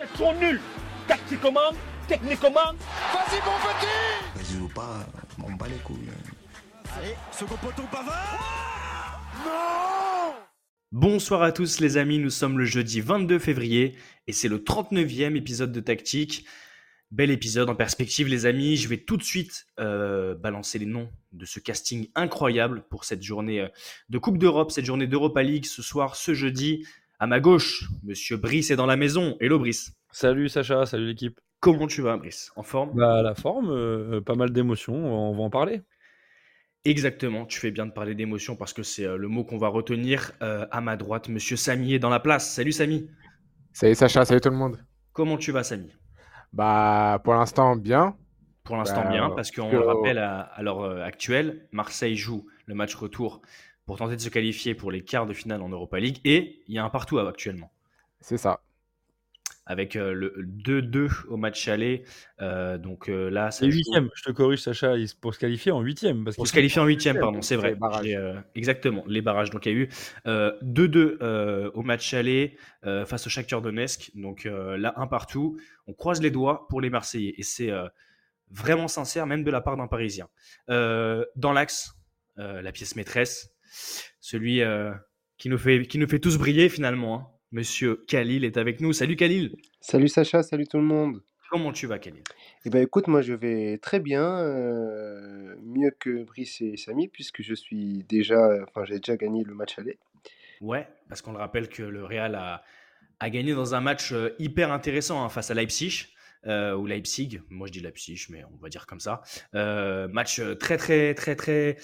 Ils 0.00 0.16
sont 0.16 0.32
nuls 0.34 0.60
Tactiquement, 1.08 1.72
techniquement. 2.06 2.50
Vas-y, 2.52 3.40
mon 3.44 3.58
petit 3.64 4.54
Vas-y 4.54 4.62
ou 4.62 4.68
pas, 4.68 5.06
on 5.42 5.52
bat 5.54 5.66
les 5.66 5.78
couilles. 5.78 6.10
Allez, 6.96 7.14
second 7.32 7.56
poteau 7.56 7.82
Pavard 7.90 9.20
Non 9.44 10.34
Bonsoir 10.92 11.42
à 11.42 11.50
tous 11.50 11.80
les 11.80 11.96
amis, 11.96 12.18
nous 12.18 12.30
sommes 12.30 12.58
le 12.58 12.64
jeudi 12.64 13.00
22 13.00 13.40
février 13.40 13.96
et 14.28 14.32
c'est 14.32 14.48
le 14.48 14.58
39e 14.58 15.34
épisode 15.36 15.72
de 15.72 15.80
Tactique. 15.80 16.46
Bel 17.10 17.30
épisode 17.30 17.68
en 17.68 17.74
perspective 17.74 18.28
les 18.28 18.46
amis, 18.46 18.76
je 18.76 18.86
vais 18.86 18.98
tout 18.98 19.16
de 19.16 19.24
suite 19.24 19.66
euh, 19.80 20.34
balancer 20.34 20.78
les 20.78 20.86
noms 20.86 21.10
de 21.32 21.44
ce 21.44 21.58
casting 21.58 22.08
incroyable 22.14 22.84
pour 22.88 23.04
cette 23.04 23.22
journée 23.22 23.62
euh, 23.62 23.68
de 24.10 24.18
Coupe 24.18 24.38
d'Europe, 24.38 24.70
cette 24.70 24.84
journée 24.84 25.06
d'Europa 25.06 25.42
League 25.42 25.64
ce 25.64 25.82
soir, 25.82 26.14
ce 26.14 26.34
jeudi. 26.34 26.84
À 27.18 27.26
ma 27.26 27.40
gauche, 27.40 27.84
Monsieur 28.04 28.36
Brice 28.36 28.70
est 28.70 28.76
dans 28.76 28.86
la 28.86 28.96
maison. 28.96 29.36
Hello 29.40 29.58
Brice. 29.58 29.92
Salut 30.12 30.48
Sacha, 30.48 30.86
salut 30.86 31.06
l'équipe. 31.06 31.40
Comment 31.60 31.86
tu 31.88 32.00
vas 32.02 32.16
Brice? 32.16 32.52
En 32.54 32.62
forme? 32.62 32.92
Bah 32.94 33.22
la 33.22 33.34
forme, 33.34 33.70
euh, 33.70 34.20
pas 34.20 34.36
mal 34.36 34.52
d'émotions, 34.52 34.94
on 34.94 35.34
va 35.36 35.42
en 35.42 35.50
parler. 35.50 35.82
Exactement, 36.84 37.44
tu 37.44 37.58
fais 37.58 37.72
bien 37.72 37.86
de 37.86 37.90
parler 37.92 38.14
d'émotions 38.14 38.54
parce 38.54 38.72
que 38.72 38.84
c'est 38.84 39.04
le 39.04 39.28
mot 39.28 39.44
qu'on 39.44 39.58
va 39.58 39.68
retenir. 39.68 40.32
à 40.40 40.80
ma 40.80 40.96
droite, 40.96 41.28
Monsieur 41.28 41.56
Samy 41.56 41.94
est 41.94 41.98
dans 41.98 42.08
la 42.08 42.20
place. 42.20 42.52
Salut 42.54 42.72
Samy. 42.72 43.10
Salut 43.72 43.94
Sacha, 43.96 44.24
salut 44.24 44.40
tout 44.40 44.50
le 44.50 44.56
monde. 44.56 44.78
Comment 45.12 45.36
tu 45.36 45.50
vas 45.50 45.64
Samy? 45.64 45.92
Bah 46.52 47.20
pour 47.24 47.34
l'instant 47.34 47.74
bien. 47.76 48.16
Pour 48.64 48.76
l'instant 48.76 49.02
Bah, 49.02 49.10
bien, 49.10 49.30
parce 49.30 49.50
qu'on 49.50 49.70
que- 49.70 49.76
le 49.76 49.80
rappelle 49.82 50.18
à, 50.18 50.40
à 50.40 50.62
l'heure 50.62 50.82
euh, 50.82 51.02
actuelle, 51.02 51.66
Marseille 51.72 52.16
joue 52.16 52.46
le 52.66 52.74
match 52.74 52.94
retour 52.94 53.42
pour 53.88 53.96
tenter 53.96 54.16
de 54.16 54.20
se 54.20 54.28
qualifier 54.28 54.74
pour 54.74 54.92
les 54.92 55.02
quarts 55.02 55.24
de 55.24 55.32
finale 55.32 55.62
en 55.62 55.70
Europa 55.70 55.98
League 55.98 56.18
et 56.26 56.60
il 56.68 56.74
y 56.74 56.78
a 56.78 56.84
un 56.84 56.90
partout 56.90 57.18
actuellement. 57.18 57.72
C'est 58.20 58.36
ça. 58.36 58.60
Avec 59.64 59.96
euh, 59.96 60.12
le 60.12 60.34
2-2 60.62 61.26
au 61.28 61.38
match 61.38 61.68
aller. 61.68 62.04
euh, 62.42 62.76
donc 62.76 63.08
euh, 63.08 63.30
là, 63.30 63.50
ça 63.50 63.64
huitième, 63.64 64.10
je 64.14 64.24
te 64.24 64.30
corrige 64.30 64.60
Sacha, 64.60 64.92
pour 65.22 65.32
se 65.32 65.38
qualifier 65.38 65.72
en 65.72 65.80
huitième. 65.80 66.24
Parce 66.24 66.36
Pour 66.36 66.46
se 66.46 66.52
qualifier 66.52 66.82
en 66.82 66.84
huitième, 66.84 67.18
pardon, 67.18 67.40
c'est 67.40 67.56
vrai. 67.56 67.78
les 68.02 68.14
euh, 68.14 68.34
exactement, 68.54 69.04
les 69.06 69.22
barrages. 69.22 69.48
Donc 69.48 69.64
il 69.64 69.72
y 69.72 69.74
a 69.74 69.78
eu 69.78 69.88
euh, 70.26 70.52
2-2 70.62 71.16
euh, 71.22 71.70
au 71.72 71.80
match 71.80 72.12
aller 72.12 72.58
euh, 72.84 73.06
face 73.06 73.26
au 73.26 73.30
Shakhtar 73.30 73.62
Donetsk. 73.62 74.10
Donc 74.14 74.44
euh, 74.44 74.76
là, 74.76 74.92
un 74.98 75.06
partout. 75.06 75.58
On 75.86 75.94
croise 75.94 76.20
les 76.20 76.30
doigts 76.30 76.66
pour 76.68 76.82
les 76.82 76.90
Marseillais. 76.90 77.32
Et 77.38 77.42
c'est 77.42 77.70
euh, 77.70 77.88
vraiment 78.50 78.86
sincère, 78.86 79.26
même 79.26 79.44
de 79.44 79.50
la 79.50 79.62
part 79.62 79.78
d'un 79.78 79.86
Parisien. 79.86 80.28
Euh, 80.68 81.24
dans 81.36 81.54
l'axe, 81.54 81.94
euh, 82.38 82.60
la 82.60 82.70
pièce 82.70 82.94
maîtresse, 82.96 83.54
celui 84.20 84.62
euh, 84.62 84.92
qui, 85.36 85.48
nous 85.48 85.58
fait, 85.58 85.86
qui 85.86 85.98
nous 85.98 86.08
fait 86.08 86.18
tous 86.18 86.36
briller 86.38 86.68
finalement. 86.68 87.14
hein. 87.18 87.26
Monsieur 87.50 88.04
Khalil 88.08 88.44
est 88.44 88.56
avec 88.58 88.80
nous. 88.80 88.92
Salut 88.92 89.16
Khalil. 89.16 89.56
Salut 89.80 90.08
Sacha, 90.08 90.42
salut 90.42 90.66
tout 90.66 90.76
le 90.78 90.84
monde. 90.84 91.22
Comment 91.50 91.72
tu 91.72 91.86
vas 91.86 91.98
Khalil? 91.98 92.22
Eh 92.66 92.70
ben 92.70 92.82
écoute, 92.82 93.06
moi 93.08 93.22
je 93.22 93.32
vais 93.32 93.78
très 93.78 94.00
bien, 94.00 94.38
euh, 94.40 95.54
mieux 95.62 95.90
que 95.98 96.24
Brice 96.24 96.60
et 96.60 96.76
Samy, 96.76 97.08
puisque 97.08 97.40
je 97.40 97.54
suis 97.54 98.04
déjà, 98.06 98.50
enfin 98.68 98.84
j'ai 98.84 98.96
déjà 98.96 99.16
gagné 99.16 99.44
le 99.44 99.54
match 99.54 99.78
aller. 99.78 99.98
Ouais, 100.60 100.86
parce 101.08 101.22
qu'on 101.22 101.32
le 101.32 101.38
rappelle 101.38 101.68
que 101.70 101.82
le 101.82 102.04
Real 102.04 102.34
a, 102.34 102.62
a 103.18 103.30
gagné 103.30 103.54
dans 103.54 103.74
un 103.74 103.80
match 103.80 104.12
euh, 104.12 104.34
hyper 104.38 104.70
intéressant 104.72 105.24
hein, 105.24 105.30
face 105.30 105.50
à 105.50 105.54
Leipzig. 105.54 106.08
euh, 106.46 106.76
ou 106.76 106.86
Leipzig, 106.86 107.40
moi 107.48 107.66
je 107.66 107.72
dis 107.72 107.80
Leipzig, 107.80 108.26
mais 108.30 108.44
on 108.44 108.56
va 108.58 108.68
dire 108.68 108.86
comme 108.86 109.00
ça. 109.00 109.22
Euh, 109.54 110.06
match 110.08 110.40
très 110.60 110.76
très 110.76 111.14
très 111.14 111.34
très 111.34 111.76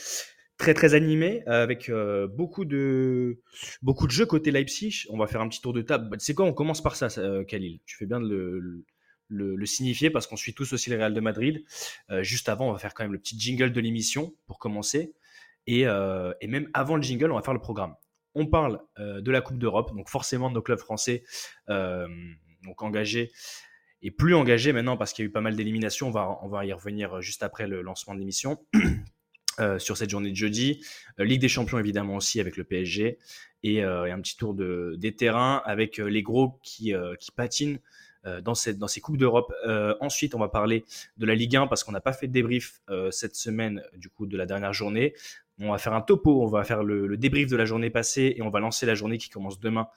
très 0.57 0.75
très 0.75 0.95
animé 0.95 1.43
euh, 1.49 1.63
avec 1.63 1.89
euh, 1.89 2.29
beaucoup 2.29 2.65
de 2.65 3.41
beaucoup 3.83 4.07
de 4.07 4.13
jeux 4.13 4.27
côté 4.27 4.51
Leipzig. 4.51 5.07
On 5.11 5.19
va 5.19 5.27
faire 5.27 5.41
un 5.41 5.49
petit 5.49 5.61
tour 5.61 5.73
de 5.73 5.83
table. 5.83 6.09
Bah, 6.09 6.17
quoi, 6.35 6.47
on 6.47 6.53
commence 6.53 6.83
par 6.83 6.97
ça, 6.97 7.09
euh, 7.19 7.45
Khalil. 7.45 7.81
Tu 7.87 7.97
fais 7.97 8.07
bien 8.07 8.21
de 8.21 8.29
le, 8.29 8.85
le, 9.29 9.67
signifier 9.67 10.11
parce 10.11 10.27
qu'on 10.27 10.37
suit 10.37 10.55
tous 10.55 10.73
aussi 10.73 10.91
le 10.91 10.97
Real 10.97 11.15
de 11.15 11.21
Madrid. 11.21 11.65
Juste 12.21 12.49
avant, 12.49 12.69
on 12.69 12.73
va 12.73 12.79
faire 12.79 12.95
quand 12.95 13.05
même 13.05 13.13
le 13.13 13.19
petit 13.19 13.39
jingle 13.39 13.73
de 13.73 13.81
l'émission 13.81 14.35
pour 14.47 14.59
commencer. 14.59 15.15
Et, 15.67 15.81
et 15.81 16.47
même 16.47 16.69
avant 16.75 16.97
le 16.97 17.03
jingle, 17.03 17.33
on 17.33 17.37
va 17.37 17.43
faire 17.43 17.55
le 17.55 17.61
programme 17.61 17.95
on 18.37 18.47
parle 18.47 18.81
de 18.99 19.31
la 19.31 19.41
Coupe 19.41 19.59
d'Europe, 19.59 19.95
donc 19.95 20.09
forcément 20.09 20.51
nos 20.51 20.61
clubs 20.61 20.79
français, 20.79 21.25
donc 21.69 22.83
engagés 22.83 23.31
et 24.03 24.11
plus 24.11 24.35
engagés 24.35 24.73
maintenant 24.73 24.97
parce 24.97 25.13
qu'il 25.13 25.25
y 25.25 25.27
a 25.27 25.29
eu 25.29 25.33
pas 25.33 25.41
mal 25.41 25.57
d'éliminations. 25.57 26.09
On 26.09 26.11
va, 26.11 26.39
on 26.43 26.49
va 26.49 26.67
y 26.67 26.73
revenir 26.73 27.21
juste 27.23 27.43
après 27.43 27.67
le 27.67 27.81
lancement 27.81 28.15
de 28.15 28.19
l'émission. 28.19 28.59
euh, 29.61 29.79
sur 29.79 29.97
cette 29.97 30.11
journée 30.11 30.31
de 30.31 30.37
jeudi. 30.37 30.85
Euh, 31.21 31.25
Ligue 31.25 31.41
des 31.41 31.49
Champions 31.49 31.79
évidemment 31.79 32.17
aussi 32.17 32.41
avec 32.41 32.57
le 32.57 32.65
PSG 32.65 33.19
et, 33.63 33.85
euh, 33.85 34.07
et 34.07 34.11
un 34.11 34.21
petit 34.21 34.37
tour 34.37 34.55
de, 34.55 34.97
des 34.99 35.15
terrains 35.15 35.63
avec 35.65 35.99
les 35.99 36.23
gros 36.23 36.59
qui, 36.63 36.93
qui 37.21 37.31
patinent 37.31 37.79
dans, 38.41 38.55
cette, 38.55 38.79
dans 38.79 38.89
ces 38.89 39.01
Coupes 39.01 39.17
d'Europe. 39.17 39.53
Euh, 39.67 39.95
ensuite, 40.01 40.35
on 40.35 40.39
va 40.39 40.49
parler 40.49 40.85
de 41.17 41.27
la 41.27 41.35
Ligue 41.35 41.57
1 41.57 41.67
parce 41.67 41.85
qu'on 41.85 41.93
n'a 41.93 42.01
pas 42.01 42.13
fait 42.13 42.27
de 42.27 42.33
débrief 42.33 42.81
euh, 42.89 43.11
cette 43.11 43.37
semaine 43.37 43.83
du 43.97 44.09
coup 44.09 44.27
de 44.27 44.37
la 44.37 44.47
dernière 44.47 44.73
journée. 44.73 45.15
On 45.61 45.71
va 45.71 45.79
faire 45.79 45.95
un 45.95 46.01
topo, 46.01 46.43
on 46.43 46.49
va 46.49 46.65
faire 46.65 46.83
le, 46.83 47.17
débrief 47.17 47.49
de 47.49 47.57
la 47.57 47.65
journée 47.65 47.89
passée 47.89 48.35
et 48.37 48.43
on 48.43 48.51
va 48.51 48.59
lancer 48.59 48.87
la 48.87 48.97
journée 48.97 49.19
qui 49.19 49.29
commence 49.29 49.61
demain 49.61 49.89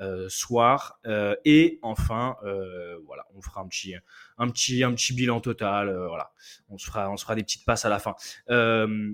euh, 0.00 0.28
soir. 0.28 0.98
Euh, 1.06 1.36
et 1.44 1.78
enfin, 1.82 2.36
euh, 2.42 2.98
voilà, 3.06 3.24
on 3.36 3.40
fera 3.40 3.60
un 3.60 3.68
petit, 3.68 3.94
un 4.38 4.48
petit, 4.48 4.82
un 4.82 4.92
petit 4.92 5.12
bilan 5.14 5.40
total. 5.40 5.88
euh, 5.88 6.08
voilà, 6.08 6.32
on 6.68 6.78
se 6.78 6.86
fera, 6.86 7.10
on 7.10 7.16
se 7.16 7.22
fera 7.22 7.36
des 7.36 7.44
petites 7.44 7.64
passes 7.64 7.84
à 7.84 7.88
la 7.88 8.00
fin. 8.00 8.16
Euh, 8.50 9.12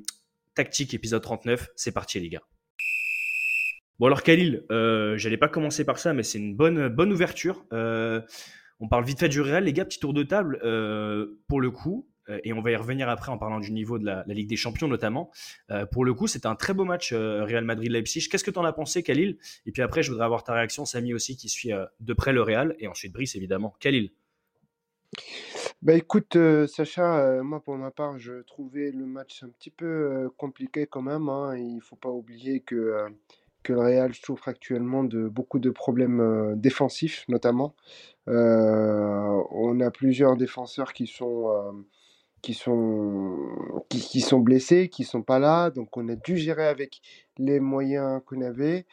tactique 0.54 0.94
épisode 0.94 1.22
39, 1.22 1.68
c'est 1.76 1.92
parti 1.92 2.18
les 2.18 2.30
gars. 2.30 2.42
Bon 4.00 4.06
alors 4.06 4.22
Khalil, 4.22 4.64
euh, 4.70 5.18
j'allais 5.18 5.36
pas 5.36 5.48
commencer 5.48 5.84
par 5.84 5.98
ça, 5.98 6.14
mais 6.14 6.22
c'est 6.22 6.38
une 6.38 6.56
bonne, 6.56 6.88
bonne 6.88 7.12
ouverture. 7.12 7.66
Euh, 7.74 8.22
on 8.80 8.88
parle 8.88 9.04
vite 9.04 9.18
fait 9.20 9.28
du 9.28 9.42
Real, 9.42 9.64
les 9.64 9.74
gars, 9.74 9.84
petit 9.84 10.00
tour 10.00 10.14
de 10.14 10.22
table 10.22 10.58
euh, 10.64 11.38
pour 11.48 11.60
le 11.60 11.70
coup, 11.70 12.08
euh, 12.30 12.40
et 12.42 12.54
on 12.54 12.62
va 12.62 12.70
y 12.70 12.76
revenir 12.76 13.10
après 13.10 13.30
en 13.30 13.36
parlant 13.36 13.60
du 13.60 13.72
niveau 13.72 13.98
de 13.98 14.06
la, 14.06 14.24
Ligue 14.26 14.48
des 14.48 14.56
Champions 14.56 14.88
notamment. 14.88 15.30
Pour 15.92 16.06
le 16.06 16.14
coup, 16.14 16.28
c'était 16.28 16.46
un 16.46 16.54
très 16.54 16.72
beau 16.72 16.86
match 16.86 17.12
Real 17.12 17.62
Madrid-Leipzig. 17.62 18.28
Qu'est-ce 18.30 18.42
que 18.42 18.50
tu 18.50 18.58
en 18.58 18.64
as 18.64 18.72
pensé, 18.72 19.02
Khalil? 19.02 19.36
Et 19.66 19.70
puis 19.70 19.82
après, 19.82 20.02
je 20.02 20.10
voudrais 20.10 20.24
avoir 20.24 20.44
ta 20.44 20.54
réaction, 20.54 20.86
Samy 20.86 21.12
aussi, 21.12 21.36
qui 21.36 21.50
suit 21.50 21.72
de 22.00 22.12
près 22.14 22.32
le 22.32 22.40
Real, 22.40 22.76
et 22.78 22.88
ensuite 22.88 23.12
Brice 23.12 23.36
évidemment. 23.36 23.74
Khalil. 23.80 24.12
Bah 25.82 25.92
écoute 25.92 26.38
Sacha, 26.68 27.42
moi 27.42 27.60
pour 27.62 27.76
ma 27.76 27.90
part 27.90 28.18
je 28.18 28.42
trouvais 28.42 28.92
le 28.92 29.04
match 29.04 29.42
un 29.42 29.48
petit 29.50 29.70
peu 29.70 30.30
compliqué 30.38 30.86
quand 30.86 31.02
même. 31.02 31.28
hein. 31.28 31.54
Il 31.58 31.80
faut 31.82 31.96
pas 31.96 32.08
oublier 32.08 32.60
que, 32.60 33.10
que 33.62 33.72
le 33.72 33.80
Real 33.80 34.14
souffre 34.14 34.48
actuellement 34.48 35.04
de 35.04 35.28
beaucoup 35.28 35.58
de 35.58 35.70
problèmes 35.70 36.20
euh, 36.20 36.54
défensifs 36.56 37.24
notamment. 37.28 37.74
Euh, 38.28 39.42
on 39.50 39.80
a 39.80 39.90
plusieurs 39.90 40.36
défenseurs 40.36 40.92
qui 40.92 41.06
sont, 41.06 41.50
euh, 41.50 41.72
qui 42.42 42.54
sont, 42.54 43.36
qui, 43.88 44.00
qui 44.00 44.20
sont 44.20 44.40
blessés, 44.40 44.88
qui 44.88 45.04
sont 45.04 45.22
pas 45.22 45.38
là, 45.38 45.70
donc 45.70 45.96
on 45.96 46.08
a 46.08 46.16
dû 46.16 46.36
gérer 46.36 46.66
avec 46.66 47.00
les 47.38 47.60
moyens 47.60 48.20
qu'on 48.26 48.40
avait. 48.42 48.86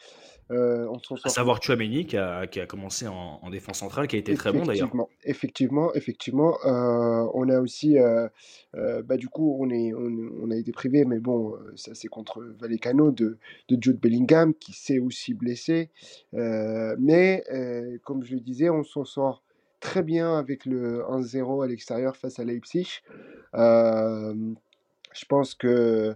Euh, 0.50 0.88
on 0.90 1.16
À 1.26 1.28
savoir 1.28 1.62
Chouameni 1.62 2.06
qui 2.06 2.16
a, 2.16 2.48
qui 2.48 2.62
a 2.62 2.66
commencé 2.66 3.06
en, 3.06 3.40
en 3.42 3.50
défense 3.50 3.80
centrale, 3.80 4.08
qui 4.08 4.16
a 4.16 4.20
été 4.20 4.34
très 4.34 4.54
bon 4.54 4.64
d'ailleurs. 4.64 4.88
Effectivement, 4.88 5.10
effectivement, 5.26 5.94
effectivement. 5.94 6.58
Euh, 6.66 7.28
on 7.34 7.50
a 7.50 7.60
aussi, 7.60 8.00
euh, 8.00 8.30
euh, 8.76 9.02
bah, 9.04 9.18
du 9.18 9.28
coup, 9.28 9.58
on, 9.60 9.70
est, 9.70 9.94
on, 9.94 10.10
on 10.44 10.52
a 10.52 10.56
été 10.56 10.72
privé, 10.72 11.04
mais 11.04 11.20
bon, 11.20 11.54
euh, 11.56 11.74
ça 11.76 11.94
c'est 11.94 12.08
contre 12.08 12.42
Vallecano 12.62 13.12
de, 13.12 13.40
de 13.68 13.78
Jude 13.82 14.00
Bellingham 14.00 14.54
qui 14.54 14.72
s'est 14.72 15.00
aussi 15.00 15.34
blessé. 15.34 15.90
Mais 16.32 17.44
comme 18.06 18.24
je 18.24 18.36
le 18.36 18.40
disais, 18.40 18.70
on 18.70 18.84
s'en 18.84 19.04
sort 19.04 19.44
très 19.80 20.04
bien 20.04 20.38
avec 20.38 20.66
le 20.66 21.04
1-0 21.04 21.64
à 21.64 21.68
l'extérieur 21.68 22.16
face 22.16 22.40
à 22.40 22.44
Leipzig. 22.44 23.02
Je 23.54 25.26
pense 25.28 25.56
que 25.56 26.16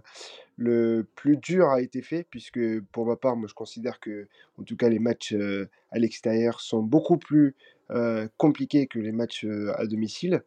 le 0.56 1.06
plus 1.16 1.36
dur 1.36 1.68
a 1.70 1.80
été 1.80 2.02
fait, 2.02 2.24
puisque 2.30 2.80
pour 2.92 3.06
ma 3.06 3.16
part, 3.16 3.36
moi 3.36 3.48
je 3.48 3.54
considère 3.54 3.98
que, 4.00 4.28
en 4.58 4.62
tout 4.62 4.76
cas, 4.76 4.88
les 4.88 4.98
matchs 4.98 5.32
euh, 5.32 5.68
à 5.90 5.98
l'extérieur 5.98 6.60
sont 6.60 6.82
beaucoup 6.82 7.16
plus 7.16 7.56
euh, 7.90 8.28
compliqués 8.36 8.86
que 8.86 8.98
les 8.98 9.12
matchs 9.12 9.44
euh, 9.44 9.72
à 9.76 9.86
domicile. 9.86 10.42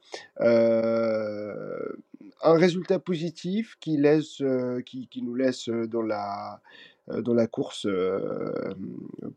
Un 2.41 2.57
résultat 2.57 2.99
positif 2.99 3.75
qui, 3.79 3.97
laisse, 3.97 4.43
qui, 4.85 5.21
nous 5.21 5.35
laisse 5.35 5.69
dans 5.69 6.01
la, 6.01 6.61
dans 7.07 7.33
la 7.33 7.47
course 7.47 7.85
euh, 7.85 8.73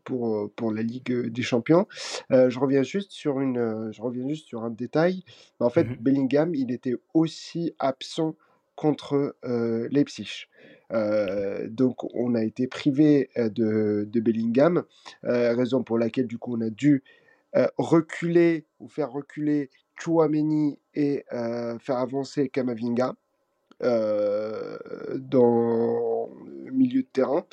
pour, 0.03 0.49
pour 0.55 0.71
la 0.71 0.81
Ligue 0.81 1.27
des 1.27 1.41
Champions. 1.41 1.87
Euh, 2.31 2.49
je, 2.49 2.59
reviens 2.59 2.83
juste 2.83 3.11
sur 3.11 3.39
une, 3.39 3.57
euh, 3.57 3.91
je 3.91 4.01
reviens 4.01 4.27
juste 4.27 4.47
sur 4.47 4.63
un 4.63 4.69
détail. 4.69 5.23
En 5.59 5.69
fait, 5.69 5.83
Mhm. 5.83 5.97
Bellingham, 5.99 6.55
il 6.55 6.71
était 6.71 6.95
aussi 7.13 7.73
absent 7.79 8.35
contre 8.75 9.35
euh, 9.45 9.87
Leipzig. 9.91 10.47
Euh, 10.91 11.67
donc 11.69 12.03
on 12.15 12.33
a 12.33 12.43
été 12.43 12.67
privé 12.67 13.29
euh, 13.37 13.49
de, 13.49 14.07
de 14.09 14.19
Bellingham, 14.19 14.83
euh, 15.25 15.53
raison 15.53 15.83
pour 15.83 15.99
laquelle 15.99 16.27
du 16.27 16.37
coup 16.37 16.55
on 16.57 16.61
a 16.61 16.69
dû 16.69 17.03
euh, 17.55 17.67
reculer 17.77 18.65
ou 18.79 18.87
faire 18.87 19.11
reculer 19.11 19.69
Chouameni 19.99 20.79
et 20.95 21.25
euh, 21.33 21.77
faire 21.79 21.97
avancer 21.97 22.49
Kamavinga. 22.49 23.15
Euh, 23.81 24.77
dans 25.17 26.29
le 26.65 26.71
milieu 26.71 27.01
de 27.01 27.07
terrain. 27.07 27.45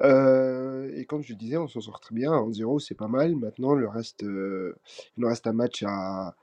Euh, 0.00 0.90
et 0.94 1.04
comme 1.04 1.22
je 1.22 1.34
disais, 1.34 1.56
on 1.56 1.68
s'en 1.68 1.80
sort 1.80 2.00
très 2.00 2.14
bien. 2.14 2.32
1-0, 2.32 2.78
c'est 2.80 2.94
pas 2.94 3.08
mal. 3.08 3.36
Maintenant, 3.36 3.74
le 3.74 3.88
reste, 3.88 4.24
euh, 4.24 4.76
il 5.16 5.22
nous 5.22 5.28
reste 5.28 5.46
un 5.46 5.52
match 5.52 5.82
à, 5.86 6.36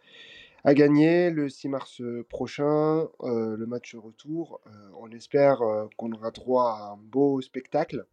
à 0.63 0.73
gagner 0.73 1.29
le 1.31 1.49
6 1.49 1.69
mars 1.69 2.01
prochain, 2.29 3.07
le 3.23 3.65
match 3.65 3.95
retour. 3.95 4.61
On 4.99 5.09
espère 5.11 5.61
qu'on 5.97 6.11
aura 6.11 6.31
droit 6.31 6.77
à 6.79 6.93
un 6.93 6.97
beau 6.97 7.41
spectacle. 7.41 8.05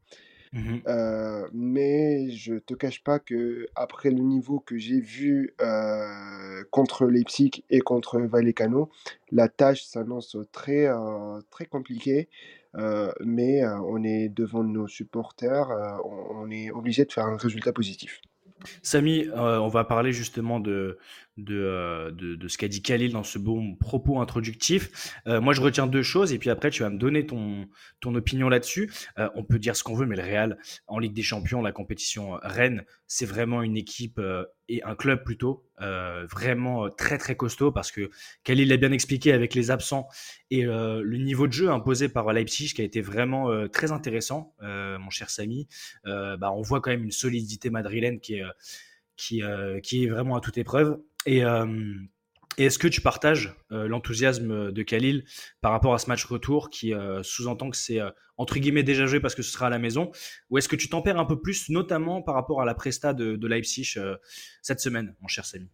Mhm. 0.52 0.82
Euh, 0.86 1.48
mais 1.52 2.30
je 2.30 2.54
te 2.54 2.74
cache 2.74 3.02
pas 3.02 3.18
que 3.18 3.68
après 3.74 4.10
le 4.10 4.20
niveau 4.20 4.60
que 4.60 4.76
j'ai 4.76 5.00
vu 5.00 5.54
euh, 5.62 6.62
contre 6.70 7.06
Leipzig 7.06 7.64
et 7.70 7.80
contre 7.80 8.20
Vallecano, 8.20 8.90
la 9.30 9.48
tâche 9.48 9.82
s'annonce 9.84 10.36
très 10.52 10.86
euh, 10.86 11.40
très 11.50 11.64
compliquée. 11.64 12.28
Euh, 12.74 13.12
mais 13.20 13.62
on 13.66 14.02
est 14.02 14.30
devant 14.30 14.64
nos 14.64 14.88
supporters, 14.88 15.68
on, 16.04 16.44
on 16.44 16.50
est 16.50 16.70
obligé 16.70 17.04
de 17.04 17.12
faire 17.12 17.26
un 17.26 17.36
résultat 17.36 17.72
positif. 17.72 18.22
Samy, 18.82 19.28
euh, 19.28 19.58
on 19.60 19.68
va 19.68 19.84
parler 19.84 20.12
justement 20.12 20.60
de, 20.60 20.98
de, 21.38 21.56
euh, 21.56 22.10
de, 22.10 22.34
de 22.34 22.48
ce 22.48 22.58
qu'a 22.58 22.68
dit 22.68 22.82
Khalil 22.82 23.12
dans 23.12 23.22
ce 23.22 23.38
bon 23.38 23.74
propos 23.76 24.20
introductif. 24.20 25.14
Euh, 25.26 25.40
moi, 25.40 25.54
je 25.54 25.60
retiens 25.60 25.86
deux 25.86 26.02
choses 26.02 26.32
et 26.32 26.38
puis 26.38 26.50
après, 26.50 26.70
tu 26.70 26.82
vas 26.82 26.90
me 26.90 26.98
donner 26.98 27.26
ton, 27.26 27.68
ton 28.00 28.14
opinion 28.14 28.48
là-dessus. 28.48 28.92
Euh, 29.18 29.28
on 29.34 29.44
peut 29.44 29.58
dire 29.58 29.76
ce 29.76 29.82
qu'on 29.82 29.94
veut, 29.94 30.06
mais 30.06 30.16
le 30.16 30.22
Real, 30.22 30.58
en 30.86 30.98
Ligue 30.98 31.14
des 31.14 31.22
Champions, 31.22 31.62
la 31.62 31.72
compétition 31.72 32.38
Rennes, 32.42 32.84
c'est 33.06 33.26
vraiment 33.26 33.62
une 33.62 33.76
équipe 33.76 34.20
et 34.68 34.82
un 34.84 34.94
club 34.94 35.22
plutôt 35.24 35.66
vraiment 35.78 36.88
très 36.88 37.18
très 37.18 37.36
costaud 37.36 37.72
parce 37.72 37.90
que 37.90 38.10
Khalil 38.44 38.68
l'a 38.68 38.76
bien 38.78 38.92
expliqué 38.92 39.32
avec 39.32 39.54
les 39.54 39.70
absents 39.70 40.08
et 40.50 40.62
le 40.62 41.16
niveau 41.18 41.46
de 41.46 41.52
jeu 41.52 41.70
imposé 41.70 42.08
par 42.08 42.32
Leipzig 42.32 42.72
qui 42.72 42.80
a 42.80 42.84
été 42.84 43.02
vraiment 43.02 43.68
très 43.68 43.92
intéressant, 43.92 44.54
mon 44.62 45.10
cher 45.10 45.28
Samy. 45.28 45.68
Bah, 46.04 46.52
on 46.54 46.62
voit 46.62 46.80
quand 46.80 46.90
même 46.90 47.04
une 47.04 47.10
solidité 47.10 47.68
madrilène 47.68 48.18
qui 48.18 48.36
est, 48.36 48.44
qui, 49.16 49.42
qui 49.82 50.04
est 50.04 50.08
vraiment 50.08 50.36
à 50.36 50.40
toute 50.40 50.56
épreuve. 50.56 50.98
Et, 51.26 51.44
euh, 51.44 51.94
et 52.58 52.66
est-ce 52.66 52.78
que 52.78 52.88
tu 52.88 53.00
partages 53.00 53.54
euh, 53.70 53.88
l'enthousiasme 53.88 54.72
de 54.72 54.82
Khalil 54.82 55.24
par 55.60 55.72
rapport 55.72 55.94
à 55.94 55.98
ce 55.98 56.08
match 56.08 56.24
retour 56.24 56.70
qui 56.70 56.92
euh, 56.92 57.22
sous-entend 57.22 57.70
que 57.70 57.76
c'est 57.76 58.00
entre 58.36 58.58
guillemets 58.58 58.82
déjà 58.82 59.06
joué 59.06 59.20
parce 59.20 59.34
que 59.34 59.42
ce 59.42 59.52
sera 59.52 59.66
à 59.66 59.70
la 59.70 59.78
maison? 59.78 60.10
Ou 60.50 60.58
est-ce 60.58 60.68
que 60.68 60.76
tu 60.76 60.88
tempères 60.88 61.18
un 61.18 61.24
peu 61.24 61.40
plus, 61.40 61.68
notamment 61.70 62.22
par 62.22 62.34
rapport 62.34 62.60
à 62.60 62.64
la 62.64 62.74
presta 62.74 63.14
de, 63.14 63.46
Leipzig 63.46 63.98
cette 64.62 64.80
semaine, 64.80 65.14
mon 65.20 65.28
cher 65.28 65.44
Samy? 65.44 65.70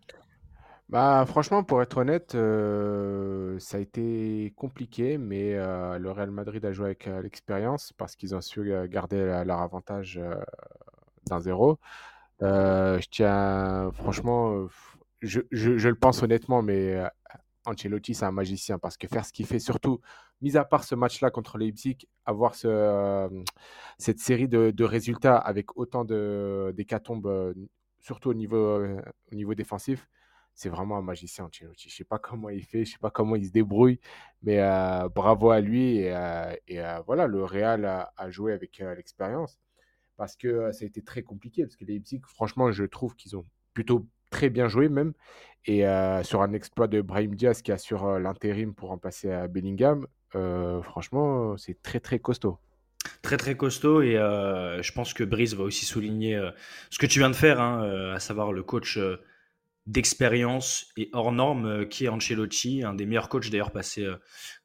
Bah, 0.88 1.24
franchement, 1.26 1.64
pour 1.64 1.82
être 1.82 1.98
honnête, 1.98 2.32
ça 2.32 3.76
a 3.76 3.80
été 3.80 4.52
compliqué, 4.56 5.18
mais 5.18 5.54
le 5.54 6.10
Real 6.10 6.30
Madrid 6.30 6.64
a 6.64 6.72
joué 6.72 6.86
avec 6.86 7.06
l'expérience 7.22 7.92
parce 7.92 8.16
qu'ils 8.16 8.34
ont 8.34 8.40
su 8.40 8.72
garder 8.88 9.42
leur 9.44 9.60
avantage 9.60 10.20
d'un 11.26 11.40
zéro. 11.40 11.78
Je 12.40 13.08
tiens, 13.10 13.90
franchement, 13.94 14.68
je, 15.22 15.40
le 15.88 15.94
pense 15.94 16.22
honnêtement, 16.22 16.62
mais 16.62 16.94
euh, 16.94 17.08
Ancelotti, 17.64 18.14
c'est 18.14 18.24
un 18.24 18.32
magicien 18.32 18.78
parce 18.78 18.96
que 18.96 19.08
faire 19.08 19.24
ce 19.24 19.32
qu'il 19.32 19.46
fait, 19.46 19.58
surtout, 19.58 20.00
mis 20.40 20.56
à 20.56 20.64
part 20.64 20.84
ce 20.84 20.94
match-là 20.94 21.30
contre 21.30 21.58
Leipzig, 21.58 21.98
avoir 22.24 22.54
euh, 22.64 23.28
cette 23.98 24.20
série 24.20 24.48
de, 24.48 24.84
résultats 24.84 25.36
avec 25.36 25.76
autant 25.76 26.04
d'hécatombes, 26.04 27.26
euh, 27.26 27.54
surtout 28.00 28.30
au 28.30 28.34
niveau, 28.34 28.84
au 29.32 29.34
niveau 29.34 29.54
défensif, 29.54 30.08
c'est 30.54 30.68
vraiment 30.68 30.96
un 30.96 31.02
magicien, 31.02 31.44
Ancelotti. 31.44 31.88
Je 31.88 31.96
sais 31.96 32.04
pas 32.04 32.18
comment 32.18 32.48
il 32.48 32.64
fait, 32.64 32.84
je 32.84 32.92
sais 32.92 32.98
pas 32.98 33.10
comment 33.10 33.36
il 33.36 33.46
se 33.46 33.52
débrouille, 33.52 34.00
mais 34.42 34.58
bravo 35.14 35.50
à 35.50 35.60
lui. 35.60 35.98
Et, 35.98 36.82
voilà, 37.06 37.26
le 37.26 37.44
Real 37.44 37.84
a, 37.84 38.12
a 38.16 38.30
joué 38.30 38.52
avec 38.52 38.78
l'expérience 38.78 39.58
parce 40.16 40.36
que 40.36 40.72
ça 40.72 40.84
a 40.84 40.86
été 40.86 41.00
très 41.02 41.22
compliqué. 41.22 41.62
Parce 41.62 41.76
que 41.76 41.84
les 41.84 41.94
Leipzig, 41.94 42.20
franchement, 42.26 42.72
je 42.72 42.84
trouve 42.84 43.14
qu'ils 43.14 43.36
ont 43.36 43.46
plutôt 43.72 44.06
très 44.30 44.50
bien 44.50 44.68
joué 44.68 44.88
même. 44.88 45.12
Et 45.66 45.84
sur 46.22 46.40
un 46.40 46.52
exploit 46.54 46.86
de 46.86 47.02
Brahim 47.02 47.34
Diaz 47.34 47.60
qui 47.60 47.72
assure 47.72 48.18
l'intérim 48.18 48.74
pour 48.74 48.88
remplacer 48.88 49.30
euh, 49.30 49.48
Bellingham, 49.48 50.06
euh, 50.34 50.80
franchement, 50.80 51.56
c'est 51.58 51.82
très 51.82 52.00
très 52.00 52.18
costaud. 52.18 52.58
Très 53.22 53.36
très 53.36 53.56
costaud 53.56 54.00
et 54.02 54.14
je 54.14 54.92
pense 54.92 55.14
que 55.14 55.24
Brice 55.24 55.54
va 55.54 55.64
aussi 55.64 55.84
souligner 55.84 56.40
ce 56.90 56.98
que 56.98 57.06
tu 57.06 57.20
viens 57.20 57.30
de 57.30 57.36
faire, 57.36 57.60
hein, 57.60 58.12
à 58.14 58.18
savoir 58.18 58.52
le 58.52 58.62
coach 58.62 58.98
d'expérience 59.86 60.86
et 60.96 61.08
hors 61.12 61.32
norme 61.32 61.86
qui 61.88 62.04
est 62.04 62.08
Ancelotti, 62.08 62.82
un 62.84 62.94
des 62.94 63.06
meilleurs 63.06 63.28
coachs 63.28 63.50
d'ailleurs 63.50 63.70
passé 63.70 64.06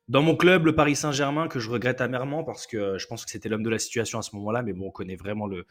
dans 0.10 0.22
mon 0.22 0.36
club, 0.36 0.66
le 0.66 0.76
Paris 0.76 0.96
Saint-Germain, 0.96 1.48
que 1.48 1.60
je 1.60 1.70
regrette 1.70 2.02
amèrement 2.02 2.44
parce 2.44 2.68
que 2.68 2.78
euh, 2.78 2.98
je 2.98 3.08
pense 3.08 3.24
que 3.24 3.32
c'était 3.32 3.48
l'homme 3.48 3.64
de 3.64 3.70
la 3.70 3.80
situation 3.80 4.20
à 4.20 4.22
ce 4.22 4.36
moment-là, 4.36 4.62
mais 4.62 4.74
bon, 4.74 4.88
on 4.88 4.92
connaît 4.92 5.16
vraiment 5.16 5.48
le, 5.48 5.66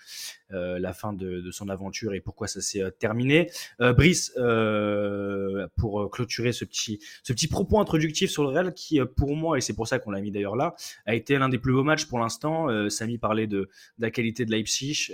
euh, 0.52 0.78
la 0.78 0.92
fin 0.94 1.12
de, 1.12 1.40
de 1.40 1.50
son 1.50 1.68
aventure 1.68 2.14
et 2.14 2.20
pourquoi 2.20 2.46
ça 2.46 2.60
s'est 2.62 2.82
euh, 2.82 2.90
terminé. 2.90 3.50
Euh, 3.80 3.92
Brice, 3.92 4.32
euh, 4.38 5.66
pour 5.76 6.10
clôturer 6.10 6.52
ce 6.52 6.64
petit, 6.64 6.98
ce 7.22 7.32
petit 7.32 7.48
propos 7.48 7.78
introductif 7.78 8.30
sur 8.30 8.42
le 8.42 8.48
Real, 8.48 8.72
qui 8.72 9.00
pour 9.16 9.36
moi, 9.36 9.58
et 9.58 9.60
c'est 9.60 9.74
pour 9.74 9.86
ça 9.86 9.98
qu'on 9.98 10.10
l'a 10.10 10.20
mis 10.20 10.30
d'ailleurs 10.30 10.56
là, 10.56 10.74
a 11.04 11.14
été 11.14 11.36
l'un 11.36 11.48
des 11.48 11.58
plus 11.58 11.72
beaux 11.72 11.84
matchs 11.84 12.06
pour 12.06 12.18
l'instant. 12.18 12.68
Samy 12.88 13.18
parlait 13.18 13.46
de, 13.46 13.60
de 13.60 13.68
la 13.98 14.10
qualité 14.10 14.44
de 14.44 14.50
Leipzig, 14.50 15.12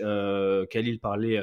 Khalil 0.71 1.01
parlait 1.01 1.43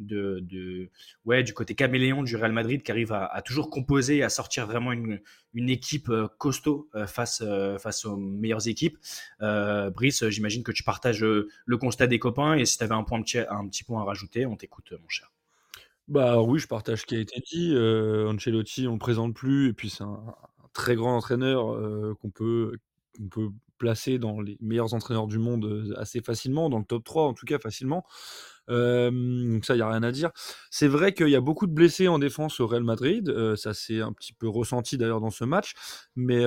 de, 0.00 0.88
ouais, 1.24 1.42
du 1.42 1.52
côté 1.54 1.74
caméléon 1.74 2.22
du 2.22 2.36
Real 2.36 2.52
Madrid 2.52 2.82
qui 2.82 2.90
arrive 2.90 3.12
à, 3.12 3.42
toujours 3.42 3.70
composer 3.70 4.18
et 4.18 4.22
à 4.22 4.28
sortir 4.28 4.66
vraiment 4.66 4.92
une, 4.92 5.20
une 5.54 5.70
équipe 5.70 6.08
euh, 6.08 6.28
costaud 6.38 6.88
euh, 6.94 7.06
face, 7.06 7.42
euh, 7.44 7.78
face 7.78 8.04
aux 8.04 8.16
meilleures 8.16 8.68
équipes. 8.68 8.98
Brice, 9.40 10.28
j'imagine 10.28 10.62
que 10.62 10.72
tu 10.72 10.82
partages 10.82 11.22
le 11.22 11.76
constat 11.76 12.06
des 12.06 12.18
copains 12.18 12.54
et 12.54 12.64
si 12.64 12.78
tu 12.78 12.84
avais 12.84 12.94
un, 12.94 13.04
point, 13.04 13.18
un 13.18 13.68
petit 13.68 13.84
point 13.84 14.02
à 14.02 14.04
rajouter, 14.04 14.46
on 14.46 14.56
t'écoute, 14.56 14.92
mon 14.92 15.08
cher. 15.08 15.30
Bah 16.08 16.40
oui, 16.40 16.58
je 16.58 16.66
partage 16.66 17.02
ce 17.02 17.06
qui 17.06 17.16
a 17.16 17.20
été 17.20 17.40
dit. 17.52 17.74
Ancelotti, 17.76 18.88
on 18.88 18.94
le 18.94 18.98
présente 18.98 19.34
plus, 19.34 19.68
et 19.68 19.72
puis 19.72 19.90
c'est 19.90 20.02
un, 20.02 20.34
très 20.72 20.96
grand 20.96 21.16
entraîneur 21.16 22.16
qu'on 22.18 22.30
peut, 22.30 22.78
peut 23.30 23.50
placer 23.78 24.18
dans 24.18 24.40
les 24.40 24.56
meilleurs 24.60 24.94
entraîneurs 24.94 25.26
du 25.26 25.38
monde 25.38 25.94
assez 25.96 26.20
facilement, 26.20 26.68
dans 26.68 26.78
le 26.78 26.84
top 26.84 27.02
3 27.04 27.24
en 27.24 27.34
tout 27.34 27.46
cas 27.46 27.58
facilement. 27.58 28.04
Donc 28.68 29.64
ça, 29.64 29.74
il 29.74 29.78
n'y 29.78 29.82
a 29.82 29.88
rien 29.88 30.02
à 30.02 30.12
dire. 30.12 30.30
C'est 30.70 30.88
vrai 30.88 31.12
qu'il 31.12 31.28
y 31.28 31.36
a 31.36 31.40
beaucoup 31.40 31.66
de 31.66 31.72
blessés 31.72 32.08
en 32.08 32.18
défense 32.18 32.60
au 32.60 32.66
Real 32.66 32.84
Madrid. 32.84 33.32
ça 33.56 33.74
s'est 33.74 34.00
un 34.00 34.12
petit 34.12 34.32
peu 34.32 34.48
ressenti 34.48 34.96
d'ailleurs 34.98 35.20
dans 35.20 35.30
ce 35.30 35.44
match. 35.44 35.74
Mais, 36.16 36.44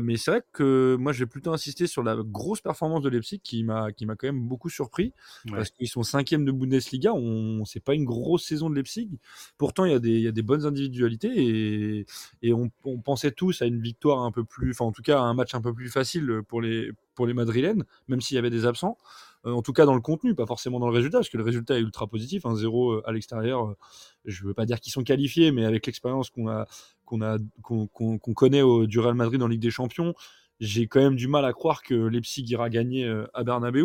mais 0.00 0.16
c'est 0.16 0.30
vrai 0.30 0.42
que 0.52 0.96
moi, 0.98 1.12
je 1.12 1.20
vais 1.20 1.26
plutôt 1.26 1.52
insister 1.52 1.86
sur 1.86 2.02
la 2.02 2.16
grosse 2.16 2.60
performance 2.60 3.02
de 3.02 3.08
Leipzig 3.08 3.40
qui 3.42 3.64
m'a 3.64 3.92
qui 3.92 4.06
m'a 4.06 4.16
quand 4.16 4.26
même 4.26 4.42
beaucoup 4.42 4.68
surpris. 4.68 5.12
Ouais. 5.46 5.52
Parce 5.56 5.70
qu'ils 5.70 5.88
sont 5.88 6.02
cinquième 6.02 6.44
de 6.44 6.52
Bundesliga. 6.52 7.12
On, 7.14 7.64
c'est 7.64 7.80
pas 7.80 7.94
une 7.94 8.04
grosse 8.04 8.44
saison 8.44 8.70
de 8.70 8.74
Leipzig. 8.74 9.18
Pourtant, 9.58 9.84
il 9.84 9.92
y 9.92 9.94
a 9.94 9.98
des, 9.98 10.10
il 10.10 10.22
y 10.22 10.28
a 10.28 10.32
des 10.32 10.42
bonnes 10.42 10.66
individualités 10.66 11.30
et, 11.34 12.06
et 12.42 12.52
on, 12.52 12.70
on 12.84 12.98
pensait 13.00 13.32
tous 13.32 13.62
à 13.62 13.66
une 13.66 13.80
victoire 13.80 14.20
un 14.20 14.32
peu 14.32 14.44
plus, 14.44 14.70
enfin 14.70 14.84
en 14.84 14.92
tout 14.92 15.02
cas 15.02 15.18
à 15.18 15.22
un 15.22 15.34
match 15.34 15.54
un 15.54 15.60
peu 15.60 15.72
plus 15.72 15.88
facile 15.88 16.42
pour 16.48 16.60
les, 16.60 16.90
pour 17.14 17.26
les 17.26 17.34
Madrilènes, 17.34 17.84
même 18.08 18.20
s'il 18.20 18.34
y 18.36 18.38
avait 18.38 18.50
des 18.50 18.66
absents. 18.66 18.98
Euh, 19.46 19.52
en 19.52 19.62
tout 19.62 19.72
cas 19.72 19.86
dans 19.86 19.94
le 19.94 20.00
contenu, 20.00 20.34
pas 20.34 20.46
forcément 20.46 20.78
dans 20.78 20.88
le 20.88 20.94
résultat, 20.94 21.18
parce 21.18 21.28
que 21.28 21.36
le 21.36 21.44
résultat 21.44 21.76
est 21.76 21.80
ultra 21.80 22.06
positif. 22.06 22.46
Un 22.46 22.54
0 22.54 23.02
à 23.04 23.12
l'extérieur, 23.12 23.70
euh, 23.70 23.76
je 24.24 24.44
veux 24.44 24.54
pas 24.54 24.66
dire 24.66 24.80
qu'ils 24.80 24.92
sont 24.92 25.04
qualifiés, 25.04 25.52
mais 25.52 25.64
avec 25.64 25.86
l'expérience 25.86 26.30
qu'on 26.30 26.48
a, 26.48 26.66
qu'on 27.04 27.22
a, 27.22 27.38
qu'on, 27.62 28.18
connaît 28.18 28.62
au, 28.62 28.86
du 28.86 28.98
Real 29.00 29.14
Madrid 29.14 29.42
en 29.42 29.48
Ligue 29.48 29.60
des 29.60 29.70
Champions, 29.70 30.14
j'ai 30.60 30.86
quand 30.86 31.00
même 31.00 31.16
du 31.16 31.26
mal 31.26 31.44
à 31.44 31.52
croire 31.52 31.82
que 31.82 31.94
Leipzig 31.94 32.44
ira 32.44 32.70
gagner 32.70 33.04
euh, 33.04 33.26
à 33.34 33.42
Bernabeu. 33.42 33.84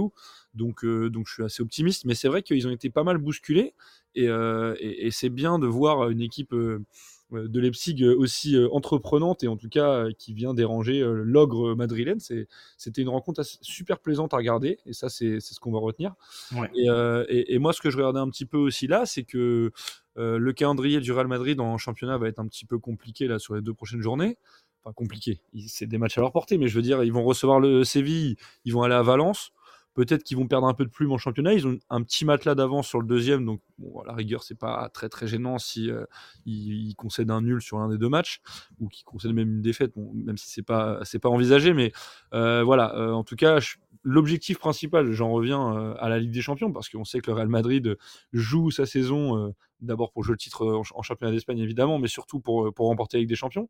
Donc, 0.53 0.85
euh, 0.85 1.09
donc 1.09 1.27
je 1.27 1.33
suis 1.33 1.43
assez 1.43 1.63
optimiste. 1.63 2.05
Mais 2.05 2.13
c'est 2.13 2.27
vrai 2.27 2.43
qu'ils 2.43 2.67
ont 2.67 2.71
été 2.71 2.89
pas 2.89 3.03
mal 3.03 3.17
bousculés. 3.17 3.73
Et, 4.15 4.27
euh, 4.27 4.75
c'est 5.11 5.29
bien 5.29 5.59
de 5.59 5.67
voir 5.67 6.09
une 6.09 6.21
équipe 6.21 6.53
euh, 6.53 6.83
de 7.31 7.59
Leipzig 7.59 8.03
aussi 8.05 8.55
euh, 8.55 8.69
entreprenante 8.71 9.43
et 9.43 9.47
en 9.47 9.57
tout 9.57 9.67
cas 9.67 9.89
euh, 9.89 10.11
qui 10.17 10.33
vient 10.33 10.53
déranger 10.53 11.01
euh, 11.01 11.23
l'ogre 11.25 11.75
madrilène. 11.75 12.19
C'était 12.19 13.01
une 13.01 13.09
rencontre 13.09 13.41
assez- 13.41 13.57
super 13.61 13.99
plaisante 13.99 14.33
à 14.33 14.37
regarder. 14.37 14.79
Et 14.85 14.93
ça, 14.93 15.09
c'est, 15.09 15.39
ce 15.41 15.59
qu'on 15.59 15.71
va 15.71 15.79
retenir. 15.79 16.15
Ouais. 16.55 16.69
Et, 16.75 16.89
euh, 16.89 17.25
et, 17.27 17.53
et 17.53 17.59
moi, 17.59 17.73
ce 17.73 17.81
que 17.81 17.89
je 17.89 17.97
regardais 17.97 18.19
un 18.19 18.29
petit 18.29 18.45
peu 18.45 18.57
aussi 18.57 18.87
là, 18.87 19.05
c'est 19.05 19.23
que 19.23 19.71
euh, 20.17 20.37
le 20.37 20.53
calendrier 20.53 20.99
du 21.01 21.11
Real 21.11 21.27
Madrid 21.27 21.59
en 21.59 21.77
championnat 21.77 22.17
va 22.17 22.27
être 22.29 22.39
un 22.39 22.47
petit 22.47 22.65
peu 22.65 22.79
compliqué 22.79 23.27
là 23.27 23.39
sur 23.39 23.55
les 23.55 23.61
deux 23.61 23.73
prochaines 23.73 24.01
journées. 24.01 24.37
Enfin, 24.83 24.93
compliqué. 24.93 25.41
C'est 25.67 25.85
des 25.85 25.97
matchs 25.97 26.17
à 26.17 26.21
leur 26.21 26.31
portée, 26.31 26.57
mais 26.57 26.69
je 26.69 26.75
veux 26.75 26.81
dire, 26.81 27.03
ils 27.03 27.11
vont 27.11 27.23
recevoir 27.25 27.59
le 27.59 27.83
Séville, 27.83 28.37
ils 28.63 28.73
vont 28.73 28.83
aller 28.83 28.95
à 28.95 29.03
Valence. 29.03 29.51
Peut-être 29.97 30.23
qu'ils 30.23 30.37
vont 30.37 30.45
perdre 30.47 30.67
un 30.67 30.75
peu 30.75 30.85
de 30.85 30.91
plume 30.91 31.11
en 31.11 31.17
championnat. 31.17 31.55
Ils 31.55 31.65
ont 31.65 31.79
un 31.89 32.03
petit 32.03 32.23
matelas 32.23 32.53
d'avance 32.53 32.87
sur 32.87 33.01
le 33.01 33.07
deuxième, 33.07 33.43
donc 33.43 33.61
la 34.05 34.13
rigueur, 34.13 34.43
c'est 34.43 34.53
pas 34.53 34.87
très 34.93 35.25
gênant 35.25 35.57
si 35.57 35.89
euh, 35.89 36.05
ils, 36.45 36.93
concèdent 36.95 37.31
un 37.31 37.41
nul 37.41 37.63
sur 37.63 37.79
l'un 37.79 37.89
des 37.89 37.97
deux 37.97 38.07
matchs 38.07 38.41
ou 38.79 38.89
qu'ils 38.89 39.05
concèdent 39.05 39.33
même 39.33 39.49
une 39.49 39.61
défaite, 39.63 39.93
même 39.95 40.37
si 40.37 40.51
c'est 40.51 40.61
pas 40.61 40.99
pas 41.19 41.29
envisagé. 41.29 41.73
Mais 41.73 41.93
euh, 42.35 42.61
voilà, 42.63 42.95
euh, 42.95 43.11
en 43.11 43.23
tout 43.23 43.35
cas, 43.35 43.59
je- 43.59 43.77
l'objectif 44.03 44.59
principal, 44.59 45.11
j'en 45.13 45.31
reviens 45.31 45.95
à 45.99 46.09
la 46.09 46.19
Ligue 46.19 46.31
des 46.31 46.41
Champions 46.43 46.71
parce 46.71 46.89
qu'on 46.89 47.03
sait 47.03 47.19
que 47.19 47.31
le 47.31 47.35
Real 47.35 47.47
Madrid 47.47 47.97
joue 48.33 48.69
sa 48.69 48.85
saison 48.85 49.51
d'abord 49.81 50.11
pour 50.11 50.23
jouer 50.23 50.33
le 50.33 50.37
titre 50.37 50.83
en, 50.93 51.01
championnat 51.01 51.31
d'Espagne 51.33 51.57
évidemment, 51.57 51.97
mais 51.97 52.07
surtout 52.07 52.39
pour, 52.39 52.71
pour 52.71 52.85
remporter 52.85 53.17
la 53.17 53.21
Ligue 53.21 53.29
des 53.29 53.35
Champions. 53.35 53.67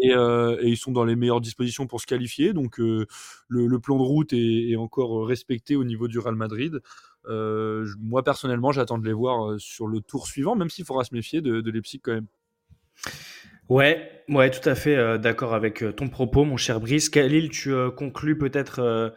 Et, 0.00 0.12
euh, 0.12 0.56
et, 0.60 0.68
ils 0.68 0.76
sont 0.76 0.92
dans 0.92 1.04
les 1.04 1.16
meilleures 1.16 1.40
dispositions 1.40 1.86
pour 1.86 2.00
se 2.00 2.06
qualifier. 2.06 2.52
Donc 2.52 2.78
euh, 2.80 3.06
le, 3.48 3.78
plan 3.78 3.96
de 3.96 4.02
route 4.02 4.32
est, 4.32 4.70
est, 4.70 4.76
encore 4.76 5.26
respecté 5.26 5.76
au 5.76 5.84
niveau 5.84 6.08
du 6.08 6.18
Real 6.18 6.36
Madrid. 6.36 6.80
Euh, 7.26 7.86
moi 8.00 8.22
personnellement, 8.22 8.72
j'attends 8.72 8.98
de 8.98 9.06
les 9.06 9.12
voir 9.12 9.58
sur 9.60 9.86
le 9.86 10.00
tour 10.00 10.26
suivant, 10.26 10.54
même 10.54 10.70
s'il 10.70 10.84
faudra 10.84 11.04
se 11.04 11.14
méfier 11.14 11.40
de, 11.40 11.60
de 11.60 11.70
Leipzig 11.70 12.00
quand 12.02 12.12
même. 12.12 12.28
Ouais, 13.68 14.10
ouais, 14.30 14.50
tout 14.50 14.66
à 14.66 14.74
fait 14.74 14.96
euh, 14.96 15.18
d'accord 15.18 15.52
avec 15.52 15.82
euh, 15.82 15.92
ton 15.92 16.08
propos, 16.08 16.46
mon 16.46 16.56
cher 16.56 16.80
Brice. 16.80 17.10
Khalil, 17.10 17.50
tu 17.50 17.70
euh, 17.74 17.90
conclus 17.90 18.38
peut-être 18.38 19.12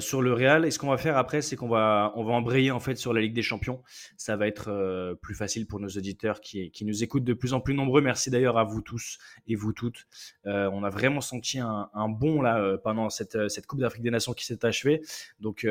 sur 0.00 0.20
le 0.20 0.34
Real. 0.34 0.66
Et 0.66 0.70
ce 0.70 0.78
qu'on 0.78 0.90
va 0.90 0.98
faire 0.98 1.16
après, 1.16 1.40
c'est 1.40 1.56
qu'on 1.56 1.68
va, 1.68 2.12
on 2.14 2.22
va 2.22 2.34
embrayer 2.34 2.70
en 2.70 2.78
fait 2.78 2.96
sur 2.96 3.14
la 3.14 3.22
Ligue 3.22 3.32
des 3.32 3.40
Champions. 3.40 3.82
Ça 4.18 4.36
va 4.36 4.48
être 4.48 5.16
plus 5.22 5.34
facile 5.34 5.66
pour 5.66 5.80
nos 5.80 5.88
auditeurs 5.88 6.42
qui, 6.42 6.70
qui 6.72 6.84
nous 6.84 7.02
écoutent 7.02 7.24
de 7.24 7.32
plus 7.32 7.54
en 7.54 7.60
plus 7.60 7.72
nombreux. 7.72 8.02
Merci 8.02 8.28
d'ailleurs 8.28 8.58
à 8.58 8.64
vous 8.64 8.82
tous 8.82 9.16
et 9.46 9.54
vous 9.54 9.72
toutes. 9.72 10.06
on 10.44 10.84
a 10.84 10.90
vraiment 10.90 11.22
senti 11.22 11.58
un, 11.58 11.88
un 11.94 12.08
bond 12.10 12.42
là 12.42 12.76
pendant 12.84 13.08
cette, 13.08 13.48
cette 13.48 13.66
Coupe 13.66 13.80
d'Afrique 13.80 14.02
des 14.02 14.10
Nations 14.10 14.34
qui 14.34 14.44
s'est 14.44 14.66
achevée. 14.66 15.00
Donc 15.40 15.66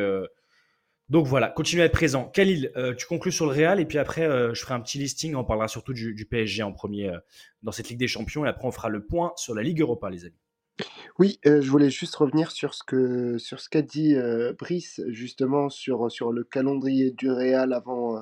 donc 1.09 1.27
voilà, 1.27 1.49
continuez 1.49 1.83
à 1.83 1.85
être 1.85 1.91
présent. 1.91 2.25
Khalil, 2.25 2.71
euh, 2.75 2.95
tu 2.95 3.05
conclus 3.05 3.31
sur 3.31 3.45
le 3.45 3.51
Real 3.51 3.79
et 3.79 3.85
puis 3.85 3.99
après, 3.99 4.25
euh, 4.25 4.55
je 4.55 4.61
ferai 4.61 4.73
un 4.73 4.79
petit 4.79 4.97
listing. 4.97 5.35
On 5.35 5.43
parlera 5.43 5.67
surtout 5.67 5.93
du, 5.93 6.25
PSG 6.25 6.63
en 6.63 6.71
premier 6.71 7.09
euh, 7.09 7.19
dans 7.61 7.71
cette 7.71 7.89
Ligue 7.89 7.99
des 7.99 8.07
Champions 8.07 8.43
et 8.45 8.49
après, 8.49 8.67
on 8.67 8.71
fera 8.71 8.89
le 8.89 9.05
point 9.05 9.31
sur 9.35 9.53
la 9.53 9.61
Ligue 9.61 9.81
Europa, 9.81 10.09
les 10.09 10.25
amis. 10.25 10.39
Oui, 11.17 11.39
je 11.45 11.69
voulais 11.69 11.89
juste 11.89 12.15
revenir 12.15 12.51
sur 12.51 12.73
ce 12.73 12.83
que 12.83 13.37
sur 13.37 13.61
ce 13.61 13.69
qu'a 13.69 13.81
dit 13.81 14.17
Brice 14.59 14.99
justement 15.07 15.69
sur 15.69 16.11
sur 16.11 16.33
le 16.33 16.43
calendrier 16.43 17.11
du 17.11 17.31
Real 17.31 17.71
avant 17.71 18.21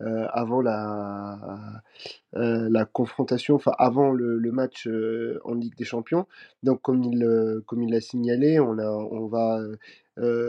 avant 0.00 0.62
la, 0.62 1.82
la 2.32 2.84
confrontation, 2.86 3.56
enfin 3.56 3.72
avant 3.78 4.10
le, 4.12 4.38
le 4.38 4.52
match 4.52 4.88
en 5.44 5.52
Ligue 5.52 5.76
des 5.76 5.84
Champions. 5.84 6.26
Donc 6.62 6.80
comme 6.80 7.02
il 7.02 7.28
comme 7.66 7.82
il 7.82 7.92
l'a 7.92 8.00
signalé, 8.00 8.58
on 8.58 8.78
a 8.78 8.88
on 8.88 9.26
va 9.26 9.60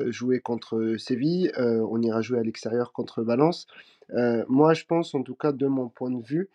jouer 0.08 0.40
contre 0.40 0.96
Séville, 0.98 1.52
on 1.58 2.02
ira 2.02 2.22
jouer 2.22 2.40
à 2.40 2.44
l'extérieur 2.44 2.92
contre 2.92 3.24
Valence. 3.24 3.68
moi, 4.48 4.74
je 4.74 4.86
pense, 4.86 5.16
en 5.16 5.24
tout 5.24 5.36
cas 5.36 5.52
de 5.52 5.68
mon 5.68 5.90
point 5.90 6.12
de 6.12 6.24
vue, 6.24 6.50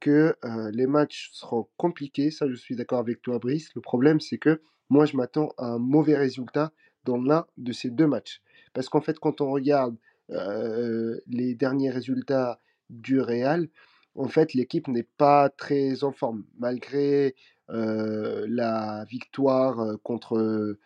que 0.00 0.36
les 0.72 0.86
matchs 0.86 1.30
seront 1.32 1.68
compliqués. 1.76 2.30
Ça, 2.30 2.48
je 2.48 2.54
suis 2.54 2.76
d'accord 2.76 2.98
avec 3.00 3.22
toi, 3.22 3.38
Brice. 3.38 3.70
Le 3.74 3.80
problème, 3.80 4.20
c'est 4.20 4.38
que 4.38 4.60
moi, 4.90 5.06
je 5.06 5.16
m'attends 5.16 5.52
à 5.56 5.66
un 5.66 5.78
mauvais 5.78 6.16
résultat 6.16 6.72
dans 7.04 7.16
l'un 7.16 7.46
de 7.58 7.72
ces 7.72 7.90
deux 7.90 8.06
matchs. 8.06 8.40
Parce 8.72 8.88
qu'en 8.88 9.00
fait, 9.00 9.18
quand 9.18 9.40
on 9.40 9.50
regarde 9.50 9.96
les 10.28 11.54
derniers 11.54 11.90
résultats 11.90 12.60
du 12.90 13.20
Real, 13.20 13.68
en 14.16 14.28
fait, 14.28 14.54
l'équipe 14.54 14.86
n'est 14.86 15.08
pas 15.16 15.48
très 15.48 16.04
en 16.04 16.12
forme, 16.12 16.44
malgré 16.58 17.34
la 17.68 19.04
victoire 19.08 19.96
contre, 20.02 20.76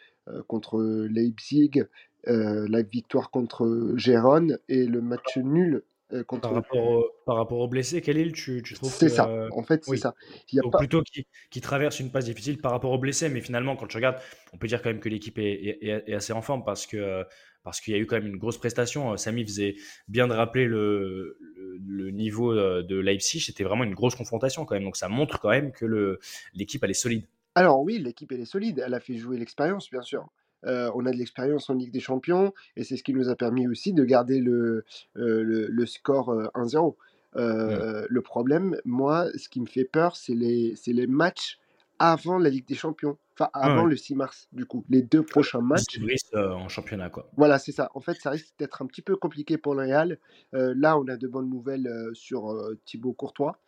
contre 0.47 0.81
Leipzig, 1.11 1.83
la 2.25 2.83
victoire 2.83 3.31
contre 3.31 3.95
Gérone 3.97 4.59
et 4.69 4.87
le 4.87 5.01
match 5.01 5.39
nul 5.39 5.83
contre. 6.27 6.43
Par 6.43 6.55
rapport, 6.55 6.91
au, 6.91 7.05
par 7.27 7.37
rapport 7.37 7.59
aux 7.59 7.69
blessés, 7.69 8.01
Khalil, 8.01 8.33
tu, 8.33 8.63
tu 8.63 8.75
trouves 8.75 8.93
C'est 8.93 9.09
ça, 9.09 9.31
en 9.53 9.63
fait, 9.63 9.85
c'est 9.85 9.91
oui. 9.91 9.99
ça. 9.99 10.15
Il 10.53 10.57
y 10.57 10.61
a 10.61 10.63
pas... 10.71 10.79
plutôt 10.79 11.03
qui, 11.03 11.27
qui, 11.51 11.61
traverse 11.61 12.01
une 12.01 12.11
passe 12.11 12.25
difficile 12.25 12.59
par 12.59 12.73
rapport 12.73 12.91
aux 12.91 12.99
blessés, 12.99 13.29
mais 13.29 13.41
finalement, 13.41 13.77
quand 13.77 13.87
tu 13.87 13.97
regardes, 13.97 14.19
on 14.53 14.59
peut 14.59 14.67
dire 14.67 14.83
quand 14.83 14.91
même 14.91 15.01
que 15.01 15.09
l'équipe 15.09 15.39
est, 15.39 15.79
est, 15.83 16.09
est, 16.09 16.15
assez 16.15 16.33
en 16.33 16.43
forme 16.43 16.65
parce 16.65 16.87
que 16.87 17.25
parce 17.69 17.81
qu'il 17.81 17.93
y 17.93 17.97
a 17.97 18.01
eu 18.01 18.07
quand 18.07 18.17
même 18.17 18.27
une 18.27 18.39
grosse 18.39 18.57
prestation. 18.57 19.13
Euh, 19.13 19.17
Samy 19.17 19.45
faisait 19.45 19.77
bien 20.09 20.27
de 20.27 20.33
rappeler 20.33 20.65
le, 20.65 21.37
le, 21.57 21.79
le 21.87 22.11
niveau 22.11 22.53
euh, 22.53 22.83
de 22.83 22.97
Leipzig. 22.97 23.41
C'était 23.41 23.65
vraiment 23.65 23.85
une 23.85 23.95
grosse 23.95 24.15
confrontation 24.15 24.65
quand 24.65 24.75
même. 24.75 24.85
Donc 24.85 24.97
ça 24.97 25.09
montre 25.09 25.39
quand 25.39 25.51
même 25.51 25.73
que 25.73 26.19
l'équipe, 26.55 26.83
elle 26.83 26.91
est 26.91 26.95
solide. 26.95 27.25
Alors 27.59 27.81
oui, 27.81 27.99
l'équipe, 27.99 28.31
elle 28.31 28.41
est 28.41 28.45
solide. 28.45 28.81
Elle 28.87 28.95
a 28.95 29.01
fait 29.01 29.17
jouer 29.17 29.37
l'expérience, 29.37 29.91
bien 29.91 30.01
sûr. 30.01 30.29
Euh, 30.65 30.93
on 30.95 31.07
a 31.07 31.11
de 31.11 31.17
l'expérience 31.17 31.69
en 31.69 31.75
Ligue 31.75 31.91
des 31.91 31.99
Champions 31.99 32.55
et 32.77 32.85
c'est 32.85 32.97
ce 32.97 33.03
qui 33.03 33.13
nous 33.13 33.29
a 33.29 33.35
permis 33.35 33.67
aussi 33.67 33.93
de 33.93 34.05
garder 34.05 34.39
le, 34.39 34.85
euh, 35.17 35.43
le, 35.43 35.67
le, 35.67 35.87
score 35.87 36.33
1-0. 36.55 36.95
Euh, 37.35 38.03
mmh. 38.03 38.07
Le 38.09 38.23
problème, 38.23 38.77
moi, 38.85 39.27
ce 39.37 39.49
qui 39.49 39.61
me 39.61 39.67
fait 39.67 39.83
peur, 39.83 40.15
c'est 40.15 40.35
les, 40.35 40.77
les 40.87 41.07
matchs 41.09 41.59
avant 41.99 42.39
la 42.39 42.51
Ligue 42.51 42.67
des 42.67 42.75
Champions. 42.75 43.19
Enfin, 43.35 43.51
avant 43.53 43.85
ouais. 43.85 43.91
le 43.91 43.97
6 43.97 44.17
mars, 44.17 44.49
du 44.53 44.67
coup. 44.67 44.85
Les 44.89 45.03
deux 45.03 45.23
prochains 45.23 45.61
matchs. 45.61 46.01
Euh, 46.35 46.51
en 46.51 46.69
championnat, 46.69 47.09
quoi. 47.09 47.31
Voilà, 47.37 47.59
c'est 47.59 47.71
ça. 47.71 47.89
En 47.95 48.01
fait, 48.01 48.15
ça 48.21 48.31
risque 48.31 48.53
d'être 48.59 48.83
un 48.83 48.87
petit 48.87 49.03
peu 49.03 49.15
compliqué 49.15 49.59
pour 49.59 49.75
le 49.77 49.83
Real. 49.83 50.19
Euh, 50.55 50.75
là, 50.77 50.99
on 50.99 51.07
a 51.07 51.17
de 51.17 51.29
bonnes 51.29 51.49
nouvelles 51.49 51.87
euh, 51.87 52.13
sur 52.15 52.53
Thibaut 52.85 53.13
Courtois, 53.13 53.61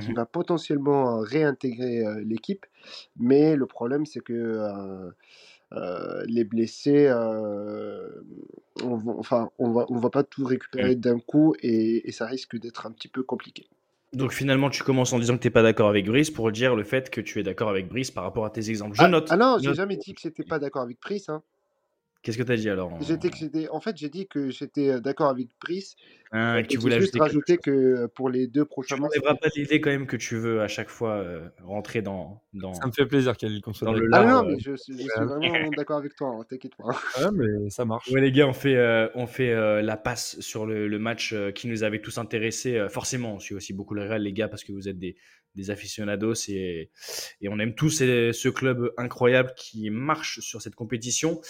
qui 0.00 0.12
va 0.12 0.26
potentiellement 0.26 1.20
réintégrer 1.20 2.02
l'équipe. 2.24 2.66
Mais 3.16 3.54
le 3.54 3.66
problème, 3.66 4.04
c'est 4.04 4.20
que. 4.20 5.12
les 6.26 6.44
blessés, 6.44 7.08
on 8.82 8.96
va, 8.96 9.12
enfin, 9.12 9.50
on 9.58 9.70
va, 9.70 9.86
on 9.90 9.98
va 9.98 10.10
pas 10.10 10.24
tout 10.24 10.44
récupérer 10.44 10.96
d'un 10.96 11.20
coup 11.20 11.54
et, 11.60 12.08
et 12.08 12.12
ça 12.12 12.26
risque 12.26 12.58
d'être 12.58 12.86
un 12.86 12.90
petit 12.90 13.08
peu 13.08 13.22
compliqué. 13.22 13.68
Donc 14.12 14.32
finalement, 14.32 14.70
tu 14.70 14.82
commences 14.82 15.12
en 15.12 15.18
disant 15.18 15.36
que 15.36 15.42
tu 15.42 15.48
n'es 15.48 15.52
pas 15.52 15.62
d'accord 15.62 15.88
avec 15.88 16.06
Brice 16.06 16.30
pour 16.30 16.50
dire 16.50 16.74
le 16.74 16.84
fait 16.84 17.10
que 17.10 17.20
tu 17.20 17.40
es 17.40 17.42
d'accord 17.42 17.68
avec 17.68 17.88
Brice 17.88 18.10
par 18.10 18.24
rapport 18.24 18.46
à 18.46 18.50
tes 18.50 18.70
exemples. 18.70 18.96
Je 18.96 19.02
ah, 19.02 19.08
note. 19.08 19.28
Ah 19.30 19.36
non, 19.36 19.58
j'ai 19.60 19.74
jamais 19.74 19.96
dit 19.96 20.14
que 20.14 20.20
j'étais 20.20 20.44
pas 20.44 20.58
d'accord 20.58 20.82
avec 20.82 20.98
Brice. 21.00 21.28
Hein. 21.28 21.42
Qu'est-ce 22.28 22.36
que 22.36 22.42
tu 22.42 22.52
as 22.52 22.56
dit 22.56 22.68
alors 22.68 22.92
j'étais, 23.00 23.30
j'étais, 23.34 23.70
En 23.70 23.80
fait, 23.80 23.96
j'ai 23.96 24.10
dit 24.10 24.26
que 24.26 24.50
j'étais 24.50 25.00
d'accord 25.00 25.30
avec 25.30 25.48
Brice. 25.62 25.96
Ah, 26.30 26.58
tu 26.68 26.76
voulais 26.76 27.00
juste 27.00 27.18
rajouter 27.18 27.56
que 27.56 28.04
pour 28.08 28.28
les 28.28 28.46
deux 28.46 28.66
prochains 28.66 28.96
matchs. 28.96 29.12
Tu 29.14 29.18
n'enlèveras 29.20 29.40
pas 29.40 29.48
l'idée 29.56 29.80
quand 29.80 29.88
même 29.88 30.06
que 30.06 30.16
tu 30.16 30.36
veux 30.36 30.60
à 30.60 30.68
chaque 30.68 30.90
fois 30.90 31.12
euh, 31.12 31.48
rentrer 31.62 32.02
dans, 32.02 32.42
dans. 32.52 32.74
Ça 32.74 32.86
me 32.86 32.92
fait 32.92 33.06
plaisir 33.06 33.34
qu'elle 33.34 33.62
soit 33.72 33.86
dans 33.86 33.94
le 33.94 34.10
Ah 34.12 34.26
non, 34.26 34.44
mais 34.44 34.58
je, 34.58 34.72
je 34.72 34.76
suis 34.76 35.06
vraiment 35.16 35.70
d'accord 35.74 35.96
avec 35.96 36.14
toi, 36.16 36.36
hein, 36.38 36.44
t'inquiète 36.46 36.74
pas. 36.76 36.88
Ouais, 37.18 37.30
mais 37.32 37.70
ça 37.70 37.86
marche. 37.86 38.10
Ouais, 38.10 38.20
les 38.20 38.30
gars, 38.30 38.46
on 38.46 38.52
fait, 38.52 38.76
euh, 38.76 39.08
on 39.14 39.26
fait 39.26 39.50
euh, 39.50 39.80
la 39.80 39.96
passe 39.96 40.38
sur 40.40 40.66
le, 40.66 40.86
le 40.86 40.98
match 40.98 41.34
qui 41.54 41.66
nous 41.66 41.82
avait 41.82 42.02
tous 42.02 42.18
intéressés. 42.18 42.88
forcément, 42.90 43.36
on 43.36 43.38
suit 43.38 43.54
aussi 43.54 43.72
beaucoup 43.72 43.94
le 43.94 44.02
Real, 44.02 44.22
les 44.22 44.34
gars, 44.34 44.48
parce 44.48 44.64
que 44.64 44.72
vous 44.72 44.86
êtes 44.86 44.98
des, 44.98 45.16
des 45.54 45.70
aficionados 45.70 46.34
et, 46.48 46.90
on 47.48 47.58
aime 47.58 47.74
tous 47.74 47.90
ce 47.98 48.48
club 48.48 48.92
incroyable 48.96 49.52
qui 49.56 49.90
marche 49.90 50.40
sur 50.40 50.62
cette 50.62 50.74
compétition. 50.74 51.40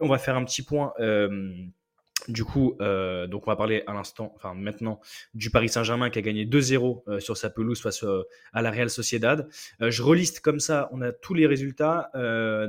On 0.00 0.08
va 0.08 0.18
faire 0.18 0.36
un 0.36 0.44
petit 0.44 0.62
point. 0.62 0.92
Euh, 1.00 1.52
du 2.28 2.44
coup, 2.44 2.76
euh, 2.80 3.26
donc 3.26 3.46
on 3.46 3.50
va 3.50 3.56
parler 3.56 3.84
à 3.86 3.92
l'instant, 3.92 4.32
enfin 4.34 4.54
maintenant, 4.54 5.00
du 5.34 5.50
Paris 5.50 5.68
Saint-Germain 5.68 6.10
qui 6.10 6.18
a 6.18 6.22
gagné 6.22 6.44
2-0 6.44 7.02
euh, 7.06 7.20
sur 7.20 7.36
sa 7.36 7.50
pelouse 7.50 7.80
face 7.80 8.04
à 8.52 8.62
la 8.62 8.70
Real 8.70 8.90
Sociedad. 8.90 9.48
Je 9.80 10.02
reliste 10.02 10.40
comme 10.40 10.58
ça, 10.58 10.88
on 10.92 11.02
a 11.02 11.12
tous 11.12 11.34
les 11.34 11.46
résultats. 11.46 12.10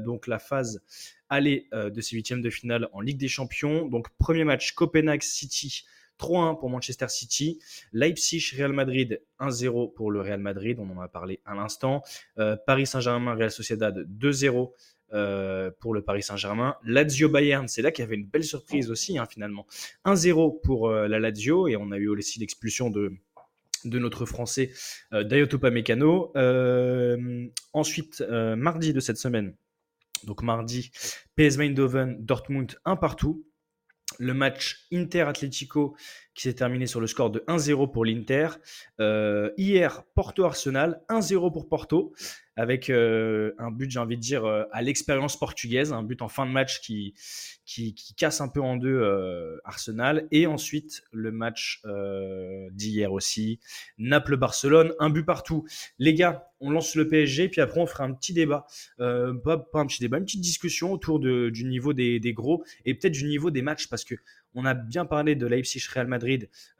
Donc 0.06 0.28
la 0.28 0.40
phase 0.40 0.84
aller 1.30 1.68
de 1.74 2.02
ces 2.02 2.16
huitièmes 2.16 2.42
de 2.42 2.50
finale 2.50 2.90
en 2.94 3.02
Ligue 3.02 3.18
des 3.18 3.28
Champions. 3.28 3.88
Donc 3.88 4.08
premier 4.18 4.44
match 4.44 4.74
Copenhague 4.74 5.24
City 5.24 5.86
3-1 6.20 6.60
pour 6.60 6.70
Manchester 6.70 7.08
City. 7.10 7.60
Leipzig, 7.94 8.54
Real 8.58 8.74
Madrid, 8.74 9.22
1-0 9.40 9.94
pour 9.94 10.12
le 10.12 10.22
Real 10.22 10.40
Madrid. 10.40 10.78
On 10.80 10.90
en 10.90 11.02
a 11.02 11.08
parlé 11.08 11.40
à 11.46 11.56
l'instant. 11.56 12.04
Euh, 12.40 12.56
Paris 12.66 12.88
Saint-Germain, 12.88 13.36
Real 13.36 13.52
Sociedad, 13.52 14.06
2-0 14.08 14.72
euh, 15.14 15.72
pour 15.80 15.94
le 15.94 16.02
Paris 16.02 16.22
Saint-Germain. 16.22 16.76
Lazio 16.84 17.30
Bayern, 17.30 17.70
c'est 17.70 17.82
là 17.82 17.92
qu'il 17.92 18.04
y 18.04 18.06
avait 18.06 18.18
une 18.18 18.26
belle 18.26 18.44
surprise 18.44 18.92
aussi, 18.92 19.18
hein, 19.18 19.26
finalement. 19.26 19.66
1-0 20.04 20.60
pour 20.62 20.90
euh, 20.90 21.08
la 21.08 21.18
Lazio. 21.18 21.70
Et 21.70 21.78
on 21.78 21.92
a 21.92 21.98
eu 21.98 22.10
aussi 22.10 22.40
l'expulsion 22.40 22.90
de 22.90 23.14
notre 23.86 24.26
français 24.26 24.72
euh, 25.14 25.24
ensuite, 27.72 28.22
mardi 28.58 28.92
de 28.92 29.00
cette 29.00 29.18
semaine, 29.18 29.56
donc 30.26 30.44
mardi, 30.44 30.92
PS 31.38 31.58
Eindhoven, 31.60 32.18
Dortmund, 32.20 32.76
un 32.84 32.98
partout 32.98 33.46
le 34.20 34.34
match 34.34 34.88
Inter-Atlético 34.92 35.96
qui 36.38 36.44
s'est 36.44 36.54
terminé 36.54 36.86
sur 36.86 37.02
le 37.02 37.08
score 37.08 37.32
de 37.32 37.40
1-0 37.48 37.92
pour 37.92 38.06
l'Inter. 38.06 38.50
Euh, 39.00 39.50
hier, 39.58 40.04
Porto-Arsenal, 40.14 41.02
1-0 41.10 41.52
pour 41.52 41.68
Porto, 41.68 42.14
avec 42.56 42.92
euh, 42.92 43.54
un 43.58 43.72
but, 43.72 43.90
j'ai 43.90 44.00
envie 44.00 44.18
de 44.18 44.22
dire, 44.22 44.46
euh, 44.46 44.64
à 44.72 44.84
l'expérience 44.84 45.38
portugaise, 45.38 45.94
un 45.94 46.04
but 46.04 46.22
en 46.22 46.28
fin 46.28 46.46
de 46.46 46.52
match 46.52 46.80
qui, 46.82 47.16
qui, 47.66 47.96
casse 48.16 48.40
un 48.40 48.50
peu 48.50 48.62
en 48.62 48.78
deux 48.78 49.04
Arsenal. 49.64 50.28
Et 50.30 50.46
ensuite, 50.46 51.02
le 51.12 51.32
match 51.32 51.82
d'hier 52.72 53.12
aussi, 53.12 53.60
Naples-Barcelone, 53.98 54.94
un 55.00 55.10
but 55.10 55.26
partout. 55.26 55.66
Les 55.98 56.14
gars, 56.14 56.52
on 56.60 56.70
lance 56.70 56.96
le 56.96 57.08
PSG, 57.08 57.50
puis 57.50 57.62
après 57.62 57.80
on 57.80 57.86
fera 57.86 58.04
un 58.04 58.14
petit 58.14 58.34
débat, 58.34 58.66
pas, 58.98 59.58
pas, 59.58 59.80
un 59.80 59.88
petit 59.88 60.02
débat, 60.02 60.18
une 60.18 60.26
petite 60.26 60.42
discussion 60.42 60.92
autour 60.92 61.20
du 61.20 61.64
niveau 61.66 61.94
des, 61.94 62.20
des 62.20 62.34
gros 62.34 62.64
et 62.86 62.94
peut-être 62.94 63.14
du 63.14 63.26
niveau 63.26 63.52
des 63.52 63.62
matchs, 63.62 63.88
parce 63.88 64.04
que 64.04 64.16
on 64.58 64.66
a 64.66 64.74
bien 64.74 65.06
parlé 65.06 65.36
de 65.36 65.46
Leipzig-Real 65.46 66.08
Madrid 66.08 66.27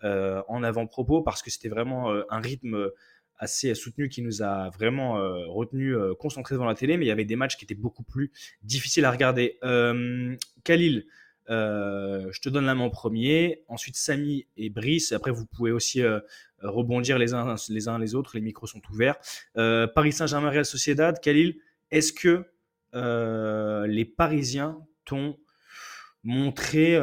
euh, 0.04 0.42
en 0.48 0.64
avant-propos, 0.64 1.22
parce 1.22 1.42
que 1.42 1.50
c'était 1.50 1.70
vraiment 1.70 2.12
euh, 2.12 2.24
un 2.30 2.40
rythme 2.40 2.92
assez 3.40 3.76
soutenu 3.76 4.10
qui 4.10 4.22
nous 4.22 4.42
a 4.42 4.70
vraiment 4.70 5.18
euh, 5.18 5.46
retenu 5.48 5.96
euh, 5.96 6.14
concentrés 6.16 6.56
devant 6.56 6.66
la 6.66 6.76
télé, 6.76 6.98
mais 6.98 7.06
il 7.06 7.08
y 7.08 7.12
avait 7.12 7.26
des 7.26 7.36
matchs 7.36 7.58
qui 7.58 7.66
étaient 7.66 7.76
beaucoup 7.76 8.04
plus 8.04 8.32
difficiles 8.64 9.06
à 9.06 9.12
regarder. 9.12 9.58
Euh, 9.64 10.36
Khalil, 10.64 11.06
je 11.50 12.40
te 12.42 12.50
donne 12.50 12.66
la 12.66 12.76
main 12.76 12.86
en 12.86 12.90
premier. 12.90 13.64
Ensuite, 13.68 13.96
Samy 13.96 14.48
et 14.58 14.70
Brice. 14.70 15.14
Après, 15.14 15.32
vous 15.32 15.46
pouvez 15.46 15.72
aussi 15.72 16.02
rebondir 16.62 17.18
les 17.18 17.34
uns, 17.34 17.56
les 17.70 17.88
uns 17.88 17.98
les 18.00 18.16
autres. 18.16 18.36
Les 18.36 18.42
micros 18.42 18.68
sont 18.68 18.82
ouverts. 18.92 19.16
Paris 19.56 20.12
Saint-Germain, 20.12 20.50
Real 20.50 20.66
Sociedad. 20.66 21.18
Khalil, 21.22 21.58
est-ce 21.90 22.12
que 22.12 22.44
les 23.88 24.04
Parisiens 24.04 24.78
t'ont 25.06 25.38
montré. 26.26 26.98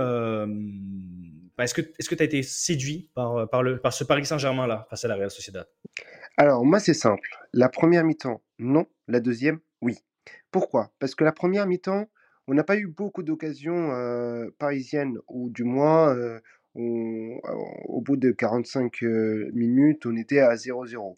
Est-ce 1.58 1.74
que 1.74 2.14
tu 2.14 2.22
as 2.22 2.26
été 2.26 2.42
séduit 2.42 3.10
par, 3.14 3.48
par 3.48 3.92
ce 3.92 4.04
Paris 4.04 4.26
Saint-Germain-là 4.26 4.86
face 4.90 5.04
à 5.04 5.08
la 5.08 5.14
Real 5.14 5.30
Sociedad? 5.30 5.66
Alors, 6.36 6.64
moi, 6.64 6.80
c'est 6.80 6.94
simple. 6.94 7.28
La 7.52 7.68
première 7.68 8.04
mi-temps, 8.04 8.42
non. 8.58 8.86
La 9.06 9.20
deuxième, 9.20 9.60
oui. 9.80 9.98
Pourquoi? 10.50 10.92
Parce 10.98 11.14
que 11.14 11.24
la 11.24 11.32
première 11.32 11.66
mi-temps, 11.66 12.08
on 12.48 12.54
n'a 12.54 12.64
pas 12.64 12.76
eu 12.76 12.86
beaucoup 12.86 13.22
d'occasions 13.22 13.90
parisiennes, 14.58 15.18
ou 15.28 15.50
du 15.50 15.64
moins, 15.64 16.16
au 16.74 18.00
bout 18.00 18.16
de 18.16 18.32
45 18.32 19.02
minutes, 19.52 20.06
on 20.06 20.16
était 20.16 20.40
à 20.40 20.54
0-0. 20.54 21.16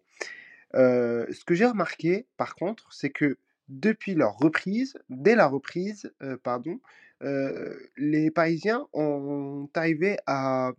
ce 0.75 1.45
que 1.45 1.55
j'ai 1.55 1.67
remarqué, 1.67 2.27
par 2.37 2.55
contre, 2.55 2.93
c'est 2.93 3.11
que 3.11 3.39
depuis 3.69 4.15
leur 4.15 4.37
reprise, 4.37 4.99
dès 5.09 5.35
la 5.35 5.47
reprise, 5.47 6.13
pardon, 6.43 6.79
les 7.21 8.31
Parisiens 8.31 8.87
ont 8.93 9.69
arrivé 9.75 10.17
à 10.27 10.73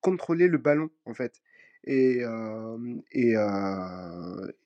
contrôler 0.00 0.48
le 0.48 0.58
ballon, 0.58 0.90
en 1.04 1.14
fait. 1.14 1.34
Et, 1.84 2.22
et, 3.12 3.34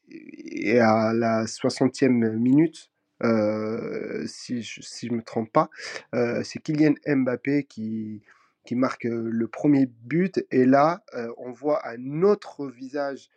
et 0.08 0.78
à 0.80 1.12
la 1.12 1.44
60e 1.44 2.36
minute, 2.36 2.90
si 4.26 4.62
je 4.62 5.06
ne 5.10 5.16
me 5.16 5.22
trompe 5.22 5.52
pas, 5.52 5.70
c'est 6.42 6.60
Kylian 6.60 6.94
Mbappé 7.06 7.64
qui, 7.64 8.22
qui 8.64 8.74
marque 8.76 9.04
le 9.04 9.46
premier 9.48 9.86
but. 9.86 10.44
Et 10.50 10.64
là, 10.64 11.02
on 11.38 11.52
voit 11.52 11.86
un 11.88 12.22
autre 12.22 12.68
visage 12.68 13.28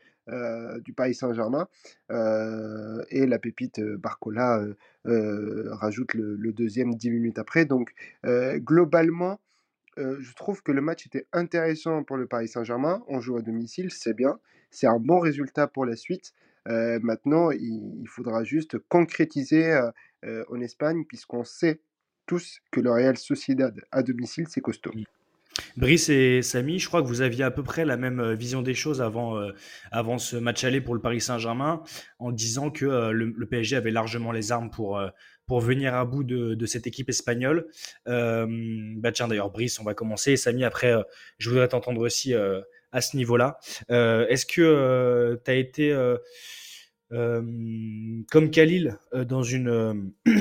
du 0.83 0.93
Paris 0.93 1.15
Saint-Germain. 1.15 1.67
et 2.09 3.25
la 3.25 3.39
pépite 3.39 3.81
Barcola 3.81 4.63
rajoute 5.05 6.13
le, 6.13 6.51
deuxième 6.51 6.95
dix 6.95 7.11
minutes 7.11 7.39
après. 7.39 7.65
Donc, 7.65 7.93
globalement, 8.25 9.39
je 9.97 10.33
trouve 10.35 10.61
que 10.63 10.71
le 10.71 10.81
match 10.81 11.05
était 11.05 11.27
intéressant 11.33 12.03
pour 12.03 12.17
le 12.17 12.27
Paris 12.27 12.47
Saint-Germain. 12.47 13.03
On 13.07 13.19
joue 13.19 13.37
à 13.37 13.41
domicile, 13.41 13.91
c'est 13.91 14.13
bien. 14.13 14.39
C'est 14.69 14.87
un 14.87 14.99
bon 14.99 15.19
résultat 15.19 15.67
pour 15.67 15.85
la 15.85 15.95
suite. 15.95 16.33
maintenant, 16.65 17.51
il, 17.51 18.05
faudra 18.07 18.43
juste 18.43 18.77
concrétiser 18.89 19.79
en 20.23 20.59
Espagne, 20.61 21.05
puisqu'on 21.05 21.43
sait 21.43 21.79
tous 22.27 22.59
que 22.71 22.81
le 22.81 22.91
Real 22.91 23.17
Sociedad 23.17 23.73
à 23.91 24.03
domicile, 24.03 24.45
c'est 24.47 24.61
costaud. 24.61 24.91
Brice 25.77 26.09
et 26.09 26.41
Samy, 26.41 26.79
je 26.79 26.87
crois 26.87 27.03
que 27.03 27.07
vous 27.07 27.21
aviez 27.21 27.43
à 27.43 27.51
peu 27.51 27.61
près 27.61 27.85
la 27.85 27.97
même 27.97 28.19
euh, 28.19 28.33
vision 28.33 28.63
des 28.63 28.73
choses 28.73 28.99
avant, 28.99 29.37
euh, 29.37 29.51
avant 29.91 30.17
ce 30.17 30.35
match 30.35 30.63
aller 30.63 30.81
pour 30.81 30.95
le 30.95 31.01
Paris 31.01 31.21
Saint-Germain, 31.21 31.83
en 32.17 32.31
disant 32.31 32.71
que 32.71 32.85
euh, 32.85 33.11
le, 33.11 33.45
PSG 33.45 33.75
avait 33.75 33.91
largement 33.91 34.31
les 34.31 34.51
armes 34.51 34.71
pour, 34.71 34.99
pour 35.45 35.61
venir 35.61 35.93
à 35.93 36.03
bout 36.03 36.23
de, 36.23 36.65
cette 36.65 36.87
équipe 36.87 37.09
espagnole. 37.09 37.67
bah 38.05 39.11
tiens, 39.13 39.27
d'ailleurs, 39.27 39.51
Brice, 39.51 39.79
on 39.79 39.83
va 39.83 39.93
commencer. 39.93 40.35
Samy, 40.35 40.63
après, 40.63 40.93
je 41.37 41.49
voudrais 41.49 41.67
t'entendre 41.67 42.01
aussi 42.01 42.33
à 42.33 43.01
ce 43.01 43.15
niveau-là. 43.15 43.57
Est-ce 43.87 44.45
que 44.45 45.39
tu 45.45 45.51
as 45.51 45.55
été, 45.55 45.95
comme 47.09 48.51
Khalil, 48.51 48.97
dans 49.13 49.43
une... 49.43 50.11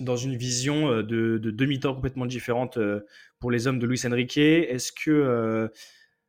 dans 0.00 0.16
une 0.16 0.36
vision 0.36 1.02
de, 1.02 1.38
de 1.38 1.50
demi-temps 1.50 1.92
complètement 1.92 2.26
différente 2.26 2.78
pour 3.40 3.50
les 3.50 3.66
hommes 3.66 3.78
de 3.78 3.86
Luis 3.86 4.00
Enrique. 4.06 4.38
Est-ce 4.38 4.92
que 4.92 5.10
euh, 5.10 5.68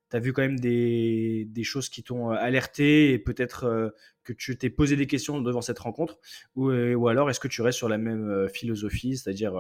tu 0.10 0.18
as 0.18 0.20
vu 0.20 0.34
quand 0.34 0.42
même 0.42 0.60
des, 0.60 1.46
des 1.50 1.64
choses 1.64 1.90
qui 1.90 2.04
t'ont 2.04 2.32
euh, 2.32 2.36
alerté 2.36 3.12
et 3.12 3.20
peut-être 3.20 3.66
euh, 3.66 3.90
que 4.24 4.34
tu 4.34 4.58
t'es 4.58 4.70
posé 4.70 4.96
des 4.96 5.08
questions 5.08 5.42
devant 5.42 5.62
cette 5.62 5.80
rencontre 5.80 6.20
ou, 6.56 6.72
ou 6.72 7.08
alors 7.08 7.30
est-ce 7.30 7.40
que 7.40 7.48
tu 7.48 7.62
restes 7.62 7.78
sur 7.78 7.90
la 7.90 7.98
même 7.98 8.48
philosophie, 8.54 9.18
c'est-à-dire 9.18 9.54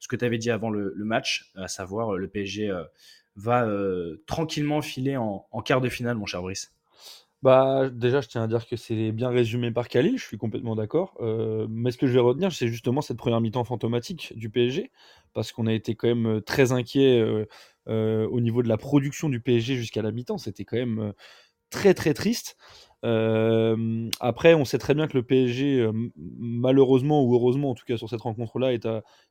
ce 0.00 0.08
que 0.08 0.16
tu 0.16 0.24
avais 0.24 0.38
dit 0.38 0.50
avant 0.50 0.70
le, 0.70 0.92
match, 1.04 1.52
à 1.54 1.68
savoir 1.68 2.16
le 2.16 2.26
PSG 2.26 2.72
va 3.36 3.68
tranquillement 4.26 4.82
filer 4.82 5.16
en, 5.16 5.46
en 5.52 5.62
quart 5.62 5.80
de 5.80 5.88
finale, 5.88 6.16
mon 6.16 6.26
cher 6.26 6.42
Brice? 6.42 6.77
Bah, 7.42 7.88
déjà, 7.90 8.20
je 8.20 8.28
tiens 8.28 8.42
à 8.42 8.48
dire 8.48 8.66
que 8.66 8.74
c'est 8.76 9.12
bien 9.12 9.28
résumé 9.28 9.70
par 9.70 9.88
Khalil, 9.88 10.18
je 10.18 10.24
suis 10.24 10.38
complètement 10.38 10.74
d'accord. 10.74 11.14
Euh, 11.20 11.68
mais 11.70 11.92
ce 11.92 11.98
que 11.98 12.08
je 12.08 12.12
vais 12.12 12.18
retenir, 12.20 12.52
c'est 12.52 12.66
justement 12.66 13.00
cette 13.00 13.16
première 13.16 13.40
mi-temps 13.40 13.62
fantomatique 13.64 14.32
du 14.36 14.50
PSG, 14.50 14.90
parce 15.34 15.52
qu'on 15.52 15.66
a 15.68 15.72
été 15.72 15.94
quand 15.94 16.08
même 16.08 16.26
euh, 16.26 16.40
très 16.40 16.72
inquiet 16.72 17.20
euh, 17.88 18.26
au 18.28 18.40
niveau 18.40 18.62
de 18.64 18.68
la 18.68 18.76
production 18.76 19.28
du 19.28 19.40
PSG 19.40 19.76
jusqu'à 19.76 20.02
la 20.02 20.10
mi-temps. 20.10 20.38
C'était 20.38 20.64
quand 20.64 20.76
même 20.78 21.12
très 21.70 21.94
très 21.94 22.14
triste. 22.14 22.56
après, 23.02 24.54
on 24.54 24.64
sait 24.64 24.78
très 24.78 24.94
bien 24.94 25.06
que 25.06 25.16
le 25.16 25.22
PSG, 25.22 25.88
malheureusement 26.16 27.22
ou 27.24 27.34
heureusement, 27.34 27.70
en 27.70 27.74
tout 27.74 27.84
cas 27.86 27.96
sur 27.96 28.08
cette 28.10 28.20
rencontre-là, 28.22 28.72
est, 28.74 28.88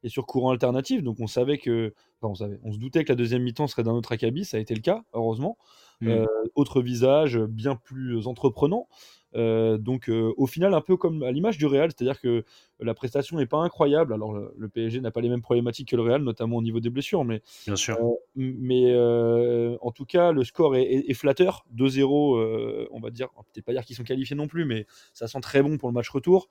sur 0.08 0.26
courant 0.26 0.52
alternatif. 0.52 1.04
Donc 1.04 1.17
on 1.20 1.28
savait 1.28 1.58
que, 1.58 1.93
enfin, 2.22 2.32
on 2.32 2.36
savait, 2.36 2.60
on 2.63 2.72
se 2.72 2.80
doutait 2.80 3.04
que 3.04 3.12
la 3.12 3.15
deuxième 3.15 3.43
mi-temps 3.43 3.67
serait 3.67 3.84
d'un 3.84 3.91
autre 3.93 4.12
acabit. 4.13 4.46
Ça 4.46 4.58
a 4.58 4.60
été 4.60 4.74
le 4.76 4.82
cas, 4.82 5.04
heureusement. 5.13 5.58
Mmh. 6.02 6.10
Euh, 6.10 6.26
autre 6.56 6.82
visage, 6.82 7.40
bien 7.40 7.76
plus 7.76 8.28
entreprenant. 8.28 8.88
Euh, 9.36 9.78
donc 9.78 10.10
euh, 10.10 10.34
au 10.38 10.48
final 10.48 10.74
un 10.74 10.82
peu 10.82 10.96
comme 10.96 11.22
à 11.24 11.32
l'image 11.32 11.58
du 11.58 11.66
Real, 11.66 11.92
c'est-à-dire 11.92 12.20
que 12.20 12.46
la 12.80 12.94
prestation 12.94 13.38
n'est 13.38 13.46
pas 13.46 13.58
incroyable. 13.58 14.13
Alors 14.13 14.34
le, 14.34 14.70
PSG 14.70 15.02
n'a 15.02 15.12
pas 15.12 15.22
les 15.22 15.30
mêmes 15.30 15.42
problématiques 15.42 15.90
que 15.90 15.96
le 15.96 16.02
Real, 16.02 16.22
notamment 16.22 16.58
au 16.58 16.62
niveau 16.62 16.80
des 16.80 16.90
blessures, 16.90 17.26
mais 17.26 17.42
bien 17.66 17.76
sûr. 17.76 17.98
mais 18.36 18.96
en 19.82 19.92
tout 19.92 20.06
cas 20.06 20.32
le 20.32 20.44
score 20.44 20.76
est, 20.76 21.13
flatteur, 21.13 21.66
2-0, 21.76 22.88
on 22.92 23.00
va 23.00 23.10
dire, 23.10 23.30
peut-être 23.54 23.66
pas 23.66 23.74
dire 23.74 23.84
qu'ils 23.86 23.96
sont 23.96 24.04
qualifiés 24.04 24.36
non 24.36 24.48
plus, 24.48 24.66
mais 24.66 24.86
ça 25.13 25.28
sent 25.28 25.42
très 25.42 25.62
bon 25.62 25.78
pour 25.78 25.90
le 25.90 25.94
match 25.94 26.10
retour. 26.10 26.50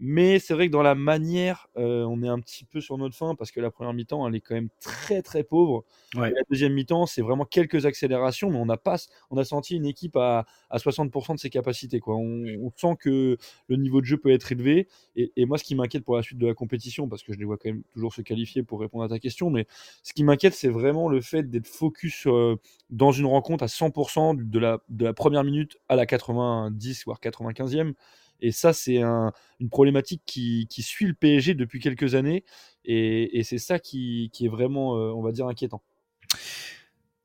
Mais 0.00 0.38
c'est 0.38 0.54
vrai 0.54 0.68
que 0.68 0.72
dans 0.72 0.82
la 0.82 0.94
manière, 0.94 1.66
euh, 1.76 2.04
on 2.04 2.22
est 2.22 2.28
un 2.28 2.38
petit 2.38 2.64
peu 2.64 2.80
sur 2.80 2.96
notre 2.98 3.16
fin 3.16 3.34
parce 3.34 3.50
que 3.50 3.60
la 3.60 3.72
première 3.72 3.92
mi-temps, 3.92 4.28
elle 4.28 4.36
est 4.36 4.40
quand 4.40 4.54
même 4.54 4.68
très 4.80 5.22
très 5.22 5.42
pauvre. 5.42 5.84
la 6.14 6.30
deuxième 6.50 6.72
mi-temps, 6.72 7.06
c'est 7.06 7.22
vraiment 7.22 7.44
quelques 7.44 7.84
accélérations, 7.84 8.48
mais 8.50 8.58
on 8.58 8.68
a, 8.68 8.76
pas, 8.76 8.96
on 9.30 9.36
a 9.38 9.44
senti 9.44 9.74
une 9.74 9.86
équipe 9.86 10.16
à, 10.16 10.46
à 10.70 10.78
60% 10.78 11.34
de 11.34 11.40
ses 11.40 11.50
capacités. 11.50 11.98
Quoi. 11.98 12.14
On, 12.18 12.70
sent 12.76 12.96
que 13.00 13.36
le 13.68 13.76
niveau 13.76 14.00
de 14.00 14.06
jeu 14.06 14.16
peut 14.16 14.30
être 14.30 14.52
élevé. 14.52 14.88
Et, 15.16 15.46
moi, 15.46 15.58
ce 15.58 15.64
qui 15.64 15.74
m'inquiète 15.74 16.04
pour 16.04 16.16
la 16.16 16.22
suite 16.22 16.38
de 16.38 16.46
la 16.46 16.54
compétition, 16.54 17.08
parce 17.08 17.22
que 17.22 17.32
je 17.32 17.38
les 17.38 17.44
vois 17.44 17.56
quand 17.56 17.70
même 17.70 17.82
toujours 17.92 18.14
se 18.14 18.22
qualifier 18.22 18.62
pour 18.62 18.80
répondre 18.80 19.04
à 19.04 19.08
ta 19.08 19.18
question, 19.18 19.50
mais 19.50 19.66
ce 20.02 20.12
qui 20.12 20.24
m'inquiète, 20.24 20.54
c'est 20.54 20.68
vraiment 20.68 21.08
le 21.08 21.20
fait 21.20 21.50
d'être 21.50 21.66
focus 21.66 22.26
euh, 22.26 22.56
dans 22.90 23.12
une 23.12 23.26
rencontre 23.26 23.64
à 23.64 23.66
100% 23.68 24.36
de 24.48 24.58
la, 24.58 25.12
première 25.12 25.44
minute 25.44 25.78
à 25.88 25.96
la 25.96 26.06
90 26.06 27.04
voire 27.04 27.18
95e. 27.20 27.94
Et 28.40 28.52
ça, 28.52 28.72
c'est 28.72 28.98
une 28.98 29.70
problématique 29.70 30.22
qui, 30.24 30.66
suit 30.78 31.06
le 31.06 31.14
PSG 31.14 31.54
depuis 31.54 31.80
quelques 31.80 32.14
années. 32.14 32.44
Et, 32.84 33.42
c'est 33.42 33.58
ça 33.58 33.78
qui, 33.78 34.30
est 34.40 34.48
vraiment, 34.48 34.96
euh, 34.96 35.10
on 35.10 35.22
va 35.22 35.32
dire, 35.32 35.46
inquiétant. 35.46 35.82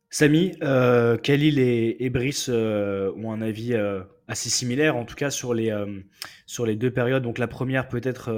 Samy, 0.10 0.52
euh, 0.62 1.18
Khalil 1.18 1.60
et, 1.60 2.10
Brice 2.10 2.48
euh, 2.50 3.12
ont 3.16 3.32
un 3.32 3.42
avis 3.42 3.74
assez 4.28 4.50
similaire, 4.50 4.96
en 4.96 5.06
tout 5.06 5.16
cas 5.16 5.30
sur 5.30 5.54
les, 5.54 5.74
sur 6.46 6.66
les 6.66 6.76
deux 6.76 6.92
périodes. 6.92 7.24
Donc 7.24 7.38
la 7.38 7.48
première 7.48 7.88
peut-être 7.88 8.32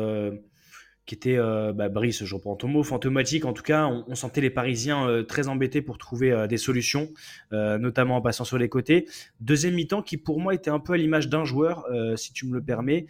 qui 1.05 1.13
était, 1.13 1.37
euh, 1.37 1.71
bah, 1.71 1.87
Brice, 1.89 2.23
je 2.23 2.35
reprends 2.35 2.55
ton 2.55 2.67
mot, 2.67 2.83
fantomatique. 2.83 3.45
En 3.45 3.53
tout 3.53 3.61
cas, 3.61 3.85
on, 3.85 4.15
sentait 4.15 4.41
les 4.41 4.49
Parisiens 4.49 5.07
euh, 5.07 5.23
très 5.23 5.47
embêtés 5.47 5.81
pour 5.81 5.97
trouver 5.97 6.31
euh, 6.31 6.47
des 6.47 6.57
solutions, 6.57 7.09
notamment 7.51 8.17
en 8.17 8.21
passant 8.21 8.43
sur 8.43 8.57
les 8.57 8.69
côtés. 8.69 9.07
Deuxième 9.39 9.75
mi-temps 9.75 10.01
qui, 10.01 10.17
pour 10.17 10.39
moi, 10.39 10.53
était 10.53 10.71
un 10.71 10.79
peu 10.79 10.93
à 10.93 10.97
l'image 10.97 11.29
d'un 11.29 11.45
joueur, 11.45 11.85
si 12.15 12.33
tu 12.33 12.47
me 12.47 12.53
le 12.53 12.61
permets. 12.61 13.05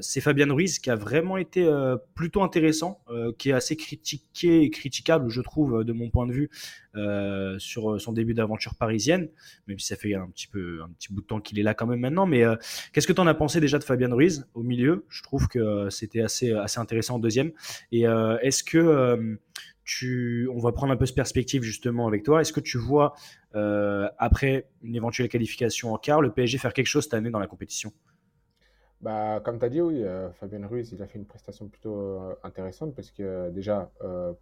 c'est 0.00 0.20
Fabien 0.20 0.52
Ruiz 0.52 0.78
qui 0.78 0.90
a 0.90 0.96
vraiment 0.96 1.36
été 1.36 1.68
plutôt 2.14 2.42
intéressant, 2.42 3.00
qui 3.38 3.50
est 3.50 3.52
assez 3.52 3.76
critiqué 3.76 4.62
et 4.62 4.70
critiquable, 4.70 5.30
je 5.30 5.40
trouve, 5.40 5.84
de 5.84 5.92
mon 5.92 6.10
point 6.10 6.26
de 6.26 6.32
vue, 6.32 6.50
sur 7.58 8.00
son 8.00 8.12
début 8.12 8.34
d'aventure 8.34 8.74
parisienne, 8.74 9.28
même 9.66 9.78
si 9.78 9.86
ça 9.86 9.96
fait 9.96 10.14
un 10.14 10.28
petit, 10.28 10.46
peu, 10.46 10.80
un 10.82 10.88
petit 10.90 11.12
bout 11.12 11.20
de 11.20 11.26
temps 11.26 11.40
qu'il 11.40 11.58
est 11.58 11.62
là 11.62 11.74
quand 11.74 11.86
même 11.86 12.00
maintenant. 12.00 12.26
Mais 12.26 12.44
qu'est-ce 12.92 13.06
que 13.06 13.12
tu 13.12 13.20
en 13.20 13.26
as 13.26 13.34
pensé 13.34 13.60
déjà 13.60 13.78
de 13.78 13.84
Fabien 13.84 14.12
Ruiz 14.12 14.46
au 14.54 14.62
milieu? 14.62 15.04
Je 15.08 15.22
trouve 15.22 15.48
que 15.48 15.88
c'était 15.90 16.22
assez, 16.22 16.52
assez 16.52 16.80
intéressant 16.80 17.16
en 17.16 17.18
deuxième. 17.18 17.52
Et 17.92 18.06
euh, 18.06 18.38
est-ce 18.42 18.62
que 18.62 18.78
euh, 18.78 19.36
tu, 19.84 20.48
on 20.54 20.58
va 20.58 20.72
prendre 20.72 20.92
un 20.92 20.96
peu 20.96 21.06
ce 21.06 21.12
perspective 21.12 21.62
justement 21.62 22.06
avec 22.06 22.22
toi. 22.22 22.40
Est-ce 22.40 22.52
que 22.52 22.60
tu 22.60 22.78
vois, 22.78 23.14
euh, 23.56 24.08
après 24.18 24.68
une 24.82 24.94
éventuelle 24.94 25.28
qualification 25.28 25.92
en 25.92 25.98
quart, 25.98 26.20
le 26.20 26.30
PSG 26.30 26.58
faire 26.58 26.72
quelque 26.72 26.86
chose 26.86 27.04
cette 27.04 27.14
année 27.14 27.30
dans 27.30 27.40
la 27.40 27.48
compétition? 27.48 27.92
Bah, 29.00 29.40
comme 29.44 29.58
tu 29.58 29.64
as 29.64 29.68
dit, 29.68 29.80
oui, 29.80 30.04
Fabien 30.34 30.66
Ruiz, 30.66 30.92
il 30.92 31.02
a 31.02 31.06
fait 31.06 31.18
une 31.18 31.26
prestation 31.26 31.68
plutôt 31.68 32.20
intéressante 32.42 32.94
parce 32.94 33.10
que 33.10 33.50
déjà, 33.50 33.90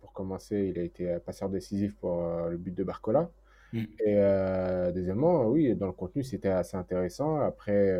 pour 0.00 0.12
commencer, 0.12 0.72
il 0.74 0.78
a 0.78 0.82
été 0.82 1.18
passeur 1.18 1.48
décisif 1.48 1.96
pour 1.96 2.22
le 2.48 2.56
but 2.56 2.74
de 2.74 2.84
Barcola. 2.84 3.30
Mm. 3.72 3.84
Et 4.04 4.92
deuxièmement, 4.92 5.46
oui, 5.46 5.74
dans 5.74 5.86
le 5.86 5.92
contenu, 5.92 6.24
c'était 6.24 6.48
assez 6.48 6.76
intéressant. 6.76 7.38
Après, 7.40 7.98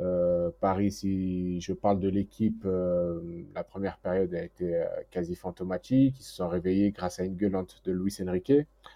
Euh, 0.00 0.50
Paris, 0.60 0.92
si 0.92 1.60
je 1.60 1.72
parle 1.72 1.98
de 1.98 2.08
l'équipe, 2.08 2.62
euh, 2.64 3.20
la 3.54 3.64
première 3.64 3.98
période 3.98 4.32
a 4.32 4.44
été 4.44 4.76
euh, 4.76 4.84
quasi 5.10 5.34
fantomatique. 5.34 6.16
Ils 6.20 6.22
se 6.22 6.36
sont 6.36 6.48
réveillés 6.48 6.92
grâce 6.92 7.18
à 7.18 7.24
une 7.24 7.34
gueulante 7.34 7.82
de 7.84 7.90
Luis 7.92 8.16
Enrique, 8.24 8.52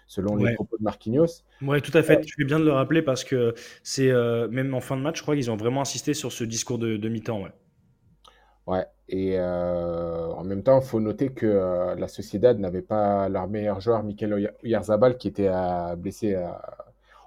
selon 0.07 0.37
les 0.37 0.53
propos 0.53 0.77
de 0.77 0.83
Marquinhos. 0.83 1.43
Ouais, 1.61 1.81
tout 1.81 1.91
à 1.97 2.03
fait. 2.03 2.21
Tu 2.21 2.35
fais 2.35 2.45
bien 2.45 2.59
de 2.59 2.65
le 2.65 2.71
rappeler 2.71 3.01
parce 3.01 3.23
que 3.25 3.53
c'est 3.83 4.11
même 4.49 4.73
en 4.73 4.79
fin 4.79 4.95
de 4.95 5.01
match, 5.01 5.17
je 5.17 5.23
crois 5.23 5.35
qu'ils 5.35 5.51
ont 5.51 5.57
vraiment 5.57 5.81
insisté 5.81 6.13
sur 6.13 6.31
ce 6.31 6.45
discours 6.45 6.77
de, 6.77 6.95
de 6.95 7.09
mi-temps. 7.09 7.41
Ouais. 7.43 7.51
Ouais. 8.65 8.85
Et 9.09 9.37
en 9.39 10.43
même 10.45 10.63
temps, 10.63 10.79
il 10.79 10.85
faut 10.87 11.01
noter 11.01 11.29
que 11.33 11.95
la 11.97 12.07
Sociedad 12.07 12.57
n'avait 12.59 12.81
pas 12.81 13.27
leur 13.27 13.47
meilleur 13.47 13.81
joueur, 13.81 14.03
Mikel 14.03 14.33
Oya- 14.33 14.53
Oyarzabal, 14.63 15.17
qui 15.17 15.27
était 15.27 15.51
blessé. 15.97 16.35
euh, 16.35 16.47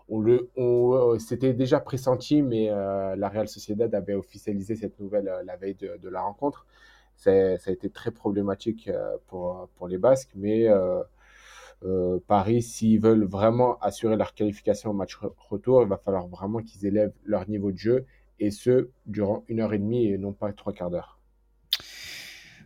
on 0.09 1.19
c'était 1.19 1.53
déjà 1.53 1.81
pressenti, 1.81 2.43
mais 2.43 2.71
euh, 2.71 3.17
la 3.17 3.29
Real 3.29 3.49
Sociedad 3.49 3.95
avait 3.95 4.15
officialisé 4.15 4.77
cette 4.77 4.99
nouvelle 5.01 5.29
euh, 5.29 5.43
la 5.45 5.57
veille 5.57 5.75
de, 5.75 6.09
la 6.09 6.23
rencontre. 6.23 6.67
Ça 7.17 7.31
a 7.31 7.71
été 7.71 7.91
très 7.91 8.11
problématique 8.11 8.89
euh, 8.89 9.17
pour, 9.27 9.89
les 9.89 9.99
Basques, 9.99 10.33
mais 10.35 10.69
Paris, 12.27 12.63
s'ils 12.63 13.01
veulent 13.01 13.25
vraiment 13.25 13.79
assurer 13.81 14.17
leur 14.17 14.35
qualification 14.35 14.91
au 14.91 14.93
match 14.93 15.17
re- 15.19 15.33
retour, 15.49 15.83
il 15.83 15.89
va 15.89 15.97
falloir 15.97 16.27
vraiment 16.27 16.61
qu'ils 16.61 16.87
élèvent 16.87 17.13
leur 17.25 17.49
niveau 17.49 17.71
de 17.71 17.79
jeu, 17.79 18.07
et 18.39 18.51
ce, 18.51 18.91
durant 19.07 19.45
une 19.49 19.61
heure 19.61 19.73
et 19.73 19.79
demie 19.79 20.07
et 20.07 20.19
non 20.19 20.33
pas 20.33 20.53
trois 20.53 20.73
quarts 20.73 20.91
d'heure. 20.91 21.19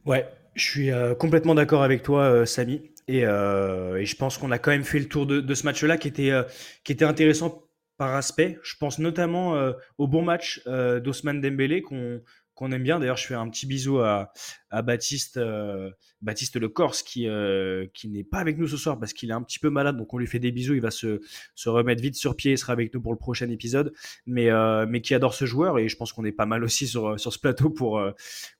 Ouais, 0.06 0.26
je 0.54 0.64
suis 0.64 0.90
complètement 1.18 1.54
d'accord 1.54 1.82
avec 1.82 2.02
toi, 2.02 2.44
Samy. 2.46 2.90
Et, 3.10 3.24
euh, 3.24 3.96
et 3.96 4.06
je 4.06 4.14
pense 4.14 4.38
qu'on 4.38 4.52
a 4.52 4.58
quand 4.58 4.70
même 4.70 4.84
fait 4.84 5.00
le 5.00 5.08
tour 5.08 5.26
de, 5.26 5.54
ce 5.54 5.64
match-là 5.64 5.98
qui 5.98 6.06
était, 6.06 6.30
euh, 6.30 6.44
qui 6.84 6.92
était 6.92 7.04
intéressant 7.04 7.64
par 7.96 8.14
aspect. 8.14 8.56
Je 8.62 8.76
pense 8.78 9.00
notamment 9.00 9.56
euh, 9.56 9.72
au 9.98 10.06
bon 10.06 10.22
match 10.22 10.62
d'Ousmane 10.64 11.40
Dembélé 11.40 11.82
qu'on 11.82 12.22
qu'on 12.60 12.72
aime 12.72 12.82
bien. 12.82 13.00
D'ailleurs, 13.00 13.16
je 13.16 13.26
fais 13.26 13.34
un 13.34 13.48
petit 13.48 13.66
bisou 13.66 14.00
à, 14.00 14.34
à 14.68 14.82
Baptiste, 14.82 15.38
euh, 15.38 15.90
Baptiste 16.20 16.60
Le 16.60 16.68
Corse 16.68 17.02
qui, 17.02 17.26
euh, 17.26 17.86
qui 17.94 18.10
n'est 18.10 18.22
pas 18.22 18.36
avec 18.36 18.58
nous 18.58 18.68
ce 18.68 18.76
soir 18.76 19.00
parce 19.00 19.14
qu'il 19.14 19.30
est 19.30 19.32
un 19.32 19.42
petit 19.42 19.58
peu 19.58 19.70
malade. 19.70 19.96
Donc, 19.96 20.12
on 20.12 20.18
lui 20.18 20.26
fait 20.26 20.38
des 20.38 20.52
bisous. 20.52 20.74
Il 20.74 20.82
va 20.82 20.90
se, 20.90 21.22
se 21.54 21.68
remettre 21.70 22.02
vite 22.02 22.16
sur 22.16 22.36
pied. 22.36 22.52
Il 22.52 22.58
sera 22.58 22.74
avec 22.74 22.92
nous 22.92 23.00
pour 23.00 23.12
le 23.12 23.18
prochain 23.18 23.48
épisode. 23.48 23.94
Mais, 24.26 24.50
euh, 24.50 24.84
mais 24.86 25.00
qui 25.00 25.14
adore 25.14 25.32
ce 25.32 25.46
joueur. 25.46 25.78
Et 25.78 25.88
je 25.88 25.96
pense 25.96 26.12
qu'on 26.12 26.24
est 26.26 26.32
pas 26.32 26.44
mal 26.44 26.62
aussi 26.62 26.86
sur, 26.86 27.18
sur 27.18 27.32
ce 27.32 27.38
plateau 27.38 27.70
pour, 27.70 27.98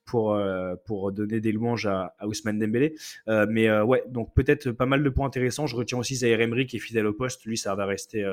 pour, 0.03 0.37
pour 0.85 1.11
donner 1.11 1.39
des 1.39 1.51
louanges 1.51 1.85
à, 1.85 2.15
à 2.17 2.25
Ousmane 2.25 2.57
Dembélé. 2.57 2.95
Mais 3.27 3.71
ouais, 3.81 4.03
donc 4.07 4.33
peut-être 4.33 4.71
pas 4.71 4.87
mal 4.87 5.03
de 5.03 5.09
points 5.09 5.27
intéressants. 5.27 5.67
Je 5.67 5.75
retiens 5.75 5.99
aussi 5.99 6.15
Zaire 6.15 6.41
Emery 6.41 6.65
qui 6.65 6.77
est 6.77 6.79
fidèle 6.79 7.05
au 7.05 7.13
poste. 7.13 7.45
Lui, 7.45 7.57
ça 7.57 7.75
va 7.75 7.85
rester 7.85 8.25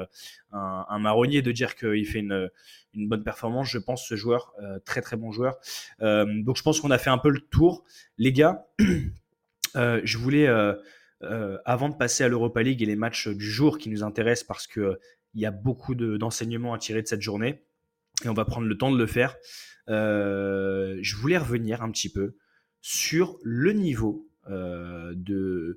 un, 0.52 0.98
marronnier 0.98 1.42
de 1.42 1.52
dire 1.52 1.76
qu'il 1.76 2.06
fait 2.06 2.20
une, 2.20 2.48
une 2.94 3.08
bonne 3.08 3.22
performance, 3.22 3.68
je 3.68 3.78
pense, 3.78 4.06
ce 4.08 4.16
joueur. 4.16 4.54
Très 4.86 5.02
très 5.02 5.18
bon 5.18 5.30
joueur. 5.30 5.57
Euh, 6.02 6.26
donc 6.42 6.56
je 6.56 6.62
pense 6.62 6.80
qu'on 6.80 6.90
a 6.90 6.98
fait 6.98 7.10
un 7.10 7.18
peu 7.18 7.30
le 7.30 7.40
tour. 7.40 7.84
Les 8.16 8.32
gars, 8.32 8.66
euh, 9.76 10.00
je 10.04 10.18
voulais, 10.18 10.46
euh, 10.48 10.74
avant 11.64 11.88
de 11.88 11.94
passer 11.96 12.24
à 12.24 12.28
l'Europa 12.28 12.62
League 12.62 12.82
et 12.82 12.86
les 12.86 12.96
matchs 12.96 13.28
du 13.28 13.50
jour 13.50 13.78
qui 13.78 13.88
nous 13.90 14.02
intéressent 14.02 14.46
parce 14.46 14.66
que 14.66 14.98
il 15.34 15.40
y 15.40 15.46
a 15.46 15.50
beaucoup 15.50 15.94
de- 15.94 16.16
d'enseignements 16.16 16.74
à 16.74 16.78
tirer 16.78 17.02
de 17.02 17.06
cette 17.06 17.22
journée 17.22 17.62
et 18.24 18.28
on 18.28 18.34
va 18.34 18.44
prendre 18.44 18.66
le 18.66 18.76
temps 18.78 18.90
de 18.90 18.98
le 18.98 19.06
faire. 19.06 19.36
Je 19.88 21.16
voulais 21.16 21.38
revenir 21.38 21.82
un 21.82 21.90
petit 21.90 22.10
peu 22.12 22.36
sur 22.80 23.38
le 23.42 23.72
niveau 23.72 24.28
de, 24.48 25.76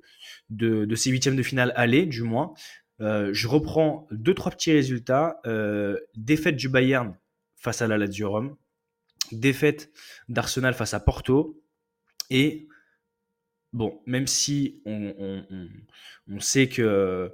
de, 0.50 0.84
de 0.84 0.94
ces 0.94 1.10
huitièmes 1.10 1.36
de 1.36 1.42
finale 1.42 1.72
aller, 1.76 2.06
du 2.06 2.22
moins. 2.22 2.54
Je 3.00 3.46
reprends 3.48 4.08
deux, 4.10 4.34
trois 4.34 4.50
petits 4.52 4.72
résultats. 4.72 5.40
Défaite 6.16 6.56
du 6.56 6.68
Bayern 6.68 7.14
face 7.56 7.82
à 7.82 7.86
la 7.86 7.98
Lazio 7.98 8.30
Rome. 8.30 8.56
Défaite 9.36 9.90
d'Arsenal 10.28 10.74
face 10.74 10.94
à 10.94 11.00
Porto. 11.00 11.62
Et 12.30 12.68
bon, 13.72 14.00
même 14.06 14.26
si 14.26 14.82
on, 14.86 15.44
sait 16.40 16.68
que, 16.68 17.32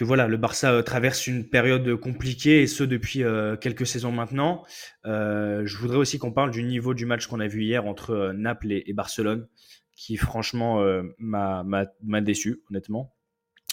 voilà, 0.00 0.28
le 0.28 0.36
Barça 0.36 0.72
euh, 0.72 0.82
traverse 0.82 1.26
une 1.26 1.48
période 1.48 1.96
compliquée, 1.96 2.62
et 2.62 2.66
ce 2.66 2.84
depuis 2.84 3.22
euh, 3.22 3.56
quelques 3.56 3.86
saisons 3.86 4.12
maintenant, 4.12 4.64
euh, 5.04 5.62
je 5.66 5.76
voudrais 5.76 5.98
aussi 5.98 6.18
qu'on 6.18 6.32
parle 6.32 6.50
du 6.50 6.62
niveau 6.62 6.94
du 6.94 7.04
match 7.04 7.26
qu'on 7.26 7.40
a 7.40 7.48
vu 7.48 7.64
hier 7.64 7.86
entre 7.86 8.32
Naples 8.34 8.72
et, 8.72 8.84
et 8.86 8.92
Barcelone, 8.92 9.46
qui 9.94 10.16
franchement 10.16 10.82
m'a 11.18 12.20
déçu, 12.22 12.62
honnêtement. 12.70 13.14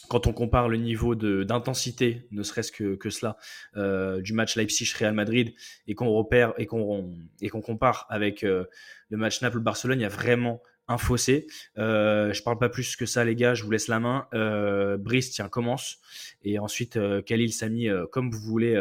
Quand 0.10 0.28
on 0.28 0.34
compare 0.34 0.70
le 0.70 0.78
niveau 0.78 1.15
d'intensité, 1.15 2.28
ne 2.32 2.43
serait-ce 2.43 2.72
que, 2.72 2.96
que 2.96 3.10
cela, 3.10 3.38
euh, 3.76 4.22
du 4.22 4.34
match 4.34 4.56
Leipzig-Real 4.56 5.13
Madrid, 5.13 5.54
et 5.88 5.96
qu'on 5.96 6.10
repère 6.10 6.54
et 6.58 6.65
qu'on 6.65 7.62
compare 7.62 8.06
avec 8.10 8.43
euh, 8.43 8.65
le 9.10 9.17
match 9.17 9.41
Naples-Barcelone, 9.41 10.00
il 10.00 10.04
y 10.04 10.06
a 10.06 10.10
vraiment 10.10 10.62
un 10.89 10.98
fossé. 10.98 11.48
Euh, 11.78 12.32
je 12.32 12.41
parle 12.41 12.58
pas 12.58 12.70
plus 12.70 12.96
que 12.96 13.06
ça, 13.06 13.26
les 13.26 13.36
gars. 13.36 13.54
Je 13.54 13.65
vous 13.65 13.72
laisse 13.72 13.89
la 13.89 14.00
main. 14.00 14.28
Euh, 14.34 14.96
Brice, 14.96 15.32
tiens, 15.32 15.50
commence. 15.50 15.98
Et 16.43 16.60
ensuite, 16.60 16.98
Khalil, 17.26 17.52
Samy, 17.52 17.89
comme 18.12 18.32
vous 18.32 18.39
voulez. 18.39 18.78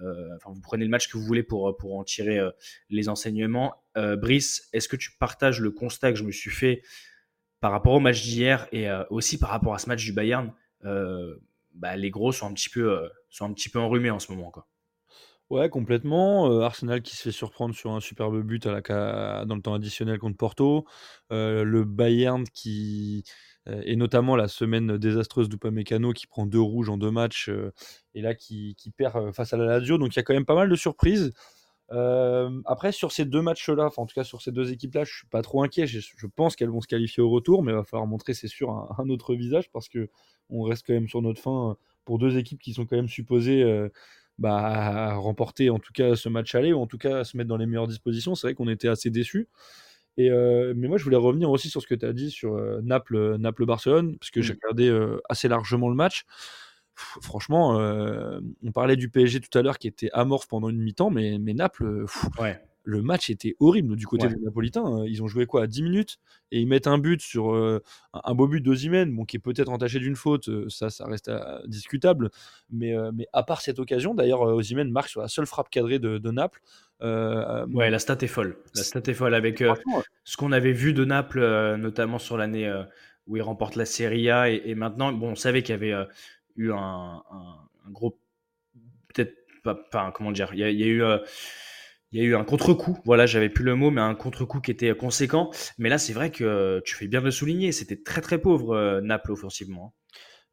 Enfin, 0.00 0.52
vous 0.52 0.60
prenez 0.60 0.84
le 0.84 0.90
match 0.90 1.08
que 1.08 1.18
vous 1.18 1.24
voulez 1.24 1.42
pour 1.42 1.76
pour 1.76 1.98
en 1.98 2.04
tirer 2.04 2.38
les 2.88 3.08
enseignements. 3.08 3.82
Brice, 3.96 4.68
est-ce 4.72 4.88
que 4.88 4.94
tu 4.94 5.10
partages 5.18 5.60
le 5.60 5.72
constat 5.72 6.12
que 6.12 6.18
je 6.18 6.24
me 6.24 6.30
suis 6.30 6.52
fait 6.52 6.82
par 7.60 7.70
rapport 7.72 7.92
au 7.92 8.00
match 8.00 8.22
d'hier 8.22 8.66
et 8.72 8.88
euh, 8.88 9.04
aussi 9.10 9.38
par 9.38 9.50
rapport 9.50 9.74
à 9.74 9.78
ce 9.78 9.88
match 9.88 10.04
du 10.04 10.12
Bayern 10.12 10.52
euh, 10.84 11.36
bah, 11.74 11.96
Les 11.96 12.10
gros 12.10 12.32
sont 12.32 12.46
un 12.46 12.54
petit 12.54 12.70
peu 12.70 12.90
euh, 12.90 13.08
sont 13.28 13.54
enrhumés 13.76 14.10
en 14.10 14.18
ce 14.18 14.32
moment, 14.32 14.50
quoi. 14.50 14.66
Ouais, 15.50 15.68
complètement. 15.68 16.60
Arsenal 16.60 17.02
qui 17.02 17.16
se 17.16 17.22
fait 17.22 17.32
surprendre 17.32 17.74
sur 17.74 17.90
un 17.90 17.98
superbe 17.98 18.40
but 18.40 18.68
dans 18.68 19.54
le 19.56 19.60
temps 19.60 19.74
additionnel 19.74 20.20
contre 20.20 20.36
Porto. 20.36 20.86
Le 21.30 21.82
Bayern 21.82 22.44
qui. 22.44 23.24
et 23.66 23.96
notamment 23.96 24.36
la 24.36 24.46
semaine 24.46 24.96
désastreuse 24.96 25.48
d'Upamecano 25.48 26.12
qui 26.12 26.28
prend 26.28 26.46
deux 26.46 26.60
rouges 26.60 26.88
en 26.88 26.98
deux 26.98 27.10
matchs 27.10 27.50
et 28.14 28.22
là 28.22 28.36
qui, 28.36 28.76
perd 28.96 29.32
face 29.32 29.52
à 29.52 29.56
la 29.56 29.64
Lazio. 29.64 29.98
Donc 29.98 30.14
il 30.14 30.18
y 30.18 30.20
a 30.20 30.22
quand 30.22 30.34
même 30.34 30.44
pas 30.44 30.54
mal 30.54 30.68
de 30.68 30.76
surprises. 30.76 31.32
Euh, 31.92 32.60
après, 32.66 32.92
sur 32.92 33.10
ces 33.12 33.24
deux 33.24 33.42
matchs-là, 33.42 33.86
enfin 33.86 34.02
en 34.02 34.06
tout 34.06 34.14
cas 34.14 34.22
sur 34.24 34.42
ces 34.42 34.52
deux 34.52 34.72
équipes-là, 34.72 35.04
je 35.04 35.12
suis 35.12 35.26
pas 35.26 35.42
trop 35.42 35.62
inquiet. 35.62 35.86
Je, 35.86 35.98
je 36.00 36.26
pense 36.28 36.54
qu'elles 36.56 36.70
vont 36.70 36.80
se 36.80 36.86
qualifier 36.86 37.22
au 37.22 37.30
retour, 37.30 37.62
mais 37.64 37.72
il 37.72 37.74
va 37.74 37.84
falloir 37.84 38.06
montrer, 38.06 38.32
c'est 38.34 38.48
sûr, 38.48 38.70
un, 38.70 38.88
un 38.98 39.08
autre 39.10 39.34
visage 39.34 39.70
parce 39.72 39.88
que 39.88 40.08
on 40.50 40.62
reste 40.62 40.86
quand 40.86 40.92
même 40.94 41.08
sur 41.08 41.22
notre 41.22 41.40
fin 41.40 41.70
euh, 41.70 41.74
pour 42.04 42.18
deux 42.18 42.38
équipes 42.38 42.60
qui 42.60 42.74
sont 42.74 42.86
quand 42.86 42.96
même 42.96 43.08
supposées 43.08 43.62
euh, 43.64 43.88
bah, 44.38 45.14
remporter 45.14 45.68
en 45.70 45.78
tout 45.80 45.92
cas 45.92 46.14
ce 46.16 46.28
match 46.28 46.54
aller 46.54 46.72
ou 46.72 46.80
en 46.80 46.86
tout 46.86 46.98
cas 46.98 47.24
se 47.24 47.36
mettre 47.36 47.48
dans 47.48 47.56
les 47.56 47.66
meilleures 47.66 47.88
dispositions. 47.88 48.34
C'est 48.36 48.46
vrai 48.48 48.54
qu'on 48.54 48.68
était 48.68 48.88
assez 48.88 49.10
déçus. 49.10 49.48
Et 50.16 50.30
euh, 50.30 50.74
mais 50.76 50.88
moi, 50.88 50.98
je 50.98 51.04
voulais 51.04 51.16
revenir 51.16 51.50
aussi 51.50 51.70
sur 51.70 51.82
ce 51.82 51.86
que 51.86 51.94
tu 51.94 52.06
as 52.06 52.12
dit 52.12 52.30
sur 52.30 52.56
Naples, 52.82 53.36
Naples-Barcelone, 53.38 54.18
parce 54.18 54.30
que 54.30 54.42
j'ai 54.42 54.54
Mm. 54.54 54.58
regardé 54.62 55.08
assez 55.28 55.48
largement 55.48 55.88
le 55.88 55.94
match. 55.96 56.24
Pff, 57.00 57.18
Franchement, 57.22 57.78
euh, 57.80 58.40
on 58.62 58.72
parlait 58.72 58.96
du 58.96 59.08
PSG 59.08 59.40
tout 59.40 59.58
à 59.58 59.62
l'heure 59.62 59.78
qui 59.78 59.88
était 59.88 60.10
amorphe 60.12 60.48
pendant 60.48 60.68
une 60.68 60.78
mi-temps, 60.80 61.10
mais, 61.10 61.38
mais 61.38 61.54
Naples, 61.54 61.84
euh, 61.86 62.00
pff, 62.02 62.26
Ouais. 62.38 62.60
le 62.84 63.00
match 63.02 63.30
était 63.30 63.56
horrible 63.60 63.96
du 63.96 64.06
côté 64.06 64.26
Ouais. 64.26 64.34
des 64.34 64.40
Napolitains. 64.40 64.84
Euh, 65.00 65.08
Ils 65.08 65.22
ont 65.22 65.26
joué 65.28 65.46
quoi 65.46 65.62
à 65.62 65.66
10 65.66 65.82
minutes 65.82 66.18
et 66.52 66.60
ils 66.60 66.66
mettent 66.66 66.86
un 66.86 66.98
but 66.98 67.20
sur 67.22 67.54
euh, 67.54 67.82
un 68.12 68.34
beau 68.34 68.48
but 68.48 68.62
bon, 68.62 69.24
qui 69.24 69.36
est 69.36 69.40
peut-être 69.40 69.70
entaché 69.70 69.98
d'une 69.98 70.16
faute, 70.16 70.48
ça, 70.68 70.90
ça 70.90 71.06
reste 71.06 71.30
discutable. 71.66 72.30
Mais, 72.70 72.94
euh, 72.96 73.10
mais 73.14 73.26
à 73.32 73.42
part 73.42 73.60
cette 73.62 73.78
occasion, 73.78 74.14
d'ailleurs, 74.14 74.42
Osimhen 74.42 74.90
marque 74.90 75.08
sur 75.08 75.20
la 75.22 75.28
seule 75.28 75.46
frappe 75.46 75.70
cadrée 75.70 75.98
de, 75.98 76.18
de 76.18 76.30
Naples. 76.30 76.60
Euh, 77.02 77.64
Ouais, 77.68 77.88
la 77.90 77.98
stat 77.98 78.18
est 78.20 78.26
folle. 78.26 78.56
La 78.74 78.82
stat 78.82 79.02
est 79.06 79.14
folle 79.14 79.34
avec 79.34 79.62
ce 80.24 80.36
qu'on 80.36 80.52
avait 80.52 80.72
vu 80.72 80.92
de 80.92 81.04
Naples, 81.04 81.40
notamment 81.76 82.18
sur 82.18 82.36
l'année 82.36 82.70
où 83.26 83.36
ils 83.36 83.42
remportent 83.42 83.76
la 83.76 83.84
Serie 83.86 84.28
A. 84.30 84.50
Et, 84.50 84.62
et 84.64 84.74
maintenant, 84.74 85.12
bon, 85.12 85.30
on 85.30 85.34
savait 85.36 85.62
qu'il 85.62 85.72
y 85.74 85.78
avait 85.78 85.94
eu 86.64 86.72
un, 86.72 87.22
gros. 87.90 88.18
Peut-être 89.12 89.34
pas. 89.62 90.12
Comment 90.14 90.32
dire 90.32 90.50
Il 90.52 90.60
y 90.60 90.64
a, 90.64 90.70
eu. 90.70 91.02
euh, 91.02 91.18
il 92.12 92.20
y 92.20 92.22
a 92.22 92.24
eu 92.26 92.34
un 92.34 92.44
contre-coup, 92.44 92.98
voilà, 93.04 93.26
j'avais 93.26 93.48
plus 93.48 93.64
le 93.64 93.76
mot, 93.76 93.90
mais 93.92 94.00
un 94.00 94.16
contre-coup 94.16 94.60
qui 94.60 94.72
était 94.72 94.96
conséquent. 94.96 95.50
Mais 95.78 95.88
là, 95.88 95.96
c'est 95.98 96.12
vrai 96.12 96.30
que 96.32 96.82
tu 96.84 96.96
fais 96.96 97.06
bien 97.06 97.20
de 97.20 97.26
le 97.26 97.30
souligner, 97.30 97.70
c'était 97.70 98.02
très 98.02 98.20
très 98.20 98.38
pauvre 98.38 98.74
euh, 98.74 99.00
Naples 99.00 99.32
offensivement. 99.32 99.94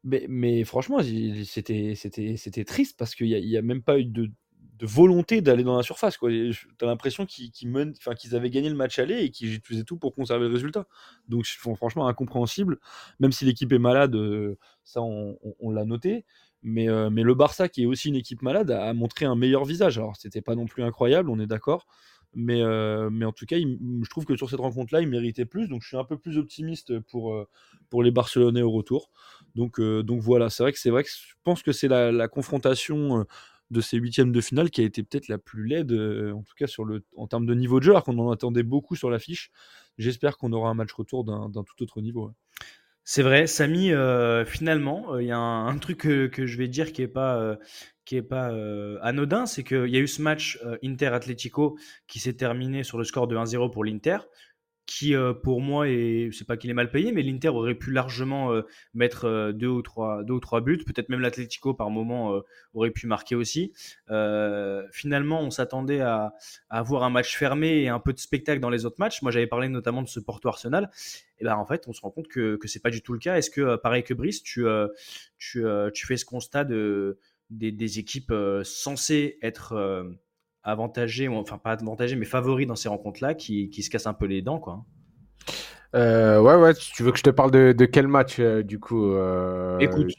Mais, 0.04 0.26
mais 0.28 0.64
franchement, 0.64 0.98
c'était 1.02 2.64
triste 2.64 2.96
parce 2.96 3.16
qu'il 3.16 3.26
n'y 3.26 3.56
a 3.56 3.62
même 3.62 3.82
pas 3.82 3.98
eu 3.98 4.04
de, 4.04 4.30
de 4.78 4.86
volonté 4.86 5.40
d'aller 5.40 5.64
dans 5.64 5.76
la 5.76 5.82
surface. 5.82 6.18
Tu 6.18 6.54
as 6.80 6.86
l'impression 6.86 7.26
qu'ils 7.26 7.50
enfin, 7.98 8.14
qu'ils 8.14 8.36
avaient 8.36 8.50
gagné 8.50 8.68
le 8.68 8.76
match 8.76 8.98
aller 8.98 9.18
et 9.18 9.30
qu'ils 9.30 9.60
faisaient 9.60 9.84
tout 9.84 9.96
pour 9.96 10.14
conserver 10.14 10.46
le 10.46 10.52
résultat. 10.52 10.86
Donc, 11.28 11.44
fr- 11.44 11.76
franchement, 11.76 12.06
incompréhensible. 12.06 12.78
Même 13.18 13.32
si 13.32 13.44
l'équipe 13.44 13.72
est 13.72 13.78
malade, 13.78 14.14
euh, 14.14 14.56
ça, 14.84 15.02
on, 15.02 15.70
l'a 15.70 15.84
noté. 15.84 16.24
Mais, 16.62 16.88
euh, 16.88 17.10
mais 17.10 17.22
le 17.22 17.34
Barça, 17.34 17.68
qui 17.68 17.82
est 17.82 17.86
aussi 17.86 18.08
une 18.08 18.16
équipe 18.16 18.40
malade, 18.42 18.70
a, 18.70 18.92
montré 18.94 19.24
un 19.24 19.34
meilleur 19.34 19.64
visage. 19.64 19.98
Alors, 19.98 20.16
c'était 20.16 20.42
pas 20.42 20.54
non 20.54 20.66
plus 20.66 20.84
incroyable, 20.84 21.28
on 21.28 21.40
est 21.40 21.46
d'accord. 21.46 21.86
Mais, 22.34 22.62
euh, 22.62 23.10
mais 23.10 23.24
en 23.24 23.32
tout 23.32 23.46
cas, 23.46 23.56
je 23.58 24.10
trouve 24.10 24.26
que 24.26 24.36
sur 24.36 24.48
cette 24.48 24.60
rencontre-là, 24.60 25.00
il 25.00 25.08
méritait 25.08 25.46
plus. 25.46 25.66
Donc, 25.66 25.82
je 25.82 25.88
suis 25.88 25.96
un 25.96 26.04
peu 26.04 26.18
plus 26.18 26.38
optimiste 26.38 27.00
pour, 27.00 27.34
pour 27.90 28.04
les 28.04 28.12
Barcelonais 28.12 28.62
au 28.62 28.70
retour. 28.70 29.10
Donc, 29.56 29.80
donc 29.80 30.20
voilà, 30.20 30.50
c'est 30.50 30.62
vrai 30.62 30.72
que 30.72 30.78
c'est 30.78 30.90
vrai 30.90 31.02
que 31.02 31.10
je 31.10 31.34
pense 31.42 31.64
que 31.64 31.72
c'est 31.72 31.88
la, 31.88 32.28
confrontation 32.28 33.24
de 33.70 33.80
ces 33.80 33.98
huitièmes 33.98 34.32
de 34.32 34.40
finale 34.40 34.70
qui 34.70 34.80
a 34.80 34.84
été 34.84 35.02
peut-être 35.02 35.28
la 35.28 35.38
plus 35.38 35.66
laide, 35.66 35.92
euh, 35.92 36.32
en 36.32 36.42
tout 36.42 36.54
cas 36.56 36.66
sur 36.66 36.84
le, 36.84 37.04
en 37.16 37.26
termes 37.26 37.46
de 37.46 37.54
niveau 37.54 37.80
de 37.80 37.84
jeu, 37.84 37.92
alors 37.92 38.04
qu'on 38.04 38.18
en 38.18 38.30
attendait 38.30 38.62
beaucoup 38.62 38.96
sur 38.96 39.10
l'affiche. 39.10 39.50
J'espère 39.98 40.36
qu'on 40.36 40.52
aura 40.52 40.70
un 40.70 40.74
match 40.74 40.92
retour 40.92 41.24
d'un 41.24 41.50
tout 41.50 41.82
autre 41.82 42.00
niveau. 42.00 42.32
C'est 43.04 43.22
vrai, 43.22 43.46
Samy, 43.46 43.92
euh, 43.92 44.44
finalement, 44.44 45.14
euh, 45.14 45.22
il 45.22 45.28
y 45.28 45.32
a 45.32 45.38
un, 45.38 45.78
truc 45.78 45.98
que, 45.98 46.46
je 46.46 46.58
vais 46.58 46.68
dire 46.68 46.92
qui 46.92 47.02
est 47.02 47.08
pas, 47.08 47.58
qui 48.04 48.16
est 48.16 48.22
pas 48.22 48.52
anodin, 49.02 49.46
c'est 49.46 49.64
qu'il 49.64 49.88
y 49.88 49.96
a 49.96 50.00
eu 50.00 50.06
ce 50.06 50.22
match 50.22 50.58
Inter-Atlético 50.84 51.78
qui 52.06 52.20
s'est 52.20 52.34
terminé 52.34 52.84
sur 52.84 52.98
le 52.98 53.04
score 53.04 53.26
de 53.26 53.36
1-0 53.36 53.70
pour 53.72 53.84
l'Inter, 53.84 54.18
qui 54.88 55.14
euh, 55.14 55.34
pour 55.34 55.60
moi, 55.60 55.86
est, 55.86 56.30
c'est 56.32 56.46
pas 56.46 56.56
qu'il 56.56 56.70
est 56.70 56.74
mal 56.74 56.90
payé, 56.90 57.12
mais 57.12 57.22
l'Inter 57.22 57.50
aurait 57.50 57.74
pu 57.74 57.92
largement 57.92 58.54
euh, 58.54 58.62
mettre 58.94 59.26
euh, 59.26 59.52
deux, 59.52 59.68
ou 59.68 59.82
trois, 59.82 60.24
deux 60.24 60.32
ou 60.32 60.40
trois 60.40 60.62
buts, 60.62 60.78
peut-être 60.78 61.10
même 61.10 61.20
l'Atlético 61.20 61.74
par 61.74 61.90
moment 61.90 62.34
euh, 62.34 62.40
aurait 62.72 62.90
pu 62.90 63.06
marquer 63.06 63.34
aussi. 63.34 63.74
Finalement, 64.90 65.42
on 65.42 65.50
s'attendait 65.50 66.00
à, 66.00 66.32
avoir 66.70 67.02
un 67.02 67.10
match 67.10 67.36
fermé 67.36 67.82
et 67.82 67.88
un 67.88 68.00
peu 68.00 68.14
de 68.14 68.18
spectacle 68.18 68.60
dans 68.60 68.70
les 68.70 68.86
autres 68.86 68.96
matchs. 68.98 69.20
Moi, 69.20 69.30
j'avais 69.30 69.46
parlé 69.46 69.68
notamment 69.68 70.00
de 70.00 70.08
ce 70.08 70.20
Porto 70.20 70.48
Arsenal. 70.48 70.90
Et 71.38 71.44
ben 71.44 71.54
en 71.54 71.66
fait, 71.66 71.86
on 71.86 71.92
se 71.92 72.00
rend 72.00 72.10
compte 72.10 72.28
que 72.28 72.56
que 72.56 72.66
c'est 72.66 72.80
pas 72.80 72.90
du 72.90 73.02
tout 73.02 73.12
le 73.12 73.18
cas. 73.18 73.36
Est-ce 73.36 73.50
que 73.50 73.76
pareil 73.76 74.02
que 74.02 74.14
Brice, 74.14 74.42
tu 74.42 74.64
tu, 75.36 75.62
tu 75.94 76.06
fais 76.06 76.16
ce 76.16 76.24
constat 76.24 76.64
de 76.64 77.18
des, 77.50 77.98
équipes 77.98 78.32
censées 78.64 79.38
être 79.42 80.08
avantagées, 80.68 81.28
ou 81.28 81.34
enfin 81.34 81.58
pas 81.58 81.72
avantagées, 81.72 82.16
mais 82.16 82.24
favoris 82.26 82.66
dans 82.66 82.76
ces 82.76 82.88
rencontres-là, 82.88 83.34
qui, 83.34 83.70
qui 83.70 83.82
se 83.82 83.90
cassent 83.90 84.06
un 84.06 84.14
peu 84.14 84.26
les 84.26 84.42
dents, 84.42 84.58
quoi. 84.58 84.84
Euh, 85.94 86.40
ouais, 86.40 86.54
ouais, 86.56 86.74
tu 86.74 87.02
veux 87.02 87.12
que 87.12 87.18
je 87.18 87.22
te 87.22 87.30
parle 87.30 87.50
de, 87.50 87.72
de 87.72 87.84
quel 87.86 88.08
match 88.08 88.38
euh, 88.38 88.62
du 88.62 88.78
coup 88.78 89.10
euh, 89.12 89.78
Écoute, 89.78 90.12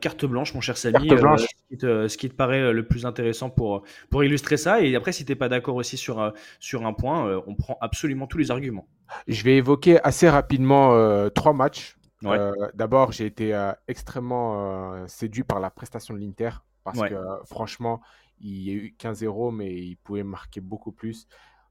carte 0.00 0.24
blanche, 0.24 0.54
mon 0.54 0.62
cher 0.62 0.76
Samy. 0.78 1.06
Carte 1.06 1.20
blanche. 1.20 1.42
ce, 1.42 1.46
qui 1.68 1.76
te, 1.76 2.08
ce 2.08 2.16
qui 2.16 2.30
te 2.30 2.34
paraît 2.34 2.72
le 2.72 2.86
plus 2.86 3.04
intéressant 3.04 3.50
pour, 3.50 3.82
pour 4.10 4.24
illustrer 4.24 4.56
ça. 4.56 4.80
Et 4.80 4.96
après, 4.96 5.12
si 5.12 5.24
t'es 5.26 5.34
pas 5.34 5.50
d'accord 5.50 5.76
aussi 5.76 5.98
sur, 5.98 6.32
sur 6.60 6.86
un 6.86 6.94
point, 6.94 7.42
on 7.46 7.54
prend 7.54 7.76
absolument 7.82 8.26
tous 8.26 8.38
les 8.38 8.50
arguments. 8.50 8.88
Je 9.28 9.44
vais 9.44 9.56
évoquer 9.56 10.00
assez 10.02 10.28
rapidement 10.28 11.28
trois 11.30 11.52
matchs. 11.52 11.96
Ouais. 12.22 12.38
D'abord, 12.74 13.12
j'ai 13.12 13.26
été 13.26 13.54
extrêmement 13.88 15.06
séduit 15.06 15.44
par 15.44 15.60
la 15.60 15.68
prestation 15.70 16.14
de 16.14 16.20
l'Inter 16.20 16.50
parce 16.84 16.98
Ouais. 17.00 17.10
que 17.10 17.16
franchement, 17.44 18.00
il 18.40 18.62
y 18.62 18.70
a 18.70 18.74
eu 18.74 18.94
15-0, 18.98 19.54
mais 19.54 19.72
ils 19.74 19.96
pouvaient 19.96 20.22
marquer 20.22 20.60
beaucoup 20.60 20.92
plus. 20.92 21.26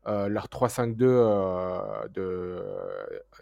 Euh, 0.07 0.27
leur 0.27 0.47
3-5-2 0.49 0.97
euh, 1.01 2.07
de 2.09 2.63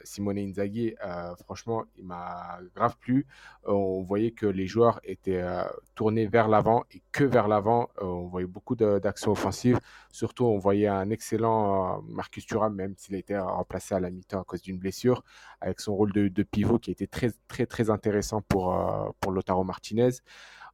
Simone 0.03 0.37
Inzaghi, 0.37 0.95
euh, 1.05 1.35
franchement, 1.43 1.83
il 1.97 2.05
m'a 2.05 2.59
grave 2.73 2.95
plu. 2.97 3.27
Euh, 3.67 3.71
on 3.71 4.01
voyait 4.01 4.31
que 4.31 4.45
les 4.45 4.65
joueurs 4.65 5.01
étaient 5.03 5.41
euh, 5.41 5.63
tournés 5.95 6.25
vers 6.25 6.47
l'avant 6.47 6.85
et 6.91 7.01
que 7.11 7.25
vers 7.25 7.49
l'avant. 7.49 7.89
Euh, 8.01 8.05
on 8.05 8.27
voyait 8.27 8.47
beaucoup 8.47 8.75
d'actions 8.75 9.31
offensives. 9.31 9.77
Surtout, 10.11 10.45
on 10.45 10.57
voyait 10.57 10.87
un 10.87 11.09
excellent 11.09 11.97
euh, 11.97 12.01
Marcus 12.07 12.45
Thuram, 12.45 12.73
même 12.73 12.93
s'il 12.97 13.15
a 13.15 13.17
été 13.17 13.37
remplacé 13.37 13.95
à 13.95 13.99
la 13.99 14.09
mi-temps 14.09 14.39
à 14.41 14.45
cause 14.45 14.61
d'une 14.61 14.77
blessure, 14.77 15.23
avec 15.59 15.81
son 15.81 15.93
rôle 15.95 16.13
de, 16.13 16.43
pivot 16.43 16.79
qui 16.79 16.91
était 16.91 17.07
très, 17.07 17.31
très, 17.49 17.65
très 17.65 17.89
intéressant 17.89 18.41
pour, 18.41 18.73
euh, 18.73 19.09
pour 19.19 19.33
Lautaro 19.33 19.65
Martinez. 19.65 20.11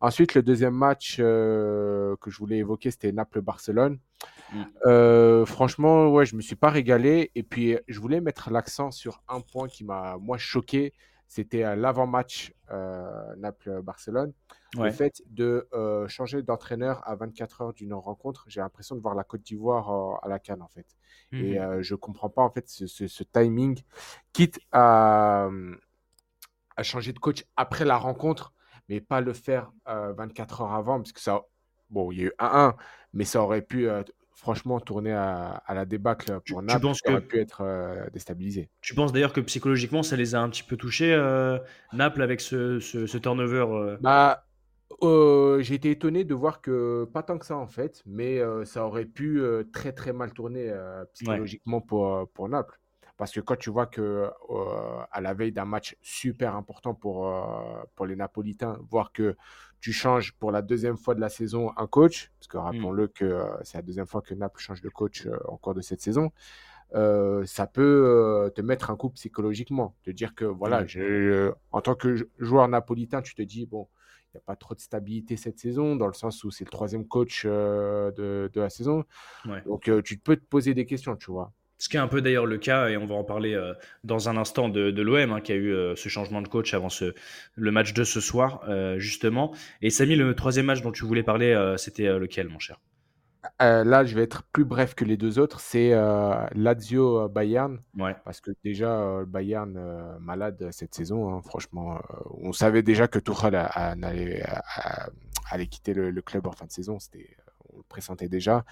Ensuite, 0.01 0.33
le 0.33 0.41
deuxième 0.43 0.73
match 0.75 1.17
euh, 1.19 2.15
que 2.21 2.29
je 2.29 2.37
voulais 2.37 2.57
évoquer, 2.57 2.89
c'était 2.91 3.11
Naples-Barcelone. 3.11 3.99
Mm. 4.53 4.63
Euh, 4.85 5.45
franchement, 5.45 6.07
ouais, 6.09 6.25
je 6.25 6.35
me 6.35 6.41
suis 6.41 6.55
pas 6.55 6.69
régalé. 6.69 7.31
Et 7.35 7.43
puis, 7.43 7.77
je 7.87 7.99
voulais 7.99 8.21
mettre 8.21 8.49
l'accent 8.49 8.91
sur 8.91 9.21
un 9.27 9.41
point 9.41 9.67
qui 9.67 9.83
m'a, 9.83 10.17
moi, 10.17 10.37
choqué. 10.37 10.93
C'était 11.27 11.75
l'avant-match 11.75 12.53
euh, 12.71 13.35
Naples-Barcelone. 13.37 14.33
Ouais. 14.77 14.85
Le 14.85 14.91
fait 14.91 15.21
de 15.29 15.67
changer 16.07 16.41
d'entraîneur 16.43 17.01
à 17.07 17.15
24 17.15 17.61
heures 17.61 17.73
d'une 17.73 17.93
rencontre, 17.93 18.45
j'ai 18.47 18.61
l'impression 18.61 18.95
de 18.95 19.01
voir 19.01 19.15
la 19.15 19.23
Côte 19.23 19.41
d'Ivoire 19.41 20.19
à 20.23 20.27
la 20.27 20.39
canne, 20.39 20.61
en 20.61 20.67
fait. 20.69 20.85
Et 21.31 21.59
Mhm. 21.59 21.81
je 21.81 21.95
comprends 21.95 22.29
pas, 22.29 22.41
en 22.41 22.49
fait, 22.49 22.67
ce, 22.69 22.87
ce- 22.87 23.07
ce 23.07 23.23
timing. 23.23 23.79
Quitte 24.33 24.59
à, 24.71 25.49
à 26.75 26.83
changer 26.83 27.13
de 27.13 27.19
coach 27.19 27.43
après 27.57 27.85
la 27.85 27.97
rencontre, 27.97 28.53
mais 28.89 29.01
pas 29.01 29.21
le 29.21 29.33
faire 29.33 29.71
euh, 29.87 30.13
24 30.13 30.61
heures 30.61 30.73
avant, 30.73 30.97
parce 30.99 31.11
que 31.13 31.21
ça, 31.21 31.41
bon, 31.89 32.11
il 32.11 32.19
y 32.19 32.21
a 32.23 32.25
eu 32.25 32.33
1-1, 32.39 32.75
mais 33.13 33.25
ça 33.25 33.41
aurait 33.41 33.61
pu, 33.61 33.87
euh, 33.89 34.03
franchement, 34.33 34.79
tourner 34.79 35.13
à, 35.13 35.51
à 35.65 35.73
la 35.73 35.85
débâcle 35.85 36.39
Tu, 36.43 36.53
pour 36.53 36.61
tu 36.61 36.65
Naples, 36.65 36.81
penses 36.81 37.01
qui 37.01 37.11
aurait 37.11 37.21
que 37.21 37.27
pu 37.27 37.39
être 37.39 37.61
euh, 37.61 38.09
déstabilisé. 38.11 38.69
tu 38.81 38.95
penses 38.95 39.11
d'ailleurs 39.11 39.33
que 39.33 39.41
psychologiquement 39.41 40.03
ça 40.03 40.15
les 40.15 40.35
a 40.35 40.41
un 40.41 40.49
petit 40.49 40.63
peu 40.63 40.77
touchés 40.77 41.13
euh, 41.13 41.59
Naples 41.93 42.21
avec 42.21 42.41
ce, 42.41 42.79
ce, 42.79 43.05
ce 43.05 43.17
turnover 43.17 43.65
euh, 43.69 43.97
Bah, 43.97 44.45
euh, 45.03 45.61
j'ai 45.61 45.75
été 45.75 45.91
étonné 45.91 46.23
de 46.23 46.33
voir 46.33 46.61
que 46.61 47.05
pas 47.13 47.21
tant 47.23 47.37
que 47.37 47.45
ça 47.45 47.57
en 47.57 47.67
fait, 47.67 48.01
mais 48.05 48.39
euh, 48.39 48.65
ça 48.65 48.85
aurait 48.85 49.05
pu 49.05 49.41
euh, 49.41 49.63
très 49.71 49.91
très 49.93 50.13
mal 50.13 50.33
tourner 50.33 50.69
euh, 50.69 51.05
psychologiquement 51.13 51.81
pour, 51.81 52.07
euh, 52.15 52.25
pour 52.33 52.49
Naples. 52.49 52.78
Parce 53.19 53.33
que 53.33 53.41
quand 53.41 53.57
tu 53.57 53.69
vois 53.69 53.85
que 53.87 54.01
euh, 54.49 55.01
à 55.11 55.21
la 55.21 55.35
veille 55.35 55.51
d'un 55.53 55.65
match 55.65 55.97
super 56.01 56.55
important 56.55 56.95
pour, 56.95 57.27
euh, 57.27 57.83
pour 57.95 58.07
les 58.07 58.15
Napolitains, 58.17 58.79
voir 58.89 59.11
que 59.13 59.37
tu 59.81 59.93
changes 59.93 60.33
pour 60.33 60.51
la 60.53 60.63
deuxième 60.63 60.97
fois 60.97 61.15
de 61.15 61.21
la 61.21 61.29
saison 61.29 61.71
un 61.77 61.87
coach, 61.87 62.31
parce 62.39 62.47
que 62.47 62.57
rappelons-le 62.57 63.07
que 63.09 63.25
euh, 63.25 63.45
c'est 63.63 63.77
la 63.77 63.83
deuxième 63.83 64.07
fois 64.07 64.21
que 64.23 64.33
Naples 64.33 64.61
change 64.61 64.81
de 64.81 64.89
coach 64.89 65.27
au 65.45 65.57
cours 65.57 65.75
de 65.75 65.81
cette 65.81 66.01
saison, 66.01 66.31
ça 67.45 67.67
peut 67.67 68.51
te 68.55 68.61
mettre 68.61 68.89
un 68.89 68.95
coup 68.95 69.09
psychologiquement, 69.11 69.95
te 70.03 70.11
dire 70.11 70.35
que 70.35 70.45
voilà, 70.45 70.85
je- 70.87 71.51
en 71.71 71.81
tant 71.81 71.95
que 71.95 72.15
joueur 72.39 72.67
napolitain, 72.67 73.21
tu 73.21 73.35
te 73.35 73.41
dis 73.41 73.65
bon, 73.65 73.87
il 74.33 74.37
n'y 74.37 74.39
a 74.39 74.43
pas 74.45 74.55
trop 74.55 74.75
de 74.75 74.79
stabilité 74.79 75.37
cette 75.37 75.59
saison, 75.59 75.95
dans 75.95 76.07
le 76.07 76.13
sens 76.13 76.43
où 76.43 76.51
c'est 76.51 76.65
le 76.65 76.69
troisième 76.71 77.07
coach 77.07 77.43
euh, 77.45 78.11
de, 78.11 78.49
de 78.53 78.61
la 78.61 78.69
saison. 78.69 79.05
Ouais. 79.45 79.63
Donc, 79.65 79.89
euh, 79.89 80.01
tu 80.01 80.17
peux 80.19 80.37
te 80.37 80.45
poser 80.45 80.73
des 80.73 80.85
questions, 80.85 81.15
tu 81.15 81.31
vois. 81.31 81.53
Ce 81.79 81.87
qui 81.87 81.95
est 81.95 81.99
un 81.99 82.09
peu 82.09 82.21
d'ailleurs 82.21 82.45
le 82.45 82.57
cas, 82.57 82.89
et 82.89 82.97
on 82.97 83.05
va 83.05 83.15
en 83.15 83.23
parler 83.23 83.53
euh, 83.53 83.73
dans 84.03 84.27
un 84.27 84.35
instant 84.35 84.67
de, 84.67 84.91
de 84.91 85.01
l'OM, 85.01 85.31
hein, 85.31 85.39
qui 85.39 85.53
a 85.53 85.55
eu 85.55 85.73
euh, 85.73 85.95
ce 85.95 86.09
changement 86.09 86.41
de 86.41 86.49
coach 86.49 86.73
avant 86.73 86.89
ce, 86.89 87.15
le 87.55 87.71
match 87.71 87.93
de 87.93 88.03
ce 88.03 88.19
soir, 88.19 88.61
euh, 88.67 88.99
justement. 88.99 89.55
Et 89.81 89.89
Samy, 89.89 90.17
le 90.17 90.35
troisième 90.35 90.65
match 90.65 90.81
dont 90.81 90.91
tu 90.91 91.05
voulais 91.05 91.23
parler, 91.23 91.73
c'était 91.77 92.19
lequel, 92.19 92.49
mon 92.49 92.59
cher? 92.59 92.81
Là, 93.61 94.03
je 94.03 94.13
vais 94.13 94.23
être 94.23 94.43
plus 94.51 94.65
bref 94.65 94.93
que 94.93 95.05
les 95.05 95.15
deux 95.15 95.39
autres. 95.39 95.61
C'est 95.61 95.91
Lazio-Bayern. 96.53 97.79
Ouais. 97.97 98.15
Parce 98.25 98.41
que 98.41 98.51
déjà, 98.63 99.23
Bayern 99.25 100.17
malade 100.19 100.67
cette 100.71 100.93
saison, 100.93 101.33
hein, 101.33 101.41
franchement, 101.41 101.97
on 102.41 102.51
savait 102.51 102.83
déjà 102.83 103.07
que 103.07 103.19
Tuchel 103.19 103.55
allait, 103.55 104.43
quitter 105.67 105.93
le, 105.93 106.11
le 106.11 106.21
club 106.21 106.47
en 106.47 106.51
fin 106.51 106.65
de 106.65 106.71
saison, 106.71 106.99
c'était, 106.99 107.37
on 107.73 107.77
le 107.77 107.83
pressentait 107.83 108.29
déjà. 108.29 108.65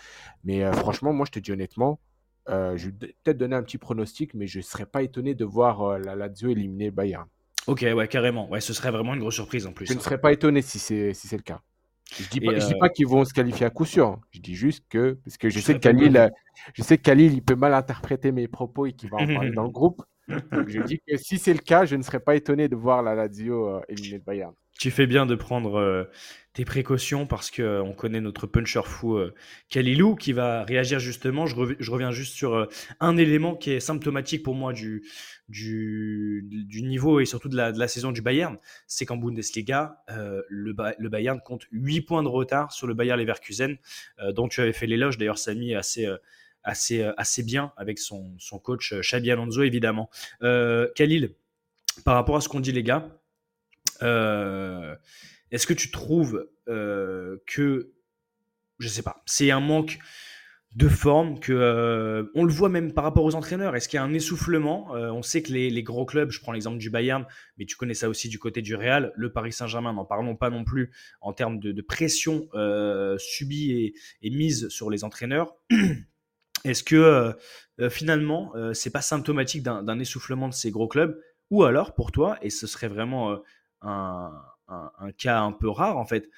Mais 0.43 0.63
euh, 0.63 0.71
franchement, 0.73 1.13
moi, 1.13 1.25
je 1.25 1.31
te 1.31 1.39
dis 1.39 1.51
honnêtement, 1.51 1.99
euh, 2.49 2.77
je 2.77 2.89
vais 2.89 3.13
peut-être 3.23 3.37
donner 3.37 3.55
un 3.55 3.63
petit 3.63 3.77
pronostic, 3.77 4.33
mais 4.33 4.47
je 4.47 4.59
ne 4.59 4.63
serais 4.63 4.85
pas 4.85 5.01
étonné 5.01 5.35
de 5.35 5.45
voir 5.45 5.81
euh, 5.81 5.99
la 5.99 6.15
Lazio 6.15 6.49
éliminer 6.49 6.85
le 6.85 6.91
Bayern. 6.91 7.27
Ok, 7.67 7.85
ouais, 7.93 8.07
carrément. 8.07 8.49
Ouais, 8.49 8.61
ce 8.61 8.73
serait 8.73 8.91
vraiment 8.91 9.13
une 9.13 9.19
grosse 9.19 9.35
surprise 9.35 9.67
en 9.67 9.73
plus. 9.73 9.85
Je 9.85 9.93
ne 9.93 9.99
serais 9.99 10.19
pas 10.19 10.31
étonné 10.31 10.61
si 10.61 10.79
c'est 10.79 11.13
si 11.13 11.35
le 11.35 11.41
cas. 11.41 11.61
Je 12.17 12.23
dis 12.29 12.37
Et, 12.41 12.45
pas, 12.45 12.59
je 12.59 12.65
dis 12.65 12.73
euh, 12.73 12.79
pas 12.79 12.89
qu'ils 12.89 13.07
vont 13.07 13.25
se 13.25 13.33
qualifier 13.33 13.65
à 13.65 13.69
coup 13.69 13.83
sûr. 13.83 14.07
hein. 14.07 14.21
Je 14.31 14.39
dis 14.39 14.55
juste 14.55 14.85
que 14.89 15.17
parce 15.25 15.37
que 15.37 15.49
je 15.49 15.59
sais 15.59 15.73
que 15.73 15.79
Khalil, 15.79 16.31
je 16.73 16.81
sais 16.81 16.97
que 16.97 17.03
Khalil, 17.03 17.33
il 17.33 17.41
peut 17.43 17.55
mal 17.55 17.73
interpréter 17.73 18.31
mes 18.31 18.47
propos 18.47 18.85
et 18.85 18.93
qu'il 18.93 19.09
va 19.09 19.17
en 19.17 19.27
parler 19.27 19.51
dans 19.51 19.63
le 19.63 19.69
groupe. 19.69 20.01
Donc 20.51 20.69
je 20.69 20.81
dis 20.81 20.99
que 21.05 21.17
si 21.17 21.37
c'est 21.37 21.53
le 21.53 21.59
cas, 21.59 21.85
je 21.85 21.97
ne 21.97 22.01
serais 22.01 22.21
pas 22.21 22.35
étonné 22.35 22.69
de 22.69 22.75
voir 22.77 23.03
la 23.03 23.15
Lazio 23.15 23.81
éliminer 23.89 24.17
le 24.19 24.23
Bayern. 24.23 24.53
Tu 24.79 24.91
fais 24.91 25.07
bien 25.07 25.25
de 25.25 25.33
prendre 25.35 25.75
euh, 25.79 26.03
tes 26.53 26.63
précautions 26.65 27.25
parce 27.25 27.49
que 27.49 27.61
euh, 27.63 27.83
on 27.83 27.93
connaît 27.93 28.21
notre 28.21 28.45
puncher 28.45 28.81
fou 28.85 29.15
euh, 29.17 29.33
Kalilou 29.69 30.15
qui 30.15 30.33
va 30.33 30.63
réagir 30.63 30.99
justement. 30.99 31.47
Je, 31.47 31.55
rev- 31.55 31.75
je 31.79 31.91
reviens 31.91 32.11
juste 32.11 32.35
sur 32.35 32.67
un 32.99 33.17
élément 33.17 33.55
qui 33.55 33.71
est 33.71 33.79
symptomatique 33.79 34.43
pour 34.43 34.53
moi 34.55 34.73
du, 34.73 35.03
niveau 36.83 37.19
et 37.19 37.25
surtout 37.25 37.49
de 37.49 37.55
la, 37.55 37.87
saison 37.87 38.11
du 38.11 38.21
Bayern. 38.21 38.57
C'est 38.85 39.05
qu'en 39.05 39.17
Bundesliga, 39.17 40.03
le, 40.49 40.73
Ba- 40.73 40.93
le 40.97 41.09
Bayern 41.09 41.39
compte 41.41 41.65
8 41.71 42.01
points 42.01 42.23
de 42.23 42.27
retard 42.27 42.71
sur 42.71 42.85
le 42.87 42.93
Bayern 42.93 43.19
Leverkusen, 43.19 43.77
dont 44.33 44.47
tu 44.47 44.61
avais 44.61 44.73
fait 44.73 44.87
l'éloge 44.87 45.17
d'ailleurs, 45.17 45.37
Samy, 45.39 45.75
assez. 45.75 46.05
euh, 46.05 46.17
Assez, 46.69 47.43
bien 47.43 47.71
avec 47.77 47.97
son, 47.97 48.35
coach 48.61 48.93
Xabi 48.93 49.31
Alonso 49.31 49.63
évidemment. 49.63 50.09
Khalil, 50.41 51.33
par 52.03 52.15
rapport 52.15 52.35
à 52.35 52.41
ce 52.41 52.49
qu'on 52.49 52.59
dit 52.59 52.73
les 52.73 52.83
gars, 52.83 53.07
Est-ce 54.01 55.67
que 55.67 55.73
tu 55.73 55.91
trouves 55.91 56.49
euh, 56.67 57.37
que, 57.45 57.91
je 58.79 58.87
sais 58.87 59.03
pas, 59.03 59.23
c'est 59.25 59.51
un 59.51 59.59
manque 59.59 59.99
de 60.75 60.89
forme 60.89 61.39
que 61.39 61.53
euh, 61.53 62.29
on 62.35 62.43
le 62.43 62.51
voit 62.51 62.69
même 62.69 62.93
par 62.93 63.03
rapport 63.03 63.23
aux 63.23 63.35
entraîneurs? 63.35 63.75
Est-ce 63.75 63.87
qu'il 63.87 63.97
y 63.97 63.99
a 63.99 64.03
un 64.03 64.13
essoufflement? 64.13 64.95
Euh, 64.95 65.09
On 65.09 65.23
sait 65.23 65.41
que 65.41 65.51
les, 65.51 65.83
gros 65.83 66.05
clubs, 66.05 66.29
je 66.29 66.41
prends 66.41 66.51
l'exemple 66.51 66.77
du 66.77 66.89
Bayern, 66.89 67.25
mais 67.57 67.65
tu 67.65 67.77
connais 67.77 67.93
ça 67.93 68.09
aussi 68.09 68.29
du 68.29 68.39
côté 68.39 68.61
du 68.61 68.75
Real, 68.75 69.13
le 69.15 69.31
Paris 69.31 69.53
Saint-Germain, 69.53 69.93
n'en 69.93 70.05
parlons 70.05 70.35
pas 70.35 70.49
non 70.49 70.63
plus 70.63 70.91
en 71.21 71.33
termes 71.33 71.59
de, 71.59 71.81
pression 71.81 72.49
euh, 72.53 73.17
subie 73.17 73.71
et, 73.71 73.93
et 74.21 74.29
mise 74.29 74.67
sur 74.69 74.89
les 74.89 75.03
entraîneurs. 75.03 75.55
Est-ce 76.65 76.83
que 76.83 76.95
euh, 76.95 77.31
euh, 77.79 77.89
finalement, 77.89 78.51
euh, 78.55 78.73
c'est 78.73 78.89
pas 78.89 79.01
symptomatique 79.01 79.63
d'un 79.63 79.99
essoufflement 79.99 80.49
de 80.49 80.53
ces 80.53 80.69
gros 80.71 80.87
clubs? 80.87 81.17
Ou 81.49 81.63
alors, 81.63 81.95
pour 81.95 82.11
toi, 82.11 82.37
et 82.41 82.49
ce 82.49 82.67
serait 82.67 82.89
vraiment 82.89 83.31
euh, 83.31 83.37
un, 83.81 84.31
un- 84.67 84.91
un 84.99 85.11
cas 85.11 85.41
un 85.41 85.51
peu 85.51 85.69
rare 85.69 85.97
en 85.97 86.05
fait, 86.05 86.29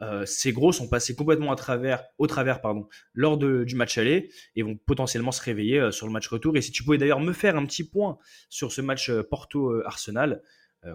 euh, 0.00 0.24
ces 0.26 0.52
gros 0.52 0.70
sont 0.72 0.88
passés 0.88 1.16
complètement 1.16 1.50
à 1.50 1.56
travers, 1.56 2.04
au 2.18 2.26
travers 2.28 2.60
pardon, 2.60 2.88
lors 3.14 3.36
de- 3.36 3.64
du 3.64 3.74
match 3.74 3.98
aller 3.98 4.30
et 4.54 4.62
vont 4.62 4.76
potentiellement 4.76 5.32
se 5.32 5.42
réveiller 5.42 5.80
euh, 5.80 5.90
sur 5.90 6.06
le 6.06 6.12
match 6.12 6.28
retour. 6.28 6.56
Et 6.56 6.60
si 6.62 6.70
tu 6.70 6.84
pouvais 6.84 6.98
d'ailleurs 6.98 7.20
me 7.20 7.32
faire 7.32 7.56
un 7.56 7.66
petit 7.66 7.82
point 7.88 8.16
sur 8.48 8.70
ce 8.72 8.80
match 8.80 9.10
euh, 9.10 9.22
Porto-Arsenal, 9.22 10.42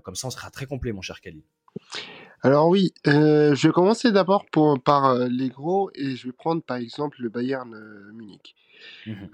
comme 0.04 0.16
ça 0.16 0.28
on 0.28 0.32
sera 0.32 0.50
très 0.50 0.66
complet, 0.66 0.94
mon 0.94 1.02
cher 1.02 1.20
Khalil. 1.20 1.44
Alors 2.42 2.70
oui, 2.70 2.94
je 3.06 3.68
vais 3.68 3.74
commencer 3.74 4.14
d'abord 4.14 4.46
pour- 4.50 4.82
par 4.82 5.16
les 5.28 5.50
gros 5.50 5.92
et 5.94 6.16
je 6.16 6.28
vais 6.28 6.32
prendre 6.34 6.64
par 6.64 6.78
exemple 6.78 7.18
le 7.22 7.28
Bayern 7.28 7.74
Munich. 8.14 8.56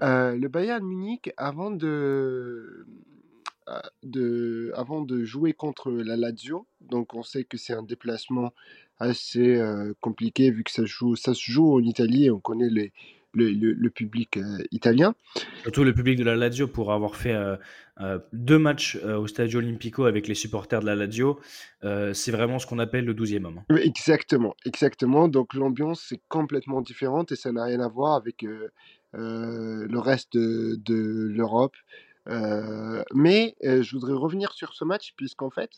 Euh, 0.02 0.34
le 0.36 0.48
Bayern 0.48 0.84
Munich, 0.84 1.32
avant 1.36 1.70
de, 1.70 2.84
de, 4.02 4.72
avant 4.74 5.02
de 5.02 5.22
jouer 5.24 5.52
contre 5.52 5.90
la 5.92 6.16
Lazio, 6.16 6.66
donc 6.80 7.14
on 7.14 7.22
sait 7.22 7.44
que 7.44 7.56
c'est 7.56 7.74
un 7.74 7.82
déplacement 7.82 8.52
assez 8.98 9.56
euh, 9.56 9.92
compliqué 10.00 10.50
vu 10.50 10.64
que 10.64 10.70
ça, 10.70 10.84
joue, 10.84 11.16
ça 11.16 11.34
se 11.34 11.50
joue 11.50 11.74
en 11.74 11.80
Italie 11.82 12.26
et 12.26 12.30
on 12.30 12.40
connaît 12.40 12.68
les, 12.68 12.92
le, 13.32 13.50
le- 13.50 13.72
le 13.72 13.90
public 13.90 14.36
euh, 14.36 14.58
italien. 14.72 15.14
Surtout 15.62 15.84
le 15.84 15.94
public 15.94 16.18
de 16.18 16.24
la 16.24 16.36
Lazio 16.36 16.66
pour 16.66 16.92
avoir 16.92 17.14
fait 17.16 17.32
euh, 17.32 17.56
euh, 18.00 18.18
deux 18.32 18.58
matchs 18.58 18.98
euh, 19.04 19.16
au 19.18 19.26
Stadio 19.26 19.58
Olimpico 19.60 20.04
avec 20.04 20.26
les 20.26 20.34
supporters 20.34 20.80
de 20.80 20.86
la 20.86 20.96
Lazio, 20.96 21.38
euh, 21.84 22.12
c'est 22.12 22.32
vraiment 22.32 22.58
ce 22.58 22.66
qu'on 22.66 22.78
appelle 22.80 23.04
le 23.04 23.14
12e 23.14 23.44
homme. 23.46 23.60
hein. 23.70 23.76
Exactement, 23.76 24.54
exactement. 24.66 25.28
Donc 25.28 25.54
l'ambiance 25.54 26.10
est 26.12 26.20
complètement 26.28 26.80
différente 26.82 27.30
et 27.32 27.36
ça 27.36 27.52
n'a 27.52 27.64
rien 27.64 27.80
à 27.80 27.88
voir 27.88 28.14
avec 28.16 28.42
euh, 28.42 28.68
euh, 29.14 29.86
le 29.88 29.98
reste 29.98 30.32
de, 30.34 30.76
de 30.84 31.28
l'Europe. 31.34 31.76
Euh, 32.30 33.02
mais 33.14 33.56
euh, 33.64 33.82
je 33.82 33.92
voudrais 33.92 34.14
revenir 34.14 34.52
sur 34.52 34.72
ce 34.74 34.84
match 34.84 35.14
puisqu'en 35.16 35.50
fait, 35.50 35.70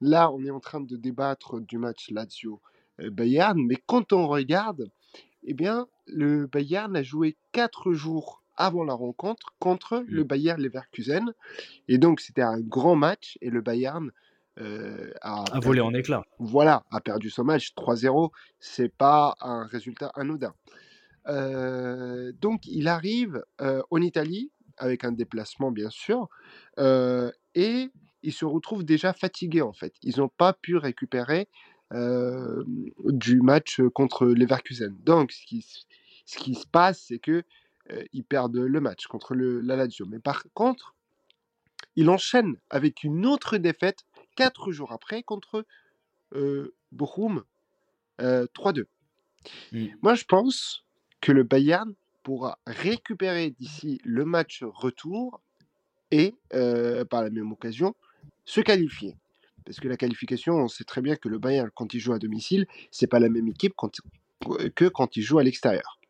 là, 0.00 0.30
on 0.30 0.44
est 0.44 0.50
en 0.50 0.60
train 0.60 0.80
de 0.80 0.96
débattre 0.96 1.60
du 1.60 1.78
match 1.78 2.10
Lazio-Bayern, 2.10 3.60
mais 3.66 3.76
quand 3.86 4.12
on 4.12 4.26
regarde, 4.26 4.90
eh 5.44 5.54
bien, 5.54 5.86
le 6.06 6.46
Bayern 6.46 6.96
a 6.96 7.02
joué 7.02 7.36
quatre 7.52 7.92
jours 7.92 8.42
avant 8.56 8.84
la 8.84 8.94
rencontre 8.94 9.54
contre 9.58 10.04
le 10.08 10.24
Bayern 10.24 10.60
Leverkusen. 10.60 11.32
Et 11.88 11.98
donc, 11.98 12.20
c'était 12.20 12.42
un 12.42 12.60
grand 12.60 12.96
match 12.96 13.36
et 13.42 13.50
le 13.50 13.60
Bayern 13.60 14.10
euh, 14.58 15.12
a 15.20 15.44
voler 15.60 15.80
perdu 15.80 15.80
en 15.80 15.98
éclats. 15.98 16.24
voilà, 16.38 16.84
a 16.90 17.00
perdu 17.00 17.28
son 17.28 17.44
match 17.44 17.74
3-0, 17.76 18.30
c'est 18.58 18.88
pas 18.88 19.34
un 19.40 19.66
résultat 19.66 20.10
anodin. 20.14 20.54
Euh, 21.28 22.32
donc 22.40 22.66
il 22.66 22.86
arrive 22.88 23.42
euh, 23.60 23.82
en 23.90 24.00
Italie 24.00 24.52
avec 24.78 25.04
un 25.04 25.12
déplacement 25.12 25.70
bien 25.70 25.90
sûr 25.90 26.28
euh, 26.78 27.30
et 27.54 27.90
ils 28.22 28.32
se 28.32 28.44
retrouvent 28.44 28.84
déjà 28.84 29.12
fatigués 29.12 29.62
en 29.62 29.72
fait. 29.72 29.94
Ils 30.02 30.18
n'ont 30.18 30.28
pas 30.28 30.52
pu 30.52 30.76
récupérer 30.76 31.48
euh, 31.92 32.64
du 33.04 33.40
match 33.40 33.80
contre 33.94 34.26
Leverkusen. 34.26 34.96
Donc 35.04 35.32
ce 35.32 35.46
qui, 35.46 35.66
ce 36.24 36.38
qui 36.38 36.54
se 36.54 36.66
passe 36.66 37.04
c'est 37.08 37.18
que 37.18 37.42
euh, 37.92 38.04
ils 38.12 38.24
perdent 38.24 38.56
le 38.56 38.80
match 38.80 39.06
contre 39.06 39.34
le, 39.34 39.60
la 39.60 39.76
Lazio. 39.76 40.06
Mais 40.06 40.18
par 40.18 40.44
contre, 40.54 40.94
il 41.94 42.10
enchaîne 42.10 42.56
avec 42.68 43.04
une 43.04 43.26
autre 43.26 43.56
défaite 43.58 44.04
quatre 44.34 44.72
jours 44.72 44.92
après 44.92 45.22
contre 45.22 45.64
Bochum 46.92 47.44
euh, 48.20 48.46
3-2. 48.54 48.86
Mm. 49.72 49.86
Moi, 50.02 50.14
je 50.14 50.24
pense 50.24 50.84
que 51.20 51.32
le 51.32 51.42
Bayern 51.42 51.92
pourra 52.26 52.58
récupérer 52.66 53.50
d'ici 53.50 54.00
le 54.02 54.24
match 54.24 54.64
retour 54.64 55.40
et, 56.10 56.34
euh, 56.54 57.04
par 57.04 57.22
la 57.22 57.30
même 57.30 57.52
occasion, 57.52 57.94
se 58.44 58.60
qualifier. 58.60 59.14
Parce 59.64 59.78
que 59.78 59.86
la 59.86 59.96
qualification, 59.96 60.54
on 60.54 60.66
sait 60.66 60.82
très 60.82 61.02
bien 61.02 61.14
que 61.14 61.28
le 61.28 61.38
Bayern, 61.38 61.70
quand 61.72 61.94
il 61.94 62.00
joue 62.00 62.14
à 62.14 62.18
domicile, 62.18 62.66
c'est 62.90 63.06
pas 63.06 63.20
la 63.20 63.28
même 63.28 63.46
équipe 63.46 63.74
que 64.74 64.88
quand 64.88 65.16
il 65.16 65.22
joue 65.22 65.38
à 65.38 65.44
l'extérieur. 65.44 66.00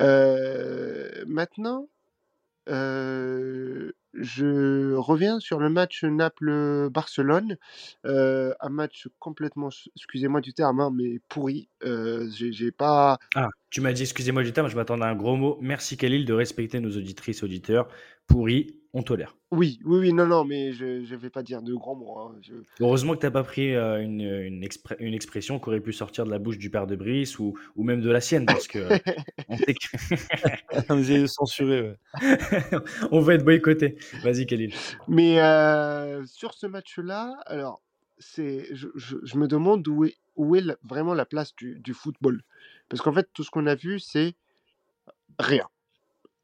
Euh, 0.00 1.24
maintenant, 1.28 1.88
euh, 2.68 3.92
je 4.14 4.94
reviens 4.94 5.40
sur 5.40 5.58
le 5.58 5.68
match 5.68 6.04
Naples-Barcelone. 6.04 7.56
Euh, 8.04 8.54
un 8.60 8.68
match 8.68 9.08
complètement, 9.18 9.70
excusez-moi 9.96 10.40
du 10.40 10.54
terme, 10.54 10.80
hein, 10.80 10.90
mais 10.94 11.20
pourri. 11.28 11.68
Euh, 11.84 12.28
j'ai 12.30 12.70
pas. 12.70 13.18
Ah, 13.34 13.48
tu 13.70 13.80
m'as 13.80 13.92
dit, 13.92 14.02
excusez-moi 14.02 14.42
du 14.42 14.52
terme, 14.52 14.68
je 14.68 14.76
m'attendais 14.76 15.04
à 15.04 15.08
un 15.08 15.16
gros 15.16 15.36
mot. 15.36 15.58
Merci 15.60 15.96
Khalil 15.96 16.24
de 16.24 16.32
respecter 16.32 16.80
nos 16.80 16.96
auditrices, 16.96 17.42
auditeurs. 17.42 17.88
Pourri, 18.26 18.83
on 18.96 19.02
tolère. 19.02 19.36
Oui, 19.50 19.80
oui, 19.84 19.98
oui, 19.98 20.12
non, 20.12 20.24
non, 20.26 20.44
mais 20.44 20.72
je 20.72 20.84
ne 21.00 21.16
vais 21.16 21.28
pas 21.28 21.42
dire 21.42 21.62
de 21.62 21.74
grands 21.74 21.94
mots. 21.96 22.18
hein, 22.18 22.36
je- 22.40 22.54
Heureusement 22.80 23.14
que 23.14 23.18
tu 23.20 23.26
n'as 23.26 23.30
pas 23.32 23.42
pris 23.42 23.74
euh, 23.74 24.00
une, 24.00 24.20
une, 24.20 24.62
expr- 24.64 24.96
une 25.00 25.12
expression 25.14 25.58
qui 25.58 25.68
aurait 25.68 25.80
pu 25.80 25.92
sortir 25.92 26.24
de 26.24 26.30
la 26.30 26.38
bouche 26.38 26.58
du 26.58 26.70
père 26.70 26.86
de 26.86 26.94
Brice 26.96 27.38
ou, 27.38 27.58
ou 27.76 27.82
même 27.82 28.00
de 28.00 28.10
la 28.10 28.20
sienne, 28.20 28.46
parce 28.46 28.66
que 28.68 28.78
euh, 28.78 28.98
on, 29.48 29.56
sait 29.58 29.74
que- 29.74 31.02
J'ai 31.02 31.26
censuré. 31.26 31.82
ouais. 31.82 31.98
on 33.10 33.20
va 33.20 33.34
être 33.34 33.44
boycotté. 33.44 33.96
Vas-y 34.22 34.46
Khalil. 34.46 34.72
Mais 35.08 35.40
euh, 35.40 36.24
sur 36.26 36.54
ce 36.54 36.66
match-là, 36.66 37.36
alors, 37.46 37.82
c'est, 38.18 38.68
je, 38.72 38.88
je- 38.94 39.16
je 39.22 39.36
me 39.38 39.48
demande 39.48 39.86
où 39.88 40.04
est, 40.04 40.14
où 40.36 40.54
est 40.56 40.60
la- 40.60 40.76
vraiment 40.84 41.14
la 41.14 41.26
place 41.26 41.54
du, 41.56 41.80
du 41.80 41.94
football. 41.94 42.42
Parce 42.88 43.02
qu'en 43.02 43.12
fait, 43.12 43.28
tout 43.32 43.42
ce 43.42 43.50
qu'on 43.50 43.66
a 43.66 43.74
vu, 43.74 43.98
c'est 43.98 44.34
rien. 45.38 45.66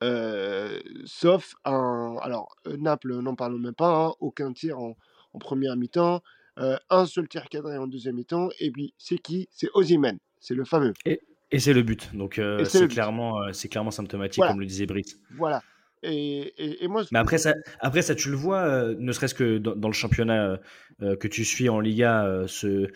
Euh, 0.02 0.80
sauf 1.04 1.54
un. 1.64 2.16
Alors, 2.22 2.56
Naples, 2.78 3.18
n'en 3.20 3.34
parlons 3.34 3.58
même 3.58 3.74
pas, 3.74 4.06
hein, 4.06 4.12
aucun 4.20 4.52
tir 4.52 4.78
en, 4.78 4.96
en 5.34 5.38
première 5.38 5.76
mi-temps, 5.76 6.22
euh, 6.58 6.76
un 6.88 7.06
seul 7.06 7.28
tir 7.28 7.48
cadré 7.48 7.76
en 7.76 7.86
deuxième 7.86 8.14
mi-temps, 8.16 8.48
et 8.60 8.70
puis 8.70 8.94
c'est 8.96 9.18
qui? 9.18 9.48
C'est 9.52 9.68
Ozymen, 9.74 10.18
c'est 10.38 10.54
le 10.54 10.64
fameux. 10.64 10.94
Et 11.04 11.58
c'est 11.58 11.72
le 11.74 11.82
but. 11.82 12.14
Donc 12.14 12.38
euh, 12.38 12.64
c'est 12.64 12.88
clairement, 12.88 13.52
c'est 13.52 13.68
clairement 13.68 13.90
symptomatique, 13.90 14.38
Voilà. 14.38 14.52
comme 14.52 14.60
le 14.60 14.66
disait 14.66 14.86
Brice. 14.86 15.18
Voilà. 15.36 15.62
Et, 16.02 16.54
et, 16.56 16.84
et 16.84 16.88
moi, 16.88 17.02
Mais 17.12 17.18
après 17.18 17.36
ça, 17.36 17.52
après 17.80 18.00
ça, 18.00 18.14
tu 18.14 18.30
le 18.30 18.36
vois, 18.36 18.94
ne 18.98 19.12
serait-ce 19.12 19.34
que 19.34 19.58
dans, 19.58 19.76
dans 19.76 19.88
le 19.88 19.94
championnat 19.94 20.58
que 21.00 21.28
tu 21.28 21.44
suis 21.44 21.68
en 21.68 21.78
Liga, 21.78 22.44
ce, 22.46 22.88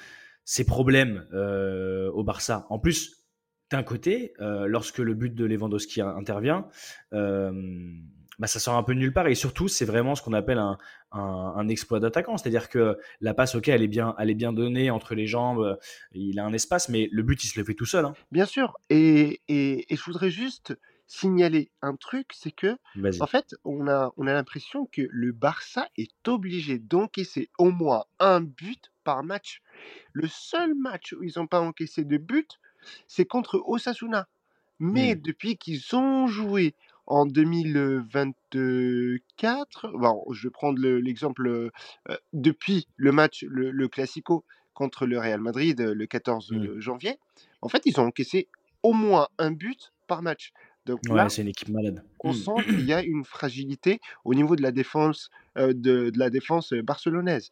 ces 0.44 0.64
problèmes 0.64 1.26
au 2.14 2.24
Barça. 2.24 2.66
En 2.70 2.78
plus, 2.78 3.23
d'un 3.74 3.82
côté, 3.82 4.32
euh, 4.40 4.66
lorsque 4.66 4.98
le 4.98 5.14
but 5.14 5.34
de 5.34 5.44
Lewandowski 5.44 6.00
in- 6.00 6.16
intervient, 6.16 6.68
euh, 7.12 7.50
bah, 8.38 8.46
ça 8.46 8.58
sort 8.58 8.74
un 8.76 8.82
peu 8.82 8.94
de 8.94 9.00
nulle 9.00 9.12
part. 9.12 9.28
Et 9.28 9.34
surtout, 9.34 9.68
c'est 9.68 9.84
vraiment 9.84 10.14
ce 10.14 10.22
qu'on 10.22 10.32
appelle 10.32 10.58
un, 10.58 10.78
un, 11.12 11.54
un 11.56 11.68
exploit 11.68 12.00
d'attaquant. 12.00 12.36
C'est-à-dire 12.36 12.68
que 12.68 12.96
la 13.20 13.34
passe, 13.34 13.54
ok, 13.54 13.68
elle 13.68 13.82
est 13.82 13.88
bien, 13.88 14.14
elle 14.18 14.30
est 14.30 14.34
bien 14.34 14.52
donnée 14.52 14.90
entre 14.90 15.14
les 15.14 15.26
jambes, 15.26 15.60
euh, 15.60 15.76
il 16.12 16.38
a 16.38 16.44
un 16.44 16.52
espace, 16.52 16.88
mais 16.88 17.08
le 17.12 17.22
but, 17.22 17.42
il 17.44 17.48
se 17.48 17.58
le 17.58 17.64
fait 17.64 17.74
tout 17.74 17.86
seul. 17.86 18.04
hein. 18.04 18.14
bien 18.32 18.46
sûr. 18.46 18.76
Et, 18.90 19.40
et, 19.48 19.92
et 19.92 19.96
je 19.96 20.02
voudrais 20.04 20.30
juste 20.30 20.76
signaler 21.06 21.70
un 21.82 21.96
truc, 21.96 22.28
c'est 22.32 22.50
que. 22.50 22.76
En 23.22 23.26
fait, 23.26 23.54
on 23.64 23.86
a, 23.88 24.12
on 24.16 24.26
a 24.26 24.32
l'impression 24.32 24.86
que 24.90 25.02
le 25.10 25.32
Barça 25.32 25.86
est 25.96 26.26
obligé 26.26 26.78
d'encaisser 26.78 27.50
au 27.58 27.70
moins 27.70 28.04
un 28.18 28.40
but 28.40 28.90
par 29.04 29.22
match. 29.22 29.62
Le 30.12 30.26
seul 30.28 30.74
match 30.74 31.12
où 31.12 31.22
ils 31.22 31.34
n'ont 31.36 31.46
pas 31.46 31.60
encaissé 31.60 32.04
de 32.04 32.16
but, 32.16 32.58
c'est 33.06 33.26
contre 33.26 33.62
Osasuna. 33.66 34.28
Mais 34.80 34.92
Hmm. 34.92 35.14
depuis 35.16 35.56
qu'ils 35.56 35.94
ont 35.96 36.26
joué 36.26 36.74
en 37.06 37.26
2024, 37.26 39.92
bon, 39.92 40.24
je 40.32 40.48
vais 40.48 40.52
prendre 40.52 40.78
le- 40.80 41.00
l'exemple 41.00 41.46
euh, 41.48 41.70
depuis 42.32 42.86
le 42.96 43.12
match, 43.12 43.44
le, 43.48 43.70
le 43.70 43.88
Classico 43.88 44.44
contre 44.74 45.06
le 45.06 45.18
Real 45.18 45.40
Madrid 45.40 45.80
euh, 45.80 45.94
le 45.94 46.06
14 46.06 46.50
Hmm. 46.50 46.66
janvier, 46.78 47.18
en 47.62 47.68
fait, 47.68 47.82
ils 47.86 48.00
ont 48.00 48.06
encaissé 48.06 48.48
au 48.82 48.92
moins 48.92 49.28
un 49.38 49.50
but 49.52 49.92
par 50.06 50.22
match. 50.22 50.52
Donc 50.86 51.08
là, 51.10 51.28
c'est 51.28 51.42
une 51.42 51.48
équipe 51.48 51.68
malade. 51.68 52.04
on 52.20 52.28
Hmm. 52.28 52.32
sent 52.32 52.64
qu'il 52.68 52.84
y 52.84 52.92
a 52.92 53.02
une 53.02 53.24
fragilité 53.24 54.00
au 54.24 54.34
niveau 54.34 54.56
de 54.56 54.62
la 54.62 54.72
défense, 54.72 55.30
euh, 55.58 55.72
de, 55.74 56.10
de 56.10 56.18
la 56.18 56.30
défense 56.30 56.72
euh, 56.72 56.82
barcelonaise. 56.82 57.50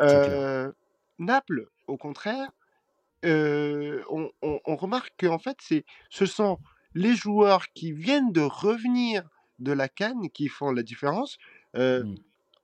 Euh, 0.00 0.70
Naples, 1.18 1.68
au 1.86 1.96
contraire, 1.96 2.50
euh, 3.24 4.02
on, 4.10 4.30
on- 4.42 4.60
on 4.64 4.76
remarque 4.76 5.12
qu'en 5.20 5.38
fait, 5.38 5.56
c'est, 5.60 5.84
ce 6.10 6.26
sont 6.26 6.58
les 6.94 7.14
joueurs 7.14 7.66
qui 7.74 7.92
viennent 7.92 8.32
de 8.32 8.40
revenir 8.40 9.22
de 9.58 9.72
la 9.72 9.88
canne 9.88 10.28
qui 10.30 10.48
font 10.48 10.72
la 10.72 10.82
différence. 10.82 11.38
Euh, 11.76 12.02
Mm. 12.04 12.14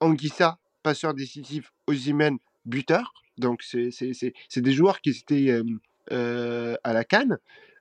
Anguissa, 0.00 0.58
passeur 0.82 1.14
décisif, 1.14 1.72
Ozymen, 1.86 2.38
buteur. 2.64 3.12
Donc, 3.36 3.62
c'est, 3.62 3.90
c'est, 3.90 4.12
c'est, 4.14 4.32
c'est 4.48 4.60
des 4.60 4.72
joueurs 4.72 5.00
qui 5.00 5.10
étaient 5.10 5.60
euh, 6.12 6.76
à 6.84 6.92
la 6.92 7.04
canne. 7.04 7.38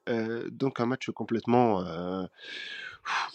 Euh, 0.10 0.50
donc, 0.52 0.80
un 0.80 0.86
match 0.88 1.10
complètement. 1.12 1.84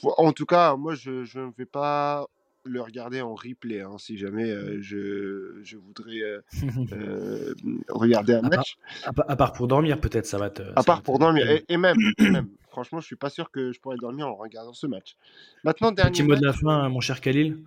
En 0.02 0.32
tout 0.32 0.46
cas, 0.46 0.76
moi, 0.76 0.94
je 0.94 1.10
ne 1.38 1.52
vais 1.56 1.66
pas 1.66 2.26
le 2.64 2.80
regarder 2.80 3.20
en 3.20 3.34
replay 3.34 3.80
hein, 3.80 3.96
si 3.98 4.16
jamais 4.16 4.50
euh, 4.50 4.78
je, 4.80 5.58
je 5.62 5.76
voudrais 5.76 6.20
euh, 6.22 6.40
regarder 7.88 8.34
un 8.34 8.38
À 8.44 8.50
part- 8.50 8.58
match. 8.58 8.76
À, 9.04 9.12
pa- 9.12 9.24
à 9.28 9.36
part 9.36 9.52
pour 9.52 9.66
dormir, 9.68 10.00
peut-être, 10.00 10.26
ça 10.26 10.38
va 10.38 10.50
te. 10.50 10.62
À 10.76 10.82
part 10.82 11.02
pour 11.02 11.18
dormir. 11.18 11.50
Et, 11.50 11.64
et 11.68 11.76
même, 11.76 11.96
et 12.18 12.30
même, 12.30 12.48
franchement, 12.70 13.00
je 13.00 13.06
suis 13.06 13.16
pas 13.16 13.30
sûr 13.30 13.50
que 13.50 13.72
je 13.72 13.80
pourrais 13.80 13.96
dormir 13.96 14.28
en 14.28 14.34
regardant 14.36 14.72
ce 14.74 14.86
match. 14.86 15.16
Maintenant, 15.64 15.92
dernier 15.92 16.12
Petit 16.12 16.22
mot 16.22 16.34
de 16.36 16.44
la 16.44 16.52
fin, 16.52 16.88
mon 16.88 17.00
cher 17.00 17.20
Khalil. 17.20 17.58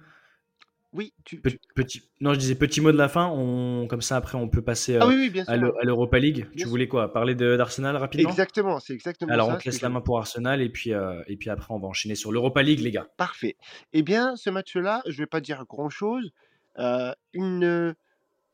Oui, 0.95 1.13
tu, 1.25 1.41
Pe- 1.41 1.49
tu- 1.49 1.59
Petit, 1.75 2.01
non, 2.21 2.33
je 2.33 2.39
disais 2.39 2.55
petit 2.55 2.79
mot 2.79 2.93
de 2.93 2.97
la 2.97 3.09
fin. 3.09 3.27
On, 3.27 3.85
comme 3.85 4.01
ça, 4.01 4.15
après, 4.15 4.37
on 4.37 4.47
peut 4.47 4.61
passer 4.61 4.95
Ah 4.95 5.03
euh, 5.03 5.09
oui, 5.09 5.15
oui, 5.15 5.29
bien 5.29 5.43
à 5.45 5.57
l'Europa 5.57 6.17
League. 6.19 6.47
Tu 6.55 6.65
voulais 6.67 6.87
quoi 6.87 7.11
Parler 7.11 7.35
d'Arsenal 7.35 7.97
rapidement? 7.97 8.29
Exactement, 8.29 8.79
c'est 8.79 8.93
exactement 8.93 9.33
Alors, 9.33 9.47
ça 9.47 9.55
on 9.55 9.57
te 9.57 9.65
laisse 9.65 9.81
la 9.81 9.89
main 9.89 9.99
pour 9.99 10.17
Arsenal 10.17 10.61
et 10.61 10.69
puis, 10.69 10.93
euh, 10.93 11.21
et 11.27 11.35
puis 11.35 11.49
après, 11.49 11.73
on 11.73 11.79
va 11.79 11.87
enchaîner 11.89 12.15
sur 12.15 12.31
l'Europa 12.31 12.63
League, 12.63 12.79
les 12.79 12.91
gars. 12.91 13.07
Parfait. 13.17 13.57
Eh 13.91 14.03
bien, 14.03 14.37
ce 14.37 14.49
match-là, 14.49 15.01
je 15.05 15.17
vais 15.17 15.25
pas 15.27 15.41
dire 15.41 15.65
grand-chose. 15.67 16.31
Euh, 16.79 17.11
une 17.33 17.93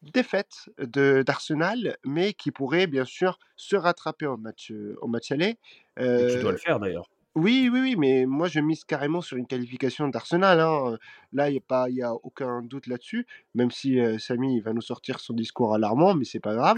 défaite 0.01 0.69
d'Arsenal, 0.79 1.97
mais 2.03 2.33
qui 2.33 2.49
pourrait 2.49 2.87
bien 2.87 3.05
sûr 3.05 3.37
se 3.55 3.75
rattraper 3.75 4.25
au 4.25 4.37
match, 4.37 4.73
au 4.99 5.07
match 5.07 5.31
aller. 5.31 5.59
Euh, 5.99 6.41
doit 6.41 6.51
le 6.51 6.57
faire 6.57 6.79
d'ailleurs. 6.79 7.07
Oui, 7.35 7.69
oui, 7.71 7.79
oui, 7.81 7.95
mais 7.97 8.25
moi 8.25 8.47
je 8.47 8.59
mise 8.59 8.83
carrément 8.83 9.21
sur 9.21 9.37
une 9.37 9.47
qualification 9.47 10.07
d'Arsenal. 10.07 10.59
hein. 10.59 10.97
Là, 11.33 11.49
il 11.49 11.53
n'y 11.53 11.57
a 11.59 11.61
pas, 11.61 11.89
il 11.89 11.95
y 11.95 12.01
a 12.01 12.13
aucun 12.13 12.61
doute 12.61 12.87
là-dessus. 12.87 13.25
Même 13.55 13.71
si 13.71 13.99
euh, 13.99 14.17
Samy 14.17 14.57
il 14.57 14.61
va 14.61 14.73
nous 14.73 14.81
sortir 14.81 15.19
son 15.19 15.33
discours 15.33 15.73
alarmant, 15.73 16.13
mais 16.13 16.25
c'est 16.25 16.39
pas 16.41 16.55
grave. 16.55 16.77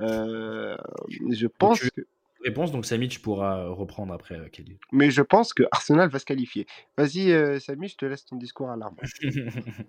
Euh, 0.00 0.76
je 1.30 1.46
pense 1.46 1.80
que, 1.80 2.02
Réponse, 2.44 2.72
donc 2.72 2.86
Samy, 2.86 3.06
tu 3.08 3.20
pourras 3.20 3.68
reprendre 3.68 4.12
après, 4.12 4.34
euh, 4.36 4.48
Kelly. 4.48 4.76
mais 4.90 5.10
je 5.10 5.22
pense 5.22 5.54
que 5.54 5.62
Arsenal 5.70 6.08
va 6.08 6.18
se 6.18 6.24
qualifier. 6.24 6.66
Vas-y, 6.96 7.30
euh, 7.30 7.60
Samy, 7.60 7.86
je 7.88 7.96
te 7.96 8.04
laisse 8.04 8.24
ton 8.24 8.36
discours 8.36 8.70
alarmant. 8.70 8.96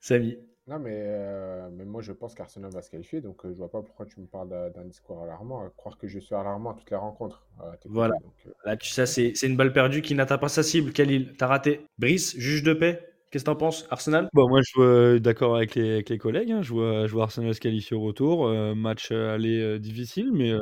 Samy. 0.00 0.36
Non, 0.68 0.78
mais, 0.78 0.92
euh, 0.94 1.70
mais 1.72 1.86
moi, 1.86 2.02
je 2.02 2.12
pense 2.12 2.34
qu'Arsenal 2.34 2.70
va 2.70 2.82
se 2.82 2.90
qualifier, 2.90 3.22
donc 3.22 3.44
euh, 3.46 3.52
je 3.52 3.56
vois 3.56 3.70
pas 3.70 3.80
pourquoi 3.80 4.04
tu 4.04 4.20
me 4.20 4.26
parles 4.26 4.50
d'un 4.50 4.68
d'un 4.68 4.84
discours 4.84 5.22
alarmant. 5.22 5.64
à 5.64 5.70
croire 5.70 5.96
que 5.96 6.06
je 6.06 6.18
suis 6.18 6.34
alarmant 6.34 6.70
à 6.72 6.74
toutes 6.74 6.90
les 6.90 6.96
rencontres. 6.96 7.46
t'écouter, 7.80 7.88
Voilà. 7.88 8.14
donc, 8.22 8.34
euh, 8.46 8.50
Là, 8.66 8.76
tu 8.76 8.90
sais, 8.90 9.06
c'est 9.06 9.32
c'est 9.34 9.46
une 9.46 9.56
balle 9.56 9.72
perdue 9.72 10.02
qui 10.02 10.14
n'atteint 10.14 10.36
pas 10.36 10.48
sa 10.48 10.62
cible. 10.62 10.92
Khalil, 10.92 11.34
t'as 11.38 11.46
raté. 11.46 11.80
Brice, 11.98 12.36
juge 12.36 12.62
de 12.62 12.74
paix, 12.74 13.08
qu'est-ce 13.30 13.44
que 13.44 13.50
t'en 13.50 13.56
penses? 13.56 13.86
Arsenal? 13.90 14.28
Bon, 14.34 14.46
moi, 14.48 14.60
je 14.60 14.66
suis 14.68 14.80
euh, 14.82 15.18
d'accord 15.18 15.56
avec 15.56 15.74
les, 15.74 15.92
avec 15.94 16.10
les 16.10 16.18
collègues. 16.18 16.52
hein. 16.52 16.60
Je, 16.60 16.72
vois, 16.74 17.06
je 17.06 17.12
vois 17.14 17.22
Arsenal 17.24 17.54
se 17.54 17.60
qualifier 17.60 17.96
au 17.96 18.02
retour. 18.02 18.46
Euh, 18.46 18.74
match 18.74 19.10
euh, 19.10 19.34
aller 19.34 19.58
euh, 19.60 19.78
difficile, 19.78 20.32
mais 20.32 20.50
euh, 20.52 20.60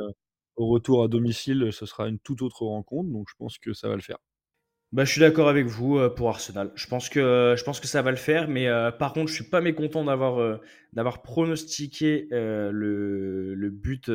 au 0.55 0.67
retour 0.67 1.03
à 1.03 1.09
domicile, 1.09 1.73
ce 1.73 1.85
sera 1.85 2.07
une 2.07 2.19
toute 2.19 2.41
autre 2.41 2.63
rencontre. 2.65 3.09
Donc, 3.11 3.27
je 3.29 3.35
pense 3.37 3.57
que 3.57 3.73
ça 3.73 3.89
va 3.89 3.95
le 3.95 4.01
faire. 4.01 4.17
Bah, 4.93 5.03
je 5.03 5.11
suis 5.11 5.19
d'accord 5.19 5.49
avec 5.49 5.65
vous 5.65 5.97
euh, 5.97 6.09
pour 6.09 6.29
Arsenal. 6.29 6.71
Je 6.75 6.87
pense 6.87 7.09
que, 7.09 7.55
je 7.57 7.63
pense 7.65 7.81
que 7.81 7.87
ça 7.87 8.01
va 8.01 8.11
le 8.11 8.17
faire, 8.17 8.47
mais 8.47 8.67
euh, 8.67 8.89
par 8.89 9.11
contre, 9.11 9.27
je 9.27 9.33
suis 9.33 9.43
pas 9.43 9.59
mécontent 9.59 10.05
d'avoir 10.05 10.39
euh, 10.39 10.61
d'avoir 10.93 11.21
pronostiqué 11.21 12.27
le, 12.31 13.53
le 13.53 13.69
but. 13.69 14.09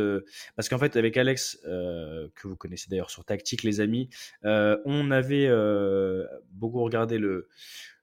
parce 0.57 0.71
qu'en 0.71 0.79
fait, 0.79 0.97
avec 0.97 1.17
Alex, 1.19 1.59
que 1.63 2.49
vous 2.49 2.57
connaissez 2.57 2.89
d'ailleurs 2.91 3.11
sur 3.11 3.25
Tactique, 3.25 3.63
les 3.63 3.81
amis, 3.81 4.09
on 4.43 5.11
avait 5.13 5.49
beaucoup 6.51 6.83
regardé 6.83 7.19
le, 7.19 7.49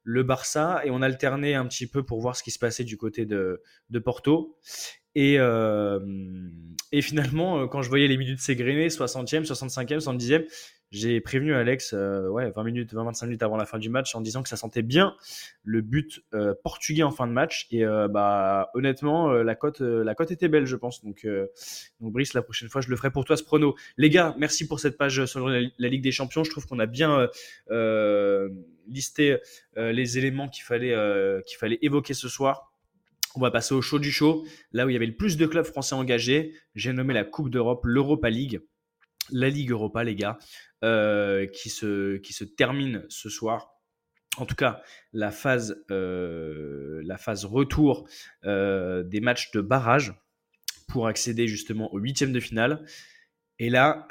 le 0.03 0.24
Barça 0.24 0.82
et 0.86 0.91
on 0.91 1.01
alternait 1.01 1.55
un 1.55 1.65
petit 1.65 1.88
peu 1.88 2.03
pour 2.03 2.22
voir 2.22 2.38
ce 2.38 2.43
qui 2.43 2.51
se 2.51 2.59
passait 2.59 2.86
du 2.86 2.95
côté 2.95 3.26
de, 3.26 3.61
de 3.89 3.99
Porto. 3.99 4.55
Et, 5.15 5.34
et 6.91 7.01
finalement, 7.01 7.67
quand 7.67 7.82
je 7.82 7.89
voyais 7.89 8.07
les 8.07 8.17
minutes 8.17 8.39
s'égrener, 8.39 8.88
60e, 8.88 9.45
65e, 9.45 9.99
70e, 9.99 10.45
j'ai 10.91 11.21
prévenu 11.21 11.53
Alex 11.53 11.93
euh, 11.93 12.27
ouais, 12.29 12.49
20 12.49 12.63
minutes, 12.63 12.93
20-25 12.93 13.25
minutes 13.25 13.43
avant 13.43 13.57
la 13.57 13.65
fin 13.65 13.77
du 13.77 13.89
match 13.89 14.15
en 14.15 14.21
disant 14.21 14.41
que 14.41 14.49
ça 14.49 14.57
sentait 14.57 14.81
bien 14.81 15.15
le 15.63 15.81
but 15.81 16.23
euh, 16.33 16.55
portugais 16.63 17.03
en 17.03 17.11
fin 17.11 17.27
de 17.27 17.31
match. 17.31 17.67
Et 17.69 17.85
euh, 17.85 18.07
bah, 18.07 18.71
honnêtement, 18.73 19.31
la 19.31 19.55
cote 19.55 19.81
la 19.81 20.15
cote 20.15 20.31
était 20.31 20.47
belle, 20.47 20.65
je 20.65 20.75
pense. 20.75 21.03
Donc, 21.03 21.27
Brice, 21.99 22.33
la 22.33 22.41
prochaine 22.41 22.69
fois, 22.69 22.81
je 22.81 22.89
le 22.89 22.95
ferai 22.95 23.11
pour 23.11 23.23
toi, 23.23 23.37
ce 23.37 23.43
prono. 23.43 23.75
Les 23.97 24.09
gars, 24.09 24.35
merci 24.39 24.67
pour 24.67 24.79
cette 24.79 24.97
page 24.97 25.25
sur 25.25 25.47
la, 25.47 25.61
la 25.77 25.87
Ligue 25.89 26.03
des 26.03 26.11
Champions. 26.11 26.43
Je 26.43 26.49
trouve 26.49 26.65
qu'on 26.65 26.79
a 26.79 26.87
bien 26.87 27.27
listé 28.87 29.37
les 29.75 30.17
éléments 30.17 30.49
qu'il 30.49 30.63
fallait, 30.63 30.95
qu'il 31.45 31.57
fallait 31.57 31.79
évoquer 31.81 32.15
ce 32.15 32.27
soir. 32.27 32.73
On 33.35 33.41
va 33.41 33.51
passer 33.51 33.75
au 33.75 33.81
show 33.81 33.99
du 33.99 34.11
show, 34.11 34.43
là 34.71 34.87
où 34.87 34.89
il 34.89 34.93
y 34.93 34.95
avait 34.95 35.05
le 35.05 35.15
plus 35.15 35.37
de 35.37 35.45
clubs 35.45 35.65
français 35.65 35.93
engagés. 35.93 36.55
J'ai 36.73 36.93
nommé 36.93 37.13
la 37.13 37.23
Coupe 37.23 37.51
d'Europe, 37.51 37.81
l'Europa 37.83 38.29
League, 38.31 38.59
la 39.31 39.49
Ligue 39.49 39.71
Europa, 39.71 40.03
les 40.03 40.15
gars, 40.15 40.39
euh, 40.84 41.45
qui, 41.47 41.69
se, 41.69 42.17
qui 42.17 42.34
se 42.34 42.43
termine 42.43 43.05
ce 43.09 43.30
soir. 43.30 43.73
En 44.38 44.45
tout 44.45 44.55
cas, 44.55 44.82
la 45.11 45.32
phase, 45.32 45.84
euh, 45.91 47.01
la 47.03 47.17
phase 47.17 47.45
retour 47.45 48.07
euh, 48.45 49.03
des 49.03 49.19
matchs 49.19 49.51
de 49.51 49.61
barrage 49.61 50.13
pour 50.88 51.07
accéder 51.07 51.47
justement 51.47 51.93
au 51.93 51.99
huitième 51.99 52.32
de 52.32 52.39
finale. 52.39 52.86
Et 53.59 53.69
là, 53.69 54.07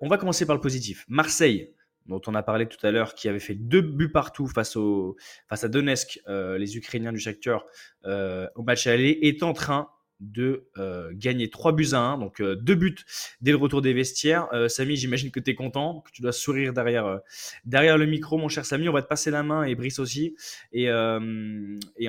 on 0.00 0.08
va 0.08 0.18
commencer 0.18 0.44
par 0.44 0.56
le 0.56 0.60
positif. 0.60 1.04
Marseille, 1.08 1.72
dont 2.06 2.20
on 2.26 2.34
a 2.34 2.42
parlé 2.42 2.66
tout 2.66 2.84
à 2.84 2.90
l'heure, 2.90 3.14
qui 3.14 3.28
avait 3.28 3.38
fait 3.38 3.54
deux 3.54 3.80
buts 3.80 4.10
partout 4.10 4.48
face, 4.48 4.74
au, 4.74 5.16
face 5.48 5.62
à 5.62 5.68
Donetsk, 5.68 6.20
les 6.26 6.76
Ukrainiens 6.76 7.12
du 7.12 7.20
secteur, 7.20 7.64
euh, 8.06 8.48
au 8.56 8.62
match 8.62 8.88
aller, 8.88 9.20
est 9.22 9.44
en 9.44 9.52
train 9.52 9.88
de 10.22 10.68
euh, 10.78 11.10
gagner 11.14 11.50
3 11.50 11.72
buts 11.72 11.88
à 11.92 11.98
1, 11.98 12.18
donc 12.18 12.40
euh, 12.40 12.54
deux 12.54 12.76
buts 12.76 12.94
dès 13.40 13.50
le 13.50 13.56
retour 13.56 13.82
des 13.82 13.92
vestiaires. 13.92 14.48
Euh, 14.52 14.68
Samy, 14.68 14.96
j'imagine 14.96 15.32
que 15.32 15.40
tu 15.40 15.50
es 15.50 15.54
content, 15.54 16.00
que 16.00 16.12
tu 16.12 16.22
dois 16.22 16.32
sourire 16.32 16.72
derrière, 16.72 17.06
euh, 17.06 17.18
derrière 17.64 17.98
le 17.98 18.06
micro, 18.06 18.38
mon 18.38 18.48
cher 18.48 18.64
Samy. 18.64 18.88
On 18.88 18.92
va 18.92 19.02
te 19.02 19.08
passer 19.08 19.32
la 19.32 19.42
main 19.42 19.64
et 19.64 19.74
Brice 19.74 19.98
aussi. 19.98 20.36
Et, 20.72 20.88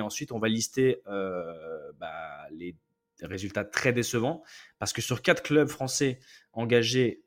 ensuite, 0.00 0.32
on 0.32 0.38
va 0.38 0.48
lister 0.48 1.00
bah, 1.06 2.46
les 2.52 2.76
résultats 3.22 3.64
très 3.64 3.92
décevants, 3.92 4.42
parce 4.78 4.92
que 4.92 5.02
sur 5.02 5.22
quatre 5.22 5.42
clubs 5.42 5.68
français 5.68 6.20
engagés 6.52 7.22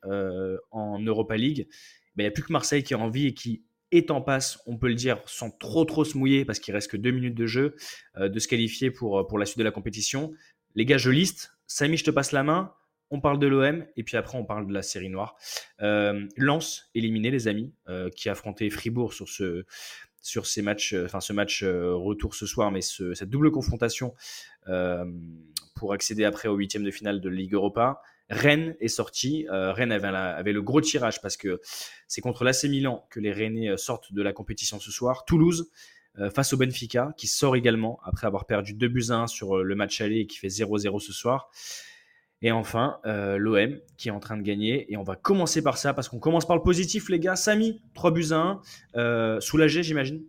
en 0.70 0.98
Europa 1.00 1.36
League, 1.36 1.68
ben, 2.16 2.22
il 2.22 2.26
n'y 2.26 2.28
a 2.28 2.30
plus 2.30 2.44
que 2.44 2.52
Marseille 2.52 2.82
qui 2.82 2.94
a 2.94 2.98
envie 2.98 3.26
et 3.26 3.34
qui 3.34 3.64
est 3.90 4.10
en 4.10 4.20
passe, 4.20 4.60
on 4.66 4.76
peut 4.76 4.88
le 4.88 4.94
dire, 4.94 5.20
sans 5.26 5.50
trop 5.50 5.84
trop 5.84 6.04
se 6.04 6.16
mouiller, 6.16 6.44
parce 6.44 6.60
qu'il 6.60 6.74
reste 6.74 6.90
que 6.90 6.96
deux 6.96 7.10
minutes 7.10 7.34
de 7.34 7.46
jeu, 7.46 7.74
de 8.18 8.38
se 8.38 8.46
qualifier 8.46 8.90
pour 8.90 9.38
la 9.38 9.44
suite 9.44 9.58
de 9.58 9.64
la 9.64 9.72
compétition. 9.72 10.32
Les 10.78 10.84
gars, 10.84 10.96
je 10.96 11.10
liste. 11.10 11.58
Samy, 11.66 11.96
je 11.96 12.04
te 12.04 12.12
passe 12.12 12.30
la 12.30 12.44
main. 12.44 12.72
On 13.10 13.20
parle 13.20 13.40
de 13.40 13.48
l'OM 13.48 13.84
et 13.96 14.04
puis 14.04 14.16
après 14.16 14.38
on 14.38 14.44
parle 14.44 14.68
de 14.68 14.72
la 14.72 14.82
série 14.82 15.08
noire. 15.08 15.34
Euh, 15.82 16.24
Lens 16.36 16.88
éliminé 16.94 17.32
les 17.32 17.48
amis, 17.48 17.74
euh, 17.88 18.10
qui 18.10 18.28
affrontait 18.28 18.70
Fribourg 18.70 19.12
sur 19.12 19.28
ce 19.28 19.64
sur 20.22 20.46
ces 20.46 20.62
matchs, 20.62 20.92
euh, 20.94 21.06
enfin 21.06 21.18
ce 21.18 21.32
match 21.32 21.64
euh, 21.64 21.96
retour 21.96 22.36
ce 22.36 22.46
soir, 22.46 22.70
mais 22.70 22.80
ce, 22.80 23.12
cette 23.14 23.28
double 23.28 23.50
confrontation 23.50 24.14
euh, 24.68 25.04
pour 25.74 25.92
accéder 25.92 26.24
après 26.24 26.46
au 26.46 26.54
huitième 26.54 26.84
de 26.84 26.92
finale 26.92 27.20
de 27.20 27.28
Ligue 27.28 27.54
Europa. 27.54 28.00
Rennes 28.30 28.76
est 28.78 28.86
sorti. 28.86 29.46
Rennes 29.50 29.90
avait, 29.90 30.06
avait 30.06 30.52
le 30.52 30.62
gros 30.62 30.80
tirage 30.80 31.20
parce 31.20 31.36
que 31.36 31.60
c'est 32.06 32.20
contre 32.20 32.44
l'AC 32.44 32.64
Milan 32.64 33.04
que 33.10 33.18
les 33.18 33.32
Rennais 33.32 33.76
sortent 33.76 34.12
de 34.12 34.22
la 34.22 34.32
compétition 34.32 34.78
ce 34.78 34.92
soir. 34.92 35.24
Toulouse 35.24 35.72
face 36.34 36.52
au 36.52 36.56
Benfica 36.56 37.12
qui 37.16 37.26
sort 37.26 37.56
également 37.56 38.00
après 38.04 38.26
avoir 38.26 38.46
perdu 38.46 38.74
2 38.74 38.88
buts 38.88 39.06
à 39.10 39.14
1 39.14 39.26
sur 39.26 39.58
euh, 39.58 39.62
le 39.62 39.74
match 39.74 40.00
aller 40.00 40.20
et 40.20 40.26
qui 40.26 40.38
fait 40.38 40.48
0-0 40.48 41.00
ce 41.00 41.12
soir. 41.12 41.50
Et 42.40 42.52
enfin, 42.52 42.98
euh, 43.04 43.36
l'OM 43.36 43.78
qui 43.96 44.08
est 44.08 44.12
en 44.12 44.20
train 44.20 44.36
de 44.36 44.42
gagner. 44.42 44.92
Et 44.92 44.96
on 44.96 45.02
va 45.02 45.16
commencer 45.16 45.62
par 45.62 45.76
ça 45.76 45.92
parce 45.92 46.08
qu'on 46.08 46.20
commence 46.20 46.46
par 46.46 46.56
le 46.56 46.62
positif, 46.62 47.08
les 47.08 47.18
gars. 47.18 47.36
Samy, 47.36 47.82
3 47.94 48.12
buts 48.12 48.28
à 48.30 48.36
1. 48.36 48.60
Euh, 48.96 49.40
soulagé, 49.40 49.82
j'imagine? 49.82 50.22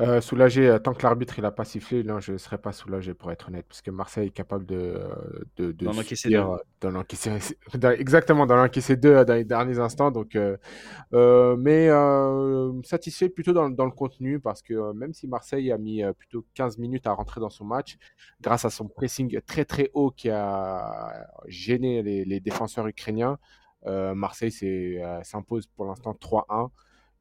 Euh, 0.00 0.20
soulagé, 0.20 0.68
euh, 0.68 0.78
tant 0.78 0.94
que 0.94 1.02
l'arbitre 1.02 1.38
il 1.38 1.44
a 1.44 1.50
pas 1.50 1.64
sifflé, 1.64 2.02
non, 2.04 2.20
je 2.20 2.32
ne 2.32 2.38
serais 2.38 2.58
pas 2.58 2.72
soulagé 2.72 3.14
pour 3.14 3.32
être 3.32 3.48
honnête, 3.48 3.66
parce 3.68 3.82
que 3.82 3.90
Marseille 3.90 4.28
est 4.28 4.30
capable 4.30 4.66
de, 4.66 4.76
euh, 4.76 5.14
de, 5.56 5.72
de 5.72 5.86
D'en 5.86 5.96
encaisser 5.98 6.30
subir, 6.30 6.48
deux. 6.48 6.58
d'en 6.80 6.94
encaisser, 6.96 7.30
dans- 7.74 7.90
exactement, 7.90 8.46
d'en 8.46 8.62
encaisser 8.62 8.96
deux 8.96 9.24
dans 9.24 9.34
les 9.34 9.44
derniers 9.44 9.78
instants. 9.78 10.10
Donc, 10.10 10.36
euh, 10.36 11.56
mais 11.58 11.88
euh, 11.88 12.72
satisfait 12.82 13.28
plutôt 13.28 13.52
dans, 13.52 13.70
dans 13.70 13.84
le 13.86 13.90
contenu, 13.92 14.40
parce 14.40 14.62
que 14.62 14.74
euh, 14.74 14.92
même 14.92 15.14
si 15.14 15.26
Marseille 15.28 15.72
a 15.72 15.78
mis 15.78 16.02
euh, 16.02 16.12
plutôt 16.12 16.44
15 16.54 16.78
minutes 16.78 17.06
à 17.06 17.12
rentrer 17.12 17.40
dans 17.40 17.50
son 17.50 17.64
match, 17.64 17.96
grâce 18.40 18.64
à 18.64 18.70
son 18.70 18.88
pressing 18.88 19.40
très 19.46 19.64
très 19.64 19.90
haut 19.94 20.10
qui 20.10 20.30
a 20.30 21.26
gêné 21.46 22.02
les, 22.02 22.24
les 22.24 22.40
défenseurs 22.40 22.86
ukrainiens, 22.86 23.38
euh, 23.86 24.14
Marseille 24.14 24.50
s'est, 24.52 25.02
euh, 25.02 25.22
s'impose 25.22 25.66
pour 25.68 25.86
l'instant 25.86 26.14
3-1. 26.14 26.70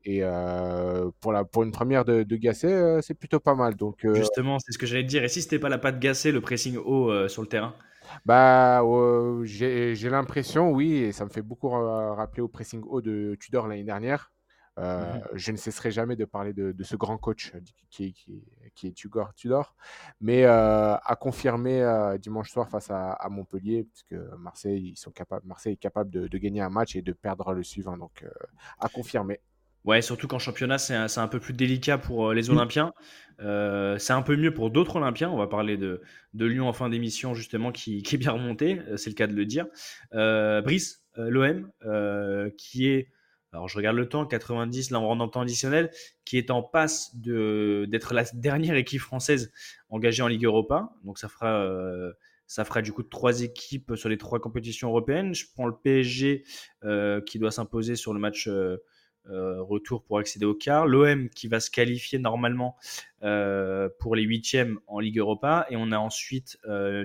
Et 0.06 0.20
euh, 0.22 1.10
pour, 1.20 1.34
la, 1.34 1.44
pour 1.44 1.64
une 1.64 1.72
première 1.72 2.06
de, 2.06 2.22
de 2.22 2.36
Gasset, 2.36 2.72
euh, 2.72 3.02
c'est 3.02 3.16
plutôt 3.16 3.40
pas 3.40 3.56
mal. 3.56 3.76
Donc, 3.76 4.06
euh, 4.06 4.14
Justement, 4.14 4.60
c'est 4.60 4.72
ce 4.72 4.78
que 4.78 4.86
j'allais 4.86 5.04
te 5.04 5.08
dire. 5.08 5.24
Et 5.24 5.30
si 5.30 5.42
c'était 5.42 5.58
pas 5.60 5.70
la 5.70 5.80
patte 5.80 6.00
gassée, 6.00 6.32
le 6.32 6.42
pressing 6.42 6.78
haut 6.78 7.28
sur 7.28 7.42
le 7.42 7.48
terrain? 7.48 7.74
Bah, 8.24 8.84
euh, 8.84 9.44
j'ai 9.46 10.10
l'impression, 10.10 10.72
oui, 10.72 10.94
et 10.94 11.12
ça 11.12 11.26
me 11.26 11.30
fait 11.32 11.42
beaucoup 11.42 11.70
rappeler 11.70 12.44
au 12.44 12.48
pressing 12.48 12.84
haut 12.86 13.02
de 13.02 13.36
Tudor 13.40 13.68
l'année 13.68 13.84
dernière. 13.84 14.32
Mhm. 14.78 15.22
Je 15.34 15.52
ne 15.54 15.58
cesserai 15.58 15.90
jamais 15.90 16.16
de 16.16 16.26
parler 16.26 16.54
de, 16.54 16.72
de 16.72 16.84
ce 16.84 16.96
grand 16.98 17.18
coach 17.18 17.54
qui, 17.90 18.14
qui, 18.14 18.44
qui 18.76 18.88
est 18.88 18.92
Tudor, 18.92 19.34
Tudor. 19.34 19.74
mais 20.22 20.46
à 20.46 21.18
confirmer 21.20 21.84
dimanche 22.20 22.52
soir 22.52 22.70
face 22.70 22.92
à, 22.92 23.14
à 23.14 23.30
Montpellier, 23.30 23.88
puisque 23.92 24.22
Marseille, 24.38 24.92
ils 24.94 24.98
sont 24.98 25.12
capables, 25.12 25.48
Marseille 25.48 25.74
est 25.74 25.78
capable 25.78 26.12
de, 26.12 26.28
de 26.28 26.38
gagner 26.38 26.62
un 26.62 26.70
match 26.70 26.96
et 26.96 27.02
de 27.02 27.14
perdre 27.14 27.54
le 27.54 27.64
suivant. 27.64 27.98
Donc, 27.98 28.24
à 28.80 28.88
confirmer. 28.88 29.40
Ouais, 29.86 30.02
surtout 30.02 30.28
qu'en 30.28 30.40
championnat, 30.40 30.80
c'est 30.80 30.96
un, 30.96 31.28
peu 31.28 31.40
plus 31.40 31.54
délicat 31.54 32.00
pour 32.00 32.30
euh, 32.30 32.34
les 32.34 32.50
Olympiens. 32.50 32.92
Euh, 33.40 33.98
c'est 34.00 34.14
un 34.14 34.24
peu 34.24 34.36
mieux 34.36 34.52
pour 34.54 34.72
d'autres 34.72 34.96
Olympiens. 34.96 35.30
On 35.30 35.38
va 35.38 35.46
parler 35.46 35.78
de, 35.78 36.02
de 36.34 36.46
Lyon 36.46 36.68
en 36.68 36.74
fin 36.74 36.90
d'émission, 36.90 37.36
justement, 37.36 37.72
qui, 37.72 38.02
qui 38.04 38.16
est 38.16 38.18
bien 38.18 38.32
remonté. 38.32 38.80
euh, 38.88 38.98
C'est 38.98 39.12
le 39.12 39.16
cas 39.16 39.28
de 39.28 39.34
le 39.36 39.46
dire. 39.46 39.68
Euh, 40.14 40.62
Brice, 40.62 41.04
l'OM, 41.16 41.70
euh, 41.86 42.50
qui 42.58 42.88
est 42.88 43.10
alors 43.52 43.70
je 43.70 43.78
regarde 43.78 43.96
le 43.96 44.10
temps, 44.10 44.26
90, 44.26 44.92
là 44.92 45.00
on 45.00 45.08
rentre 45.08 45.20
dans 45.20 45.26
le 45.28 45.32
temps 45.32 45.40
additionnel, 45.40 45.90
qui 46.26 46.38
est 46.38 46.52
en 46.52 46.62
passe 46.62 47.16
d'être 47.16 48.14
la 48.14 48.26
dernière 48.34 48.76
équipe 48.76 49.00
française 49.00 49.54
engagée 49.88 50.22
en 50.22 50.28
Ligue 50.28 50.44
Europa. 50.44 50.90
Donc 51.06 51.18
ça 51.18 51.30
fera, 51.30 51.66
ça 52.48 52.64
fera 52.66 52.82
du 52.82 52.92
coup 52.92 53.04
trois 53.04 53.42
équipes 53.42 53.96
sur 53.96 54.10
les 54.10 54.18
trois 54.18 54.40
compétitions 54.40 54.90
européennes. 54.90 55.34
Je 55.34 55.46
prends 55.54 55.66
le 55.66 55.76
PSG 55.76 56.44
euh, 56.84 57.22
qui 57.22 57.40
doit 57.40 57.52
s'imposer 57.52 57.96
sur 57.96 58.14
le 58.14 58.20
match 58.20 58.48
euh, 58.48 58.78
retour 59.28 60.04
pour 60.04 60.20
accéder 60.20 60.46
au 60.46 60.54
quart. 60.54 60.88
L'OM 60.88 61.30
qui 61.30 61.48
va 61.48 61.60
se 61.60 61.72
qualifier 61.72 62.20
normalement 62.20 62.76
pour 64.00 64.16
les 64.16 64.24
huitièmes 64.24 64.80
en 64.88 65.00
Ligue 65.00 65.20
Europa. 65.20 65.66
Et 65.70 65.76
on 65.76 65.92
a 65.92 65.98
ensuite 65.98 66.58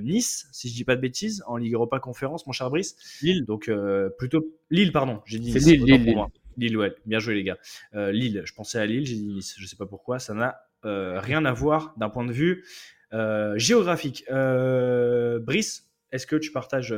Nice, 0.02 0.48
si 0.52 0.68
je 0.68 0.74
dis 0.74 0.84
pas 0.84 0.96
de 0.96 1.00
bêtises, 1.00 1.42
en 1.46 1.56
Ligue 1.56 1.74
Europa 1.74 1.98
Conférence, 1.98 2.46
mon 2.46 2.52
cher 2.52 2.70
Brice. 2.70 2.96
Lille. 3.22 3.44
Donc 3.44 3.70
plutôt 4.18 4.44
Lille, 4.70 4.92
pardon. 4.92 5.20
J'ai 5.24 5.38
dit 5.38 5.52
Lille, 5.52 5.84
Lille, 5.84 6.26
Lille, 6.56 6.76
ouais. 6.76 6.94
Bien 7.06 7.18
joué, 7.18 7.34
les 7.34 7.42
gars. 7.42 7.58
Euh, 7.94 8.12
Lille, 8.12 8.42
je 8.44 8.52
pensais 8.52 8.78
à 8.78 8.86
Lille, 8.86 9.06
j'ai 9.06 9.16
dit 9.16 9.26
Nice. 9.26 9.56
Je 9.58 9.66
sais 9.66 9.76
pas 9.76 9.86
pourquoi. 9.86 10.18
Ça 10.18 10.34
n'a 10.34 10.60
euh, 10.84 11.18
rien 11.18 11.44
à 11.44 11.52
voir 11.52 11.94
d'un 11.96 12.10
point 12.10 12.24
de 12.24 12.32
vue 12.32 12.64
euh, 13.12 13.58
géographique. 13.58 14.24
Brice, 14.28 15.90
est-ce 16.12 16.26
que 16.26 16.36
tu 16.36 16.52
partages 16.52 16.94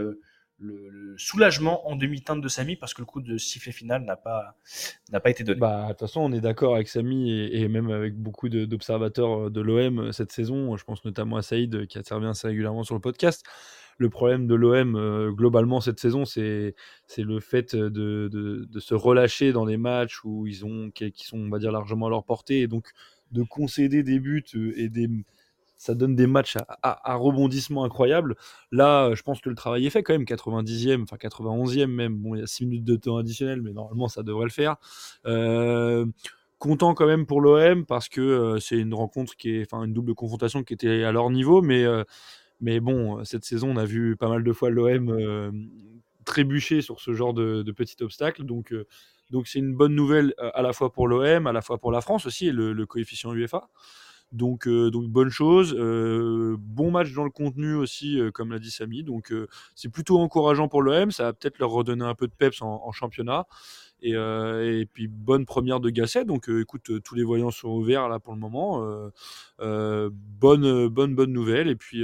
le, 0.63 1.15
soulagement 1.17 1.87
en 1.89 1.97
demi-teinte 1.97 2.41
de 2.41 2.49
Samy 2.49 2.77
parce 2.77 2.95
que 2.95 3.03
le 3.03 3.07
coup 3.07 3.21
de 3.21 3.37
sifflet 3.37 3.73
final 3.73 4.05
n'a 4.05 4.17
pas, 4.17 4.57
n'a 5.11 5.21
pas 5.21 5.31
été 5.31 5.45
donné. 5.45 5.61
Bah, 5.61 5.85
de 5.85 5.89
toute 5.91 6.01
façon, 6.01 6.21
on 6.21 6.33
est 6.33 6.41
d'accord 6.41 6.75
avec 6.75 6.89
Samy 6.89 7.31
et, 7.31 7.69
même 7.69 7.91
avec 7.91 8.17
beaucoup 8.17 8.49
d'observateurs 8.49 9.51
de, 9.51 9.61
l'OM 9.61 10.13
cette 10.13 10.33
saison. 10.33 10.77
Je 10.77 10.85
pense 10.85 11.05
notamment 11.05 11.37
à 11.37 11.43
Saïd 11.43 11.87
qui 11.87 11.99
intervient 11.99 12.31
assez 12.31 12.49
régulièrement 12.49 12.83
sur 12.83 12.95
le 12.95 13.01
podcast 13.01 13.45
le 13.99 14.11
problème 14.11 14.47
de 14.47 14.55
l'OM 14.55 14.97
euh, 14.97 15.31
globalement 15.31 15.81
cette 15.81 16.01
saison, 16.01 16.25
c'est 16.25 16.75
le 17.17 17.41
fait 17.41 17.75
de, 17.77 18.29
de, 18.29 18.81
se 18.81 18.95
relâcher 18.95 19.53
dans 19.53 19.65
les 19.65 19.77
matchs 19.77 20.25
où 20.25 20.47
ils 20.47 20.65
ont, 20.65 20.91
qui, 20.91 21.13
sont, 21.17 21.39
on 21.39 21.49
va 21.49 21.59
dire, 21.59 21.73
largement 21.73 22.07
à 22.07 22.11
leur 22.11 22.25
portée, 22.25 22.61
et 22.61 22.67
donc 22.67 22.91
de 23.31 23.43
concéder 23.43 24.03
des 24.03 24.19
buts 24.19 24.45
euh, 24.55 24.73
et 24.77 24.89
des, 24.89 25.09
ça 25.83 25.95
donne 25.95 26.15
des 26.15 26.27
matchs 26.27 26.57
à, 26.83 27.15
rebondissement 27.17 27.85
incroyable. 27.85 28.37
Là, 28.71 29.15
je 29.15 29.23
pense 29.23 29.41
que 29.41 29.49
le 29.49 29.55
travail 29.55 29.87
est 29.87 29.91
fait 29.91 30.03
quand 30.03 30.13
même, 30.13 30.25
90e, 30.25 31.03
enfin 31.03 31.17
91e 31.17 31.87
même. 31.87 32.17
Bon, 32.17 32.35
il 32.35 32.41
y 32.41 32.43
a 32.43 32.47
6 32.47 32.67
minutes 32.67 32.85
de 32.85 32.97
temps 32.97 33.17
additionnel, 33.17 33.63
mais 33.63 33.73
normalement 33.73 34.09
ça 34.09 34.23
devrait 34.23 34.45
le 34.45 34.51
faire. 34.51 34.77
Euh, 35.27 36.07
content 36.59 36.95
quand 36.95 37.07
même 37.07 37.27
pour 37.27 37.41
l'OM 37.41 37.85
parce 37.85 38.09
que 38.09 38.59
c'est 38.61 38.79
une 38.79 38.95
rencontre 38.95 39.35
qui 39.37 39.57
est, 39.57 39.63
enfin 39.63 39.85
une 39.85 39.93
double 39.93 40.15
confrontation 40.15 40.63
qui 40.63 40.75
était 40.75 41.03
à 41.03 41.11
leur 41.11 41.29
niveau, 41.31 41.61
mais 41.63 41.85
mais 42.63 42.79
bon, 42.79 43.19
euh, 43.19 43.25
cette 43.25 43.45
saison, 43.45 43.71
on 43.71 43.77
a 43.77 43.85
vu 43.85 44.17
pas 44.17 44.29
mal 44.29 44.43
de 44.43 44.53
fois 44.53 44.71
l'OM 44.71 45.11
euh, 45.11 45.51
trébucher 46.25 46.81
sur 46.81 47.01
ce 47.01 47.13
genre 47.13 47.35
de, 47.35 47.63
de 47.63 47.73
petits 47.73 48.01
obstacles. 48.03 48.45
Donc, 48.45 48.73
euh, 48.73 48.87
donc 49.31 49.49
c'est 49.49 49.59
une 49.59 49.75
bonne 49.75 49.95
nouvelle 49.95 50.33
à 50.39 50.63
la 50.63 50.73
fois 50.73 50.93
pour 50.93 51.09
l'OM, 51.09 51.47
à 51.47 51.53
la 51.53 51.61
fois 51.61 51.79
pour 51.79 51.91
la 51.91 52.01
France 52.01 52.25
aussi, 52.25 52.47
et 52.47 52.53
le, 52.53 52.87
coefficient 52.87 53.35
UEFA. 53.35 53.69
Donc, 54.33 54.69
donc 54.69 55.09
bonne 55.09 55.31
chose. 55.31 55.75
bon 55.75 56.91
match 56.91 57.13
dans 57.13 57.25
le 57.25 57.31
contenu 57.31 57.75
aussi, 57.75 58.19
comme 58.33 58.51
l'a 58.51 58.59
dit 58.59 58.71
Samy. 58.71 59.03
Donc 59.03 59.33
c'est 59.75 59.91
plutôt 59.91 60.19
encourageant 60.19 60.69
pour 60.69 60.83
l'OM. 60.83 61.11
Ça 61.11 61.25
va 61.25 61.33
peut-être 61.33 61.59
leur 61.59 61.71
redonner 61.71 62.05
un 62.05 62.15
peu 62.15 62.27
de 62.27 62.33
peps 62.33 62.63
en, 62.63 62.93
championnat. 62.93 63.47
Et, 64.01 64.13
et, 64.13 64.87
puis 64.93 65.07
bonne 65.07 65.45
première 65.45 65.81
de 65.81 65.91
Gasset. 65.91 66.25
Donc 66.25 66.49
écoute, 66.49 67.03
tous 67.03 67.15
les 67.15 67.25
voyants 67.25 67.51
sont 67.51 67.69
ouverts 67.69 68.09
là 68.09 68.19
pour 68.19 68.33
le 68.33 68.41
moment. 68.41 68.83
bonne, 69.59 70.89
bonne, 70.89 71.15
bonne 71.15 71.33
nouvelle. 71.33 71.69
Et 71.69 71.77
puis 71.77 72.03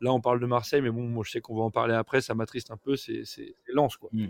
là, 0.00 0.12
on 0.12 0.20
parle 0.20 0.40
de 0.40 0.46
Marseille, 0.46 0.80
mais 0.80 0.90
bon, 0.90 1.02
moi 1.02 1.24
je 1.26 1.32
sais 1.32 1.40
qu'on 1.40 1.56
va 1.56 1.62
en 1.62 1.70
parler 1.70 1.94
après. 1.94 2.20
Ça 2.20 2.34
m'attriste 2.34 2.70
un 2.70 2.76
peu. 2.76 2.96
C'est 2.96 3.24
lance 3.68 3.96
quoi. 3.96 4.08
Mmh. 4.12 4.26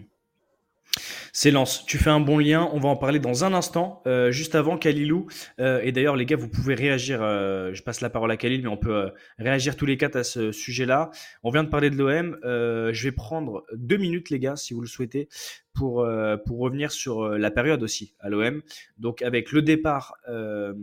C'est 1.32 1.50
Lance. 1.50 1.84
Tu 1.86 1.98
fais 1.98 2.10
un 2.10 2.20
bon 2.20 2.38
lien. 2.38 2.68
On 2.72 2.80
va 2.80 2.88
en 2.88 2.96
parler 2.96 3.18
dans 3.18 3.44
un 3.44 3.54
instant. 3.54 4.02
Euh, 4.06 4.30
juste 4.30 4.54
avant, 4.54 4.76
Kalilou. 4.76 5.26
Euh, 5.60 5.80
et 5.82 5.92
d'ailleurs, 5.92 6.16
les 6.16 6.26
gars, 6.26 6.36
vous 6.36 6.48
pouvez 6.48 6.74
réagir. 6.74 7.20
Euh, 7.22 7.72
je 7.72 7.82
passe 7.82 8.00
la 8.00 8.10
parole 8.10 8.30
à 8.30 8.36
Khalil, 8.36 8.62
mais 8.62 8.68
on 8.68 8.76
peut 8.76 9.10
réagir 9.38 9.76
tous 9.76 9.86
les 9.86 9.96
quatre 9.96 10.16
à 10.16 10.24
ce 10.24 10.52
sujet-là. 10.52 11.10
On 11.42 11.50
vient 11.50 11.64
de 11.64 11.68
parler 11.68 11.90
de 11.90 11.96
l'OM. 11.96 12.38
je 12.42 13.02
vais 13.02 13.12
prendre 13.12 13.64
deux 13.74 13.96
minutes, 13.96 14.30
les 14.30 14.38
gars, 14.38 14.56
si 14.56 14.74
vous 14.74 14.80
le 14.80 14.88
souhaitez, 14.88 15.28
pour, 15.72 16.06
pour 16.46 16.58
revenir 16.58 16.90
sur 16.90 17.28
la 17.28 17.50
période 17.50 17.82
aussi 17.82 18.14
à 18.20 18.28
l'OM. 18.28 18.62
Donc, 18.98 19.22
avec 19.22 19.52
le 19.52 19.62
départ 19.62 20.16
de 20.26 20.74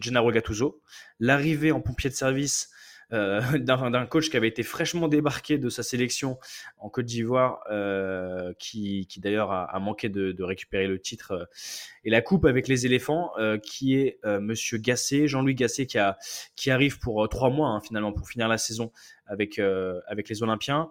Gennaro 0.00 0.32
Gattuso, 0.32 0.82
l'arrivée 1.20 1.72
en 1.72 1.80
pompier 1.80 2.10
de 2.10 2.14
service 2.14 2.70
d'un 3.10 4.06
coach 4.06 4.30
qui 4.30 4.36
avait 4.36 4.48
été 4.48 4.62
fraîchement 4.62 5.08
débarqué 5.08 5.58
de 5.58 5.68
sa 5.68 5.82
sélection 5.82 6.38
en 6.78 6.88
Côte 6.88 7.06
d'Ivoire, 7.06 7.60
euh, 7.70 8.52
qui, 8.58 9.06
d'ailleurs 9.18 9.52
a, 9.52 9.78
manqué 9.78 10.08
de, 10.08 10.42
récupérer 10.42 10.86
le 10.86 10.98
titre 10.98 11.32
euh, 11.32 11.44
et 12.04 12.10
la 12.10 12.20
coupe 12.22 12.44
avec 12.44 12.68
les 12.68 12.86
éléphants, 12.86 13.32
qui 13.62 13.94
est 13.96 14.18
Monsieur 14.24 14.78
Gasset, 14.78 15.26
Jean-Louis 15.26 15.54
Gasset, 15.54 15.86
qui, 16.56 16.70
arrive 16.70 16.98
pour 16.98 17.28
trois 17.28 17.50
mois 17.50 17.68
hein, 17.68 17.80
finalement 17.80 18.12
pour 18.12 18.28
finir 18.28 18.48
la 18.48 18.58
saison 18.58 18.92
avec, 19.26 19.56
les 19.56 20.42
Olympiens. 20.42 20.90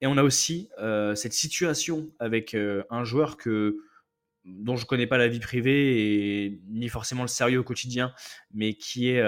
Et 0.00 0.06
on 0.06 0.16
a 0.16 0.22
aussi 0.22 0.68
cette 1.14 1.32
situation 1.32 2.10
avec 2.18 2.56
un 2.90 3.04
joueur 3.04 3.36
que 3.36 3.78
dont 4.44 4.76
je 4.76 4.86
connais 4.86 5.06
pas 5.06 5.18
la 5.18 5.28
vie 5.28 5.38
privée 5.38 6.44
et 6.44 6.60
ni 6.68 6.88
forcément 6.88 7.22
le 7.22 7.28
sérieux 7.28 7.60
au 7.60 7.64
quotidien, 7.64 8.12
mais 8.52 8.74
qui 8.74 9.10
est 9.10 9.22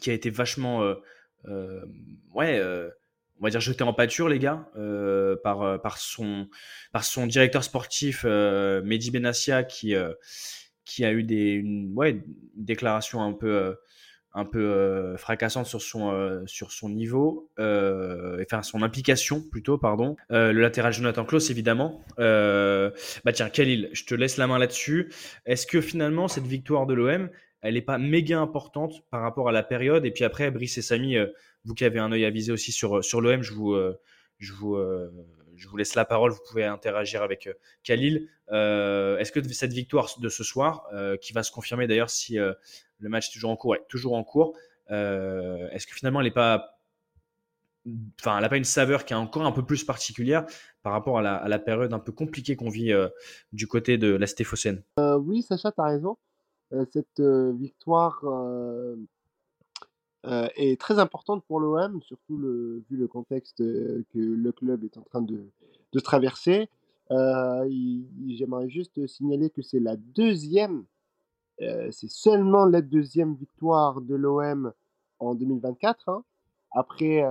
qui 0.00 0.10
a 0.10 0.14
été 0.14 0.30
vachement, 0.30 0.82
euh, 0.82 0.94
euh, 1.48 1.84
ouais, 2.34 2.58
euh, 2.58 2.90
on 3.40 3.44
va 3.44 3.50
dire 3.50 3.60
jeté 3.60 3.82
en 3.82 3.92
pâture, 3.92 4.28
les 4.28 4.38
gars, 4.38 4.68
par, 5.42 5.80
par, 5.82 5.98
son, 5.98 6.48
par 6.92 7.04
son 7.04 7.26
directeur 7.26 7.64
sportif, 7.64 8.24
Mehdi 8.24 9.10
Benassia, 9.10 9.62
qui, 9.62 9.94
qui 10.84 11.04
a 11.04 11.12
eu 11.12 11.22
des, 11.22 11.52
une, 11.52 11.92
ouais, 11.94 12.22
déclaration 12.54 13.22
un 13.22 13.32
peu 13.32 13.76
un 14.38 14.44
peu 14.44 15.16
fracassante 15.16 15.66
sur 15.66 15.80
son, 15.80 16.44
sur 16.46 16.72
son 16.72 16.88
niveau, 16.88 17.50
enfin 17.58 18.62
son 18.62 18.82
implication 18.82 19.42
plutôt, 19.42 19.76
pardon. 19.76 20.16
le 20.30 20.52
latéral 20.52 20.94
Jonathan 20.94 21.26
Klaus, 21.26 21.50
évidemment. 21.50 22.00
bah 22.16 23.32
tiens, 23.34 23.50
Khalil, 23.50 23.90
je 23.92 24.04
te 24.04 24.14
laisse 24.14 24.38
la 24.38 24.46
main 24.46 24.58
là-dessus. 24.58 25.12
Est-ce 25.44 25.66
que 25.66 25.82
finalement, 25.82 26.26
cette 26.26 26.46
victoire 26.46 26.86
de 26.86 26.94
l'OM, 26.94 27.28
elle 27.66 27.74
n'est 27.74 27.82
pas 27.82 27.98
méga 27.98 28.38
importante 28.38 29.02
par 29.10 29.22
rapport 29.22 29.48
à 29.48 29.52
la 29.52 29.62
période. 29.62 30.06
Et 30.06 30.12
puis 30.12 30.24
après, 30.24 30.50
Brice 30.50 30.78
et 30.78 30.82
Samy, 30.82 31.16
euh, 31.16 31.26
vous 31.64 31.74
qui 31.74 31.84
avez 31.84 31.98
un 31.98 32.12
œil 32.12 32.24
avisé 32.24 32.52
aussi 32.52 32.70
sur, 32.70 32.98
euh, 32.98 33.02
sur 33.02 33.20
l'OM, 33.20 33.42
je 33.42 33.52
vous, 33.52 33.72
euh, 33.72 34.00
je, 34.38 34.52
vous, 34.52 34.78
je 35.56 35.68
vous 35.68 35.76
laisse 35.76 35.94
la 35.94 36.04
parole. 36.04 36.30
Vous 36.30 36.40
pouvez 36.48 36.64
interagir 36.64 37.22
avec 37.22 37.48
Khalil. 37.82 38.28
Est-ce 38.48 39.32
que 39.32 39.42
cette 39.52 39.72
victoire 39.72 40.08
de 40.20 40.28
ce 40.28 40.44
soir, 40.44 40.88
qui 41.20 41.32
va 41.32 41.42
se 41.42 41.50
confirmer 41.50 41.86
d'ailleurs 41.86 42.10
si 42.10 42.36
le 42.36 43.08
match 43.08 43.30
est 43.30 43.32
toujours 43.32 43.50
en 43.50 43.56
cours, 43.56 43.76
toujours 43.88 44.14
en 44.14 44.22
cours, 44.22 44.56
est-ce 44.90 45.86
que 45.86 45.94
finalement 45.94 46.20
elle 46.20 46.26
n'est 46.26 46.32
pas 46.32 46.78
enfin, 48.20 48.36
elle 48.36 48.42
n'a 48.42 48.48
pas 48.50 48.58
une 48.58 48.64
saveur 48.64 49.06
qui 49.06 49.14
est 49.14 49.16
encore 49.16 49.46
un 49.46 49.52
peu 49.52 49.64
plus 49.64 49.84
particulière 49.84 50.44
par 50.82 50.92
rapport 50.92 51.18
à 51.18 51.22
la, 51.22 51.36
à 51.36 51.48
la 51.48 51.58
période 51.58 51.94
un 51.94 51.98
peu 51.98 52.12
compliquée 52.12 52.54
qu'on 52.54 52.68
vit 52.68 52.92
du 53.52 53.66
côté 53.66 53.96
de 53.96 54.14
la 54.14 54.26
Stéphocène? 54.26 54.82
oui, 54.98 55.40
Sacha, 55.40 55.72
tu 55.72 55.80
as 55.80 55.84
raison. 55.84 56.18
Euh, 56.72 56.84
cette 56.92 57.20
euh, 57.20 57.52
victoire 57.52 58.20
euh, 58.24 58.96
est 60.24 60.80
très 60.80 60.98
importante 60.98 61.44
pour 61.44 61.60
l'OM, 61.60 62.02
surtout 62.02 62.36
le, 62.36 62.82
vu 62.90 62.96
le 62.96 63.06
contexte 63.06 63.58
que 63.58 64.18
le 64.18 64.52
club 64.52 64.82
est 64.82 64.98
en 64.98 65.02
train 65.02 65.22
de, 65.22 65.48
de 65.92 66.00
traverser. 66.00 66.68
J'aimerais 67.10 68.68
juste 68.68 69.06
signaler 69.06 69.50
que 69.50 69.62
c'est 69.62 69.78
la 69.78 69.94
deuxième, 69.96 70.84
c'est 71.60 72.10
seulement 72.10 72.64
la 72.64 72.82
deuxième 72.82 73.36
victoire 73.36 74.00
de 74.00 74.16
l'OM 74.16 74.72
en 75.20 75.36
2024, 75.36 76.08
hein, 76.08 76.24
après 76.72 77.22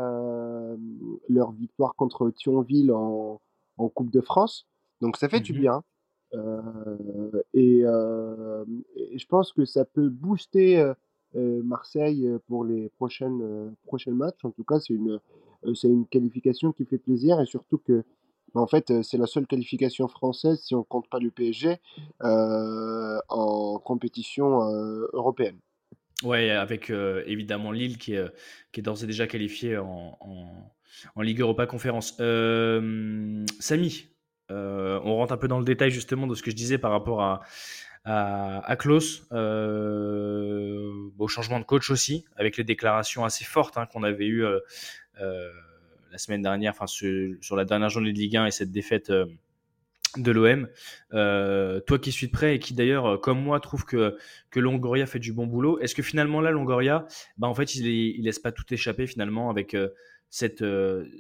leur 1.28 1.52
victoire 1.52 1.96
contre 1.96 2.30
Thionville 2.30 2.94
en, 2.94 3.42
en, 3.78 3.90
Coupe 3.90 4.12
de 4.12 4.22
France. 4.22 4.68
Donc 5.02 5.18
ça 5.18 5.28
fait 5.28 5.42
du 5.42 5.52
mmh 5.52 5.60
bien. 5.60 5.84
Euh, 6.36 7.42
euh, 7.56 8.66
et, 8.96 9.18
je 9.18 9.26
pense 9.28 9.54
que 9.54 9.66
ça 9.66 9.86
peut 9.86 10.10
booster 10.10 10.78
euh, 11.36 11.64
Marseille 11.64 12.30
pour 12.48 12.66
les 12.66 12.90
prochaines, 12.90 13.74
prochains 13.86 14.12
matchs. 14.12 14.44
En 14.44 14.52
tout 14.52 14.64
cas, 14.64 14.80
c'est 14.80 14.94
une, 14.94 15.20
c'est 15.74 15.88
une 15.88 16.06
qualification 16.06 16.72
qui 16.72 16.86
fait 16.86 16.98
plaisir 16.98 17.40
et 17.40 17.46
surtout 17.46 17.78
que 17.78 18.04
en 18.54 18.68
fait, 18.68 19.04
c'est 19.04 19.18
la 19.18 19.26
seule 19.26 19.48
qualification 19.48 20.08
française, 20.08 20.62
si 20.64 20.76
on 20.76 20.84
compte 20.84 21.10
pas 21.10 21.20
le 21.20 21.30
PSG, 21.30 21.76
en 22.22 23.80
compétition 23.84 24.62
européenne. 25.12 25.58
Ouais, 26.24 26.52
avec 26.52 26.90
évidemment 26.90 27.74
Lille 27.74 27.98
qui 27.98 28.14
est, 28.14 28.26
qui 28.72 28.80
est 28.80 28.84
d'ores 28.84 29.04
et 29.04 29.08
déjà 29.08 29.28
qualifié 29.28 29.78
en, 29.78 30.18
en, 31.16 31.22
Ligue 31.22 31.42
Europa 31.42 31.66
Conférence. 31.66 32.16
Samy, 33.60 34.15
euh, 34.52 35.00
on 35.04 35.16
rentre 35.16 35.34
un 35.34 35.38
peu 35.38 35.48
dans 35.48 35.60
le 35.60 35.66
détail 35.66 35.92
justement 35.92 36.28
de 36.28 36.36
ce 36.36 36.44
que 36.44 36.52
je 36.52 36.56
disais 36.56 36.78
par 36.78 36.92
rapport 36.92 37.22
à, 37.22 37.42
à, 38.04 38.76
Klaus, 38.76 39.28
euh, 39.32 41.10
au 41.18 41.28
changement 41.28 41.60
de 41.60 41.66
coach 41.66 41.90
aussi, 41.90 42.26
avec 42.36 42.58
les 42.58 42.64
déclarations 42.64 43.26
assez 43.26 43.46
fortes 43.46 43.78
hein, 43.78 43.88
qu'on 43.88 44.04
avait 44.04 44.28
eues 44.28 44.46
euh, 44.46 44.60
la 46.12 46.18
semaine 46.18 46.44
dernière, 46.44 46.74
enfin 46.78 46.86
sur 46.88 47.56
la 47.56 47.66
dernière 47.66 47.90
journée 47.90 48.14
de 48.14 48.18
Ligue 48.18 48.38
1 48.38 48.46
et 48.46 48.52
cette 48.52 48.72
défaite 48.72 49.12
de 50.18 50.32
l'OM. 50.32 50.68
Toi 51.10 52.00
qui 52.00 52.12
suis 52.12 52.28
de 52.28 52.32
près 52.32 52.56
et 52.56 52.60
qui 52.60 52.76
d'ailleurs, 52.76 53.20
comme 53.22 53.42
moi, 53.42 53.60
trouve 53.60 53.86
que, 53.86 54.16
que 54.52 54.60
Longoria 54.60 55.08
fait 55.08 55.20
du 55.20 55.34
bon 55.34 55.48
boulot, 55.48 55.80
est-ce 55.80 55.96
que 55.96 56.04
finalement 56.04 56.42
là, 56.42 56.52
Longoria, 56.52 57.08
bah, 57.40 57.48
en 57.48 57.56
fait, 57.56 57.74
il, 57.74 57.88
il 57.88 58.24
laisse 58.24 58.40
pas 58.40 58.52
tout 58.52 58.72
échapper 58.72 59.08
finalement 59.08 59.50
avec 59.50 59.76
cette, 60.30 60.64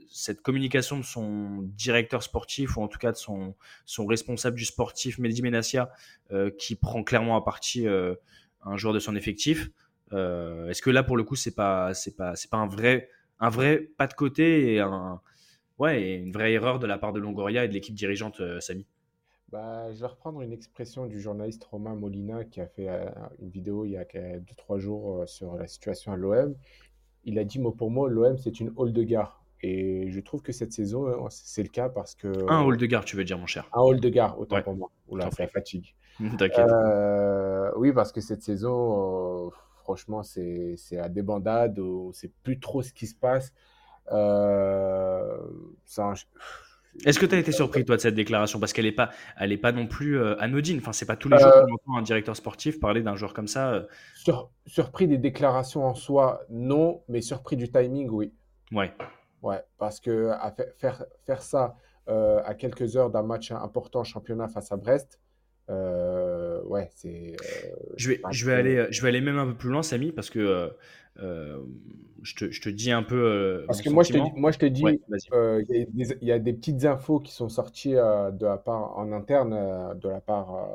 cette 0.10 0.42
communication 0.42 0.98
de 0.98 1.04
son 1.04 1.62
directeur 1.62 2.22
sportif 2.22 2.78
ou 2.78 2.82
en 2.82 2.88
tout 2.88 3.00
cas 3.00 3.12
de 3.12 3.18
son, 3.18 3.56
responsable 4.06 4.58
du 4.58 4.66
sportif, 4.66 5.20
Mehdi 5.20 5.42
Menassia, 5.42 5.90
qui 6.58 6.76
prend 6.76 7.04
clairement 7.04 7.38
à 7.38 7.42
partie 7.42 7.88
un 7.88 8.78
joueur 8.78 8.94
de 8.94 9.00
son 9.00 9.16
effectif. 9.16 9.70
est-ce 10.12 10.82
que 10.82 10.90
là, 10.90 11.04
pour 11.04 11.16
le 11.16 11.24
coup, 11.24 11.36
c'est 11.36 11.56
pas, 11.56 11.94
pas, 12.18 12.34
un 12.58 12.68
vrai, 13.50 13.90
pas 13.98 14.08
de 14.08 14.14
côté 14.14 14.82
et 15.84 16.16
une 16.16 16.32
vraie 16.32 16.54
erreur 16.54 16.80
de 16.80 16.88
la 16.88 16.98
part 16.98 17.14
de 17.14 17.20
Longoria 17.20 17.66
et 17.66 17.68
de 17.68 17.74
l'équipe 17.74 17.96
dirigeante, 17.96 18.40
euh, 18.40 18.60
Samy? 18.60 18.86
Bah, 19.52 19.92
je 19.94 20.00
vais 20.00 20.08
reprendre 20.08 20.42
une 20.42 20.52
expression 20.52 21.06
du 21.06 21.22
journaliste 21.22 21.64
Romain 21.66 21.96
Molina 21.96 22.44
qui 22.46 22.62
a 22.62 22.68
fait 22.68 22.90
euh, 22.90 23.06
une 23.40 23.50
vidéo 23.50 23.86
il 23.86 23.92
y 23.92 23.98
a 23.98 24.04
2-3 24.04 24.80
jours 24.80 25.22
euh, 25.22 25.26
sur 25.28 25.56
la 25.56 25.68
situation 25.68 26.12
à 26.12 26.16
l'OM. 26.16 26.56
Il 27.26 27.40
a 27.40 27.44
dit 27.44 27.60
mot 27.60 27.72
pour 27.72 27.92
mot, 27.92 28.08
l'OM 28.08 28.38
c'est 28.38 28.60
une 28.60 28.72
hall 28.76 28.94
de 28.94 29.04
gare. 29.04 29.44
Et 29.62 30.12
je 30.12 30.20
trouve 30.20 30.42
que 30.42 30.52
cette 30.52 30.74
saison, 30.74 31.28
c'est 31.30 31.64
le 31.64 31.70
cas 31.70 31.90
parce 31.90 32.14
que... 32.14 32.28
Un 32.50 32.62
hall 32.64 32.78
de 32.78 32.86
gare, 32.86 33.04
tu 33.04 33.16
veux 33.16 33.24
dire, 33.24 33.40
mon 33.40 33.48
cher. 33.48 33.68
Un 33.74 33.82
hall 33.82 34.00
de 34.00 34.10
gare, 34.10 34.40
autant 34.40 34.62
pour 34.62 34.76
moi. 34.76 34.92
Oula, 35.08 35.30
fatigue. 35.32 35.96
T'inquiète. 36.38 36.70
oui, 37.78 37.92
parce 37.92 38.12
que 38.12 38.22
cette 38.22 38.44
saison, 38.44 39.52
franchement, 39.78 40.24
c'est 40.24 41.00
à 41.00 41.10
débandade. 41.10 41.80
On 41.80 42.10
ne 42.10 42.14
sait 42.14 42.32
plus 42.44 42.60
trop 42.60 42.84
ce 42.84 42.94
qui 42.94 43.08
se 43.08 43.16
passe. 43.16 43.54
Euh, 44.12 45.38
Est-ce 47.04 47.20
que 47.20 47.26
tu 47.26 47.36
as 47.36 47.40
été 47.40 47.52
surpris, 47.52 47.84
toi, 47.84 47.98
de 47.98 48.02
cette 48.02 48.16
déclaration? 48.16 48.60
Parce 48.60 48.74
qu'elle 48.74 48.86
n'est 48.86 48.92
pas, 48.92 49.10
elle 49.38 49.52
est 49.52 49.58
pas 49.58 49.72
non 49.72 49.88
plus 49.88 50.18
euh, 50.18 50.40
anodine. 50.40 50.78
Enfin, 50.80 50.94
c'est 50.94 51.06
pas 51.06 51.16
tous 51.16 51.30
les 51.30 51.38
jours 51.38 51.52
qu'on 51.52 51.74
entend 51.74 51.98
un 51.98 52.02
directeur 52.02 52.36
sportif 52.36 52.80
parler 52.80 53.02
d'un 53.02 53.16
joueur 53.16 53.34
comme 53.34 53.48
ça. 53.48 53.74
Euh. 53.74 53.84
Sur, 54.16 54.50
surpris 54.66 55.08
des 55.08 55.18
déclarations 55.18 55.86
en 55.86 55.94
soi, 55.94 56.42
non, 56.50 57.02
mais 57.10 57.22
surpris 57.22 57.58
du 57.58 57.70
timing, 57.70 58.10
oui. 58.10 58.34
Ouais. 58.72 58.94
Ouais, 59.42 59.62
parce 59.78 60.00
que 60.00 60.30
à 60.30 60.54
faire, 60.78 61.04
faire 61.26 61.42
ça 61.42 61.76
à 62.08 62.54
quelques 62.54 62.98
heures 62.98 63.10
d'un 63.10 63.24
match 63.24 63.52
important 63.52 64.04
championnat 64.04 64.48
face 64.48 64.72
à 64.72 64.78
Brest, 64.78 65.20
ouais, 65.70 66.90
c'est. 66.96 67.36
je 67.98 68.10
vais, 68.10 68.22
je 68.32 68.46
vais 68.46 68.54
aller, 68.54 68.88
je 68.90 69.02
vais 69.02 69.10
aller 69.10 69.22
même 69.22 69.38
un 69.38 69.48
peu 69.48 69.56
plus 69.56 69.70
loin, 69.70 69.84
Samy, 69.84 70.12
parce 70.12 70.30
que 70.30 70.72
euh, 71.20 71.60
je, 72.24 72.36
te, 72.36 72.52
je, 72.52 72.62
te, 72.62 72.70
dis 72.70 72.92
un 72.92 73.04
peu. 73.04 73.16
Euh, 73.16 73.66
Parce 73.68 73.82
que 73.82 73.90
moi 73.90 74.04
je, 74.04 74.14
te, 74.14 74.18
moi, 74.38 74.52
je 74.52 74.60
te 74.60 74.66
dis, 74.66 74.84
euh, 75.34 75.64
il 75.70 76.18
y, 76.22 76.32
a 76.32 76.40
des 76.40 76.54
petites 76.54 76.84
infos 76.86 77.20
qui 77.20 77.32
sont 77.32 77.48
sorties 77.48 77.94
de 77.94 78.46
la 78.46 78.58
part, 78.58 78.98
en 78.98 79.12
interne 79.12 79.98
de 79.98 80.10
la 80.10 80.20
part 80.20 80.68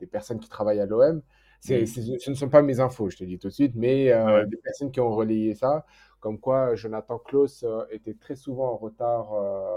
des 0.00 0.06
personnes 0.06 0.40
qui 0.40 0.48
travaillent 0.48 0.80
à 0.80 0.86
l'OM. 0.86 1.22
Mmh. 1.68 1.86
Ce 1.86 2.30
ne 2.30 2.34
sont 2.34 2.48
pas 2.48 2.62
mes 2.62 2.80
infos, 2.80 3.08
je 3.10 3.16
te 3.16 3.24
dis 3.24 3.38
tout 3.38 3.48
de 3.48 3.52
suite, 3.52 3.74
mais 3.76 4.06
des 4.46 4.56
personnes 4.56 4.90
qui 4.90 5.00
ont 5.00 5.14
relayé 5.14 5.54
ça, 5.54 5.86
comme 6.20 6.38
quoi 6.38 6.74
Jonathan 6.74 7.18
Klaus 7.18 7.64
était 7.90 8.14
très 8.14 8.34
souvent 8.34 8.72
en 8.72 8.76
retard 8.76 9.30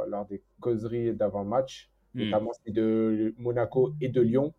lors 0.07 0.25
des 0.25 0.41
causeries 0.59 1.13
d'avant-match, 1.13 1.91
mmh. 2.13 2.23
notamment 2.23 2.51
de 2.67 3.33
Monaco 3.37 3.93
et 4.01 4.09
de 4.09 4.21
Lyon, 4.21 4.53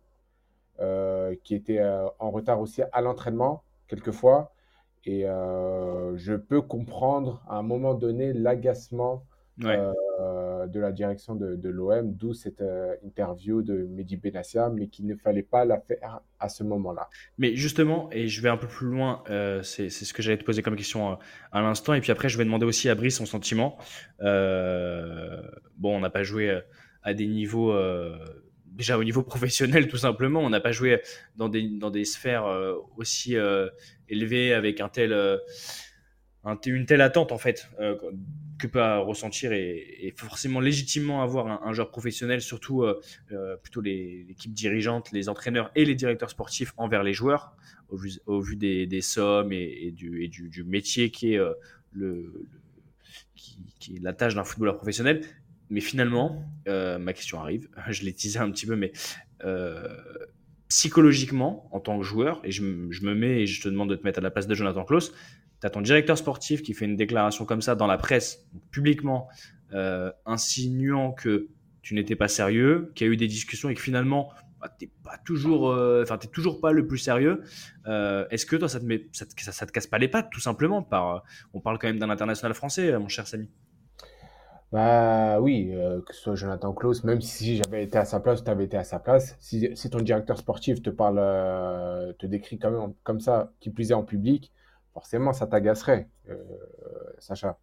qui 1.43 1.55
étaient 1.55 1.83
en 2.19 2.31
retard 2.31 2.61
aussi 2.61 2.81
à 2.91 3.01
l'entraînement 3.01 3.63
quelquefois. 3.89 4.53
Et 5.05 5.25
euh, 5.25 6.15
je 6.17 6.33
peux 6.33 6.61
comprendre 6.61 7.43
à 7.47 7.57
un 7.57 7.63
moment 7.63 7.93
donné 7.93 8.33
l'agacement 8.33 9.25
euh, 9.63 10.67
de 10.67 10.79
la 10.79 10.91
direction 10.91 11.35
de, 11.35 11.69
l'OM, 11.69 12.13
d'où 12.13 12.33
cette 12.33 12.61
euh, 12.61 12.95
interview 13.03 13.61
de 13.61 13.87
Mehdi 13.89 14.17
Benassia, 14.17 14.69
mais 14.69 14.87
qu'il 14.87 15.05
ne 15.05 15.15
fallait 15.15 15.43
pas 15.43 15.65
la 15.65 15.79
faire 15.79 16.21
à 16.39 16.47
ce 16.47 16.63
moment-là. 16.63 17.09
Mais 17.37 17.55
justement, 17.55 18.09
et 18.11 18.27
je 18.27 18.41
vais 18.41 18.49
un 18.49 18.57
peu 18.57 18.67
plus 18.67 18.87
loin, 18.87 19.23
c'est 19.63 19.89
ce 19.89 20.13
que 20.13 20.21
j'allais 20.21 20.37
te 20.37 20.45
poser 20.45 20.61
comme 20.61 20.75
question 20.75 21.17
à 21.51 21.61
l'instant, 21.61 21.93
et 21.93 22.01
puis 22.01 22.11
après 22.11 22.29
je 22.29 22.37
vais 22.37 22.45
demander 22.45 22.65
aussi 22.65 22.89
à 22.89 22.95
Brice 22.95 23.17
son 23.17 23.25
sentiment. 23.25 23.77
bon, 24.19 25.95
on 25.95 25.99
n'a 25.99 26.09
pas 26.09 26.23
joué 26.23 26.61
à 27.03 27.13
des 27.13 27.27
niveaux 27.27 27.73
déjà 28.79 28.97
au 28.97 29.03
niveau 29.03 29.21
professionnel 29.33 29.87
tout 29.87 29.97
simplement. 29.97 30.39
On 30.39 30.49
n'a 30.49 30.61
pas 30.61 30.71
joué 30.71 31.01
dans 31.35 31.49
des, 31.49 31.67
dans 31.67 31.91
des 31.91 32.05
sphères 32.05 32.45
euh, 32.45 32.75
aussi 32.97 33.35
euh, 33.35 33.69
élevées 34.07 34.53
avec 34.53 34.81
un 34.81 34.89
tel, 34.89 35.13
euh, 35.13 35.37
une 36.65 36.85
telle 36.85 37.01
attente 37.01 37.31
en 37.31 37.37
fait 37.37 37.69
que 38.57 38.67
peut 38.67 38.81
ressentir 38.99 39.51
et, 39.51 40.13
forcément 40.17 40.59
légitimement 40.59 41.21
avoir 41.21 41.67
un, 41.67 41.73
joueur 41.73 41.91
professionnel, 41.91 42.41
surtout 42.41 42.85
plutôt 43.61 43.81
l'équipe 43.81 44.53
dirigeante, 44.53 45.11
les 45.11 45.29
entraîneurs 45.29 45.69
et 45.75 45.85
les 45.85 45.95
directeurs 45.95 46.29
sportifs 46.29 46.73
envers 46.77 47.03
les 47.03 47.13
joueurs, 47.13 47.53
au 47.89 47.97
vu, 47.97 48.13
au 48.25 48.39
vu 48.39 48.55
des, 48.55 49.01
sommes 49.01 49.51
et, 49.51 49.91
du, 49.91 50.23
et 50.23 50.27
du, 50.29 50.63
métier 50.63 51.11
qui 51.11 51.33
est 51.33 51.39
le, 51.91 52.47
qui, 53.35 53.97
est 53.97 54.01
la 54.01 54.13
tâche 54.13 54.33
d'un 54.33 54.45
footballeur 54.45 54.77
professionnel. 54.77 55.21
Mais 55.69 55.81
finalement, 55.81 56.43
euh, 56.67 56.97
ma 56.97 57.13
question 57.13 57.39
arrive, 57.39 57.69
je 57.89 58.03
l'ai 58.03 58.13
teasé 58.13 58.39
un 58.39 58.49
petit 58.51 58.65
peu, 58.65 58.75
mais 58.75 58.91
euh, 59.45 59.87
psychologiquement, 60.67 61.67
en 61.71 61.79
tant 61.79 61.97
que 61.97 62.03
joueur, 62.03 62.41
et 62.43 62.51
je, 62.51 62.63
me 62.63 63.13
mets 63.13 63.41
et 63.41 63.45
je 63.47 63.61
te 63.61 63.69
demande 63.69 63.89
de 63.89 63.95
te 63.95 64.03
mettre 64.03 64.19
à 64.19 64.21
la 64.21 64.31
place 64.31 64.47
de 64.47 64.55
Jonathan 64.55 64.83
Klaus, 64.83 65.11
tu 65.61 65.67
as 65.67 65.69
ton 65.69 65.81
directeur 65.81 66.17
sportif 66.17 66.61
qui 66.61 66.73
fait 66.73 66.85
une 66.85 66.95
déclaration 66.95 67.45
comme 67.45 67.61
ça 67.61 67.75
dans 67.75 67.87
la 67.87 67.97
presse, 67.97 68.47
publiquement, 68.71 69.27
euh, 69.73 70.11
insinuant 70.25 71.11
que 71.11 71.49
tu 71.81 71.93
n'étais 71.93 72.15
pas 72.15 72.27
sérieux, 72.27 72.91
qu'il 72.95 73.07
y 73.07 73.09
a 73.09 73.13
eu 73.13 73.17
des 73.17 73.27
discussions 73.27 73.69
et 73.69 73.75
que 73.75 73.81
finalement, 73.81 74.31
bah, 74.59 74.73
tu 74.79 74.89
pas 75.03 75.17
toujours, 75.17 75.75
toujours 76.31 76.59
pas 76.59 76.71
le 76.71 76.87
plus 76.87 76.97
sérieux. 76.97 77.41
Est-ce 77.85 78.45
que 78.45 78.55
toi, 78.57 78.67
ça 78.67 78.79
te, 78.79 78.85
te 78.85 79.71
casse 79.71 79.87
pas 79.87 79.97
les 79.97 80.07
pattes, 80.07 80.29
tout 80.31 80.41
simplement 80.41 80.83
par, 80.83 81.23
On 81.53 81.61
parle 81.61 81.79
quand 81.79 81.87
même 81.87 81.99
d'un 81.99 82.09
international 82.09 82.53
français, 82.53 82.97
mon 82.99 83.07
cher 83.07 83.27
Samy. 83.27 83.49
Bah 84.71 85.39
oui, 85.41 85.71
euh, 85.73 85.99
que 86.01 86.13
ce 86.13 86.21
soit 86.21 86.35
Jonathan 86.35 86.73
Klaus, 86.73 87.03
même 87.03 87.21
si 87.21 87.57
j'avais 87.57 87.83
été 87.83 87.97
à 87.97 88.05
sa 88.05 88.19
place, 88.19 88.43
tu 88.43 88.51
avais 88.51 88.65
été 88.65 88.77
à 88.77 88.83
sa 88.83 88.99
place, 88.99 89.35
si, 89.39 89.75
si 89.75 89.89
ton 89.89 89.99
directeur 89.99 90.37
sportif 90.37 90.83
te 90.83 90.91
parle, 90.91 91.17
euh, 91.19 92.13
te 92.13 92.27
décrit 92.27 92.59
quand 92.59 92.69
même 92.69 92.93
comme 93.03 93.19
ça, 93.19 93.51
qui 93.59 93.71
plus 93.71 93.89
est 93.89 93.95
en 93.95 94.03
public, 94.03 94.51
forcément 94.93 95.33
ça 95.33 95.47
t'agacerait, 95.47 96.07
euh, 96.29 96.35
Sacha. 97.17 97.57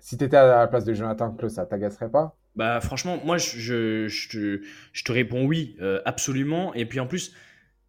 si 0.00 0.16
tu 0.16 0.24
étais 0.24 0.36
à 0.38 0.46
la 0.46 0.66
place 0.66 0.86
de 0.86 0.94
Jonathan 0.94 1.30
Klaus, 1.30 1.52
ça 1.52 1.66
t'agacerait 1.66 2.10
pas? 2.10 2.36
Bah 2.56 2.80
franchement, 2.80 3.18
moi 3.24 3.36
je, 3.36 4.08
je, 4.08 4.28
te, 4.30 4.60
je 4.92 5.04
te 5.04 5.12
réponds 5.12 5.44
oui, 5.44 5.76
absolument. 6.06 6.72
Et 6.72 6.86
puis 6.86 7.00
en 7.00 7.06
plus, 7.06 7.34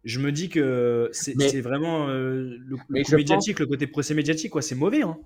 je 0.04 0.20
me 0.20 0.30
dis 0.30 0.50
que 0.50 1.08
c'est 1.12 1.60
vraiment 1.62 2.06
le, 2.06 2.58
le 2.58 3.16
médiatique, 3.16 3.60
le 3.60 3.66
côté 3.66 3.86
procès 3.86 4.12
médiatique, 4.14 4.50
quoi. 4.50 4.60
C'est 4.60 4.74
mauvais, 4.74 5.02
hein. 5.02 5.18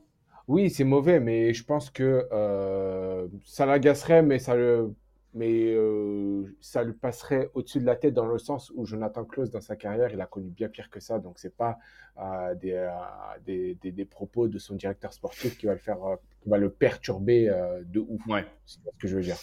Oui, 0.48 0.70
c'est 0.70 0.84
mauvais, 0.84 1.20
mais 1.20 1.52
je 1.52 1.62
pense 1.62 1.90
que 1.90 2.26
euh, 2.32 3.28
ça 3.44 3.66
l'agacerait, 3.66 4.22
mais 4.22 4.38
ça 4.38 4.56
le, 4.56 4.94
mais 5.34 5.74
euh, 5.74 6.56
ça 6.62 6.82
lui 6.82 6.94
passerait 6.94 7.50
au-dessus 7.52 7.80
de 7.80 7.84
la 7.84 7.96
tête 7.96 8.14
dans 8.14 8.24
le 8.24 8.38
sens 8.38 8.72
où 8.74 8.86
Jonathan 8.86 9.26
Klaus, 9.26 9.50
dans 9.50 9.60
sa 9.60 9.76
carrière, 9.76 10.10
il 10.10 10.20
a 10.22 10.26
connu 10.26 10.48
bien 10.48 10.70
pire 10.70 10.88
que 10.88 11.00
ça. 11.00 11.18
Donc, 11.18 11.38
c'est 11.38 11.54
pas 11.54 11.78
euh, 12.18 12.54
des, 12.54 13.76
des, 13.82 13.92
des, 13.92 14.04
propos 14.06 14.48
de 14.48 14.58
son 14.58 14.74
directeur 14.74 15.12
sportif 15.12 15.58
qui 15.58 15.66
va 15.66 15.74
le 15.74 15.78
faire, 15.78 15.98
qui 16.42 16.48
va 16.48 16.56
le 16.56 16.70
perturber 16.70 17.52
de 17.84 18.00
ouf. 18.00 18.26
Ouais. 18.26 18.46
C'est 18.64 18.78
ce 18.78 18.98
que 18.98 19.06
je 19.06 19.16
veux 19.16 19.22
dire. 19.22 19.36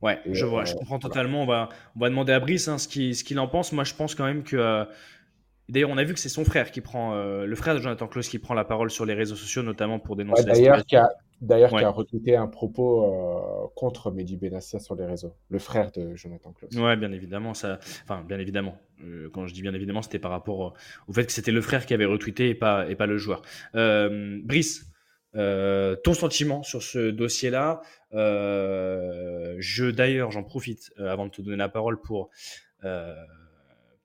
Ouais, 0.00 0.20
je 0.30 0.44
vois, 0.44 0.64
je 0.64 0.74
comprends 0.76 1.00
totalement. 1.00 1.42
On 1.42 1.46
va, 1.46 1.70
on 1.96 2.00
va 2.00 2.08
demander 2.08 2.32
à 2.32 2.38
Brice 2.38 2.68
hein, 2.68 2.78
ce 2.78 2.86
qu'il 2.86 3.38
en 3.40 3.48
pense. 3.48 3.72
Moi, 3.72 3.82
je 3.82 3.94
pense 3.94 4.14
quand 4.14 4.26
même 4.26 4.44
que 4.44 4.86
D'ailleurs, 5.68 5.90
on 5.90 5.96
a 5.96 6.04
vu 6.04 6.14
que 6.14 6.20
c'est 6.20 6.28
son 6.28 6.44
frère 6.44 6.70
qui 6.70 6.80
prend, 6.80 7.14
euh, 7.14 7.44
le 7.44 7.56
frère 7.56 7.74
de 7.74 7.80
Jonathan 7.80 8.06
Klaus 8.06 8.28
qui 8.28 8.38
prend 8.38 8.54
la 8.54 8.64
parole 8.64 8.90
sur 8.90 9.04
les 9.04 9.14
réseaux 9.14 9.34
sociaux, 9.34 9.62
notamment 9.62 9.98
pour 9.98 10.14
dénoncer 10.14 10.44
D'ailleurs, 10.44 10.84
qui 10.86 10.94
a, 10.94 11.08
d'ailleurs 11.40 11.70
qui 11.70 11.82
a 11.82 11.88
retweeté 11.88 12.36
un 12.36 12.46
propos 12.46 13.02
euh, 13.02 13.66
contre 13.74 14.12
Mehdi 14.12 14.36
Benassia 14.36 14.78
sur 14.78 14.94
les 14.94 15.04
réseaux, 15.04 15.34
le 15.48 15.58
frère 15.58 15.90
de 15.90 16.14
Jonathan 16.14 16.52
Klaus. 16.52 16.72
Ouais, 16.76 16.96
bien 16.96 17.10
évidemment, 17.10 17.52
ça, 17.52 17.80
enfin, 18.04 18.22
bien 18.22 18.38
évidemment. 18.38 18.78
Euh, 19.02 19.28
quand 19.32 19.48
je 19.48 19.54
dis 19.54 19.62
bien 19.62 19.74
évidemment, 19.74 20.02
c'était 20.02 20.20
par 20.20 20.30
rapport 20.30 20.74
au 21.08 21.12
fait 21.12 21.26
que 21.26 21.32
c'était 21.32 21.52
le 21.52 21.60
frère 21.60 21.84
qui 21.84 21.94
avait 21.94 22.04
retweeté 22.04 22.48
et 22.48 22.54
pas 22.54 22.88
et 22.88 22.94
pas 22.94 23.06
le 23.06 23.18
joueur. 23.18 23.42
Brice, 23.74 24.86
ton 25.34 26.14
sentiment 26.14 26.62
sur 26.62 26.80
ce 26.80 27.10
dossier-là 27.10 27.80
Je 28.12 29.90
d'ailleurs, 29.90 30.30
j'en 30.30 30.44
profite 30.44 30.92
avant 30.96 31.26
de 31.26 31.32
te 31.32 31.42
donner 31.42 31.56
la 31.56 31.68
parole 31.68 32.00
pour 32.00 32.30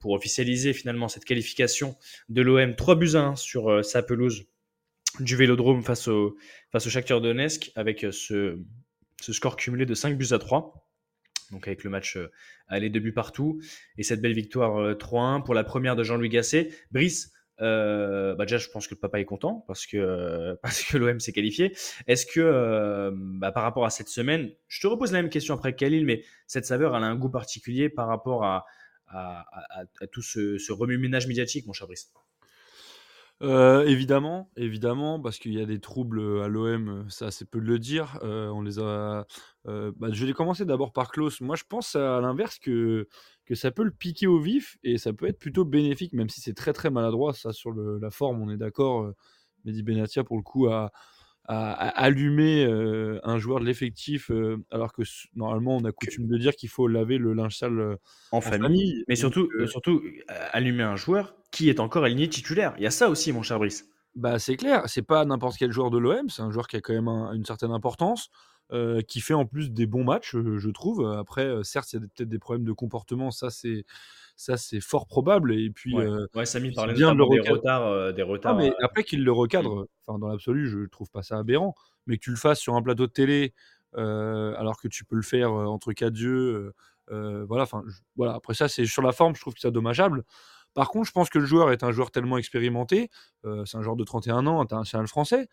pour 0.02 0.12
officialiser 0.12 0.74
finalement 0.74 1.08
cette 1.08 1.24
qualification 1.24 1.96
de 2.28 2.42
l'OM 2.42 2.76
3 2.76 2.96
buts 2.96 3.12
à 3.14 3.22
1 3.22 3.36
sur 3.38 3.70
euh, 3.70 3.84
sa 3.84 4.04
pelouse 4.04 4.48
du 5.20 5.36
Vélodrome 5.36 5.84
face 5.84 6.08
au, 6.08 6.36
face 6.72 6.88
au 6.88 6.90
Shakhtar 6.90 7.22
Donetsk 7.22 7.72
avec 7.76 8.04
euh, 8.04 8.12
ce, 8.12 8.60
ce 9.22 9.32
score 9.32 9.56
cumulé 9.56 9.86
de 9.86 9.94
5 9.94 10.18
buts 10.18 10.32
à 10.32 10.40
3. 10.40 10.90
Donc 11.52 11.68
avec 11.68 11.84
le 11.84 11.90
match 11.90 12.18
euh, 12.18 12.32
aller 12.68 12.90
deux 12.90 13.00
buts 13.00 13.14
partout 13.14 13.62
et 13.98 14.04
cette 14.04 14.22
belle 14.22 14.34
victoire 14.34 14.96
3-1 14.96 15.44
pour 15.44 15.54
la 15.54 15.64
première 15.64 15.96
de 15.96 16.04
Jean-Louis 16.04 16.30
Gasset. 16.30 16.70
Brice, 16.92 17.32
euh, 17.62 18.34
bah 18.36 18.46
déjà, 18.46 18.58
je 18.58 18.70
pense 18.70 18.88
que 18.88 18.96
le 18.96 19.00
papa 19.00 19.20
est 19.20 19.26
content 19.26 19.64
parce 19.68 19.86
que, 19.86 20.58
parce 20.64 20.84
que 20.84 20.98
l'OM 20.98 21.20
s'est 21.20 21.32
qualifié. 21.32 21.76
Est-ce 22.08 22.26
que, 22.26 22.40
euh, 22.40 23.12
bah, 23.14 23.52
par 23.52 23.64
rapport 23.64 23.86
à 23.86 23.90
cette 23.90 24.08
semaine, 24.08 24.52
je 24.68 24.82
te 24.82 24.88
repose 24.88 25.12
la 25.12 25.22
même 25.22 25.30
question 25.30 25.54
après 25.54 25.76
Khalil, 25.76 26.06
mais 26.06 26.24
cette 26.48 26.66
saveur, 26.66 26.96
elle 26.96 27.04
a 27.04 27.08
un 27.08 27.16
goût 27.16 27.30
particulier 27.30 27.90
par 27.90 28.08
rapport 28.08 28.44
à, 28.44 28.66
à, 29.14 30.06
tout 30.12 30.22
ce, 30.22 30.72
remue-ménage 30.72 31.28
médiatique, 31.28 31.66
mon 31.68 31.74
cher 31.74 31.88
Brice? 31.88 32.12
Euh, 33.42 33.84
évidemment, 33.88 34.52
évidemment, 34.56 35.20
parce 35.20 35.40
qu'il 35.40 35.54
y 35.54 35.62
a 35.62 35.66
des 35.66 35.80
troubles 35.80 36.42
à 36.44 36.48
l'OM, 36.48 37.10
ça 37.10 37.32
c'est 37.32 37.50
peu 37.50 37.60
de 37.60 37.66
le 37.66 37.80
dire. 37.80 38.20
Euh, 38.22 38.50
on 38.50 38.62
les 38.62 38.78
a. 38.78 39.26
euh, 39.68 39.92
bah, 39.98 40.10
je 40.12 40.26
vais 40.28 40.34
commencer 40.34 40.64
d'abord 40.64 40.94
par 40.94 41.12
Klaus. 41.12 41.42
Moi, 41.42 41.56
je 41.56 41.64
pense 41.68 41.96
à 41.96 42.22
l'inverse 42.22 42.60
que 42.60 43.08
que 43.46 43.56
ça 43.56 43.72
peut 43.72 43.84
le 43.84 43.92
piquer 43.92 44.28
au 44.28 44.40
vif 44.40 44.78
et 44.84 45.00
ça 45.00 45.12
peut 45.12 45.26
être 45.28 45.40
plutôt 45.40 45.66
bénéfique, 45.66 46.14
même 46.14 46.30
si 46.30 46.40
c'est 46.40 46.54
très 46.54 46.72
très 46.72 46.92
maladroit. 46.92 47.34
Ça 47.34 47.52
sur 47.52 47.72
la 47.74 48.12
forme, 48.12 48.42
on 48.42 48.52
est 48.52 48.58
d'accord. 48.58 49.02
euh, 49.06 49.16
Mehdi 49.66 49.84
Benatia 49.84 50.24
pour 50.24 50.38
le 50.38 50.44
coup 50.44 50.68
a, 50.68 50.92
a- 51.46 51.72
a 51.74 51.88
allumé 51.90 52.64
euh, 52.66 53.20
un 53.24 53.38
joueur 53.40 53.60
de 53.60 53.66
l'effectif, 53.66 54.32
euh, 54.32 54.58
alors 54.72 54.94
que 54.94 55.02
normalement 55.36 55.78
on 55.78 55.84
a 55.86 55.92
coutume 55.92 56.28
de 56.28 56.38
dire 56.38 56.56
qu'il 56.56 56.70
faut 56.70 56.88
laver 56.88 57.18
le 57.18 57.34
linge 57.34 57.58
sale 57.58 57.98
en 58.32 58.38
en 58.38 58.42
famille. 58.42 58.60
famille. 58.62 59.04
Mais 59.08 59.16
surtout, 59.16 59.50
surtout 59.68 60.02
allumer 60.28 60.84
un 60.84 60.96
joueur 60.96 61.36
qui 61.52 61.70
est 61.70 61.80
encore 61.80 62.04
aligné 62.06 62.30
titulaire. 62.30 62.74
Il 62.78 62.84
y 62.84 62.88
a 62.88 62.92
ça 62.92 63.10
aussi, 63.10 63.34
mon 63.34 63.42
cher 63.44 63.60
Brice. 63.60 63.90
Bah, 64.16 64.40
c'est 64.40 64.58
clair, 64.58 64.84
c'est 64.88 65.02
pas 65.02 65.24
n'importe 65.26 65.58
quel 65.58 65.72
joueur 65.72 65.90
de 65.90 65.98
l'OM, 65.98 66.30
c'est 66.30 66.42
un 66.42 66.52
joueur 66.52 66.68
qui 66.68 66.76
a 66.76 66.82
quand 66.82 66.94
même 66.94 67.08
un- 67.08 67.34
une 67.34 67.46
certaine 67.46 67.72
importance, 67.72 68.30
euh, 68.74 69.02
qui 69.02 69.20
fait 69.22 69.34
en 69.34 69.46
plus 69.46 69.72
des 69.72 69.86
bons 69.86 70.04
matchs, 70.04 70.36
je 70.36 70.70
trouve. 70.70 71.06
Après, 71.18 71.46
euh, 71.46 71.64
certes, 71.64 71.92
il 71.94 71.96
y 72.02 72.04
a 72.04 72.08
peut-être 72.08 72.30
des 72.30 72.40
problèmes 72.40 72.66
de 72.66 72.72
comportement, 72.74 73.32
ça 73.32 73.50
c'est 73.50 73.86
ça 74.42 74.58
c'est 74.58 74.80
fort 74.80 75.06
probable. 75.08 75.54
Et 75.54 75.70
puis, 75.70 75.96
Ouais, 75.96 76.06
euh, 76.06 76.28
ouais 76.36 76.46
Samy 76.46 76.70
c'est 76.70 76.76
parlait 76.76 76.94
bien 76.94 77.14
de 77.14 77.20
le 77.20 77.42
des 77.42 77.50
retards. 77.50 77.86
euh, 77.86 78.12
des 78.12 78.24
retards 78.24 78.56
mais 78.58 78.70
euh, 78.72 78.84
après 78.84 79.04
qu'il 79.04 79.24
le 79.24 79.32
recadre, 79.32 79.88
enfin 80.06 80.18
dans 80.20 80.28
l'absolu, 80.28 80.68
je 80.68 80.88
trouve 80.88 81.10
pas 81.12 81.22
ça 81.22 81.38
aberrant, 81.38 81.76
mais 82.08 82.18
que 82.18 82.24
tu 82.24 82.32
le 82.32 82.36
fasses 82.38 82.60
sur 82.60 82.76
un 82.76 82.82
plateau 82.82 83.06
de 83.08 83.12
télé, 83.12 83.54
alors 83.94 84.80
que 84.82 84.88
tu 84.88 85.06
peux 85.06 85.16
le 85.16 85.22
faire 85.22 85.52
entre 85.52 85.94
quatre 85.94 86.18
yeux, 86.18 86.74
voilà. 87.08 87.64
Enfin, 87.64 87.84
voilà. 88.16 88.34
Après 88.34 88.54
ça, 88.54 88.68
c'est 88.68 88.86
sur 88.86 89.02
la 89.02 89.12
forme, 89.12 89.36
je 89.36 89.42
trouve 89.42 89.54
que 89.54 89.60
c'est 89.60 89.72
dommageable. 89.72 90.24
Par 90.74 90.90
contre, 90.90 91.08
je 91.08 91.12
pense 91.12 91.30
que 91.30 91.38
le 91.38 91.46
joueur 91.46 91.72
est 91.72 91.84
un 91.84 91.92
joueur 91.92 92.12
tellement 92.12 92.38
expérimenté, 92.38 93.10
c'est 93.44 93.78
un 93.78 93.82
joueur 93.82 93.96
de 93.96 94.04
31 94.04 94.48
ans, 94.48 94.62
international 94.62 95.08
français. 95.08 95.48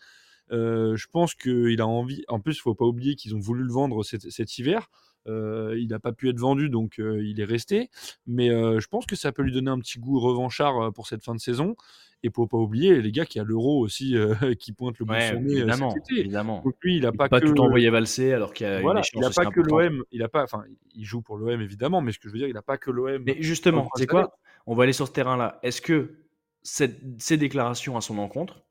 Euh, 0.50 0.96
je 0.96 1.06
pense 1.08 1.34
qu'il 1.34 1.80
a 1.80 1.86
envie. 1.86 2.24
En 2.28 2.40
plus, 2.40 2.56
il 2.56 2.60
faut 2.60 2.74
pas 2.74 2.84
oublier 2.84 3.16
qu'ils 3.16 3.34
ont 3.34 3.38
voulu 3.40 3.64
le 3.64 3.72
vendre 3.72 4.02
cet, 4.02 4.30
cet 4.30 4.58
hiver. 4.58 4.88
Euh, 5.28 5.76
il 5.78 5.88
n'a 5.88 5.98
pas 5.98 6.12
pu 6.12 6.28
être 6.30 6.38
vendu, 6.38 6.70
donc 6.70 6.98
euh, 6.98 7.22
il 7.22 7.40
est 7.40 7.44
resté. 7.44 7.90
Mais 8.26 8.50
euh, 8.50 8.80
je 8.80 8.88
pense 8.88 9.06
que 9.06 9.16
ça 9.16 9.30
peut 9.32 9.42
lui 9.42 9.52
donner 9.52 9.70
un 9.70 9.78
petit 9.78 9.98
goût 9.98 10.18
revanchard 10.20 10.92
pour 10.92 11.06
cette 11.06 11.22
fin 11.22 11.34
de 11.34 11.40
saison. 11.40 11.76
Et 12.24 12.30
pour 12.30 12.48
pas 12.48 12.58
oublier 12.58 13.00
les 13.00 13.12
gars 13.12 13.24
qui 13.24 13.38
a 13.38 13.44
l'euro 13.44 13.78
aussi 13.78 14.16
euh, 14.16 14.34
qui 14.58 14.72
pointe 14.72 14.98
le 14.98 15.04
bout 15.04 15.14
de 15.14 15.20
son 15.20 15.40
nez 15.40 15.52
évidemment, 15.58 15.90
cet 15.90 16.10
été. 16.10 16.20
évidemment. 16.20 16.62
Donc 16.64 16.74
lui, 16.82 16.96
il 16.96 17.06
a 17.06 17.10
Il 17.12 17.16
pas, 17.16 17.28
que 17.28 17.46
tout 17.46 17.60
envoyer 17.60 17.90
valser 17.90 18.32
alors 18.32 18.52
qu'il 18.52 18.66
a 18.66 18.80
voilà, 18.80 19.02
il 19.14 19.24
a 19.24 19.30
pas 19.30 19.46
que 19.46 19.60
l'OM. 19.60 20.02
Il 20.10 20.22
a 20.24 20.28
pas, 20.28 20.42
enfin, 20.42 20.64
il 20.96 21.04
joue 21.04 21.22
pour 21.22 21.36
l'OM 21.36 21.60
évidemment, 21.60 22.00
mais 22.00 22.10
ce 22.10 22.18
que 22.18 22.28
je 22.28 22.32
veux 22.32 22.38
dire, 22.40 22.48
il 22.48 22.56
a 22.56 22.62
pas 22.62 22.76
que 22.76 22.90
l'OM. 22.90 23.22
Mais 23.24 23.36
justement, 23.40 23.88
c'est 23.94 24.06
quoi? 24.08 24.36
On 24.66 24.74
va 24.74 24.82
aller 24.82 24.92
sur 24.92 25.06
ce 25.06 25.12
terrain-là. 25.12 25.60
Est-ce 25.62 25.80
que 25.80 26.16
cette- 26.62 26.98
ces 27.18 27.36
déclarations 27.36 27.96
à 27.96 28.00
son 28.00 28.18
encontre 28.18 28.64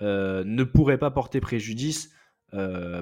euh, 0.00 0.44
ne 0.44 0.62
pourraient 0.64 0.98
pas 0.98 1.10
porter 1.10 1.40
préjudice 1.40 2.10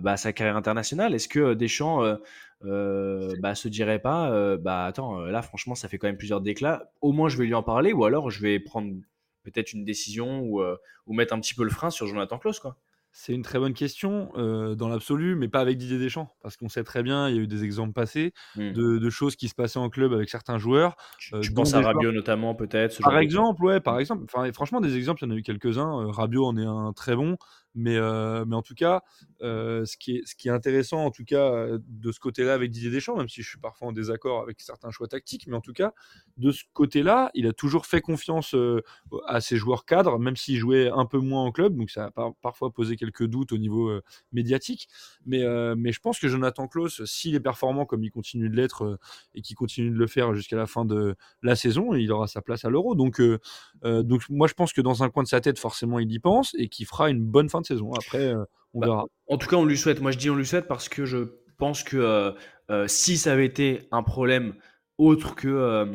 bah, 0.01 0.13
à 0.13 0.17
sa 0.17 0.33
carrière 0.33 0.57
internationale 0.57 1.15
Est-ce 1.15 1.29
que 1.29 1.55
Deschamps 1.55 2.03
euh, 2.05 2.17
euh, 2.65 3.35
bah, 3.41 3.55
se 3.55 3.69
dirait 3.69 3.99
pas 3.99 4.31
euh, 4.31 4.57
bah 4.57 4.85
attends 4.85 5.21
euh, 5.21 5.31
là 5.31 5.43
franchement 5.43 5.75
ça 5.75 5.89
fait 5.89 5.99
quand 5.99 6.07
même 6.07 6.17
plusieurs 6.17 6.41
déclats 6.41 6.91
au 7.01 7.11
moins 7.13 7.29
je 7.29 7.37
vais 7.37 7.45
lui 7.45 7.55
en 7.55 7.63
parler 7.65 7.93
ou 7.93 8.05
alors 8.05 8.31
je 8.31 8.41
vais 8.41 8.61
prendre 8.61 8.93
peut-être 9.43 9.73
une 9.73 9.85
décision 9.85 10.41
ou, 10.41 10.61
euh, 10.63 10.77
ou 11.07 11.15
mettre 11.15 11.35
un 11.35 11.41
petit 11.41 11.55
peu 11.55 11.65
le 11.65 11.71
frein 11.71 11.91
sur 11.91 12.07
Jonathan 12.07 12.39
Klaus 12.39 12.61
quoi. 12.61 12.77
C'est 13.15 13.35
une 13.35 13.43
très 13.43 13.59
bonne 13.59 13.75
question 13.75 14.31
euh, 14.39 14.75
dans 14.75 14.89
l'absolu, 14.89 15.35
mais 15.37 15.47
pas 15.49 15.61
avec 15.61 15.77
Didier 15.77 15.99
Deschamps, 15.99 16.35
parce 16.41 16.57
qu'on 16.57 16.71
sait 16.71 16.83
très 16.83 17.03
bien, 17.03 17.29
il 17.29 17.37
y 17.37 17.39
a 17.39 17.43
eu 17.43 17.47
des 17.47 17.63
exemples 17.63 17.93
passés 17.93 18.33
Hmm. 18.57 18.73
de, 18.73 18.97
de 18.97 19.11
choses 19.11 19.37
qui 19.37 19.49
se 19.49 19.55
passaient 19.55 19.79
en 19.79 19.91
club 19.91 20.15
avec 20.15 20.31
certains 20.31 20.57
joueurs. 20.57 20.97
Tu, 21.19 21.35
Euh, 21.35 21.41
tu 21.41 21.53
penses 21.53 21.75
à 21.75 21.83
joueurs- 21.83 21.93
Rabiot 21.95 22.11
notamment 22.13 22.55
peut-être 22.55 23.03
Par 23.03 23.13
de- 23.13 23.19
exemple, 23.19 23.63
ouais, 23.65 23.81
par 23.81 23.99
exemple. 23.99 24.25
Enfin, 24.25 24.51
franchement, 24.55 24.81
des 24.81 24.97
exemples, 24.97 25.25
il 25.25 25.29
y 25.29 25.31
en 25.31 25.35
a 25.35 25.39
eu 25.39 25.43
quelques-uns. 25.43 26.01
Euh, 26.01 26.11
Rabiot 26.11 26.47
en 26.47 26.57
est 26.57 26.65
un 26.65 26.95
très 26.95 27.15
bon, 27.15 27.37
mais, 27.75 27.97
euh, 27.97 28.45
mais 28.47 28.57
en 28.57 28.63
tout 28.63 28.75
cas, 28.75 29.03
euh, 29.43 29.85
ce, 29.85 29.97
qui 29.97 30.17
est, 30.17 30.27
ce 30.27 30.35
qui 30.35 30.49
est 30.49 30.51
intéressant, 30.51 31.05
en 31.05 31.11
tout 31.11 31.25
cas, 31.25 31.53
euh, 31.53 31.79
de 31.89 32.13
ce 32.13 32.21
côté-là 32.21 32.55
avec 32.55 32.71
Didier 32.71 32.91
Deschamps, 32.91 33.17
même 33.17 33.29
si 33.29 33.43
je 33.43 33.49
suis 33.49 33.59
parfois 33.59 33.89
en 33.89 33.93
désaccord 33.93 34.43
avec 34.43 34.61
certains 34.61 34.91
choix 34.91 35.09
tactiques, 35.09 35.47
mais 35.47 35.57
en 35.57 35.61
tout 35.61 35.73
cas, 35.73 35.93
de 36.37 36.51
ce 36.53 36.65
côté-là, 36.73 37.31
il 37.35 37.47
a 37.47 37.53
toujours 37.53 37.87
fait 37.87 38.01
confiance 38.01 38.55
à 39.27 39.41
ses 39.41 39.57
joueurs 39.57 39.85
cadres, 39.85 40.19
même 40.19 40.37
s'il 40.37 40.57
jouait 40.57 40.91
un 40.91 41.07
peu 41.07 41.19
moins 41.19 41.45
en 41.45 41.53
club, 41.53 41.77
donc 41.77 41.91
ça 41.91 42.07
a 42.07 42.11
par- 42.11 42.35
parfois 42.37 42.71
posé 42.71 42.97
quelques 42.97 43.27
doutes 43.27 43.53
au 43.53 43.59
niveau 43.59 43.91
médiatique. 44.33 44.89
Mais, 45.27 45.43
mais 45.77 45.93
je 45.93 46.01
pense 46.01 46.19
que 46.19 46.29
Jonathan 46.29 46.69
Klaus, 46.69 47.05
s'il 47.05 47.35
est 47.35 47.41
performant 47.41 47.87
comme 47.87 48.05
il 48.05 48.11
continue 48.11 48.49
de 48.49 48.57
l'être 48.57 48.99
et 49.35 49.43
qu'il 49.43 49.57
continue 49.57 49.91
de 49.91 49.97
le 49.97 50.07
faire 50.07 50.35
jusqu'à 50.35 50.57
la 50.57 50.67
fin 50.67 50.85
de 50.85 51.17
la 51.43 51.57
saison, 51.57 51.95
il 51.95 52.11
aura 52.13 52.27
sa 52.27 52.43
place 52.43 52.65
à 52.65 52.71
l'Euro. 52.71 52.95
Donc, 52.95 53.21
donc 53.83 54.23
moi, 54.29 54.47
je 54.47 54.55
pense 54.55 54.73
que 54.73 54.81
dans 54.81 55.03
un 55.03 55.11
coin 55.11 55.23
de 55.23 55.29
sa 55.29 55.41
tête, 55.41 55.59
forcément, 55.59 55.99
il 55.99 56.11
y 56.13 56.19
pense 56.19 56.55
et 56.59 56.69
qu'il 56.69 56.87
fera 56.87 57.11
une 57.11 57.25
bonne 57.25 57.49
fin 57.49 57.62
de 57.63 57.67
saison. 57.67 57.93
Après, 57.95 58.19
euh, 58.19 58.45
on 58.75 58.81
Bah, 58.81 58.87
verra. 58.87 59.05
En 59.29 59.39
tout 59.39 59.49
cas, 59.49 59.57
on 59.57 59.65
lui 59.65 59.79
souhaite. 59.79 60.01
Moi, 60.01 60.11
je 60.11 60.19
dis 60.19 60.31
on 60.31 60.37
lui 60.37 60.47
souhaite 60.47 60.69
parce 60.69 60.89
que 60.89 61.05
je 61.05 61.19
pense 61.59 61.83
que 61.83 61.97
euh, 61.97 62.33
euh, 62.71 62.87
si 62.89 63.17
ça 63.17 63.33
avait 63.33 63.47
été 63.47 63.89
un 63.91 64.03
problème 64.03 64.55
autre 64.99 65.35
que 65.35 65.87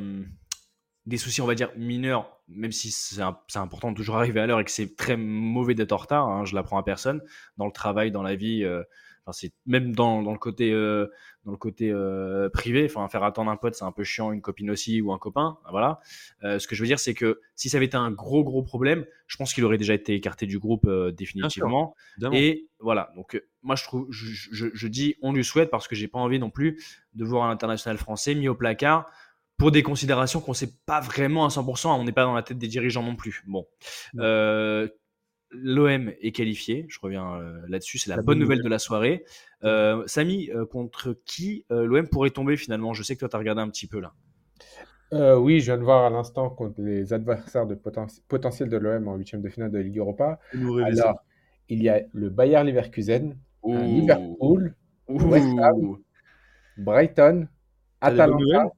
des 1.05 1.17
soucis, 1.17 1.41
on 1.41 1.45
va 1.47 1.55
dire, 1.55 1.71
mineurs, 1.77 2.37
même 2.49 2.71
si 2.71 2.91
c'est 2.91 3.21
important 3.57 3.91
de 3.91 3.97
toujours 3.97 4.17
arriver 4.17 4.39
à 4.41 4.47
l'heure 4.47 4.59
et 4.59 4.65
que 4.65 4.71
c'est 4.71 4.95
très 4.95 5.17
mauvais 5.17 5.73
d'être 5.73 5.93
en 5.93 5.97
retard, 5.97 6.27
hein, 6.27 6.45
je 6.45 6.53
l'apprends 6.53 6.77
à 6.77 6.83
personne, 6.83 7.21
dans 7.57 7.65
le 7.65 7.71
travail, 7.71 8.11
dans 8.11 8.23
la 8.23 8.35
vie, 8.35 8.63
euh, 8.63 8.83
enfin, 9.27 9.33
c'est 9.33 9.51
même 9.65 9.93
dans, 9.93 10.23
dans 10.23 10.31
le 10.31 10.37
côté, 10.37 10.71
euh, 10.71 11.07
dans 11.43 11.51
le 11.51 11.57
côté 11.57 11.91
euh, 11.91 12.49
privé, 12.49 12.85
enfin, 12.85 13.07
faire 13.09 13.23
attendre 13.23 13.51
un 13.51 13.57
pote, 13.57 13.75
c'est 13.75 13.83
un 13.83 13.91
peu 13.91 14.03
chiant, 14.05 14.31
une 14.31 14.41
copine 14.41 14.71
aussi 14.71 15.01
ou 15.01 15.11
un 15.11 15.17
copain, 15.17 15.57
voilà. 15.69 15.99
Euh, 16.43 16.59
ce 16.59 16.67
que 16.67 16.75
je 16.75 16.81
veux 16.81 16.87
dire, 16.87 16.99
c'est 16.99 17.13
que 17.13 17.41
si 17.55 17.69
ça 17.69 17.77
avait 17.77 17.85
été 17.87 17.97
un 17.97 18.11
gros, 18.11 18.43
gros 18.43 18.63
problème, 18.63 19.05
je 19.27 19.35
pense 19.35 19.53
qu'il 19.53 19.65
aurait 19.65 19.77
déjà 19.77 19.93
été 19.93 20.13
écarté 20.13 20.45
du 20.45 20.59
groupe 20.59 20.87
définitivement. 21.11 21.95
Et 22.33 22.67
voilà, 22.79 23.11
donc 23.15 23.41
moi 23.63 23.75
je 23.75 23.83
trouve, 23.83 24.07
je, 24.09 24.25
je- 24.51 24.67
je 24.73 24.87
dis 24.87 25.15
on 25.21 25.33
lui 25.33 25.43
souhaite 25.43 25.69
parce 25.69 25.87
que 25.87 25.95
j'ai 25.95 26.07
pas 26.07 26.19
envie 26.19 26.39
non 26.39 26.49
plus 26.49 26.81
de 27.15 27.25
voir 27.25 27.43
un 27.45 27.51
international 27.51 27.97
français 27.97 28.33
mis 28.35 28.47
au 28.47 28.55
placard 28.55 29.09
pour 29.57 29.71
des 29.71 29.81
considérations 29.81 30.39
qu'on 30.39 30.53
sait 30.53 30.71
pas 30.85 30.99
vraiment 31.01 31.43
à 31.43 31.49
100%, 31.49 31.87
on 31.99 32.03
n'est 32.03 32.11
pas 32.11 32.23
dans 32.23 32.35
la 32.35 32.43
tête 32.43 32.59
des 32.59 32.67
dirigeants 32.67 33.01
non 33.03 33.15
plus. 33.15 33.43
Bon. 33.47 33.65
Euh, 34.19 34.87
l'OM 35.51 36.11
est 36.21 36.31
qualifié, 36.31 36.85
je 36.89 36.99
reviens 37.01 37.35
euh, 37.35 37.61
là-dessus, 37.67 37.97
c'est 37.97 38.09
la, 38.09 38.17
La 38.17 38.21
bonne 38.21 38.39
nouvelle 38.39 38.57
nouvelle. 38.57 38.65
de 38.65 38.69
la 38.69 38.79
soirée. 38.79 39.23
Euh, 39.63 40.03
Samy, 40.07 40.49
euh, 40.51 40.65
contre 40.65 41.17
qui 41.25 41.65
euh, 41.71 41.85
l'OM 41.85 42.07
pourrait 42.07 42.29
tomber 42.31 42.57
finalement? 42.57 42.93
Je 42.93 43.03
sais 43.03 43.15
que 43.15 43.19
toi 43.21 43.29
tu 43.29 43.35
as 43.35 43.39
regardé 43.39 43.61
un 43.61 43.69
petit 43.69 43.87
peu 43.87 43.99
là. 43.99 44.13
Euh, 45.13 45.37
oui, 45.37 45.61
je 45.61 45.65
viens 45.65 45.77
de 45.77 45.83
voir 45.83 46.03
à 46.05 46.09
l'instant 46.09 46.49
contre 46.49 46.81
les 46.81 47.13
adversaires 47.13 47.65
de 47.65 47.75
poten- 47.75 48.19
potentiels 48.27 48.67
de 48.69 48.77
l'OM 48.77 49.07
en 49.07 49.15
huitième 49.15 49.41
de 49.41 49.47
finale 49.49 49.71
de 49.71 49.79
Ligue 49.79 49.99
Europa. 49.99 50.39
Alors, 50.53 51.21
il 51.69 51.81
y 51.81 51.87
a 51.89 52.01
le 52.13 52.29
Bayer 52.29 52.61
Leverkusen, 52.63 53.37
Ouh. 53.63 53.77
Liverpool, 53.77 54.75
Ouh. 55.07 55.21
West 55.29 55.47
Ham. 55.59 55.97
Brighton, 56.77 57.47
Atalanta, 58.01 58.69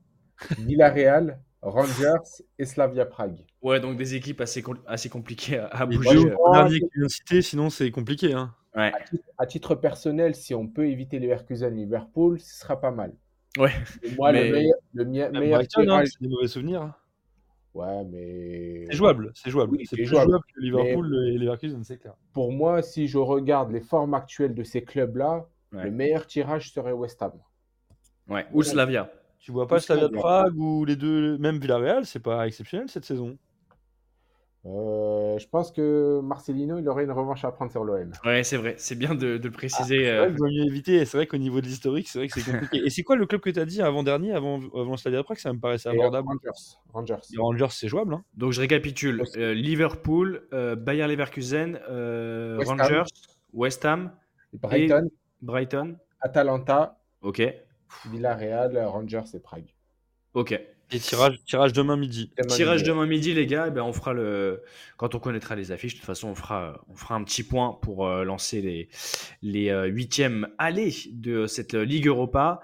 Villarreal, 0.60 1.40
Rangers 1.62 2.16
et 2.58 2.66
Slavia 2.66 3.06
Prague. 3.06 3.38
Ouais, 3.62 3.80
donc 3.80 3.98
des 3.98 4.16
équipes 4.16 4.40
assez, 4.42 4.62
com- 4.62 4.80
assez 4.88 5.10
compliquées 5.10 5.58
à, 5.72 5.86
bouger. 5.86 6.10
je 6.12 6.28
le 6.28 6.36
dernier 6.54 6.80
que- 6.80 6.86
qui 6.86 6.92
vient 6.96 7.06
de 7.06 7.12
citer, 7.12 7.42
sinon 7.42 7.70
c'est 7.70 7.92
compliqué. 7.92 8.34
Hein. 8.34 8.54
Ouais. 8.76 8.92
À 8.94 9.02
titre, 9.04 9.24
à 9.40 9.46
titre 9.46 9.76
personnel, 9.76 10.36
si 10.36 10.54
on 10.56 10.68
peut 10.68 10.88
éviter 10.88 11.20
Leverkusen, 11.20 11.76
Liverpool, 11.76 12.40
ce 12.40 12.60
sera 12.60 12.80
pas 12.80 12.92
mal. 12.92 13.14
Ouais. 13.58 13.72
Et 14.04 14.12
moi, 14.16 14.32
Mais- 14.32 14.48
le 14.48 14.52
meilleur, 15.06 15.30
le 15.32 15.40
Brighton, 15.50 15.82
hein, 15.82 15.84
tirage. 15.84 16.08
c'est 16.10 16.22
des 16.22 16.28
mauvais 16.30 16.48
souvenirs. 16.48 16.82
hein. 16.84 16.96
Ouais, 17.74 18.04
mais. 18.06 18.86
C'est 18.90 18.96
jouable, 18.96 19.32
c'est 19.36 19.50
jouable. 19.52 19.74
Oui, 19.76 19.86
c'est 19.88 19.96
plus 19.96 20.06
jouable. 20.06 20.30
jouable 20.32 20.44
que 20.56 20.60
Liverpool 20.62 21.28
et 21.28 21.38
Leverkusen, 21.38 21.84
c'est 21.84 21.98
clair. 21.98 22.14
Pour 22.34 22.52
moi, 22.52 22.82
si 22.82 23.08
je 23.08 23.18
regarde 23.18 23.72
les 23.72 23.82
formes 23.82 24.14
actuelles 24.14 24.56
de 24.56 24.64
ces 24.64 24.84
clubs-là, 24.84 25.46
Ouais. 25.74 25.84
le 25.84 25.92
meilleur 25.92 26.26
tirage 26.26 26.72
serait 26.72 26.94
West 26.94 27.22
Ham. 27.22 27.34
Ouais. 28.28 28.46
Ou 28.54 28.64
Slavia. 28.64 29.12
Tu 29.40 29.52
vois 29.52 29.68
pas 29.68 29.80
Slavia 29.80 30.08
de 30.08 30.14
Prague 30.14 30.58
ou 30.58 30.86
les 30.86 30.96
deux, 30.96 31.38
même 31.38 31.58
Villarreal, 31.60 32.06
c'est 32.06 32.20
pas 32.20 32.46
exceptionnel 32.46 32.90
cette 32.90 33.06
saison. 33.06 33.38
Euh, 34.66 35.40
je 35.40 35.48
pense 35.48 35.72
que 35.72 36.20
Marcelino, 36.22 36.78
il 36.80 36.90
aurait 36.90 37.06
une 37.06 37.12
revanche 37.12 37.46
à 37.46 37.52
prendre 37.52 37.72
sur 37.72 37.86
l'OM. 37.86 38.12
Ouais, 38.26 38.44
c'est 38.44 38.58
vrai. 38.58 38.76
C'est 38.78 38.96
bien 38.96 39.16
de, 39.16 39.38
de 39.38 39.44
le 39.48 39.52
préciser. 39.52 40.04
C'est 40.04 40.10
euh, 40.10 40.30
mieux 40.38 40.66
éviter. 40.66 40.96
et 40.96 41.06
C'est 41.06 41.16
vrai 41.18 41.28
qu'au 41.28 41.38
niveau 41.38 41.62
de 41.62 41.66
l'historique, 41.66 42.10
c'est 42.10 42.20
vrai 42.20 42.28
que 42.28 42.40
c'est 42.40 42.52
compliqué. 42.52 42.86
et 42.86 42.90
c'est 42.90 43.04
quoi 43.04 43.16
le 43.16 43.26
club 43.26 43.40
que 43.40 43.50
tu 43.50 43.60
as 43.60 43.66
dit 43.66 43.82
avant 43.82 44.04
dernier, 44.04 44.34
avant, 44.34 44.60
avant 44.76 44.98
Slavia 44.98 45.20
de 45.20 45.24
Prague? 45.24 45.38
Ça 45.38 45.54
me 45.54 45.60
paraissait 45.60 45.88
abordable. 45.90 46.28
Rangers. 46.28 46.76
Rangers. 46.94 47.28
Les 47.32 47.38
Rangers, 47.38 47.68
c'est 47.70 47.88
jouable. 47.88 48.16
Hein. 48.16 48.24
Donc 48.36 48.52
je 48.52 48.60
récapitule. 48.60 49.24
Euh, 49.38 49.54
Liverpool, 49.54 50.46
euh, 50.52 50.76
Bayer 50.76 51.08
Leverkusen, 51.08 51.80
euh, 51.90 52.58
West 52.58 52.72
Ham. 52.72 52.80
Rangers, 52.82 53.04
West 53.54 53.86
Ham, 53.86 54.12
Brighton, 54.54 55.10
Brighton. 55.42 55.96
Atalanta, 56.20 56.98
Ok. 57.22 57.42
Villarreal, 58.12 58.78
Rangers 58.86 59.24
et 59.34 59.40
Prague. 59.40 59.74
Ok. 60.34 60.60
Et 60.92 61.00
tirage, 61.00 61.40
tirage 61.46 61.72
demain 61.74 61.98
midi. 61.98 62.32
Demain 62.38 62.56
Tirage 62.56 62.80
midi. 62.80 62.90
demain 62.90 63.06
midi, 63.06 63.34
les 63.36 63.46
gars. 63.46 63.66
eh 63.68 63.72
ben, 63.72 63.84
on 63.84 63.94
fera 63.94 64.12
le 64.14 64.64
quand 64.98 65.14
on 65.14 65.20
connaîtra 65.20 65.56
les 65.56 65.72
affiches. 65.72 65.94
De 65.94 66.00
toute 66.00 66.08
façon, 66.08 66.30
on 66.30 66.36
fera 66.36 66.82
on 66.88 66.96
fera 66.96 67.14
un 67.16 67.24
petit 67.24 67.44
point 67.44 67.78
pour 67.82 68.08
euh, 68.08 68.24
lancer 68.24 68.62
les 68.62 68.90
les 69.44 69.70
euh, 69.70 69.86
huitièmes 69.86 70.48
allées 70.58 70.94
de 71.12 71.46
cette 71.46 71.76
euh, 71.76 71.84
Ligue 71.86 72.08
Europa. 72.08 72.62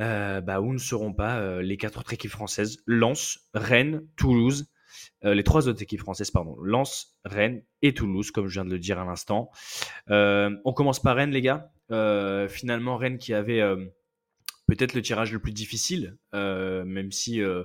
Euh, 0.00 0.40
bah, 0.40 0.60
où 0.60 0.72
ne 0.72 0.78
seront 0.78 1.12
pas 1.12 1.40
euh, 1.40 1.62
les 1.62 1.76
quatre 1.76 1.98
autres 1.98 2.12
équipes 2.14 2.30
françaises? 2.30 2.78
Lens, 2.86 3.40
Rennes, 3.54 4.06
Toulouse. 4.16 4.70
euh, 5.24 5.34
les 5.34 5.44
trois 5.44 5.68
autres 5.68 5.82
équipes 5.82 6.00
françaises, 6.00 6.30
pardon, 6.30 6.56
Lens, 6.62 7.18
Rennes 7.24 7.62
et 7.82 7.92
Toulouse, 7.92 8.30
comme 8.30 8.46
je 8.48 8.54
viens 8.54 8.64
de 8.64 8.70
le 8.70 8.78
dire 8.78 8.98
à 8.98 9.04
l'instant. 9.04 9.50
Euh, 10.10 10.56
on 10.64 10.72
commence 10.72 11.00
par 11.02 11.16
Rennes, 11.16 11.32
les 11.32 11.42
gars. 11.42 11.70
Euh, 11.90 12.48
finalement, 12.48 12.96
Rennes 12.96 13.18
qui 13.18 13.34
avait 13.34 13.60
euh, 13.60 13.84
peut-être 14.70 14.94
le 14.94 15.02
tirage 15.02 15.32
le 15.32 15.40
plus 15.40 15.52
difficile, 15.52 16.16
euh, 16.34 16.84
même 16.84 17.10
si 17.10 17.42
euh, 17.42 17.64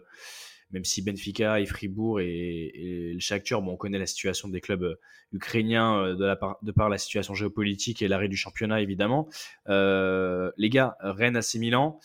même 0.72 0.84
si 0.84 1.04
Benfica 1.04 1.60
et 1.60 1.66
Fribourg 1.66 2.20
et, 2.20 2.26
et 2.26 3.14
le 3.14 3.20
Shakhtar, 3.20 3.62
bon, 3.62 3.74
on 3.74 3.78
connaît 3.78 4.00
la 4.00 4.08
situation 4.08 4.48
des 4.48 4.60
clubs 4.60 4.84
euh, 4.84 5.00
ukrainiens 5.32 6.16
de, 6.16 6.72
par, 6.72 6.90
la 6.90 6.98
situation 6.98 7.36
géopolitique 7.36 8.02
et 8.02 8.08
l'arrêt 8.08 8.28
du 8.28 8.38
championnat 8.38 8.82
évidemment. 8.82 9.30
Les 9.68 10.70
gars, 10.70 10.98
Rennes 11.00 11.36
AC 11.36 11.56
Milan. 11.56 12.00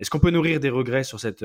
Est-ce 0.00 0.10
qu'on 0.10 0.20
peut 0.20 0.30
nourrir 0.30 0.60
des 0.60 0.70
regrets 0.70 1.02
sur 1.02 1.18
cette, 1.18 1.44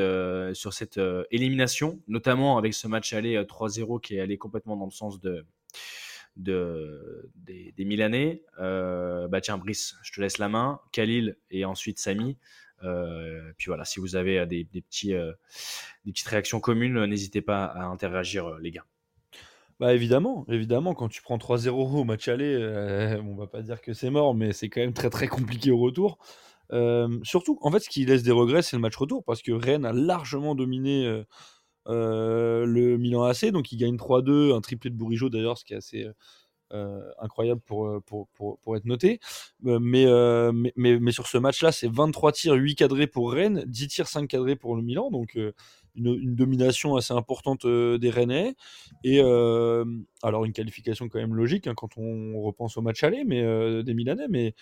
sur 0.54 0.74
cette 0.74 1.00
élimination, 1.32 2.00
notamment 2.08 2.60
avec 2.60 2.76
ce 2.76 2.88
match 2.88 3.12
aller 3.14 3.36
euh, 3.36 3.44
3-0 3.44 4.00
qui 4.00 4.16
est 4.16 4.20
allé 4.20 4.38
complètement 4.38 4.78
dans 4.78 4.86
le 4.86 4.92
sens 4.92 5.20
de, 5.20 5.46
de, 6.36 7.32
des, 7.36 7.74
Milanais? 7.80 8.44
Bah 8.60 9.42
tiens, 9.42 9.58
Brice, 9.58 9.96
je 10.04 10.14
te 10.14 10.22
laisse 10.22 10.38
la 10.38 10.50
main. 10.50 10.80
Khalil 10.92 11.36
et 11.50 11.66
ensuite 11.66 12.00
Samy. 12.00 12.38
Euh, 12.84 13.52
puis 13.58 13.68
voilà, 13.68 13.86
si 13.86 14.00
vous 14.00 14.16
avez 14.16 14.40
euh, 14.40 14.46
des, 14.46 14.66
petits, 14.66 15.14
euh, 15.14 15.32
des 16.06 16.12
petites 16.12 16.28
réactions 16.28 16.60
communes, 16.60 17.06
n'hésitez 17.06 17.42
pas 17.42 17.66
à 17.66 17.86
interagir, 17.86 18.58
les 18.60 18.72
gars. 18.72 18.86
Bah 19.80 19.94
évidemment, 19.94 20.46
évidemment, 20.50 20.94
quand 20.94 21.10
tu 21.10 21.22
prends 21.22 21.38
3-0 21.38 21.70
au 21.70 22.04
match 22.04 22.28
aller, 22.28 22.54
euh, 22.54 23.20
on 23.26 23.36
va 23.36 23.48
pas 23.48 23.62
dire 23.62 23.82
que 23.82 23.94
c'est 23.94 24.10
mort, 24.10 24.36
mais 24.36 24.54
c'est 24.54 24.70
quand 24.70 24.82
même 24.82 24.94
très 24.94 25.10
très 25.10 25.28
compliqué 25.28 25.72
au 25.72 25.78
retour. 25.78 26.18
Surtout, 27.24 27.60
en 27.62 27.72
fait, 27.72 27.82
ce 27.82 27.90
qui 27.90 28.04
laisse 28.04 28.24
des 28.24 28.32
regrets, 28.32 28.64
c'est 28.64 28.76
le 28.76 28.82
match 28.82 28.96
retour, 28.96 29.24
parce 29.24 29.44
que 29.44 29.52
Rennes 29.52 29.86
a 29.86 29.94
largement 29.94 30.56
dominé 30.56 31.24
le 31.86 32.98
Milan 32.98 33.26
AC, 33.26 33.52
donc 33.52 33.72
il 33.72 33.78
gagne 33.78 33.96
3-2, 33.96 34.56
un 34.56 34.62
triplé 34.62 34.90
de 34.90 34.96
Bourigeau 34.96 35.30
d'ailleurs, 35.30 35.58
ce 35.60 35.66
qui 35.66 35.74
est 35.74 35.78
assez 35.78 36.08
incroyable 37.20 37.62
pour, 37.62 37.88
euh, 37.88 38.00
pour, 38.06 38.28
pour, 38.30 38.60
pour 38.60 38.76
être 38.76 38.86
noté. 38.86 39.20
Euh, 39.66 39.80
mais, 39.80 40.06
euh, 40.06 40.52
mais, 40.76 41.12
sur 41.12 41.28
ce 41.28 41.38
match-là, 41.38 41.72
c'est 41.72 41.90
23 41.90 42.32
tirs, 42.32 42.54
8 42.54 42.76
cadrés 42.76 43.08
pour 43.08 43.32
Rennes, 43.32 43.64
10 43.68 43.88
tirs, 43.88 44.08
5 44.08 44.28
cadrés 44.28 44.56
pour 44.56 44.76
le 44.76 44.82
Milan, 44.82 45.10
donc 45.12 45.36
euh, 45.36 45.54
une, 45.96 46.36
domination 46.36 46.96
assez 46.96 47.14
importante 47.14 47.66
euh, 47.66 47.98
des 47.98 48.10
Rennais. 48.10 48.56
Et 49.04 49.22
euh, 49.22 49.86
alors 50.22 50.46
une 50.46 50.54
qualification 50.54 51.10
quand 51.10 51.20
même 51.20 51.36
logique 51.36 51.68
hein, 51.68 51.74
quand 51.76 51.98
on 51.98 52.42
repense 52.42 52.78
au 52.78 52.82
match 52.82 53.04
aller, 53.04 53.24
mais 53.26 53.42
euh, 53.42 53.84
des 53.84 53.94
Milanais, 53.94 54.28
mais 54.30 54.56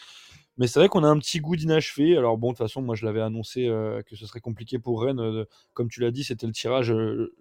mais 0.57 0.67
c'est 0.67 0.79
vrai 0.79 0.89
qu'on 0.89 1.03
a 1.03 1.07
un 1.07 1.17
petit 1.17 1.39
goût 1.39 1.55
d'inachevé. 1.55 2.17
Alors 2.17 2.37
bon, 2.37 2.49
de 2.49 2.53
toute 2.57 2.65
façon, 2.65 2.81
moi 2.81 2.95
je 2.95 3.05
l'avais 3.05 3.21
annoncé 3.21 3.67
euh, 3.67 4.01
que 4.03 4.15
ce 4.15 4.25
serait 4.25 4.39
compliqué 4.41 4.79
pour 4.79 5.01
Rennes. 5.03 5.19
euh, 5.19 5.45
comme 5.73 5.89
tu 5.89 6.01
l'as 6.01 6.11
dit, 6.11 6.23
c'était 6.23 6.47
le 6.47 6.53
tirage 6.53 6.91
euh, 6.91 7.33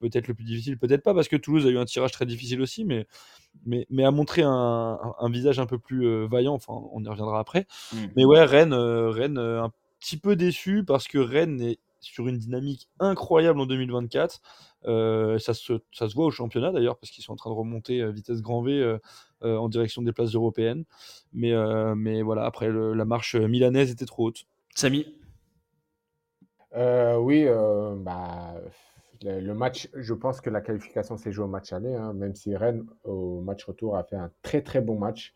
peut-être 0.00 0.28
le 0.28 0.34
plus 0.34 0.44
difficile, 0.44 0.78
peut-être 0.78 1.02
pas, 1.02 1.14
parce 1.14 1.28
que 1.28 1.36
Toulouse 1.36 1.66
a 1.66 1.70
eu 1.70 1.78
un 1.78 1.84
tirage 1.84 2.12
très 2.12 2.26
difficile 2.26 2.60
aussi, 2.60 2.84
mais, 2.84 3.06
mais, 3.64 3.86
mais 3.90 4.04
a 4.04 4.10
montré 4.10 4.42
un, 4.42 4.50
un- 4.50 5.14
un 5.18 5.30
visage 5.30 5.58
un 5.58 5.66
peu 5.66 5.78
plus 5.78 6.26
vaillant. 6.26 6.54
Enfin, 6.54 6.74
on 6.92 7.02
y 7.04 7.08
reviendra 7.08 7.38
après. 7.40 7.66
Mm. 7.92 7.96
Mais 8.16 8.24
ouais, 8.24 8.44
Rennes, 8.44 8.74
Rennes 8.74 9.38
un 9.38 9.70
petit 10.00 10.16
peu 10.18 10.36
déçu 10.36 10.84
parce 10.84 11.08
que 11.08 11.18
Rennes 11.18 11.60
est 11.62 11.78
sur 12.00 12.28
une 12.28 12.36
dynamique 12.36 12.88
incroyable 13.00 13.58
en 13.60 13.66
2024. 13.66 14.40
Euh, 14.86 15.38
ça, 15.38 15.54
se, 15.54 15.80
ça 15.92 16.06
se 16.10 16.14
voit 16.14 16.26
au 16.26 16.30
championnat 16.30 16.70
d'ailleurs 16.70 16.98
parce 16.98 17.10
qu'ils 17.10 17.24
sont 17.24 17.32
en 17.32 17.36
train 17.36 17.48
de 17.48 17.54
remonter 17.54 18.02
euh, 18.02 18.10
vitesse 18.10 18.42
grand 18.42 18.60
V 18.60 18.98
en 19.44 19.68
direction 19.68 20.02
des 20.02 20.12
places 20.12 20.34
européennes. 20.34 20.84
Mais, 21.32 21.52
euh, 21.52 21.94
mais 21.94 22.22
voilà, 22.22 22.44
après 22.44 22.68
le- 22.68 22.94
la 22.94 23.04
marche 23.04 23.34
milanaise 23.36 23.90
était 23.90 24.06
trop 24.06 24.26
haute. 24.28 24.44
Samy 24.74 25.06
Euh, 26.76 27.16
oui, 27.18 27.44
euh, 27.46 27.94
bah, 27.96 28.54
le, 29.22 29.52
match, 29.54 29.88
je 29.94 30.12
pense 30.12 30.40
que 30.40 30.50
la 30.50 30.60
qualification 30.60 31.16
s'est 31.16 31.30
jouée 31.32 31.44
au 31.44 31.48
match 31.48 31.72
aller, 31.72 31.94
hein, 31.94 32.12
même 32.12 32.34
si 32.34 32.56
Rennes, 32.56 32.84
au 33.04 33.40
match 33.40 33.64
retour, 33.64 33.96
a 33.96 34.02
fait 34.04 34.16
un 34.16 34.30
très 34.42 34.60
très 34.62 34.80
bon 34.80 34.98
match. 34.98 35.34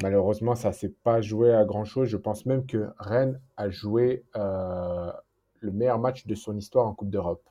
Malheureusement, 0.00 0.54
ça 0.54 0.68
ne 0.68 0.74
s'est 0.74 0.94
pas 1.02 1.20
joué 1.20 1.52
à 1.52 1.64
grand-chose. 1.64 2.08
Je 2.08 2.16
pense 2.16 2.46
même 2.46 2.66
que 2.66 2.86
Rennes 2.98 3.40
a 3.56 3.68
joué 3.68 4.24
euh, 4.36 5.10
le 5.58 5.72
meilleur 5.72 5.98
match 5.98 6.24
de 6.26 6.36
son 6.36 6.56
histoire 6.56 6.86
en 6.86 6.94
Coupe 6.94 7.10
d'Europe. 7.10 7.42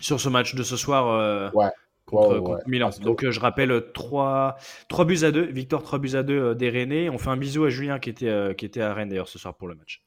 sur 0.00 0.20
ce 0.20 0.28
match 0.28 0.54
de 0.54 0.62
ce 0.62 0.76
soir 0.76 1.08
euh, 1.08 1.50
Ouais. 1.54 1.70
Contre, 2.12 2.50
ouais. 2.50 2.60
Milan. 2.66 2.90
Donc 3.02 3.24
euh, 3.24 3.30
je 3.30 3.40
rappelle 3.40 3.82
3, 3.94 4.56
3 4.88 5.04
buts 5.04 5.18
à 5.24 5.30
2, 5.32 5.42
victoire 5.46 5.82
3 5.82 5.98
buts 5.98 6.14
à 6.14 6.22
2 6.22 6.38
euh, 6.38 6.54
des 6.54 6.70
Rennais. 6.70 7.08
On 7.08 7.18
fait 7.18 7.30
un 7.30 7.36
bisou 7.36 7.64
à 7.64 7.70
Julien 7.70 7.98
qui 7.98 8.10
était, 8.10 8.28
euh, 8.28 8.54
qui 8.54 8.64
était 8.66 8.80
à 8.82 8.92
Rennes 8.94 9.08
d'ailleurs 9.08 9.28
ce 9.28 9.38
soir 9.38 9.54
pour 9.56 9.68
le 9.68 9.74
match. 9.74 10.02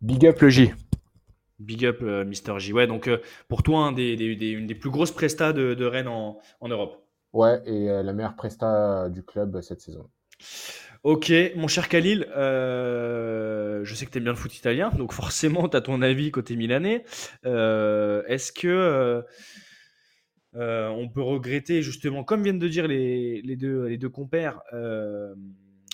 Big 0.00 0.26
up 0.26 0.40
le 0.40 0.48
J. 0.48 0.72
Big 1.58 1.86
up 1.86 1.98
euh, 2.02 2.24
Mister 2.24 2.52
J. 2.58 2.72
Ouais, 2.74 2.86
donc 2.86 3.08
euh, 3.08 3.18
pour 3.48 3.62
toi, 3.62 3.80
un 3.80 3.92
des, 3.92 4.14
des- 4.16 4.36
des- 4.36 4.50
une 4.50 4.66
des 4.66 4.74
plus 4.74 4.90
grosses 4.90 5.10
prestas 5.12 5.52
de, 5.54 5.72
de 5.74 5.84
Rennes 5.86 6.08
en, 6.08 6.38
en 6.60 6.68
Europe. 6.68 7.02
Ouais, 7.32 7.60
et 7.66 7.90
euh, 7.90 8.02
la 8.02 8.12
meilleure 8.12 8.36
presta 8.36 9.08
du 9.08 9.22
club 9.22 9.60
cette 9.62 9.80
saison. 9.80 10.08
Ok, 11.02 11.32
mon 11.54 11.68
cher 11.68 11.88
Khalil, 11.88 12.26
euh, 12.36 13.80
je 13.84 13.94
sais 13.94 14.06
que 14.06 14.10
tu 14.10 14.18
aimes 14.18 14.24
bien 14.24 14.32
le 14.32 14.38
foot 14.38 14.54
italien, 14.56 14.90
donc 14.90 15.12
forcément, 15.12 15.68
tu 15.68 15.76
as 15.76 15.80
ton 15.80 16.02
avis 16.02 16.30
côté 16.30 16.56
milanais. 16.56 17.04
Euh, 17.44 18.22
Est-ce 18.26 18.52
que 18.52 19.22
euh, 20.56 20.88
on 20.88 21.08
peut 21.08 21.22
regretter, 21.22 21.82
justement, 21.82 22.24
comme 22.24 22.42
viennent 22.42 22.58
de 22.58 22.68
dire 22.68 22.86
les, 22.88 23.56
deux, 23.56 24.08
compères, 24.08 24.60
euh, 24.72 25.34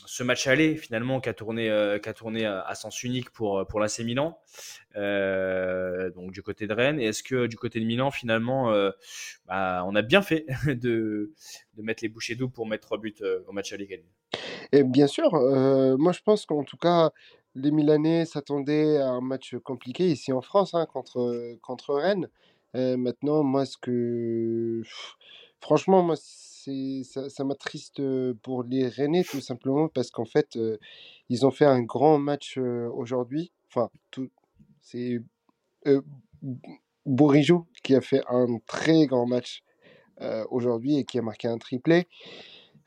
ce 0.07 0.23
match 0.23 0.47
aller, 0.47 0.77
finalement, 0.77 1.21
qui 1.21 1.29
a 1.29 1.35
tourné, 1.35 1.69
euh, 1.69 1.99
qui 1.99 2.09
a 2.09 2.13
tourné 2.13 2.47
à, 2.47 2.75
sens 2.75 3.03
unique 3.03 3.31
pour, 3.31 3.67
pour 3.67 3.81
l'AC 3.81 4.01
Milan, 4.01 4.39
donc 4.95 6.31
du 6.33 6.43
côté 6.43 6.67
de 6.67 6.75
Rennes. 6.75 7.01
Est-ce 7.01 7.23
que 7.23 7.47
du 7.47 7.57
côté 7.57 7.81
de 7.81 7.85
Milan, 7.85 8.11
finalement, 8.11 8.73
bah, 9.47 9.85
on 9.87 9.95
a 9.97 10.03
bien 10.03 10.23
fait 10.23 10.47
de, 10.67 11.33
mettre 11.79 12.03
les 12.03 12.09
bouchées 12.09 12.37
doubles 12.37 12.53
pour 12.53 12.67
mettre 12.67 12.87
trois 12.87 12.99
buts 12.99 13.15
au 13.47 13.53
match 13.53 13.73
aller 13.73 13.87
gagné? 13.87 14.07
Bien 14.85 15.07
sûr, 15.07 15.33
moi 15.99 16.13
je 16.13 16.21
pense 16.23 16.47
qu'en 16.47 16.63
tout 16.63 16.77
cas, 16.77 17.11
les 17.55 17.71
Milanais 17.71 18.25
s'attendaient 18.25 18.97
à 18.99 19.09
un 19.09 19.21
match 19.21 19.57
compliqué 19.65 20.09
ici 20.09 20.33
en 20.33 20.41
France 20.41 20.73
hein, 20.75 20.87
contre, 20.87 21.57
contre 21.61 21.95
Rennes. 21.95 22.29
Euh, 22.75 22.97
maintenant, 22.97 23.43
moi, 23.43 23.66
ce 23.66 23.77
que. 23.77 24.83
Franchement, 25.61 26.03
moi, 26.03 26.16
ça, 26.16 27.29
ça 27.29 27.45
m'attriste 27.45 28.03
pour 28.43 28.64
les 28.64 28.89
Rennais 28.89 29.25
tout 29.25 29.41
simplement 29.41 29.89
parce 29.89 30.11
qu'en 30.11 30.25
fait, 30.25 30.59
ils 31.29 31.47
ont 31.47 31.51
fait 31.51 31.64
un 31.64 31.83
grand 31.83 32.18
match 32.18 32.59
aujourd'hui. 32.59 33.53
Enfin, 33.68 33.91
c'est 34.81 35.20
Bourigeau 37.07 37.66
qui 37.83 37.95
a 37.95 38.01
fait 38.01 38.23
un 38.29 38.59
très 38.66 39.07
grand 39.07 39.27
match 39.27 39.62
aujourd'hui 40.51 40.99
et 40.99 41.05
qui 41.05 41.18
a 41.18 41.23
marqué 41.23 41.49
un 41.49 41.59
triplé. 41.59 42.09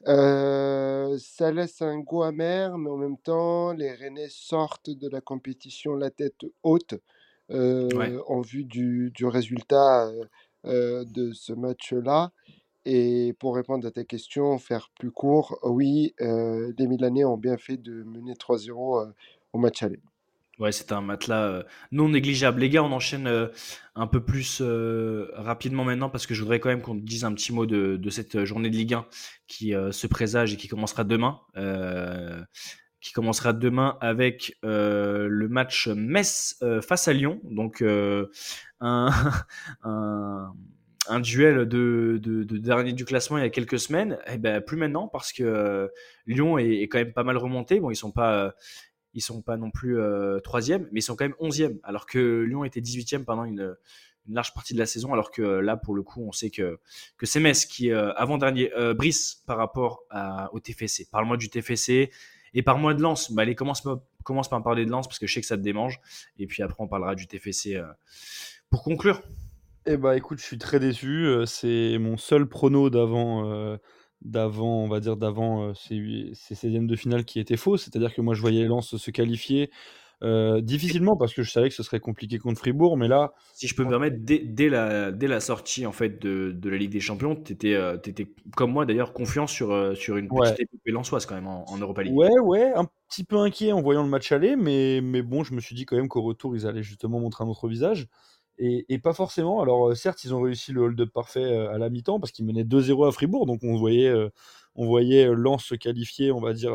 Ça 0.05 1.51
laisse 1.51 1.81
un 1.81 1.99
goût 1.99 2.23
amer, 2.23 2.77
mais 2.77 2.89
en 2.89 2.97
même 2.97 3.17
temps, 3.17 3.71
les 3.73 3.93
Rennais 3.93 4.29
sortent 4.29 4.89
de 4.89 5.09
la 5.09 5.21
compétition 5.21 5.95
la 5.95 6.11
tête 6.11 6.45
haute 6.63 6.95
Ouais. 7.49 8.17
en 8.27 8.41
vue 8.41 8.63
du, 8.63 9.11
du 9.13 9.25
résultat 9.25 10.11
de 10.63 11.31
ce 11.33 11.53
match-là. 11.53 12.31
Et 12.85 13.33
pour 13.39 13.55
répondre 13.55 13.87
à 13.87 13.91
ta 13.91 14.03
question, 14.03 14.57
faire 14.59 14.89
plus 14.99 15.11
court, 15.11 15.57
oui, 15.63 16.13
euh, 16.21 16.71
les 16.77 16.87
Milanais 16.87 17.25
ont 17.25 17.37
bien 17.37 17.57
fait 17.57 17.77
de 17.77 18.03
mener 18.03 18.33
3-0 18.33 18.69
euh, 19.01 19.11
au 19.53 19.57
match 19.57 19.81
aller. 19.81 19.99
Ouais, 20.59 20.71
c'est 20.71 20.91
un 20.91 21.01
matelas 21.01 21.47
euh, 21.47 21.63
non 21.91 22.09
négligeable. 22.09 22.61
Les 22.61 22.69
gars, 22.69 22.83
on 22.83 22.91
enchaîne 22.91 23.27
un 23.95 24.07
peu 24.07 24.23
plus 24.23 24.61
rapidement 25.33 25.83
maintenant 25.83 26.09
parce 26.09 26.27
que 26.27 26.33
je 26.33 26.43
voudrais 26.43 26.59
quand 26.59 26.69
même 26.69 26.81
qu'on 26.81 26.95
dise 26.95 27.25
un 27.25 27.33
petit 27.33 27.51
mot 27.51 27.65
de, 27.65 27.97
de 27.97 28.09
cette 28.09 28.45
journée 28.45 28.69
de 28.69 28.75
Ligue 28.75 28.93
1 28.93 29.05
qui 29.47 29.73
se 29.91 30.07
présage 30.07 30.53
et 30.53 30.57
qui 30.57 30.67
commencera 30.67 31.03
demain. 31.03 31.41
Qui 33.05 33.13
commencera 33.13 33.53
demain 33.53 33.99
avec 34.01 34.57
euh, 34.65 35.27
le 35.29 35.47
match 35.47 35.87
Metz 35.89 36.57
euh, 36.63 36.81
face 36.81 37.07
à 37.07 37.13
Lyon. 37.13 37.39
Donc 37.43 37.83
euh, 37.83 38.31
un, 38.79 39.11
duel 41.21 41.67
de, 41.67 42.19
de, 42.19 42.43
de 42.43 42.57
dernier 42.57 42.93
du 42.93 43.05
classement 43.05 43.37
il 43.37 43.41
y 43.41 43.45
a 43.45 43.51
quelques 43.51 43.77
semaines. 43.77 44.17
Et 44.25 44.39
ben 44.39 44.59
plus 44.59 44.75
maintenant 44.75 45.07
parce 45.07 45.33
que 45.33 45.91
Lyon 46.25 46.57
est, 46.57 46.81
quand 46.87 46.97
même 46.97 47.13
pas 47.13 47.23
mal 47.23 47.37
remonté. 47.37 47.79
Bon, 47.79 47.91
ils 47.91 47.95
sont 47.95 48.09
pas 48.09 48.55
ils 49.13 49.21
sont 49.21 49.43
pas 49.43 49.55
non 49.55 49.69
plus 49.69 49.99
troisième, 50.43 50.87
mais 50.91 51.01
ils 51.01 51.03
sont 51.03 51.15
quand 51.15 51.25
même 51.25 51.35
onzième, 51.37 51.77
alors 51.83 52.07
que 52.07 52.41
Lyon 52.41 52.63
était 52.63 52.81
18e 52.81 53.23
pendant 53.23 53.43
une, 53.43 53.75
large 54.27 54.55
partie 54.55 54.73
de 54.73 54.79
la 54.79 54.87
saison, 54.87 55.13
alors 55.13 55.29
que 55.29 55.43
là, 55.43 55.77
pour 55.77 55.93
le 55.93 56.01
coup, 56.01 56.25
on 56.27 56.31
sait 56.31 56.49
que, 56.49 56.79
c'est 57.21 57.39
Metz 57.39 57.65
qui 57.65 57.91
avant-dernier. 57.91 58.71
Brice, 58.95 59.43
par 59.45 59.57
rapport 59.57 60.05
au 60.53 60.59
TFC, 60.59 61.07
parle-moi 61.11 61.37
du 61.37 61.51
TFC 61.51 62.09
et 62.55 62.63
parle-moi 62.63 62.95
de 62.95 63.01
Lens. 63.01 63.31
Bah, 63.31 63.43
allez, 63.43 63.53
commence, 63.53 63.87
commence 64.23 64.49
par 64.49 64.63
parler 64.63 64.85
de 64.85 64.89
Lens 64.89 65.07
parce 65.07 65.19
que 65.19 65.27
je 65.27 65.33
sais 65.33 65.41
que 65.41 65.47
ça 65.47 65.57
te 65.57 65.61
démange. 65.61 65.99
Et 66.39 66.47
puis 66.47 66.63
après, 66.63 66.77
on 66.79 66.87
parlera 66.87 67.13
du 67.13 67.27
TFC 67.27 67.79
pour 68.69 68.81
conclure. 68.83 69.21
Eh 69.85 69.97
bah 69.97 70.17
écoute, 70.17 70.39
je 70.39 70.45
suis 70.45 70.57
très 70.57 70.79
déçu. 70.79 71.27
C'est 71.45 71.97
mon 71.99 72.17
seul 72.17 72.47
prono 72.47 72.89
d'avant, 72.89 73.77
d'avant, 74.21 74.83
on 74.83 74.87
va 74.87 74.99
dire 74.99 75.15
d'avant 75.15 75.75
ces, 75.75 76.31
ces 76.33 76.55
16e 76.55 76.87
de 76.87 76.95
finale 76.95 77.23
qui 77.23 77.39
était 77.39 77.57
faux. 77.57 77.77
C'est-à-dire 77.77 78.13
que 78.13 78.21
moi 78.21 78.33
je 78.33 78.41
voyais 78.41 78.65
Lens 78.65 78.97
se 78.97 79.11
qualifier 79.11 79.69
euh, 80.23 80.61
difficilement 80.61 81.17
parce 81.17 81.33
que 81.33 81.43
je 81.43 81.51
savais 81.51 81.69
que 81.69 81.75
ce 81.75 81.83
serait 81.83 81.99
compliqué 81.99 82.37
contre 82.37 82.59
Fribourg, 82.59 82.97
mais 82.97 83.07
là. 83.07 83.33
Si 83.53 83.67
je 83.67 83.75
peux 83.75 83.83
me 83.83 83.89
permettre, 83.89 84.17
dès, 84.19 84.69
la, 84.69 85.11
dès 85.11 85.27
la 85.27 85.39
sortie 85.39 85.85
en 85.85 85.91
fait 85.91 86.21
de, 86.21 86.69
la 86.69 86.77
Ligue 86.77 86.91
des 86.91 86.99
Champions, 86.99 87.35
tu 87.35 87.53
étais, 87.53 87.73
euh, 87.73 87.97
comme 88.55 88.71
moi 88.71 88.85
d'ailleurs 88.85 89.13
confiant 89.13 89.47
sur, 89.47 89.71
euh, 89.71 89.93
sur 89.95 90.17
une 90.17 90.29
petite 90.29 90.61
épopée 90.61 90.91
lançoise 90.91 91.25
quand 91.25 91.35
même 91.35 91.47
en, 91.47 91.77
Europa 91.77 92.03
League. 92.03 92.15
Ouais, 92.15 92.39
ouais, 92.39 92.73
un 92.73 92.87
petit 93.09 93.23
peu 93.23 93.37
inquiet 93.37 93.71
en 93.71 93.81
voyant 93.81 94.03
le 94.03 94.09
match 94.09 94.31
aller, 94.31 94.55
mais, 94.55 95.01
mais 95.01 95.21
bon, 95.21 95.43
je 95.43 95.53
me 95.53 95.59
suis 95.59 95.75
dit 95.75 95.85
quand 95.85 95.97
même 95.97 96.07
qu'au 96.07 96.21
retour, 96.21 96.55
ils 96.55 96.65
allaient 96.65 96.83
justement 96.83 97.19
montrer 97.19 97.43
un 97.43 97.47
autre 97.47 97.67
visage. 97.67 98.07
Et, 98.57 98.85
et, 98.87 98.99
pas 98.99 99.13
forcément. 99.13 99.61
Alors, 99.61 99.97
certes, 99.97 100.23
ils 100.23 100.33
ont 100.33 100.41
réussi 100.41 100.71
le 100.71 100.81
hold-up 100.81 101.09
parfait 101.13 101.57
à 101.67 101.77
la 101.77 101.89
mi-temps 101.89 102.21
parce 102.21 102.31
qu'ils 102.31 102.45
menaient 102.45 102.63
2-0 102.63 103.05
à 103.05 103.11
Fribourg, 103.11 103.45
donc 103.45 103.59
on 103.63 103.75
voyait, 103.75 104.13
on 104.75 104.85
voyait 104.85 105.27
Lens 105.27 105.65
se 105.65 105.75
qualifier, 105.75 106.31
on 106.31 106.39
va 106.39 106.53
dire, 106.53 106.73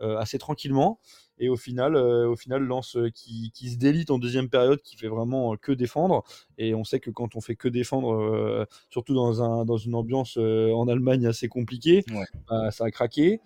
assez 0.00 0.38
tranquillement. 0.38 1.00
Et 1.40 1.48
au 1.48 1.56
final, 1.56 1.94
euh, 1.94 2.28
au 2.28 2.36
final 2.36 2.62
Lens 2.62 2.96
euh, 2.96 3.10
qui, 3.10 3.50
qui, 3.54 3.70
se 3.70 3.76
délite 3.76 4.10
en 4.10 4.18
deuxième 4.18 4.48
période, 4.48 4.80
qui 4.82 4.96
fait 4.96 5.08
vraiment 5.08 5.52
euh, 5.52 5.56
que 5.56 5.72
défendre. 5.72 6.24
Et 6.58 6.74
on 6.74 6.84
sait 6.84 7.00
que 7.00 7.10
quand 7.10 7.36
on 7.36 7.40
fait 7.40 7.56
que 7.56 7.68
défendre, 7.68 8.66
surtout 8.90 9.14
dans, 9.14 9.42
un, 9.42 9.64
dans 9.64 9.76
une 9.76 9.94
ambiance 9.94 10.36
en 10.36 10.88
Allemagne 10.88 11.26
assez 11.26 11.48
compliquée, 11.48 12.04
bah, 12.48 12.70
ça 12.70 12.84
a 12.84 12.90
craqué. 12.90 13.40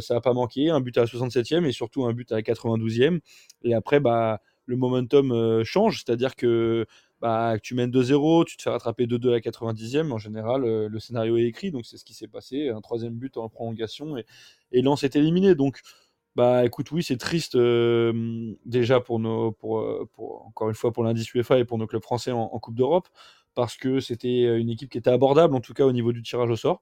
ça 0.00 0.14
n'a 0.14 0.20
pas 0.20 0.34
manqué. 0.34 0.68
Un 0.68 0.80
but 0.80 0.96
à 0.98 1.02
la 1.02 1.06
67e 1.06 1.64
et 1.64 1.72
surtout 1.72 2.04
un 2.04 2.12
but 2.12 2.30
à 2.32 2.36
la 2.36 2.42
92e. 2.42 3.20
Et 3.62 3.74
après, 3.74 4.00
bah, 4.00 4.40
le 4.66 4.76
momentum 4.76 5.64
change. 5.64 6.02
C'est-à-dire 6.04 6.36
que 6.36 6.86
bah, 7.22 7.56
tu 7.62 7.74
mènes 7.74 7.90
2-0, 7.90 8.44
tu 8.44 8.58
te 8.58 8.62
fais 8.62 8.70
rattraper 8.70 9.06
2-2 9.06 9.28
à 9.28 9.32
la 9.32 9.40
90e. 9.40 10.12
En 10.12 10.18
général, 10.18 10.62
le 10.62 11.00
scénario 11.00 11.38
est 11.38 11.44
écrit. 11.44 11.70
Donc 11.70 11.86
c'est 11.86 11.96
ce 11.96 12.04
qui 12.04 12.12
s'est 12.12 12.28
passé. 12.28 12.68
Un 12.68 12.82
troisième 12.82 13.14
but 13.14 13.38
en 13.38 13.48
prolongation 13.48 14.18
et, 14.18 14.26
et 14.72 14.82
Lens 14.82 15.02
est 15.04 15.16
éliminé. 15.16 15.54
Donc 15.54 15.80
bah 16.38 16.64
écoute, 16.64 16.92
oui, 16.92 17.02
c'est 17.02 17.16
triste 17.16 17.56
déjà 18.64 19.00
pour 19.00 19.18
nos, 19.18 19.50
pour, 19.50 19.84
pour, 20.12 20.46
encore 20.46 20.68
une 20.68 20.76
fois 20.76 20.92
pour 20.92 21.02
l'indice 21.02 21.34
UEFA 21.34 21.58
et 21.58 21.64
pour 21.64 21.78
nos 21.78 21.88
clubs 21.88 22.00
français 22.00 22.30
en, 22.30 22.46
Coupe 22.60 22.76
d'Europe, 22.76 23.08
parce 23.56 23.76
que 23.76 23.98
c'était 23.98 24.56
une 24.56 24.70
équipe 24.70 24.88
qui 24.88 24.98
était 24.98 25.10
abordable, 25.10 25.56
en 25.56 25.60
tout 25.60 25.74
cas 25.74 25.84
au 25.84 25.90
niveau 25.90 26.12
du 26.12 26.22
tirage 26.22 26.48
au 26.48 26.54
sort. 26.54 26.80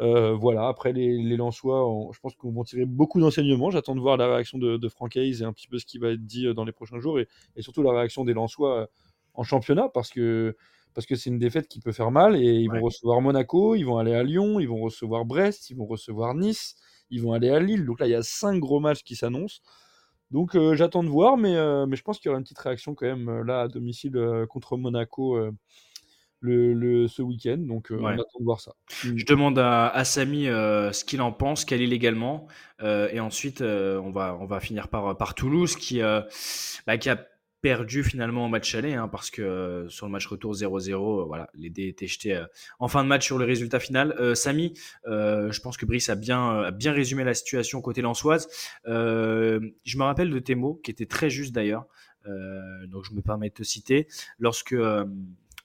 voilà, 0.00 0.66
après 0.66 0.92
les, 0.92 1.22
les 1.22 1.36
Lensois, 1.36 1.86
je 2.12 2.18
pense 2.18 2.34
qu'on 2.34 2.50
va 2.50 2.64
tirer 2.64 2.84
beaucoup 2.84 3.20
d'enseignements. 3.20 3.70
J'attends 3.70 3.94
de 3.94 4.00
voir 4.00 4.16
la 4.16 4.26
réaction 4.26 4.58
de, 4.58 4.76
de 4.76 4.88
Franck 4.88 5.16
Hayes 5.16 5.40
et 5.40 5.44
un 5.44 5.52
petit 5.52 5.68
peu 5.68 5.78
ce 5.78 5.86
qui 5.86 5.98
va 5.98 6.10
être 6.10 6.26
dit 6.26 6.52
dans 6.52 6.64
les 6.64 6.72
prochains 6.72 6.98
jours, 6.98 7.20
et, 7.20 7.28
et 7.54 7.62
surtout 7.62 7.84
la 7.84 7.92
réaction 7.92 8.24
des 8.24 8.34
Lensois 8.34 8.88
en 9.34 9.44
championnat, 9.44 9.88
parce 9.88 10.10
que 10.10 10.56
parce 10.94 11.06
que 11.06 11.14
c'est 11.14 11.30
une 11.30 11.38
défaite 11.38 11.68
qui 11.68 11.78
peut 11.78 11.92
faire 11.92 12.10
mal, 12.10 12.34
et 12.34 12.54
ils 12.54 12.70
vont 12.70 12.80
recevoir 12.80 13.20
Monaco, 13.20 13.76
ils 13.76 13.84
vont 13.84 13.98
aller 13.98 14.14
à 14.14 14.24
Lyon, 14.24 14.58
ils 14.58 14.68
vont 14.68 14.80
recevoir 14.80 15.26
Brest, 15.26 15.70
ils 15.70 15.76
vont 15.76 15.86
recevoir 15.86 16.34
Nice 16.34 16.74
ils 17.10 17.22
vont 17.22 17.32
aller 17.32 17.50
à 17.50 17.60
Lille. 17.60 17.84
Donc 17.84 18.00
là, 18.00 18.06
il 18.06 18.10
y 18.10 18.14
a 18.14 18.22
cinq 18.22 18.58
gros 18.58 18.80
matchs 18.80 19.02
qui 19.02 19.16
s'annoncent. 19.16 19.60
Donc 20.30 20.56
euh, 20.56 20.74
j'attends 20.74 21.04
de 21.04 21.08
voir, 21.08 21.36
mais, 21.36 21.54
euh, 21.56 21.86
mais 21.86 21.96
je 21.96 22.02
pense 22.02 22.18
qu'il 22.18 22.26
y 22.26 22.30
aura 22.30 22.38
une 22.38 22.44
petite 22.44 22.58
réaction 22.58 22.94
quand 22.94 23.06
même 23.06 23.28
euh, 23.28 23.44
là 23.44 23.62
à 23.62 23.68
domicile 23.68 24.18
contre 24.48 24.76
Monaco 24.76 25.38
le, 26.40 27.06
ce 27.06 27.22
week-end. 27.22 27.58
Donc 27.58 27.88
on 27.90 28.04
attend 28.06 28.24
de 28.38 28.44
voir 28.44 28.60
ça. 28.60 28.72
Je 29.02 29.24
demande 29.24 29.58
à, 29.58 30.04
Samy 30.04 30.44
ce 30.44 31.04
qu'il 31.04 31.20
en 31.20 31.32
pense, 31.32 31.64
quel 31.64 31.82
est 31.82 31.86
légalement. 31.86 32.46
et 32.82 33.20
ensuite, 33.20 33.62
on, 33.62 34.10
va, 34.10 34.36
on 34.40 34.46
va 34.46 34.60
finir 34.60 34.88
par, 34.88 35.16
par 35.16 35.34
Toulouse 35.34 35.76
qui, 35.76 36.00
bah, 36.00 36.98
qui 36.98 37.08
a 37.08 37.26
perdu 37.66 38.04
finalement 38.04 38.46
au 38.46 38.48
match 38.48 38.76
aller, 38.76 38.94
hein, 38.94 39.08
parce 39.08 39.28
que 39.28 39.42
euh, 39.42 39.88
sur 39.88 40.06
le 40.06 40.12
match 40.12 40.28
retour 40.28 40.54
0-0, 40.54 40.92
euh, 40.92 41.24
voilà, 41.24 41.50
les 41.54 41.68
dés 41.68 41.88
étaient 41.88 42.06
jetés 42.06 42.36
euh, 42.36 42.46
en 42.78 42.86
fin 42.86 43.02
de 43.02 43.08
match 43.08 43.26
sur 43.26 43.38
le 43.38 43.44
résultat 43.44 43.80
final. 43.80 44.36
Samy, 44.36 44.72
je 45.04 45.60
pense 45.60 45.76
que 45.76 45.84
Brice 45.84 46.08
a 46.08 46.14
bien, 46.14 46.70
résumé 46.92 47.24
la 47.24 47.34
situation 47.34 47.80
côté 47.80 48.02
lançoise. 48.02 48.46
je 48.84 49.98
me 49.98 50.02
rappelle 50.04 50.30
de 50.30 50.38
tes 50.38 50.54
mots, 50.54 50.80
qui 50.84 50.92
étaient 50.92 51.06
très 51.06 51.28
justes 51.28 51.52
d'ailleurs, 51.52 51.86
donc 52.86 53.04
je 53.04 53.12
me 53.14 53.20
permets 53.20 53.48
de 53.48 53.54
te 53.54 53.64
citer. 53.64 54.06
Lorsque 54.38 54.76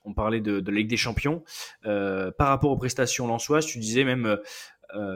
on 0.04 0.12
parlait 0.12 0.40
de, 0.40 0.58
de, 0.58 0.72
Ligue 0.72 0.88
des 0.88 0.96
Champions, 0.96 1.44
par 1.84 2.48
rapport 2.48 2.72
aux 2.72 2.78
prestations 2.78 3.28
lançoises, 3.28 3.66
tu 3.66 3.78
disais 3.78 4.02
même, 4.02 4.38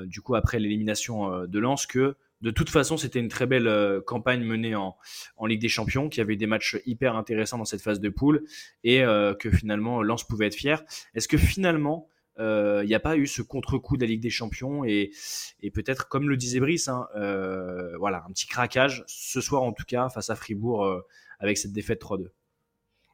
du 0.05 0.21
coup, 0.21 0.37
après 0.37 0.61
l'élimination 0.61 1.47
de 1.47 1.59
Lens, 1.59 1.87
que 1.87 2.15
de 2.43 2.51
toute 2.51 2.71
façon, 2.71 2.97
c'était 2.97 3.19
une 3.19 3.29
très 3.29 3.47
belle 3.47 3.67
euh, 3.67 4.01
campagne 4.01 4.45
menée 4.45 4.75
en, 4.75 4.97
Ligue 5.47 5.61
des 5.61 5.69
Champions, 5.69 6.09
qui 6.09 6.21
avait 6.21 6.37
des 6.37 6.47
matchs 6.47 6.77
hyper 6.87 7.17
intéressants 7.17 7.59
dans 7.59 7.65
cette 7.65 7.81
phase 7.81 8.01
de 8.01 8.09
poule 8.09 8.45
et 8.85 9.03
euh, 9.03 9.35
que 9.35 9.51
finalement 9.51 10.03
Lens 10.03 10.25
pouvait 10.25 10.47
être 10.47 10.55
fier. 10.55 10.85
Est-ce 11.15 11.29
que 11.29 11.39
finalement, 11.39 12.09
euh, 12.39 12.83
il 12.85 12.89
n'y 12.89 12.95
a 12.95 13.01
pas 13.01 13.17
eu 13.17 13.27
ce 13.27 13.43
contre-coup 13.43 13.97
de 13.97 14.03
la 14.03 14.09
Ligue 14.09 14.21
des 14.21 14.31
Champions 14.31 14.85
et, 14.85 15.13
peut-être, 15.73 16.09
comme 16.09 16.29
le 16.29 16.37
disait 16.37 16.61
Brice, 16.61 16.89
hein, 16.89 17.09
voilà, 17.99 18.25
un 18.29 18.33
petit 18.33 18.47
craquage 18.47 19.05
ce 19.07 19.41
soir 19.41 19.63
en 19.63 19.73
tout 19.73 19.85
cas 19.87 20.09
face 20.09 20.31
à 20.31 20.37
Fribourg 20.37 21.03
avec 21.39 21.59
cette 21.59 21.73
défaite 21.73 22.03
3-2 22.03 22.29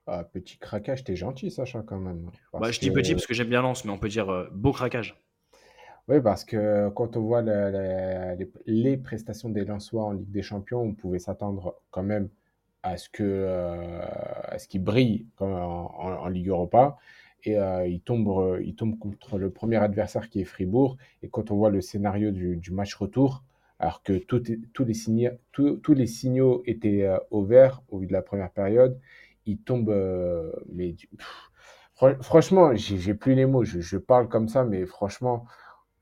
ah, 0.08 0.24
Petit 0.24 0.58
craquage, 0.58 1.04
t'es 1.04 1.14
gentil, 1.14 1.50
Sacha, 1.52 1.82
quand 1.86 1.98
même. 1.98 2.30
Bah, 2.52 2.72
je 2.72 2.80
dis 2.80 2.90
petit 2.90 3.12
parce 3.12 3.26
que 3.26 3.34
j'aime 3.34 3.48
bien 3.48 3.62
Lens, 3.62 3.84
mais 3.84 3.92
on 3.92 3.98
peut 3.98 4.08
dire 4.08 4.48
beau 4.52 4.72
craquage. 4.72 5.16
Oui, 6.08 6.20
parce 6.20 6.44
que 6.44 6.88
quand 6.90 7.16
on 7.16 7.20
voit 7.20 7.42
les, 7.42 8.96
prestations 8.96 9.48
des 9.50 9.64
Lensois 9.64 10.04
en 10.04 10.12
Ligue 10.12 10.30
des 10.30 10.42
Champions, 10.42 10.80
on 10.82 10.94
pouvait 10.94 11.20
s'attendre 11.20 11.80
quand 11.90 12.02
même 12.02 12.28
à 12.82 12.96
ce 12.96 13.08
que 13.08 13.22
euh, 13.22 14.58
ce 14.58 14.66
qu'ils 14.66 14.82
brillent 14.82 15.26
en, 15.38 16.28
Ligue 16.28 16.48
Europa. 16.48 16.98
Et 17.44 17.58
euh, 17.58 17.86
ils, 17.86 18.00
tombent, 18.00 18.58
ils 18.62 18.74
tombent 18.74 18.98
contre 18.98 19.38
le 19.38 19.50
premier 19.50 19.76
adversaire 19.76 20.28
qui 20.28 20.40
est 20.40 20.44
Fribourg. 20.44 20.96
Et 21.22 21.28
quand 21.28 21.50
on 21.50 21.56
voit 21.56 21.70
le 21.70 21.80
scénario 21.80 22.32
du, 22.32 22.70
match 22.72 22.94
retour, 22.94 23.44
alors 23.78 24.02
que 24.02 24.14
tous 24.18 24.84
les 24.84 24.94
signaux, 24.94 25.30
tous 25.52 25.94
les 25.94 26.06
signaux 26.06 26.62
étaient 26.66 27.04
euh, 27.04 27.18
au 27.30 27.44
vert 27.44 27.82
au 27.88 27.98
vu 27.98 28.06
de 28.06 28.12
la 28.12 28.22
première 28.22 28.50
période, 28.50 28.98
ils 29.46 29.58
tombent. 29.58 29.94
mais 30.72 30.96
franchement, 32.20 32.74
j'ai 32.74 33.14
plus 33.14 33.34
les 33.34 33.46
mots. 33.46 33.64
Je, 33.64 33.96
parle 33.96 34.28
comme 34.28 34.48
ça, 34.48 34.64
mais 34.64 34.86
franchement, 34.86 35.46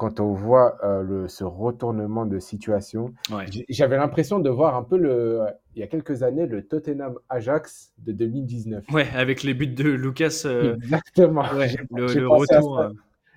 quand 0.01 0.18
on 0.18 0.32
voit 0.32 0.78
euh, 0.82 1.03
le, 1.03 1.28
ce 1.28 1.44
retournement 1.44 2.24
de 2.24 2.38
situation. 2.38 3.12
J'avais 3.68 3.98
l'impression 3.98 4.38
de 4.38 4.48
voir 4.48 4.74
un 4.74 4.82
peu, 4.82 4.96
le, 4.96 5.42
il 5.76 5.80
y 5.80 5.82
a 5.82 5.88
quelques 5.88 6.22
années, 6.22 6.46
le 6.46 6.66
Tottenham 6.66 7.18
Ajax 7.28 7.92
de 7.98 8.12
2019. 8.12 8.84
Ouais, 8.92 9.07
avec 9.14 9.42
les 9.42 9.53
buts 9.53 9.66
de 9.66 9.90
Lucas. 9.90 10.44
Euh, 10.46 10.76
Exactement. 10.76 11.42
le, 11.53 12.26
retour. 12.26 12.82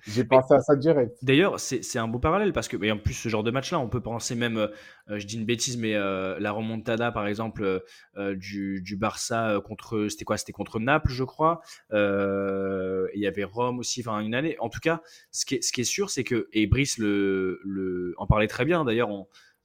J'ai 0.06 0.24
pensé 0.24 0.52
à 0.52 0.60
ça 0.60 0.76
direct. 0.76 1.16
D'ailleurs, 1.22 1.58
c'est 1.58 1.98
un 1.98 2.08
beau 2.08 2.18
parallèle 2.18 2.52
parce 2.52 2.68
que, 2.68 2.82
et 2.82 2.92
en 2.92 2.98
plus, 2.98 3.14
ce 3.14 3.28
genre 3.28 3.42
de 3.42 3.50
match-là, 3.50 3.78
on 3.78 3.88
peut 3.88 4.02
penser 4.02 4.34
même, 4.34 4.58
euh, 4.58 4.68
je 5.08 5.26
dis 5.26 5.36
une 5.36 5.46
bêtise, 5.46 5.78
mais 5.78 5.94
euh, 5.94 6.38
la 6.40 6.52
remontada, 6.52 7.10
par 7.10 7.26
exemple, 7.26 7.82
euh, 8.16 8.34
du, 8.36 8.82
du, 8.82 8.96
Barça 8.96 9.60
contre, 9.64 10.08
c'était 10.10 10.24
quoi? 10.24 10.36
C'était 10.36 10.52
contre 10.52 10.78
Naples, 10.78 11.10
je 11.10 11.24
crois. 11.24 11.60
Il 11.90 13.20
y 13.20 13.26
avait 13.26 13.44
Rome 13.44 13.78
aussi, 13.78 14.00
enfin 14.00 14.20
une 14.20 14.34
année. 14.34 14.56
En 14.60 14.68
tout 14.68 14.80
cas, 14.80 15.00
ce 15.30 15.46
qui 15.46 15.56
est, 15.56 15.62
ce 15.62 15.72
qui 15.72 15.80
est 15.80 15.84
sûr, 15.84 16.10
c'est 16.10 16.24
que, 16.24 16.48
et 16.52 16.66
Brice 16.66 16.98
le, 16.98 17.60
le, 17.64 18.14
en 18.18 18.26
parlait 18.26 18.48
très 18.48 18.64
bien 18.64 18.84
d'ailleurs, 18.84 19.08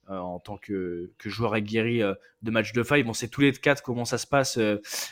en 0.08 0.40
tant 0.40 0.56
que, 0.56 1.12
que, 1.18 1.28
joueur 1.28 1.54
aguerri 1.54 2.00
de 2.42 2.50
match 2.50 2.72
de 2.72 2.82
faille. 2.82 3.02
Bon, 3.02 3.12
c'est 3.12 3.28
tous 3.28 3.42
les 3.42 3.52
quatre 3.52 3.82
comment 3.82 4.04
ça 4.04 4.18
se 4.18 4.26
passe, 4.26 4.58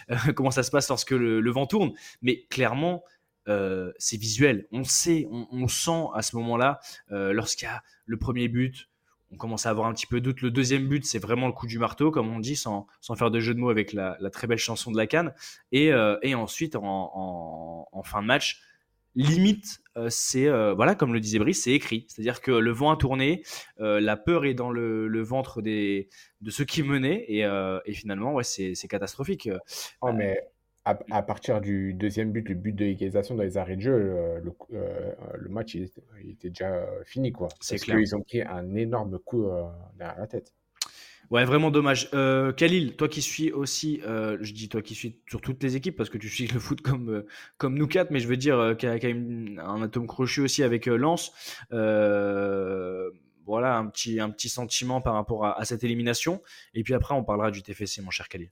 comment 0.35 0.51
ça 0.51 0.62
se 0.62 0.70
passe 0.70 0.89
lorsque 0.89 1.12
le, 1.12 1.41
le 1.41 1.51
vent 1.51 1.66
tourne. 1.66 1.93
Mais 2.22 2.47
clairement, 2.51 3.05
euh, 3.49 3.93
c'est 3.99 4.19
visuel. 4.19 4.67
On 4.73 4.85
sait, 4.85 5.27
on, 5.31 5.69
sent 5.69 6.07
à 6.15 6.23
ce 6.23 6.37
moment-là, 6.37 6.81
euh, 7.13 7.33
lorsqu'il 7.33 7.67
y 7.67 7.71
a 7.71 7.83
le 8.05 8.19
premier 8.19 8.49
but, 8.49 8.89
on 9.33 9.37
commence 9.37 9.67
à 9.67 9.71
avoir 9.71 9.87
un 9.87 9.95
petit 9.95 10.07
peu 10.07 10.21
de 10.21 10.25
doute. 10.25 10.43
Le 10.43 10.51
deuxième 10.51 10.87
but, 10.87 11.05
c'est 11.05 11.19
vraiment 11.19 11.47
le 11.47 11.53
coup 11.53 11.67
du 11.67 11.79
marteau, 11.79 12.11
comme 12.11 12.31
on 12.31 12.41
dit, 12.41 12.57
sans, 12.57 12.87
faire 13.17 13.31
de 13.31 13.41
jeu 13.41 13.55
de 13.55 13.61
mots 13.61 13.71
avec 13.71 13.93
la, 13.93 14.17
très 14.33 14.47
belle 14.47 14.59
chanson 14.59 14.91
de 14.91 14.97
la 14.97 15.07
canne. 15.07 15.35
Et, 15.73 15.93
euh, 15.93 16.19
ensuite, 16.35 16.77
en, 16.77 18.03
fin 18.05 18.23
de 18.23 18.27
match, 18.27 18.61
limite, 19.15 19.81
c'est, 20.09 20.49
voilà, 20.75 20.95
comme 20.95 21.13
le 21.13 21.21
disait 21.21 21.39
Brice, 21.39 21.63
c'est 21.65 21.73
écrit. 21.73 22.07
C'est-à-dire 22.09 22.41
que 22.41 22.53
le 22.53 22.71
vent 22.71 22.91
a 22.91 22.97
tourné, 22.97 23.43
la 23.79 24.17
peur 24.17 24.47
est 24.47 24.55
dans 24.55 24.71
le, 24.71 25.23
ventre 25.23 25.61
des, 25.61 26.09
de 26.41 26.51
ceux 26.51 26.65
qui 26.65 26.83
menaient, 26.83 27.27
et, 27.29 27.93
finalement, 27.93 28.33
ouais, 28.33 28.45
c'est, 28.45 28.89
catastrophique. 28.89 29.51
Oh, 30.01 30.13
mais 30.13 30.39
à, 31.11 31.22
partir 31.22 31.61
du 31.61 31.93
deuxième 31.93 32.32
but, 32.32 32.49
le 32.49 32.55
but 32.55 32.72
de 32.72 32.84
l'égalisation 32.84 33.34
dans 33.34 33.43
les 33.43 33.59
arrêts 33.59 33.76
de 33.76 33.82
jeu, 33.82 33.93
euh, 33.93 34.41
euh, 34.72 35.12
le, 35.34 35.49
match 35.49 35.74
il 35.74 35.91
était, 36.30 36.49
déjà 36.49 36.72
euh, 36.72 36.86
fini. 37.05 37.32
Quoi, 37.32 37.49
parce 37.49 37.82
qu'ils 37.82 38.16
ont 38.16 38.22
pris 38.22 38.43
un 38.43 38.74
énorme 38.74 39.18
coup 39.18 39.49
derrière 39.99 40.18
la 40.18 40.26
tête. 40.26 40.55
Ouais, 41.30 41.45
vraiment 41.45 41.70
dommage. 41.70 42.11
Khalil, 42.57 42.97
toi 42.97 43.09
qui 43.09 43.20
suis 43.20 43.53
aussi, 43.53 44.01
je 44.05 44.53
dis 44.53 44.68
toi 44.68 44.80
qui 44.80 44.95
suis 44.95 45.20
sur 45.28 45.43
toutes 45.43 45.62
les 45.62 45.76
équipes 45.76 45.97
parce 45.97 46.09
que 46.09 46.18
tu 46.18 46.28
suis 46.28 46.47
le 46.47 46.59
foot 46.59 46.80
comme, 46.80 47.24
comme 47.59 47.76
nous 47.76 47.86
quatre, 47.86 48.11
mais 48.11 48.20
je 48.20 48.28
veux 48.28 48.39
dire 48.39 48.74
qui 48.78 48.86
a, 48.86 48.93
un 48.93 49.82
atome 49.82 50.07
crochu 50.07 50.41
aussi 50.41 50.62
avec 50.62 50.86
Lens. 50.86 51.32
voilà, 51.70 53.76
un 53.76 53.86
petit, 53.86 54.20
un 54.20 54.30
petit 54.30 54.49
sentiment 54.49 55.03
par 55.03 55.14
rapport 55.14 55.45
à, 55.45 55.61
à 55.61 55.64
cette 55.66 55.84
élimination. 55.84 56.43
Et 56.72 56.82
puis 56.82 56.95
après, 56.95 57.14
on 57.14 57.24
parlera 57.24 57.51
du 57.51 57.62
TFC, 57.62 58.01
mon 58.01 58.11
cher 58.11 58.28
Khalil. 58.28 58.51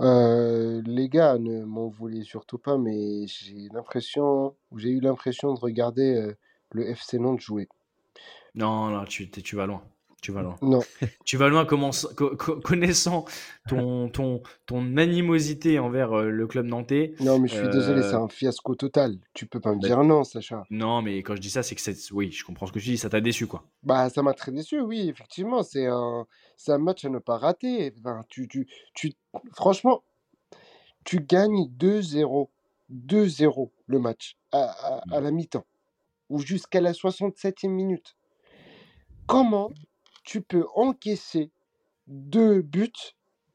Euh, 0.00 0.80
les 0.86 1.08
gars, 1.08 1.38
ne 1.38 1.64
m'en 1.64 1.88
voulez 1.88 2.22
surtout 2.24 2.58
pas, 2.58 2.78
mais 2.78 3.26
j'ai 3.26 3.68
l'impression, 3.72 4.54
j'ai 4.76 4.90
eu 4.90 5.00
l'impression 5.00 5.52
de 5.52 5.60
regarder 5.60 6.14
euh, 6.14 6.34
le 6.72 6.88
FC 6.88 7.18
Nantes 7.18 7.40
jouer. 7.40 7.68
Non, 8.54 8.88
non, 8.88 9.04
tu, 9.04 9.28
vas 9.56 9.66
loin. 9.66 9.82
Tu 10.20 10.32
vas 10.32 10.42
loin. 10.42 10.56
Non, 10.62 10.80
Tu 11.24 11.36
vas 11.36 11.48
loin 11.48 11.64
co- 12.36 12.36
connaissant 12.60 13.24
ton, 13.68 14.08
ton, 14.08 14.42
ton 14.66 14.96
animosité 14.96 15.78
envers 15.78 16.12
euh, 16.12 16.28
le 16.30 16.46
club 16.46 16.66
nantais. 16.66 17.14
non, 17.20 17.38
mais 17.38 17.48
je 17.48 17.54
suis 17.54 17.68
désolé, 17.68 18.02
c'est 18.02 18.14
Euh, 18.14 18.24
un 18.24 18.28
fiasco 18.28 18.74
total. 18.74 19.16
Tu 19.32 19.46
peux 19.46 19.60
pas 19.60 19.74
me 19.74 19.80
bah, 19.80 19.88
dire 19.88 20.02
non, 20.04 20.24
Sacha. 20.24 20.64
non, 20.70 21.00
mais 21.02 21.22
quand 21.22 21.36
je 21.36 21.40
dis 21.40 21.50
ça, 21.50 21.62
c'est 21.62 21.74
que 21.74 21.80
c'est. 21.80 21.96
Oui, 22.12 22.30
je 22.32 22.44
comprends 22.44 22.66
ce 22.66 22.72
que 22.72 22.78
tu 22.78 22.86
dis, 22.90 22.98
ça 22.98 23.08
t'a 23.08 23.20
déçu, 23.20 23.46
quoi. 23.46 23.64
Bah, 23.82 24.10
ça 24.10 24.22
m'a 24.22 24.34
très 24.34 24.52
déçu, 24.52 24.80
oui, 24.80 25.08
effectivement. 25.08 25.62
C'est 25.62 25.86
un, 25.86 26.26
match 26.78 27.04
à 27.04 27.08
ne 27.08 27.18
pas 27.18 27.38
rater. 27.38 27.92
Enfin, 27.98 28.24
tu, 28.28 28.46
tu, 28.48 28.66
tu, 28.94 29.12
franchement, 29.54 30.02
tu 31.04 31.20
gagnes 31.20 31.66
2-0. 31.78 32.48
2-0 32.92 33.70
le 33.86 33.98
match 34.00 34.36
à, 34.52 34.64
à- 34.64 35.00
à 35.16 35.20
la 35.20 35.30
mi-temps 35.30 35.64
ou 36.28 36.40
jusqu'à 36.40 36.80
la 36.80 36.92
67e 36.92 37.68
minute. 37.68 38.16
Comment 39.26 39.70
tu 40.30 40.40
peux 40.42 40.64
encaisser 40.76 41.50
deux 42.06 42.62
buts 42.62 42.92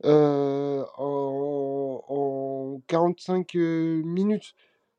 euh, 0.04 0.84
en, 0.98 2.04
en 2.08 2.82
45 2.88 3.56
euh, 3.56 4.02
minutes 4.04 4.54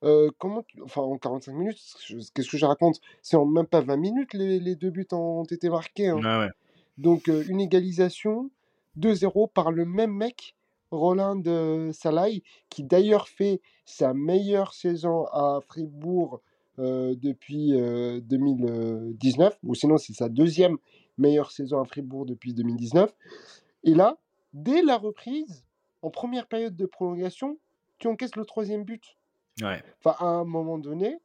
Euh, 0.04 0.30
comment 0.38 0.62
tu- 0.62 0.80
Enfin, 0.82 1.02
en 1.02 1.16
45 1.18 1.52
minutes, 1.54 1.78
qu'est-ce 2.34 2.50
que 2.50 2.58
je 2.58 2.66
raconte? 2.66 3.00
C'est 3.22 3.36
en 3.36 3.46
même 3.46 3.66
pas 3.66 3.80
20 3.80 3.96
minutes 3.96 4.32
les, 4.34 4.58
les 4.60 4.74
deux 4.76 4.90
buts 4.90 5.08
ont 5.12 5.44
été 5.44 5.68
marqués. 5.70 6.08
hein. 6.08 6.20
Ouais. 6.40 6.50
Donc, 6.98 7.28
euh, 7.28 7.42
une 7.48 7.60
égalisation 7.60 8.50
2-0 8.96 9.46
par 9.48 9.70
le 9.72 9.84
même 9.84 10.12
mec, 10.12 10.54
Roland 10.90 11.42
Salaï, 11.92 12.42
qui 12.70 12.84
d'ailleurs 12.84 13.26
fait 13.28 13.60
sa 13.84 14.14
meilleure 14.14 14.72
saison 14.74 15.24
à 15.32 15.60
Fribourg 15.66 16.40
depuis 16.78 17.74
euh, 17.74 18.20
2019, 18.20 19.58
ou 19.64 19.74
sinon 19.74 19.96
c'est 19.98 20.12
sa 20.14 20.28
deuxième 20.28 20.76
meilleure 21.18 21.50
saison 21.50 21.80
à 21.80 21.84
Fribourg 21.84 22.26
depuis 22.26 22.54
2019. 22.54 23.14
Et 23.84 23.94
là, 23.94 24.18
dès 24.52 24.82
la 24.82 24.96
reprise, 24.96 25.64
en 26.02 26.10
première 26.10 26.46
période 26.46 26.76
de 26.76 26.86
prolongation, 26.86 27.58
tu 27.98 28.08
encaisses 28.08 28.36
le 28.36 28.44
troisième 28.44 28.84
but. 28.84 29.16
Ouais. 29.62 29.82
Enfin, 29.98 30.16
à 30.18 30.28
un 30.28 30.44
moment 30.44 30.78
donné, 30.78 31.18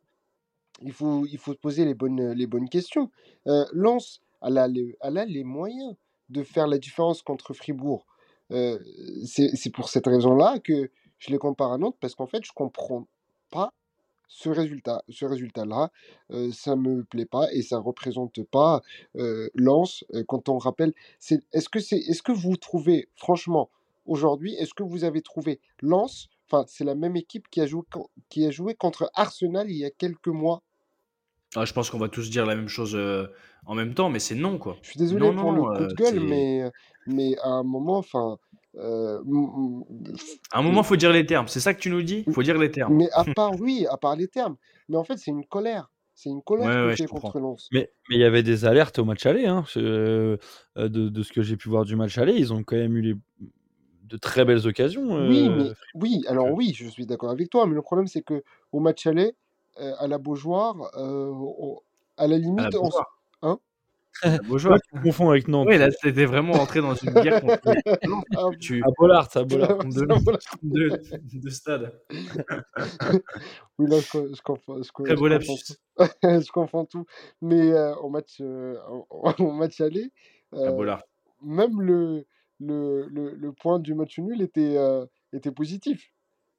il 0.81 0.93
faut, 0.93 1.25
il 1.25 1.37
faut 1.37 1.53
se 1.53 1.57
poser 1.57 1.85
les 1.85 1.93
bonnes, 1.93 2.31
les 2.31 2.47
bonnes 2.47 2.69
questions. 2.69 3.11
Euh, 3.47 3.65
Lens, 3.73 4.21
elle 4.41 4.57
a, 4.57 4.67
les, 4.67 4.97
elle 5.01 5.17
a 5.17 5.25
les 5.25 5.43
moyens 5.43 5.95
de 6.29 6.43
faire 6.43 6.67
la 6.67 6.77
différence 6.77 7.21
contre 7.21 7.53
Fribourg. 7.53 8.05
Euh, 8.51 8.79
c'est 9.25 9.55
c'est 9.55 9.69
pour 9.69 9.89
cette 9.89 10.07
raison-là 10.07 10.59
que 10.59 10.91
je 11.19 11.31
les 11.31 11.37
compare 11.37 11.71
à 11.71 11.77
Nantes, 11.77 11.97
parce 11.99 12.15
qu'en 12.15 12.25
fait, 12.25 12.43
je 12.43 12.51
comprends 12.53 13.07
pas 13.49 13.73
ce 14.33 14.49
résultat. 14.49 15.03
Ce 15.09 15.25
résultat-là, 15.25 15.91
euh, 16.31 16.51
ça 16.53 16.77
me 16.77 17.03
plaît 17.03 17.25
pas 17.25 17.51
et 17.51 17.61
ça 17.61 17.77
représente 17.77 18.41
pas 18.43 18.81
euh, 19.17 19.49
Lens. 19.55 20.05
quand 20.27 20.47
on 20.47 20.57
rappelle, 20.57 20.93
c'est 21.19 21.43
est-ce 21.51 21.67
que 21.67 21.79
c'est, 21.79 21.97
est-ce 21.97 22.23
que 22.23 22.31
vous 22.31 22.55
trouvez, 22.55 23.09
franchement, 23.15 23.69
aujourd'hui, 24.05 24.53
est-ce 24.55 24.73
que 24.73 24.83
vous 24.83 25.03
avez 25.03 25.21
trouvé 25.21 25.59
Lens 25.81 26.29
Enfin, 26.47 26.65
c'est 26.67 26.83
la 26.83 26.95
même 26.95 27.15
équipe 27.15 27.49
qui 27.49 27.61
a 27.61 27.65
joué, 27.65 27.83
qui 28.29 28.45
a 28.45 28.51
joué 28.51 28.73
contre 28.73 29.09
Arsenal 29.15 29.69
il 29.69 29.77
y 29.77 29.85
a 29.85 29.91
quelques 29.91 30.27
mois. 30.27 30.63
Ah, 31.55 31.65
je 31.65 31.73
pense 31.73 31.89
qu'on 31.89 31.99
va 31.99 32.09
tous 32.09 32.29
dire 32.29 32.45
la 32.45 32.55
même 32.55 32.69
chose 32.69 32.95
euh, 32.95 33.27
en 33.65 33.75
même 33.75 33.93
temps, 33.93 34.09
mais 34.09 34.19
c'est 34.19 34.35
non, 34.35 34.57
quoi. 34.57 34.77
Je 34.81 34.91
suis 34.91 34.97
désolé 34.97 35.27
Non, 35.27 35.35
pour 35.35 35.51
non, 35.51 35.67
le 35.67 35.77
coup 35.77 35.85
de 35.87 35.93
gueule, 35.93 36.19
mais, 36.21 36.71
mais 37.05 37.37
à 37.39 37.49
un 37.49 37.63
moment, 37.63 37.97
enfin, 37.97 38.37
euh, 38.75 39.21
À 40.51 40.59
un 40.59 40.61
moment, 40.61 40.83
faut 40.83 40.95
dire 40.95 41.11
les 41.11 41.25
termes. 41.25 41.47
C'est 41.47 41.59
ça 41.59 41.73
que 41.73 41.79
tu 41.79 41.89
nous 41.89 42.01
dis? 42.01 42.23
Faut 42.31 42.43
dire 42.43 42.57
les 42.57 42.71
termes. 42.71 42.95
mais 42.95 43.09
à 43.13 43.23
part, 43.35 43.53
oui, 43.59 43.85
à 43.89 43.97
part 43.97 44.15
les 44.15 44.27
termes, 44.27 44.55
mais 44.89 44.97
en 44.97 45.03
fait, 45.03 45.17
c'est 45.17 45.31
une 45.31 45.45
colère. 45.45 45.91
C'est 46.13 46.29
une 46.29 46.41
colère 46.41 46.67
Ouais, 46.67 46.75
que 46.75 46.87
ouais, 46.87 46.91
je 46.91 46.97
j'ai 46.97 47.07
comprends. 47.07 47.29
contre 47.31 47.39
Lens. 47.39 47.69
Mais 47.71 47.89
mais 48.09 48.15
il 48.17 48.21
y 48.21 48.25
avait 48.25 48.43
des 48.43 48.65
alertes 48.65 48.99
au 48.99 49.05
match 49.05 49.25
aller. 49.25 49.45
Hein. 49.45 49.63
Euh, 49.77 50.37
de, 50.75 50.87
de 50.87 51.23
ce 51.23 51.31
que 51.31 51.41
j'ai 51.41 51.57
pu 51.57 51.69
voir 51.69 51.85
du 51.85 51.95
match 51.95 52.17
aller, 52.17 52.33
ils 52.33 52.53
ont 52.53 52.63
quand 52.63 52.75
même 52.75 52.95
eu 52.97 53.01
les- 53.01 53.15
de 54.03 54.17
très 54.17 54.43
belles 54.43 54.67
occasions. 54.67 55.15
Oui, 55.15 55.47
euh, 55.49 55.55
mais 55.57 55.71
oui, 55.95 56.21
alors 56.27 56.51
oui, 56.51 56.73
je 56.75 56.87
suis 56.87 57.05
d'accord 57.05 57.29
avec 57.31 57.49
toi, 57.49 57.65
mais 57.65 57.75
le 57.75 57.81
problème, 57.81 58.07
c'est 58.07 58.21
que 58.21 58.43
au 58.73 58.79
match 58.81 59.07
aller, 59.07 59.33
euh, 59.79 59.93
à 59.99 60.07
la 60.07 60.17
Beaujoire, 60.17 60.75
euh, 60.97 61.27
au- 61.27 61.81
à 62.17 62.27
la 62.27 62.35
À 62.35 62.37
la 62.37 62.39
limite, 62.39 62.75
on 62.75 62.89
À 64.23 64.37
Beaujoire. 64.47 64.79
Toi, 64.79 64.81
tu 64.99 65.03
confonds 65.03 65.29
avec 65.29 65.47
Nantes. 65.47 65.67
Oui, 65.69 65.77
là, 65.77 65.89
c'était 65.91 66.25
vraiment 66.25 66.53
entré 66.53 66.81
dans 66.81 66.93
une 66.95 67.11
guerre 67.11 67.41
contre 67.41 67.61
Nantes. 68.07 68.25
Ah, 68.35 68.49
Tu- 68.59 68.81
À 68.83 68.87
Bollard, 68.97 69.29
à 69.35 69.43
Bollard. 69.43 69.77
de, 69.85 69.91
ça, 69.91 70.05
voilà. 70.23 70.39
de, 70.63 70.99
de 71.39 71.49
stade. 71.49 71.93
Oui, 73.77 73.89
là, 73.89 73.99
je, 73.99 74.33
je 74.35 74.41
confonds, 74.41 74.81
je, 74.81 74.89
Très 75.03 75.15
je 75.15 75.19
beau 75.19 75.27
confonds 75.29 75.29
lapsus. 75.29 75.63
tout. 75.65 75.75
je 76.23 76.51
confonds 76.51 76.85
tout. 76.85 77.05
Mais 77.41 77.71
euh, 77.71 77.95
au 77.95 78.09
match, 78.09 78.37
euh, 78.41 78.75
au, 78.87 79.05
au 79.39 79.51
match 79.51 79.81
aller, 79.81 80.11
À 80.53 80.57
euh, 80.57 80.71
Bollard. 80.71 81.03
même 81.41 81.81
le, 81.81 82.25
le, 82.59 83.07
le, 83.07 83.31
le 83.35 83.53
point 83.53 83.79
du 83.79 83.93
match 83.95 84.19
nul 84.19 84.41
était, 84.41 84.77
euh, 84.77 85.05
était 85.33 85.51
positif. 85.51 86.11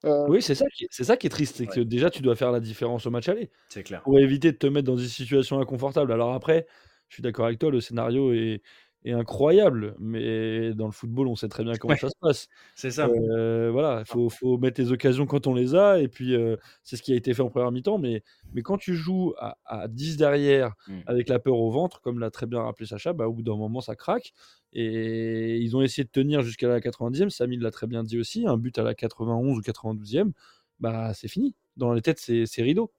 Euh, 0.04 0.26
Oui, 0.28 0.42
c'est 0.42 0.56
ça, 0.56 0.64
qui 0.74 0.84
est- 0.84 0.88
c'est 0.90 1.04
ça 1.04 1.16
qui 1.16 1.28
est 1.28 1.30
triste, 1.30 1.56
c'est 1.58 1.66
que 1.68 1.78
déjà 1.78 2.10
tu 2.10 2.22
dois 2.22 2.34
faire 2.34 2.50
la 2.50 2.58
différence 2.58 3.06
au 3.06 3.10
match 3.10 3.28
aller 3.28 3.52
C'est 3.68 3.84
clair. 3.84 4.02
pour 4.02 4.18
éviter 4.18 4.50
de 4.50 4.56
te 4.56 4.66
mettre 4.66 4.86
dans 4.88 4.96
une 4.96 5.06
situation 5.06 5.60
inconfortable. 5.60 6.10
Alors 6.10 6.32
après, 6.34 6.66
je 7.12 7.16
suis 7.16 7.22
d'accord 7.22 7.44
avec 7.44 7.58
toi, 7.58 7.70
le 7.70 7.82
scénario 7.82 8.32
est, 8.32 8.62
est 9.04 9.12
incroyable, 9.12 9.94
mais 9.98 10.72
dans 10.72 10.86
le 10.86 10.92
football, 10.92 11.26
on 11.28 11.36
sait 11.36 11.48
très 11.48 11.62
bien 11.62 11.74
comment 11.78 11.92
Ouais. 11.92 11.98
ça 11.98 12.08
se 12.08 12.14
passe. 12.18 12.48
C'est 12.74 12.90
ça. 12.90 13.06
Euh, 13.08 13.70
voilà, 13.70 14.00
il 14.00 14.06
faut, 14.10 14.30
faut 14.30 14.56
mettre 14.56 14.80
les 14.80 14.92
occasions 14.92 15.26
quand 15.26 15.46
on 15.46 15.52
les 15.54 15.74
a, 15.74 15.98
et 16.00 16.08
puis 16.08 16.34
euh, 16.34 16.56
c'est 16.84 16.96
ce 16.96 17.02
qui 17.02 17.12
a 17.12 17.16
été 17.16 17.34
fait 17.34 17.42
en 17.42 17.50
première 17.50 17.70
mi-temps. 17.70 17.98
Mais, 17.98 18.22
mais 18.54 18.62
quand 18.62 18.78
tu 18.78 18.94
joues 18.94 19.34
à, 19.38 19.58
à 19.66 19.88
10 19.88 20.16
derrière, 20.16 20.72
Mm. 20.88 21.00
avec 21.06 21.28
la 21.28 21.38
peur 21.38 21.58
au 21.58 21.70
ventre, 21.70 22.00
comme 22.00 22.18
l'a 22.18 22.30
très 22.30 22.46
bien 22.46 22.62
rappelé 22.62 22.86
Sacha, 22.86 23.12
bah, 23.12 23.28
au 23.28 23.32
bout 23.34 23.42
d'un 23.42 23.56
moment, 23.56 23.82
ça 23.82 23.94
craque. 23.94 24.32
Et 24.72 25.58
ils 25.58 25.76
ont 25.76 25.82
essayé 25.82 26.04
de 26.04 26.10
tenir 26.10 26.40
jusqu'à 26.40 26.68
la 26.68 26.80
90e. 26.80 27.28
Samy 27.28 27.58
l'a 27.58 27.70
très 27.70 27.86
bien 27.86 28.04
dit 28.04 28.18
aussi. 28.18 28.46
Un 28.46 28.56
but 28.56 28.78
à 28.78 28.82
la 28.84 28.94
91 28.94 29.58
ou 29.58 29.60
92e, 29.60 30.32
bah, 30.80 31.12
c'est 31.12 31.28
fini. 31.28 31.54
Dans 31.76 31.92
les 31.92 32.02
têtes, 32.02 32.18
c'est 32.18 32.46
c'est 32.46 32.62
rideau. 32.62 32.92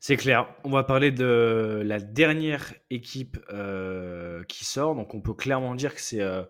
C'est 0.00 0.16
clair. 0.16 0.48
On 0.64 0.70
va 0.70 0.82
parler 0.82 1.10
de 1.10 1.82
la 1.84 2.00
dernière 2.00 2.74
équipe 2.90 3.38
euh, 3.52 4.42
qui 4.44 4.64
sort. 4.64 4.94
Donc, 4.94 5.14
on 5.14 5.20
peut 5.20 5.34
clairement 5.34 5.74
dire 5.74 5.94
que 5.94 6.00
c'est 6.00 6.20
euh, 6.22 6.42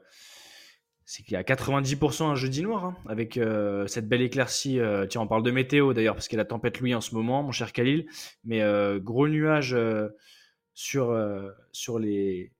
c'est 1.04 1.24
qu'il 1.24 1.32
y 1.32 1.36
a 1.36 1.42
90% 1.42 2.22
un 2.22 2.36
jeudi 2.36 2.62
noir 2.62 2.84
hein, 2.84 2.96
avec 3.08 3.36
euh, 3.36 3.88
cette 3.88 4.08
belle 4.08 4.22
éclaircie. 4.22 4.78
tiens, 5.08 5.22
on 5.22 5.26
parle 5.26 5.42
de 5.42 5.50
météo 5.50 5.92
d'ailleurs 5.92 6.14
parce 6.14 6.28
qu'il 6.28 6.36
y 6.36 6.40
a 6.40 6.44
la 6.44 6.48
tempête 6.48 6.78
Louis 6.78 6.94
en 6.94 7.00
ce 7.00 7.14
moment, 7.16 7.42
mon 7.42 7.50
cher 7.50 7.72
Khalil. 7.72 8.06
Mais 8.44 8.62
gros 9.00 9.28
nuages 9.28 9.74
euh, 9.74 10.08
sur, 10.74 11.16
sur 11.72 11.98
les. 11.98 12.52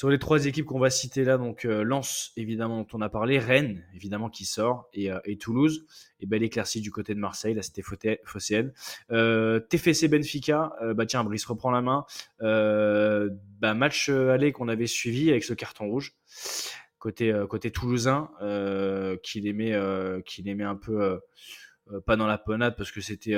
Sur 0.00 0.08
les 0.08 0.18
trois 0.18 0.46
équipes 0.46 0.64
qu'on 0.64 0.78
va 0.78 0.88
citer 0.88 1.24
là, 1.24 1.36
donc 1.36 1.66
euh, 1.66 1.82
Lens, 1.82 2.32
évidemment, 2.38 2.78
dont 2.78 2.86
on 2.94 3.02
a 3.02 3.10
parlé, 3.10 3.38
Rennes, 3.38 3.84
évidemment, 3.94 4.30
qui 4.30 4.46
sort, 4.46 4.88
et, 4.94 5.12
euh, 5.12 5.18
Toulouse, 5.38 5.84
et 6.20 6.24
belle 6.24 6.42
éclaircie 6.42 6.80
du 6.80 6.90
côté 6.90 7.14
de 7.14 7.20
Marseille, 7.20 7.52
la 7.52 7.60
cité 7.60 7.82
phocé- 7.82 8.18
phocéenne. 8.24 8.72
TFC 9.10 10.08
Benfica, 10.08 10.72
euh, 10.80 10.94
bah 10.94 11.04
tiens, 11.04 11.22
Brice 11.22 11.44
reprend 11.44 11.70
la 11.70 11.82
main. 11.82 12.06
Bah, 12.40 13.74
match 13.74 14.08
aller 14.08 14.52
qu'on 14.52 14.68
avait 14.68 14.86
suivi 14.86 15.28
avec 15.28 15.44
ce 15.44 15.52
carton 15.52 15.86
rouge 15.86 16.14
côté 16.98 17.70
toulousain, 17.70 18.30
qui 19.22 19.42
les 19.42 19.52
un 20.62 20.76
peu 20.76 21.20
pas 22.06 22.16
dans 22.16 22.26
la 22.26 22.38
penade 22.38 22.74
parce 22.74 22.90
que 22.90 23.02
c'était 23.02 23.36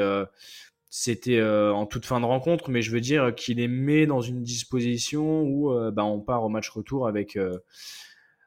c'était 0.95 1.39
euh, 1.39 1.73
en 1.73 1.87
toute 1.87 2.05
fin 2.05 2.21
de 2.21 2.27
rencontre, 2.27 2.69
mais 2.71 2.83
je 2.83 2.91
veux 2.91 3.01
dire 3.01 3.35
qu'il 3.35 3.57
les 3.57 3.67
met 3.67 4.05
dans 4.05 4.21
une 4.21 4.43
disposition 4.43 5.41
où 5.41 5.73
euh, 5.73 5.91
bah, 5.91 6.05
on 6.05 6.21
part 6.21 6.45
au 6.45 6.51
match 6.51 6.69
retour 6.69 7.09
avec 7.09 7.37
euh, 7.37 7.59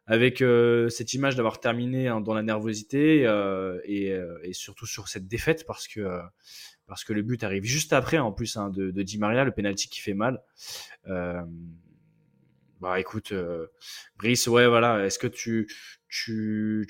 avec 0.05 0.43
euh, 0.43 0.87
cette 0.89 1.15
image 1.15 1.35
d'avoir 1.35 1.59
terminé 1.59 2.07
hein, 2.07 2.21
dans 2.21 2.35
la 2.35 2.43
nervosité 2.43 3.25
euh, 3.25 3.79
et, 3.85 4.13
et 4.43 4.53
surtout 4.53 4.85
sur 4.85 5.07
cette 5.07 5.27
défaite 5.27 5.65
parce 5.65 5.87
que 5.87 6.19
parce 6.85 7.03
que 7.03 7.13
le 7.13 7.23
but 7.23 7.43
arrive 7.43 7.63
juste 7.63 7.93
après 7.93 8.19
en 8.19 8.31
plus 8.31 8.57
hein, 8.57 8.69
de, 8.69 8.91
de 8.91 9.01
Di 9.01 9.17
Maria, 9.17 9.43
le 9.43 9.51
penalty 9.51 9.89
qui 9.89 9.99
fait 9.99 10.13
mal. 10.13 10.43
Bah 12.81 12.99
écoute, 12.99 13.31
euh, 13.31 13.67
Brice, 14.17 14.47
ouais 14.47 14.67
voilà, 14.67 15.05
est-ce 15.05 15.17
que 15.17 15.27
tu, 15.27 15.67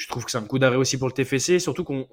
trouves 0.09 0.25
que 0.25 0.31
c'est 0.31 0.37
un 0.37 0.45
coup 0.45 0.57
d'arrêt 0.57 0.77
aussi 0.77 0.97
pour 0.97 1.07
le 1.07 1.13
TFC 1.13 1.59
Surtout 1.59 1.83
qu'on 1.83 2.07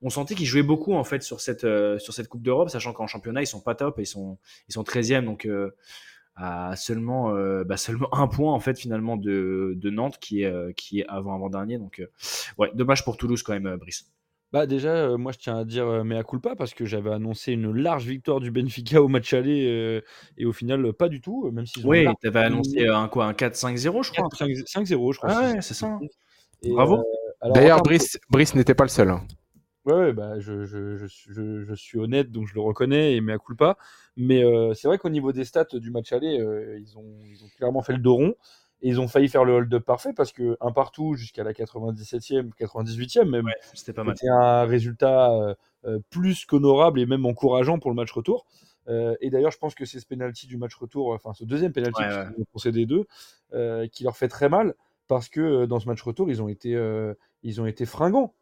on, 0.00 0.10
sentait 0.10 0.34
qu'ils 0.34 0.46
jouaient 0.46 0.62
beaucoup 0.62 0.94
en 0.94 1.04
fait 1.04 1.22
sur 1.22 1.40
cette, 1.40 1.64
euh, 1.64 1.98
sur 1.98 2.14
cette 2.14 2.28
Coupe 2.28 2.42
d'Europe, 2.42 2.68
sachant 2.68 2.92
qu'en 2.92 3.06
championnat 3.06 3.42
ils 3.42 3.46
sont 3.46 3.60
pas 3.60 3.76
top, 3.76 3.96
ils 3.98 4.06
sont, 4.06 4.38
ils 4.68 4.72
sont 4.72 4.82
13e, 4.82 5.24
donc 5.24 5.46
euh, 5.46 5.70
à 6.34 6.74
seulement, 6.76 7.32
bah, 7.64 7.76
seulement 7.76 8.12
un 8.14 8.26
point 8.26 8.52
en 8.52 8.60
fait 8.60 8.78
finalement 8.78 9.16
de, 9.16 9.78
Nantes 9.84 10.18
qui 10.18 10.42
est, 10.42 10.74
qui 10.74 11.00
est 11.00 11.06
avant 11.06 11.34
avant 11.34 11.50
dernier. 11.50 11.78
Donc 11.78 12.02
ouais, 12.58 12.70
dommage 12.74 13.04
pour 13.04 13.16
Toulouse 13.16 13.42
quand 13.42 13.52
même, 13.52 13.76
Brice. 13.76 14.10
Bah 14.52 14.66
déjà, 14.66 14.90
euh, 14.90 15.16
moi 15.16 15.32
je 15.32 15.38
tiens 15.38 15.56
à 15.58 15.64
dire 15.64 15.86
euh, 15.86 16.04
mea 16.04 16.22
culpa 16.24 16.54
parce 16.54 16.74
que 16.74 16.84
j'avais 16.84 17.10
annoncé 17.10 17.52
une 17.52 17.72
large 17.72 18.04
victoire 18.06 18.38
du 18.38 18.50
Benfica 18.50 19.00
au 19.02 19.08
match 19.08 19.32
aller 19.32 19.66
euh, 19.66 20.02
et 20.36 20.44
au 20.44 20.52
final 20.52 20.92
pas 20.92 21.08
du 21.08 21.20
tout, 21.22 21.50
même 21.50 21.64
ont 21.78 21.88
Oui, 21.88 22.06
tu 22.20 22.26
avais 22.28 22.40
annoncé 22.40 22.86
euh, 22.86 22.96
un 22.96 23.08
quoi, 23.08 23.24
un 23.26 23.32
4-5-0, 23.32 24.02
je 24.02 24.10
crois. 24.10 24.26
un 24.26 24.28
truc. 24.28 24.50
4-5 24.50 24.86
5-0 24.86 25.12
je 25.12 25.18
crois. 25.18 25.30
Ah 25.30 25.48
si- 25.48 25.54
ouais, 25.54 25.62
c'est 25.62 25.74
ça. 25.74 25.86
hein. 25.86 26.00
Et, 26.62 26.70
Bravo. 26.70 26.98
euh, 26.98 27.02
D'ailleurs, 27.54 27.82
Brice, 27.82 28.18
Brice 28.30 28.54
n'était 28.54 28.74
pas 28.74 28.84
le 28.84 28.88
seul. 28.90 29.10
hein. 29.10 29.22
Ouais, 29.84 29.94
ouais, 29.94 30.12
bah, 30.12 30.38
je, 30.38 30.64
je, 30.64 30.96
je, 30.96 31.06
suis- 31.06 31.32
je, 31.32 31.64
je 31.64 31.74
suis 31.74 31.98
honnête, 31.98 32.30
donc 32.30 32.46
je 32.46 32.54
le 32.54 32.60
reconnais, 32.60 33.16
et 33.16 33.20
mea 33.20 33.38
culpa. 33.38 33.76
Mais 34.16 34.44
euh, 34.44 34.74
c'est 34.74 34.86
vrai 34.86 34.98
qu'au 34.98 35.08
niveau 35.08 35.32
des 35.32 35.44
stats 35.44 35.64
du 35.72 35.90
match 35.90 36.12
aller, 36.12 36.38
euh, 36.38 36.78
ils, 36.78 36.96
ont, 36.98 37.18
ils 37.24 37.42
ont 37.42 37.48
clairement 37.56 37.82
fait 37.82 37.94
le 37.94 37.98
dos 37.98 38.14
rond. 38.14 38.34
Et 38.82 38.88
ils 38.88 39.00
ont 39.00 39.06
failli 39.08 39.28
faire 39.28 39.44
le 39.44 39.52
hold-up 39.54 39.84
parfait 39.84 40.12
parce 40.12 40.32
que 40.32 40.56
un 40.60 40.72
partout 40.72 41.14
jusqu'à 41.14 41.44
la 41.44 41.52
97e, 41.52 42.50
98e 42.58 43.24
même, 43.30 43.46
Ouais, 43.46 43.52
c'était 43.74 43.92
pas 43.92 44.02
mal. 44.04 44.16
c'était 44.16 44.28
un 44.30 44.64
résultat 44.64 45.32
euh, 45.32 45.54
euh, 45.84 45.98
plus 46.10 46.44
qu'honorable 46.46 46.98
et 47.00 47.06
même 47.06 47.24
encourageant 47.24 47.78
pour 47.78 47.90
le 47.90 47.96
match 47.96 48.10
retour. 48.10 48.44
Euh, 48.88 49.14
et 49.20 49.30
d'ailleurs, 49.30 49.52
je 49.52 49.58
pense 49.58 49.76
que 49.76 49.84
c'est 49.84 50.00
ce 50.00 50.06
penalty 50.06 50.48
du 50.48 50.56
match 50.56 50.74
retour, 50.74 51.12
enfin 51.14 51.32
ce 51.32 51.44
deuxième 51.44 51.72
penalty 51.72 52.02
Ouais, 52.02 52.08
parce 52.08 52.28
ouais. 52.30 52.44
concédé 52.52 52.84
deux, 52.86 53.06
euh, 53.54 53.86
qui 53.86 54.02
leur 54.02 54.16
fait 54.16 54.26
très 54.28 54.48
mal 54.48 54.74
parce 55.06 55.28
que 55.28 55.66
dans 55.66 55.78
ce 55.78 55.86
match 55.86 56.02
retour, 56.02 56.28
ils 56.30 56.42
ont 56.42 56.48
été, 56.48 56.76
ils 57.44 57.60
ont 57.60 57.66
été 57.66 57.86
fringants. 57.86 58.34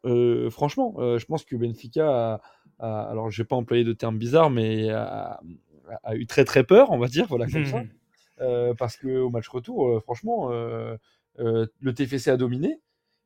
Franchement, 0.51 0.95
je 0.99 1.25
pense 1.27 1.45
que 1.45 1.57
Benfica 1.57 2.09
a, 2.09 2.41
a- 2.79 3.11
alors 3.11 3.31
je 3.31 3.43
vais 3.43 3.47
pas 3.47 3.57
employer 3.57 3.85
de 3.85 3.93
termes 3.93 4.17
bizarres, 4.19 4.51
mais 4.51 4.89
a, 4.91 5.41
a 6.05 6.15
eu 6.15 6.27
très 6.27 6.45
très 6.45 6.65
peur, 6.65 6.91
on 6.93 6.99
va 6.99 7.09
dire, 7.09 7.27
voilà 7.29 7.47
comme 7.47 7.65
ça. 7.67 7.83
Euh, 8.41 8.75
parce 8.75 8.97
que 8.97 9.19
au 9.19 9.31
match 9.31 9.49
retour, 9.49 9.89
euh, 9.89 10.01
franchement, 10.01 10.51
euh, 10.53 10.97
le 11.37 11.95
TFC 11.95 12.29
a 12.31 12.37
dominé 12.37 12.81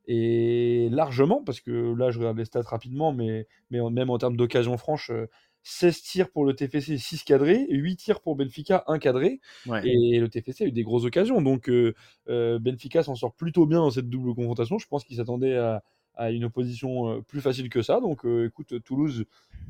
et 0.07 0.87
largement, 0.91 1.43
parce 1.43 1.59
que 1.61 1.95
là, 1.97 2.11
je 2.11 2.19
regarde 2.19 2.37
les 2.37 2.45
stats 2.45 2.61
rapidement, 2.61 3.11
mais, 3.13 3.47
mais 3.71 3.79
en- 3.79 3.89
même 3.89 4.09
en 4.09 4.17
termes 4.17 4.37
d'occasion 4.37 4.77
franche, 4.77 5.09
euh, 5.09 5.27
16 5.63 6.01
tirs 6.03 6.29
pour 6.31 6.45
le 6.45 6.53
TFC, 6.53 6.97
6 6.99 7.23
cadrés, 7.23 7.65
8 7.69 7.95
tirs 7.95 8.21
pour 8.21 8.35
Benfica, 8.35 8.83
1 8.87 8.99
cadré, 8.99 9.39
Ouais. 9.65 9.81
et 9.87 10.19
le 10.19 10.29
TFC 10.29 10.65
a 10.65 10.67
eu 10.67 10.71
des 10.71 10.83
grosses 10.83 11.05
occasions. 11.05 11.41
Donc 11.41 11.69
euh, 11.69 11.93
Benfica 12.27 13.01
s'en 13.01 13.15
sort 13.15 13.33
plutôt 13.33 13.65
bien 13.65 13.79
dans 13.79 13.89
cette 13.89 14.07
double 14.09 14.35
confrontation. 14.35 14.77
Je 14.77 14.87
pense 14.87 15.03
qu'ils 15.03 15.17
s'attendaient 15.17 15.55
à, 15.55 15.81
à 16.17 16.31
une 16.31 16.45
opposition 16.45 17.09
euh, 17.09 17.21
plus 17.21 17.41
facile 17.41 17.69
que 17.69 17.81
ça. 17.81 17.99
Donc 17.99 18.25
euh, 18.25 18.47
écoute, 18.47 18.81
Toulouse, 18.83 19.25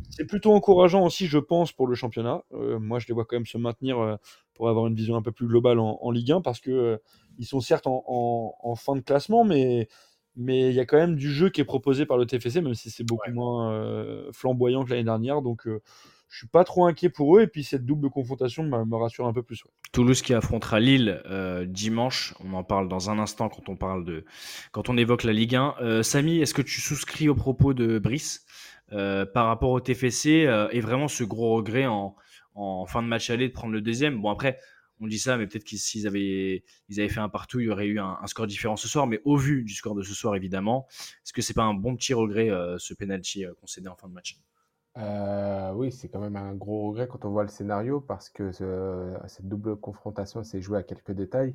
c'est 0.09 0.25
plutôt 0.25 0.53
encourageant 0.53 1.03
aussi, 1.05 1.27
je 1.27 1.37
pense, 1.39 1.71
pour 1.71 1.87
le 1.87 1.95
championnat. 1.95 2.43
Euh, 2.53 2.79
moi, 2.79 2.99
je 2.99 3.07
les 3.07 3.13
vois 3.13 3.25
quand 3.25 3.35
même 3.35 3.45
se 3.45 3.57
maintenir 3.57 4.17
pour 4.53 4.69
avoir 4.69 4.87
une 4.87 4.95
vision 4.95 5.15
un 5.15 5.21
peu 5.21 5.31
plus 5.31 5.47
globale 5.47 5.79
en, 5.79 5.99
en 6.01 6.11
Ligue 6.11 6.31
1 6.31 6.41
parce 6.41 6.59
que 6.59 7.01
ils 7.37 7.45
sont 7.45 7.59
certes 7.59 7.87
en, 7.87 8.03
en- 8.07 8.55
en 8.61 8.75
fin 8.75 8.95
de 8.95 9.01
classement, 9.01 9.43
mais 9.43 9.87
mais 10.37 10.69
il 10.69 10.75
y 10.75 10.79
a 10.81 10.85
quand 10.85 10.97
même 10.97 11.15
du 11.15 11.31
jeu 11.31 11.49
qui 11.49 11.61
est 11.61 11.65
proposé 11.65 12.05
par 12.05 12.17
le 12.17 12.25
TFC, 12.25 12.61
même 12.61 12.73
si 12.75 12.89
c'est 12.89 13.05
beaucoup 13.05 13.29
Ouais. 13.29 13.33
moins 13.33 13.71
euh, 13.73 14.29
flamboyant 14.33 14.83
que 14.83 14.89
l'année 14.89 15.05
dernière. 15.05 15.41
Donc, 15.41 15.65
euh, 15.67 15.81
je 16.35 16.39
suis 16.39 16.47
pas 16.47 16.65
trop 16.65 16.85
inquiet 16.85 17.07
pour 17.07 17.37
eux. 17.37 17.43
Et 17.43 17.47
puis, 17.47 17.63
cette 17.63 17.85
double 17.85 18.09
confrontation 18.09 18.63
me, 18.63 18.95
rassure 18.97 19.25
un 19.25 19.31
peu 19.31 19.41
plus. 19.41 19.63
Toulouse 19.93 20.21
qui 20.21 20.33
affrontera 20.33 20.81
Lille 20.81 21.21
euh, 21.27 21.63
dimanche. 21.65 22.33
On 22.43 22.53
en 22.53 22.63
parle 22.65 22.89
dans 22.89 23.09
un 23.09 23.19
instant 23.19 23.47
quand 23.47 23.69
on 23.69 23.77
parle 23.77 24.03
de 24.03 24.25
quand 24.73 24.89
on 24.89 24.97
évoque 24.97 25.23
la 25.23 25.31
Ligue 25.31 25.55
1. 25.55 25.75
Euh, 25.79 26.03
Samy, 26.03 26.41
est-ce 26.41 26.53
que 26.53 26.61
tu 26.61 26.81
souscris 26.81 27.29
aux 27.29 27.35
propos 27.35 27.73
de 27.73 27.99
Brice 27.99 28.45
euh, 28.91 29.25
par 29.25 29.45
rapport 29.45 29.69
au 29.69 29.79
TFC 29.79 30.45
et 30.71 30.81
vraiment 30.81 31.07
ce 31.07 31.23
gros 31.23 31.55
regret 31.55 31.85
en, 31.85 32.15
fin 32.85 33.01
de 33.01 33.07
match 33.07 33.29
aller 33.29 33.47
de 33.47 33.53
prendre 33.53 33.71
le 33.71 33.79
deuxième? 33.79 34.21
Bon 34.21 34.29
après, 34.29 34.59
on 34.99 35.07
dit 35.07 35.19
ça, 35.19 35.37
mais 35.37 35.47
peut-être 35.47 35.63
qu'ils 35.63 35.79
s'ils 35.79 36.05
avaient 36.05 36.65
ils 36.89 36.99
avaient 36.99 37.07
fait 37.07 37.21
un 37.21 37.29
partout, 37.29 37.61
il 37.61 37.67
y 37.67 37.69
aurait 37.69 37.87
eu 37.87 37.99
un, 37.99 38.17
un 38.21 38.27
score 38.27 38.45
différent 38.45 38.75
ce 38.75 38.89
soir. 38.89 39.07
Mais 39.07 39.21
au 39.23 39.37
vu 39.37 39.63
du 39.63 39.73
score 39.73 39.95
de 39.95 40.01
ce 40.01 40.13
soir, 40.13 40.35
évidemment, 40.35 40.85
est-ce 40.89 41.31
que 41.31 41.41
c'est 41.41 41.53
pas 41.53 41.63
un 41.63 41.75
bon 41.75 41.95
petit 41.95 42.13
regret 42.13 42.49
ce 42.77 42.93
penalty 42.93 43.45
concédé 43.61 43.87
en 43.87 43.95
fin 43.95 44.09
de 44.09 44.13
match? 44.13 44.37
Euh, 44.97 45.73
oui, 45.73 45.91
c'est 45.91 46.07
quand 46.07 46.21
même 46.21 46.37
un 46.37 46.53
gros 46.53 46.87
regret 46.89 47.07
quand 47.07 47.25
on 47.25 47.29
voit 47.29 47.43
le 47.43 47.49
scénario 47.49 47.99
parce 47.99 48.29
que 48.29 48.51
ce- 48.53 49.13
cette 49.27 49.47
double 49.47 49.75
confrontation 49.75 50.43
s'est 50.43 50.61
jouée 50.61 50.77
à 50.79 50.83
quelques 50.83 51.11
détails, 51.11 51.53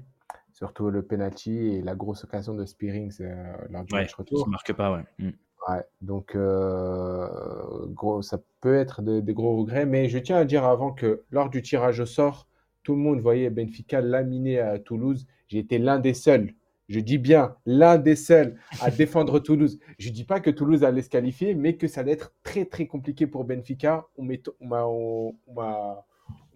surtout 0.52 0.90
le 0.90 1.02
penalty 1.02 1.56
et 1.56 1.82
la 1.82 1.94
grosse 1.94 2.24
occasion 2.24 2.54
de 2.54 2.66
Spearings 2.66 3.16
euh, 3.22 3.54
lors 3.70 3.84
du 3.84 3.94
Ouais, 3.94 4.02
match 4.02 4.10
qui 4.10 4.16
retour. 4.16 4.48
marque 4.48 4.72
pas, 4.74 4.92
ouais. 4.92 5.04
Mm. 5.18 5.30
Ouais, 5.68 5.84
donc 6.02 6.34
euh, 6.36 7.86
gros, 7.88 8.22
ça 8.22 8.38
peut 8.60 8.74
être 8.74 9.02
de- 9.02 9.20
des 9.20 9.32
gros 9.34 9.56
regrets, 9.58 9.86
mais 9.86 10.08
je 10.08 10.18
tiens 10.18 10.36
à 10.38 10.44
dire 10.44 10.64
avant 10.64 10.92
que 10.92 11.22
lors 11.30 11.48
du 11.50 11.62
tirage 11.62 12.00
au 12.00 12.06
sort, 12.06 12.46
tout 12.82 12.92
le 12.94 12.98
monde 13.00 13.20
voyait 13.20 13.50
Benfica 13.50 14.00
laminer 14.00 14.58
à 14.60 14.78
Toulouse. 14.78 15.26
J'ai 15.48 15.58
été 15.58 15.78
l'un 15.78 15.98
des 15.98 16.14
seuls, 16.14 16.54
je 16.90 16.98
dis 16.98 17.18
bien 17.18 17.54
l'un 17.64 17.98
des 17.98 18.16
seuls 18.16 18.56
à 18.80 18.90
défendre 18.90 19.38
Toulouse. 19.40 19.78
Je 19.98 20.10
dis 20.10 20.24
pas 20.24 20.40
que 20.40 20.50
Toulouse 20.50 20.84
allait 20.84 21.02
se 21.02 21.08
qualifier, 21.08 21.54
mais 21.54 21.76
que 21.76 21.86
ça 21.86 22.00
allait 22.00 22.12
être 22.12 22.34
très 22.42 22.64
très 22.64 22.86
compliqué 22.86 23.26
pour 23.26 23.44
Benfica. 23.44 24.06
On 24.18 24.24
m'a 24.24 24.84
on 24.86 25.34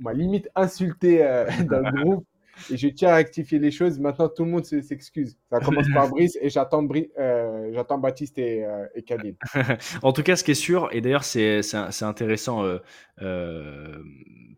on 0.05 0.09
limite 0.11 0.49
insulté 0.57 1.25
euh, 1.25 1.47
dans 1.71 1.79
le 1.79 2.03
groupe. 2.03 2.27
Et 2.71 2.77
je 2.77 2.89
tiens 2.89 3.11
à 3.11 3.17
rectifier 3.17 3.59
les 3.59 3.71
choses. 3.71 3.99
Maintenant, 3.99 4.29
tout 4.29 4.45
le 4.45 4.51
monde 4.51 4.65
se- 4.65 4.81
s'excuse. 4.81 5.37
Ça 5.51 5.61
commence 5.61 5.87
par 5.93 6.09
Brice 6.09 6.39
et 6.41 6.49
j'attends 6.51 6.87
euh, 7.19 7.99
Baptiste 7.99 8.39
et, 8.39 8.65
euh. 8.65 8.87
En 10.03 10.13
tout 10.13 10.23
cas, 10.23 10.37
ce 10.37 10.45
qui 10.45 10.53
est 10.53 10.55
sûr, 10.55 10.89
et 10.93 11.01
d'ailleurs 11.01 11.25
c'est 11.25 11.61
intéressant 12.03 12.65
euh, 12.65 12.79
euh, 13.23 13.99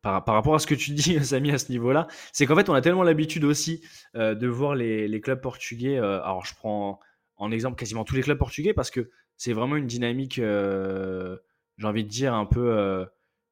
par, 0.02 0.24
par 0.24 0.34
rapport 0.34 0.54
à 0.54 0.58
ce 0.58 0.66
que 0.66 0.74
tu 0.74 0.92
dis, 0.92 1.18
Samy, 1.24 1.50
à 1.50 1.58
ce 1.58 1.70
niveau-là, 1.70 2.06
c'est 2.32 2.46
qu'en 2.46 2.56
fait, 2.56 2.68
on 2.68 2.74
a 2.74 2.80
tellement 2.80 3.02
l'habitude 3.02 3.44
aussi 3.44 3.82
de 4.14 4.46
voir 4.46 4.74
les, 4.74 5.08
les 5.08 5.20
clubs 5.20 5.40
portugais. 5.40 5.98
alors, 5.98 6.44
je 6.44 6.54
prends 6.54 7.00
en 7.36 7.50
exemple 7.50 7.76
quasiment 7.76 8.04
tous 8.04 8.14
les 8.14 8.22
clubs 8.22 8.38
portugais 8.38 8.72
parce 8.72 8.90
que 8.90 9.10
c'est 9.36 9.52
vraiment 9.52 9.76
une 9.76 9.86
dynamique, 9.86 10.36
j'ai 10.36 11.86
envie 11.86 12.04
de 12.04 12.08
dire, 12.08 12.34
un 12.34 12.46
peu 12.46 13.06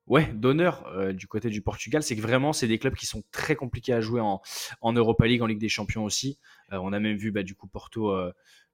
ouais, 0.07 0.31
d'honneur 0.35 0.87
euh, 0.89 1.13
du 1.13 1.27
côté 1.27 1.49
du 1.51 1.63
Portugal. 1.63 2.03
C'est 2.03 2.17
que 2.17 2.23
vraiment, 2.23 2.53
c'est 2.53 2.69
des 2.69 2.79
clubs 2.79 2.95
qui 2.95 3.07
sont 3.07 3.23
très 3.33 3.57
compliqués 3.57 3.93
à 3.93 4.01
jouer 4.01 4.21
en, 4.21 4.41
en 4.81 4.93
Europa 4.93 5.27
League, 5.27 5.43
en 5.43 5.47
Ligue 5.47 5.59
des 5.61 5.69
Champions 5.69 6.05
aussi. 6.05 6.39
Euh, 6.73 6.79
on 6.83 6.93
a 6.93 7.01
même 7.01 7.17
vu 7.17 7.31
bah, 7.33 7.43
du 7.43 7.55
coup 7.55 7.67
Porto. 7.69 8.11
euh, 8.11 8.33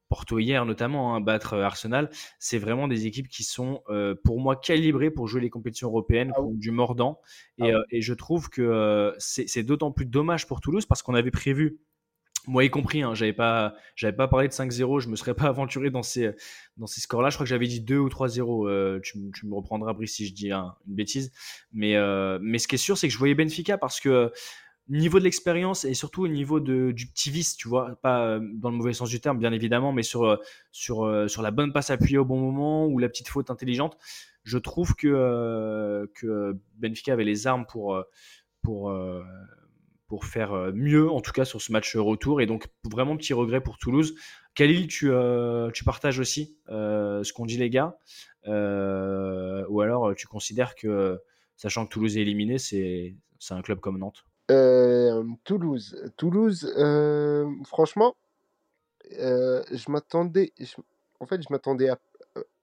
Porto 0.09 0.41
hier 0.41 0.67
notamment, 0.67 1.15
hein, 1.15 1.21
battre 1.21 1.55
euh, 1.55 1.63
Arsenal, 1.63 2.11
c'est 2.41 2.59
vraiment 2.59 2.89
des 2.89 3.07
équipes 3.07 3.29
qui 3.29 3.45
sont 3.45 3.83
euh, 3.91 4.17
pour 4.25 4.41
moi 4.41 4.57
calibrées 4.57 5.13
pour 5.13 5.29
jouer 5.29 5.41
les 5.41 5.51
compétitions 5.51 5.87
européennes, 5.89 6.33
Ah 6.37 6.41
du 6.53 6.73
mordant. 6.73 7.21
Et, 7.59 7.63
Ah 7.63 7.71
oui. 7.71 7.73
euh, 7.75 7.83
et 7.93 8.01
je 8.03 8.13
trouve 8.15 8.51
que 8.51 8.61
euh, 8.61 9.13
c'est 9.19 9.47
c'est 9.49 9.63
d'autant 9.63 9.93
plus 9.93 10.07
dommage 10.07 10.49
pour 10.49 10.61
Toulouse 10.61 10.85
parce 10.85 11.03
qu'on 11.03 11.15
avait 11.15 11.31
prévu, 11.31 11.79
moi 12.51 12.65
y 12.65 12.71
compris, 12.71 13.03
hein, 13.03 13.15
j'avais 13.15 13.33
pas, 13.33 13.75
j'avais 13.97 14.17
pas 14.17 14.29
parlé 14.29 14.49
de 14.49 14.53
5-0, 14.53 15.01
je 15.01 15.09
me 15.09 15.17
serais 15.17 15.35
pas 15.35 15.45
aventuré 15.49 15.91
dans 15.91 16.03
ces, 16.03 16.33
dans 16.77 16.87
ces 16.87 17.01
scores-là. 17.01 17.31
Je 17.31 17.37
crois 17.37 17.45
que 17.45 17.51
j'avais 17.51 17.67
dit 17.67 17.81
2 17.81 17.99
ou 17.99 18.09
3-0. 18.09 18.69
euh, 18.69 19.01
tu, 19.03 19.19
me 19.19 19.55
reprendras, 19.55 19.93
Brice, 19.93 20.15
si 20.15 20.27
je 20.27 20.35
dis 20.35 20.51
une 20.51 20.73
bêtise. 20.87 21.33
Mais, 21.73 21.97
euh, 21.97 22.39
mais 22.43 22.59
ce 22.59 22.69
qui 22.69 22.75
est 22.75 22.79
sûr, 22.79 22.99
c'est 22.99 23.09
que 23.09 23.13
je 23.13 23.19
voyais 23.19 23.35
Benfica 23.35 23.79
parce 23.79 24.01
que 24.01 24.33
niveau 24.91 25.19
de 25.21 25.25
l'expérience 25.25 25.85
et 25.85 25.95
surtout 25.95 26.25
au 26.25 26.29
niveau 26.29 26.59
de, 26.59 26.91
du 26.91 27.07
petit 27.07 27.31
vice, 27.31 27.57
tu 27.57 27.69
vois, 27.69 27.97
pas 28.03 28.27
euh, 28.27 28.41
dans 28.55 28.71
le 28.71 28.77
mauvais 28.77 28.93
sens 28.93 29.09
du 29.09 29.21
terme, 29.21 29.39
bien 29.39 29.53
évidemment, 29.53 29.93
mais 29.93 30.03
sur, 30.03 30.25
euh, 30.25 30.37
sur, 30.73 31.05
euh, 31.05 31.29
sur 31.29 31.43
la 31.43 31.53
bonne 31.53 31.73
passe 31.73 31.91
appuyée 31.91 32.19
au 32.19 32.25
bon 32.25 32.41
moment 32.41 32.87
ou 32.87 32.99
la 32.99 33.09
petite 33.09 33.29
faute 33.29 33.51
intelligente, 33.51 33.97
je 34.43 34.59
trouve 34.59 34.95
que, 34.97 35.07
euh, 35.07 36.07
que 36.15 36.59
Benfica 36.75 37.13
avait 37.13 37.25
les 37.25 37.47
armes 37.47 37.67
pour, 37.67 37.95
euh, 37.95 38.03
pour, 38.63 38.91
euh, 38.91 39.23
pour 40.11 40.25
faire 40.25 40.53
euh, 40.53 40.73
mieux, 40.75 41.09
en 41.09 41.21
tout 41.21 41.31
cas 41.31 41.45
sur 41.45 41.63
ce 41.63 41.71
match 41.71 41.95
retour. 41.97 42.41
Et 42.41 42.47
donc, 42.47 42.67
vraiment 42.91 43.17
petit 43.17 43.33
regret 43.33 43.61
pour 43.61 43.79
Toulouse. 43.79 44.17
Khalil, 44.57 44.89
tu, 44.89 45.09
euh, 45.09 45.71
tu 45.71 45.85
partages 45.85 46.19
aussi 46.19 46.57
euh, 46.69 47.23
ce 47.23 47.33
qu'ont 47.33 47.47
dit 47.47 47.57
les 47.57 47.71
gars 47.71 47.97
Ou 48.45 49.81
alors 49.81 50.13
tu 50.17 50.27
considères 50.27 50.75
que, 50.75 51.21
sachant 51.57 51.87
que 51.87 51.93
Toulouse 51.93 52.19
est 52.19 52.23
éliminé, 52.23 52.59
c'est 52.59 53.15
un 53.51 53.63
club 53.63 53.79
comme 53.79 53.99
Nantes? 53.99 54.25
Toulouse. 55.45 56.13
Toulouse, 56.17 56.75
franchement, 57.65 58.17
je 59.09 59.91
m'attendais. 59.93 60.53
En 61.21 61.27
fait, 61.27 61.41
je 61.41 61.47
m'attendais 61.51 61.89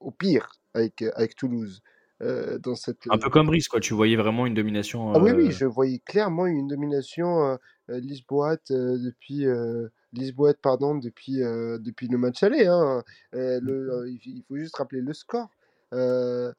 au 0.01 0.11
pire 0.11 0.51
avec, 0.73 1.01
avec 1.15 1.37
Toulouse. 1.37 1.81
Euh, 2.21 2.57
dans 2.59 2.75
cette... 2.75 2.99
Un 3.09 3.17
peu 3.17 3.29
comme 3.29 3.47
Brice, 3.47 3.67
quoi. 3.67 3.79
Tu 3.79 3.93
voyais 3.93 4.15
vraiment 4.15 4.45
une 4.45 4.53
domination. 4.53 5.13
Ah 5.13 5.19
oui, 5.19 5.31
oui, 5.31 5.47
euh, 5.47 5.51
je 5.51 5.65
voyais 5.65 5.99
clairement 5.99 6.45
une 6.45 6.67
domination 6.67 7.45
euh, 7.45 7.55
euh, 7.89 7.99
lisboète 7.99 8.71
euh, 8.71 8.97
depuis 8.97 9.45
euh, 9.45 9.89
lisboète, 10.13 10.59
pardon, 10.61 10.95
depuis, 10.95 11.43
euh, 11.43 11.77
depuis 11.79 12.07
le 12.07 12.17
match 12.17 12.43
aller. 12.43 12.65
hein. 12.65 13.03
Euh, 13.35 13.59
le, 13.61 13.91
euh, 13.91 14.09
il 14.25 14.43
faut 14.47 14.57
juste 14.57 14.75
rappeler 14.75 15.01
le 15.01 15.13
score. 15.13 15.49
Euh, 15.93 16.51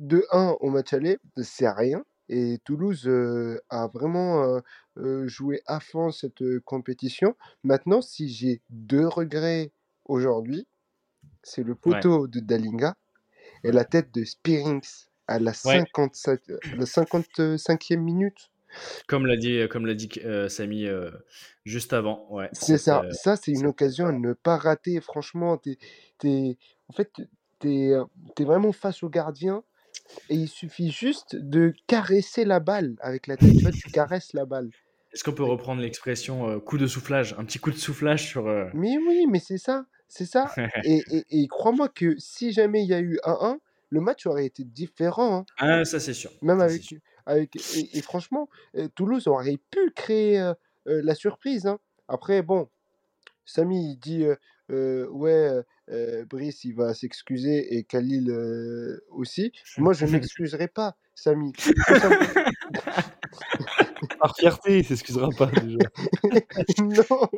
2-1 0.00 0.56
au 0.60 0.70
match 0.70 0.92
aller, 0.92 1.18
c'est 1.42 1.68
rien. 1.68 2.04
Et 2.28 2.58
Toulouse 2.64 3.06
euh, 3.06 3.60
a 3.70 3.86
vraiment 3.86 4.42
euh, 4.42 4.60
euh, 4.98 5.28
joué 5.28 5.62
à 5.66 5.78
fond 5.78 6.10
cette 6.10 6.42
euh, 6.42 6.60
compétition. 6.64 7.36
Maintenant, 7.62 8.02
si 8.02 8.28
j'ai 8.28 8.62
deux 8.70 9.06
regrets 9.06 9.70
aujourd'hui, 10.06 10.66
c'est 11.42 11.62
le 11.62 11.74
poteau 11.76 12.26
de 12.26 12.40
Dalinga 12.40 12.96
et 13.64 13.72
la 13.72 13.84
tête 13.84 14.12
de 14.14 14.24
Spearings 14.24 14.82
à 15.28 15.38
la, 15.38 15.50
Ouais. 15.64 15.82
57, 15.94 16.50
à 16.50 16.76
la 16.76 16.84
55e 16.84 17.96
minute. 17.98 18.50
Comme 19.06 19.26
l'a 19.26 19.36
dit, 19.36 19.60
comme 19.70 19.86
l'a 19.86 19.94
dit 19.94 20.08
euh, 20.24 20.48
Samy 20.48 20.86
euh, 20.86 21.10
juste 21.64 21.92
avant. 21.92 22.26
Ouais, 22.30 22.48
C'est 22.52 22.78
ça. 22.78 23.02
euh, 23.04 23.10
Ça, 23.12 23.36
c'est 23.36 23.52
une 23.52 23.66
occasion 23.66 24.06
à 24.06 24.12
ne 24.12 24.32
pas 24.34 24.56
rater. 24.56 25.00
Franchement, 25.00 25.56
t'es, 25.56 25.78
en 26.88 26.92
fait, 26.92 27.10
t'es, 27.58 27.92
euh, 27.92 28.04
t'es 28.34 28.44
vraiment 28.44 28.72
face 28.72 29.02
au 29.02 29.08
gardien 29.08 29.62
et 30.28 30.34
il 30.34 30.48
suffit 30.48 30.90
juste 30.90 31.36
de 31.36 31.72
caresser 31.86 32.44
la 32.44 32.60
balle 32.60 32.96
avec 33.00 33.26
la 33.28 33.36
tête. 33.36 33.52
Tu 33.56 33.62
vois, 33.62 33.72
tu 33.72 33.90
caresses 33.90 34.32
la 34.34 34.44
balle. 34.44 34.70
Est-ce 35.12 35.24
qu'on 35.24 35.32
peut 35.32 35.44
reprendre 35.44 35.80
l'expression 35.80 36.48
euh, 36.50 36.58
coup 36.58 36.76
de 36.76 36.86
soufflage 36.86 37.34
Un 37.38 37.44
petit 37.44 37.58
coup 37.58 37.70
de 37.70 37.76
soufflage 37.76 38.26
sur. 38.26 38.46
euh, 38.46 38.66
Mais 38.74 38.98
oui, 38.98 39.26
mais 39.30 39.38
c'est 39.38 39.56
ça, 39.58 39.86
c'est 40.08 40.26
ça. 40.26 40.52
Et, 40.84 41.02
et, 41.10 41.24
et 41.42 41.48
crois-moi 41.48 41.88
que 41.88 42.14
si 42.18 42.52
jamais 42.52 42.82
il 42.82 42.88
y 42.88 42.94
a 42.94 43.00
eu 43.00 43.18
1-1, 43.24 43.58
le 43.90 44.00
match 44.00 44.26
aurait 44.26 44.46
été 44.46 44.64
différent. 44.64 45.38
hein. 45.38 45.44
Ah, 45.58 45.84
ça 45.84 46.00
c'est 46.00 46.14
sûr. 46.14 46.30
Même 46.42 46.58
Ça, 46.58 46.64
avec, 46.64 46.82
sûr. 46.82 46.98
avec 47.26 47.56
et, 47.76 47.98
et 47.98 48.02
franchement, 48.02 48.48
euh, 48.76 48.88
Toulouse 48.94 49.26
aurait 49.28 49.58
pu 49.70 49.90
créer 49.94 50.38
euh, 50.40 50.54
la 50.84 51.14
surprise. 51.14 51.66
hein. 51.66 51.78
Après, 52.08 52.42
bon, 52.42 52.68
Samy 53.44 53.92
il 53.92 53.96
dit 53.98 54.24
euh, 54.24 54.36
euh, 54.70 55.06
ouais, 55.08 55.50
Brice 56.28 56.64
il 56.64 56.74
va 56.74 56.94
s'excuser 56.94 57.76
et 57.76 57.84
Khalil 57.84 58.30
aussi. 59.10 59.52
Moi, 59.78 59.92
je 59.92 60.04
ne 60.06 60.10
m'excuserai 60.12 60.66
pas, 60.68 60.96
Samy. 61.14 61.52
Par 64.18 64.36
fierté, 64.36 64.78
il 64.78 64.84
s'excusera 64.84 65.28
pas 65.36 65.46
déjà. 65.46 65.78
non, 66.80 67.28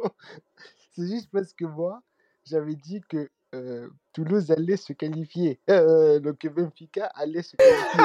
c'est 0.93 1.07
juste 1.07 1.29
parce 1.33 1.53
que 1.53 1.65
moi, 1.65 2.03
j'avais 2.49 2.75
dit 2.75 3.01
que 3.09 3.29
euh, 3.55 3.89
Toulouse 4.13 4.51
allait 4.51 4.77
se 4.77 4.93
qualifier. 4.93 5.59
Euh, 5.71 6.19
donc 6.21 6.47
Benfica 6.55 7.07
allait 7.15 7.43
se 7.43 7.57
qualifier. 7.57 8.05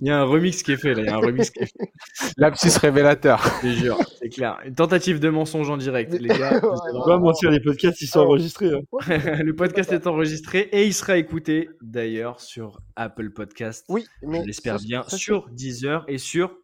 Il 0.00 0.06
y 0.06 0.10
a 0.10 0.20
un 0.20 0.24
remix 0.24 0.62
qui 0.62 0.72
est 0.72 0.76
fait 0.76 0.94
là. 0.94 1.02
Il 1.02 1.06
y 1.06 1.08
a 1.08 1.14
un 1.14 1.18
remix 1.18 1.50
qui 1.50 1.60
est 1.60 1.66
fait. 1.66 1.92
Lapsus 2.36 2.76
révélateur. 2.78 3.42
Je 3.62 3.68
te 3.68 3.72
jure, 3.74 3.98
c'est 4.20 4.28
clair. 4.28 4.58
Une 4.64 4.74
tentative 4.74 5.20
de 5.20 5.28
mensonge 5.30 5.70
en 5.70 5.76
direct, 5.76 6.12
les 6.12 6.28
gars. 6.28 6.60
On 6.94 7.06
va 7.08 7.18
mentir, 7.18 7.50
les 7.50 7.60
podcasts 7.60 8.00
ils 8.02 8.06
sont 8.06 8.20
Alors, 8.20 8.30
enregistrés. 8.32 8.70
hein. 8.72 9.42
le 9.42 9.54
podcast 9.54 9.92
est 9.92 10.06
enregistré 10.06 10.68
et 10.72 10.86
il 10.86 10.94
sera 10.94 11.16
écouté 11.18 11.68
d'ailleurs 11.80 12.40
sur 12.40 12.80
Apple 12.96 13.30
Podcast. 13.30 13.84
Oui, 13.88 14.06
mais 14.22 14.42
Je 14.42 14.46
l'espère 14.46 14.78
ça- 14.78 14.84
bien 14.86 15.02
ça, 15.04 15.16
sur 15.16 15.48
Deezer 15.50 16.04
et 16.08 16.18
sur 16.18 16.56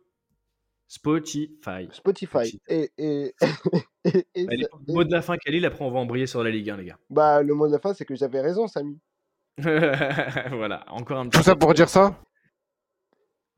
Spotify. 0.89 1.89
Spotify. 1.91 2.61
Et, 2.69 2.91
et, 2.99 3.35
et- 4.05 4.27
et 4.35 4.47
Allez, 4.49 4.63
ça- 4.65 4.69
et- 4.89 4.93
mot 4.93 5.05
de 5.05 5.13
la 5.13 5.23
fin, 5.23 5.37
Khalil. 5.37 5.65
Après, 5.67 5.85
on 5.85 5.91
va 5.91 5.99
embrayer 5.99 6.27
sur 6.27 6.43
la 6.45 6.51
Ligue 6.51 6.71
1, 6.71 6.77
les 6.77 6.85
gars. 6.87 6.99
bah, 7.11 7.43
le 7.43 7.55
mot 7.55 7.67
de 7.67 7.73
la 7.73 7.79
fin, 7.79 7.93
c'est 7.95 8.05
que 8.05 8.15
j'avais 8.15 8.41
raison, 8.41 8.67
Samy. 8.69 8.99
voilà, 9.59 10.85
encore 10.89 11.19
un 11.19 11.29
petit 11.29 11.39
Tout 11.39 11.45
ça 11.45 11.57
pour 11.57 11.73
dire 11.75 11.89
ça? 11.89 12.19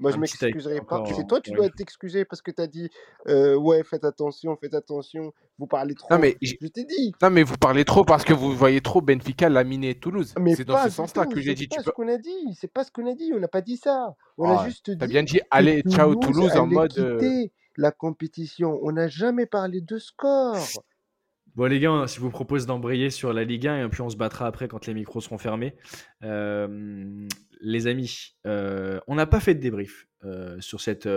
Moi, 0.00 0.12
je 0.12 0.16
Un 0.16 0.20
take, 0.22 0.46
m'excuserai 0.46 0.80
pas. 0.82 1.02
C'est 1.16 1.26
toi, 1.26 1.40
tu 1.40 1.50
ouais. 1.50 1.56
dois 1.56 1.70
t'excuser 1.70 2.24
parce 2.24 2.40
que 2.40 2.50
tu 2.52 2.62
as 2.62 2.66
dit 2.68 2.88
euh, 3.26 3.56
Ouais, 3.56 3.82
faites 3.82 4.04
attention, 4.04 4.56
faites 4.56 4.74
attention, 4.74 5.32
vous 5.58 5.66
parlez 5.66 5.94
trop. 5.96 6.06
Non 6.12 6.20
mais, 6.20 6.36
j- 6.40 6.56
Je 6.60 6.68
t'ai 6.68 6.84
dit. 6.84 7.12
non, 7.20 7.30
mais 7.30 7.42
vous 7.42 7.56
parlez 7.56 7.84
trop 7.84 8.04
parce 8.04 8.24
que 8.24 8.32
vous 8.32 8.54
voyez 8.54 8.80
trop 8.80 9.00
Benfica 9.00 9.48
laminer 9.48 9.96
Toulouse. 9.98 10.34
C'est 10.56 10.64
dans 10.64 10.74
pas 10.74 10.84
ce 10.84 10.90
sens-là 10.90 11.26
que 11.26 11.40
j'ai 11.40 11.50
c'est 11.50 11.54
dit. 11.56 11.68
pas 11.68 11.76
Tu 11.78 11.82
ce 11.82 11.90
qu'on 11.90 12.06
a 12.08 12.16
dit. 12.16 12.54
C'est 12.60 12.72
pas 12.72 12.84
ce 12.84 12.92
qu'on 12.92 13.06
a 13.10 13.14
dit. 13.14 13.32
On 13.34 13.40
n'a 13.40 13.48
pas 13.48 13.60
dit 13.60 13.76
ça. 13.76 14.14
On 14.36 14.48
Ah, 14.48 14.62
a 14.62 14.66
juste 14.68 14.96
T'as 14.98 15.06
dit 15.06 15.12
bien 15.12 15.22
dit 15.24 15.40
allez, 15.50 15.82
ciao 15.82 16.14
Toulouse 16.14 16.52
en 16.56 16.66
mode. 16.66 16.96
euh, 16.98 17.46
la 17.76 17.90
compétition. 17.90 18.78
On 18.82 18.92
n'a 18.92 19.08
jamais 19.08 19.46
parlé 19.46 19.80
de 19.80 19.98
score. 19.98 20.56
Bon, 21.58 21.64
les 21.64 21.80
gars, 21.80 22.06
je 22.06 22.20
vous 22.20 22.30
propose 22.30 22.66
d'embrayer 22.66 23.10
sur 23.10 23.32
la 23.32 23.42
Ligue 23.42 23.66
1 23.66 23.84
et 23.84 23.88
puis 23.88 24.00
on 24.00 24.08
se 24.08 24.16
battra 24.16 24.46
après 24.46 24.68
quand 24.68 24.86
les 24.86 24.94
micros 24.94 25.20
seront 25.20 25.38
fermés. 25.38 25.74
Euh, 26.22 27.26
les 27.60 27.88
amis, 27.88 28.36
euh, 28.46 29.00
on 29.08 29.16
n'a 29.16 29.26
pas 29.26 29.40
fait 29.40 29.56
de 29.56 29.60
débrief 29.60 30.06
euh, 30.22 30.56
sur, 30.60 30.80
cette, 30.80 31.08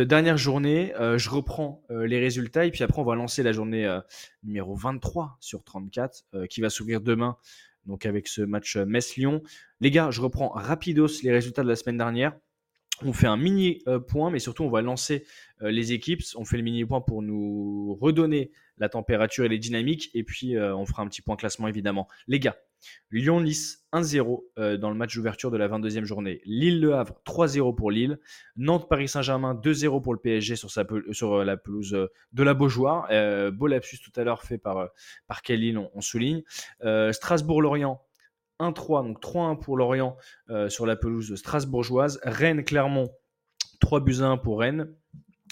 dernière 0.00 0.36
journée. 0.36 0.92
Je 0.98 1.30
reprends 1.30 1.84
les 1.88 2.18
résultats 2.18 2.66
et 2.66 2.72
puis 2.72 2.82
après, 2.82 3.00
on 3.00 3.04
va 3.04 3.14
lancer 3.14 3.44
la 3.44 3.52
journée 3.52 3.88
numéro 4.42 4.74
23 4.74 5.36
sur 5.38 5.62
34 5.62 6.24
euh, 6.34 6.46
qui 6.46 6.60
va 6.60 6.68
s'ouvrir 6.68 7.00
demain. 7.00 7.36
Donc, 7.86 8.06
avec 8.06 8.26
ce 8.26 8.42
match 8.42 8.76
Metz-Lyon. 8.76 9.40
Les 9.78 9.92
gars, 9.92 10.10
je 10.10 10.20
reprends 10.20 10.48
rapidos 10.48 11.22
les 11.22 11.30
résultats 11.30 11.62
de 11.62 11.68
la 11.68 11.76
semaine 11.76 11.98
dernière. 11.98 12.32
On 13.04 13.12
fait 13.12 13.26
un 13.26 13.36
mini 13.36 13.82
euh, 13.88 13.98
point, 13.98 14.30
mais 14.30 14.38
surtout 14.38 14.64
on 14.64 14.70
va 14.70 14.82
lancer 14.82 15.24
euh, 15.62 15.70
les 15.70 15.92
équipes. 15.92 16.22
On 16.36 16.44
fait 16.44 16.56
le 16.56 16.62
mini 16.62 16.84
point 16.84 17.00
pour 17.00 17.22
nous 17.22 17.94
redonner 18.00 18.52
la 18.78 18.88
température 18.88 19.44
et 19.44 19.48
les 19.48 19.58
dynamiques. 19.58 20.10
Et 20.14 20.24
puis, 20.24 20.56
euh, 20.56 20.74
on 20.76 20.86
fera 20.86 21.02
un 21.02 21.08
petit 21.08 21.22
point 21.22 21.36
classement, 21.36 21.68
évidemment. 21.68 22.08
Les 22.26 22.40
gars, 22.40 22.56
Lyon-Nice 23.10 23.86
1-0 23.92 24.44
euh, 24.58 24.76
dans 24.76 24.90
le 24.90 24.96
match 24.96 25.14
d'ouverture 25.14 25.50
de 25.50 25.56
la 25.56 25.68
22e 25.68 26.04
journée. 26.04 26.40
Lille-Le 26.44 26.94
Havre 26.94 27.20
3-0 27.24 27.74
pour 27.74 27.90
Lille. 27.90 28.18
Nantes-Paris 28.56 29.08
Saint-Germain 29.08 29.54
2-0 29.54 30.02
pour 30.02 30.14
le 30.14 30.20
PSG 30.20 30.56
sur, 30.56 31.44
la 31.44 31.56
pelouse 31.56 32.08
de 32.32 32.42
la 32.42 32.54
Beaujoire. 32.54 33.08
Beau 33.52 33.66
lapsus 33.66 33.98
tout 33.98 34.12
à 34.20 34.24
l'heure 34.24 34.42
fait 34.42 34.58
par, 34.58 34.88
par 35.28 35.42
Kelly, 35.42 35.76
on, 35.76 36.00
souligne. 36.00 36.42
Euh, 36.82 37.12
Strasbourg-Lorient 37.12 38.02
1-3, 38.62 39.04
donc 39.04 39.20
3-1 39.20 39.58
pour 39.60 39.76
Lorient 39.76 40.16
euh, 40.50 40.68
sur 40.68 40.86
la 40.86 40.96
pelouse 40.96 41.34
strasbourgeoise. 41.34 42.20
Rennes-Clermont 42.22 43.10
3 43.80 44.00
buts 44.00 44.20
à 44.20 44.26
1 44.26 44.36
pour 44.38 44.60
Rennes. 44.60 44.94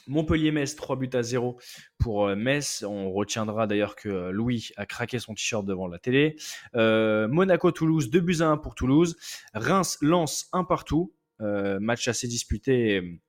Montpellier-Metz, 0.07 0.77
3 0.77 0.97
buts 0.97 1.11
à 1.13 1.23
0 1.23 1.59
pour 1.99 2.29
euh, 2.29 2.37
Metz. 2.37 2.85
On 2.87 3.13
retiendra 3.13 3.67
d'ailleurs 3.67 3.97
que 3.97 4.09
euh, 4.09 4.31
Louis 4.31 4.71
a 4.77 4.87
craqué 4.87 5.19
son 5.19 5.35
t-shirt 5.35 5.65
devant 5.65 5.87
la 5.89 5.99
télé. 5.99 6.37
Monaco-Toulouse, 6.75 8.11
2 8.11 8.21
buts 8.21 8.39
à 8.41 8.47
1 8.49 8.57
pour 8.57 8.75
Toulouse. 8.75 9.17
Reims-Lens, 9.55 10.49
1 10.53 10.65
partout. 10.65 11.15
Match 11.41 12.07
assez 12.09 12.29
disputé 12.29 13.21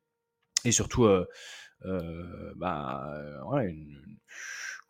et, 0.65 0.71
surtout, 0.71 1.07
bah, 2.55 3.03
une- 3.63 4.17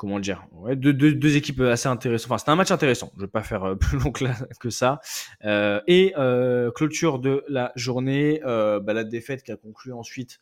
comment 0.02 0.20
dire, 0.20 0.48
deux, 0.74 1.38
équipes 1.38 1.62
assez 1.62 1.88
intéressantes. 1.88 2.32
Enfin, 2.32 2.40
c'était 2.40 2.50
un 2.50 2.56
match 2.56 2.72
intéressant. 2.72 3.12
Je 3.18 3.22
vais 3.22 3.28
pas 3.28 3.44
faire 3.44 3.64
euh, 3.64 3.76
plus 3.80 4.00
long 4.00 4.12
que, 4.12 4.70
ça. 4.72 5.00
Euh, 5.46 5.80
et 5.86 6.16
euh, 6.18 6.72
clôture 6.72 7.20
de 7.20 7.44
la 7.48 7.72
journée, 7.76 8.42
bah, 8.44 8.94
la 8.94 9.04
défaite 9.04 9.44
qui 9.44 9.52
a 9.52 9.58
conclu 9.58 9.94
ensuite, 9.94 10.40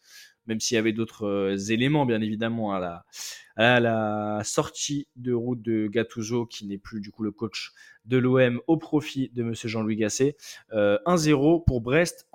même 0.48 0.61
s'il 0.61 0.76
y 0.76 0.77
avait 0.77 0.94
d'autres 0.94 1.57
éléments, 1.73 2.06
bien 2.06 2.22
évidemment, 2.22 2.73
à 2.73 3.03
la, 3.57 4.41
sortie 4.45 5.10
de 5.18 5.34
route 5.34 5.61
de 5.61 5.88
Gattuso, 5.88 6.45
qui 6.45 6.65
n'est 6.65 6.77
plus 6.77 7.02
du 7.02 7.11
coup 7.11 7.23
le 7.23 7.31
coach 7.31 7.73
de 8.06 8.18
l'OM 8.18 8.61
au 8.68 8.77
profit 8.77 9.30
de 9.34 9.44
Monsieur 9.44 9.68
Jean-Louis 9.68 9.98
Gasset. 9.98 10.38
Euh, 10.72 10.98
1-0 11.06 11.65
pour 11.65 11.81
Brest 11.81 12.30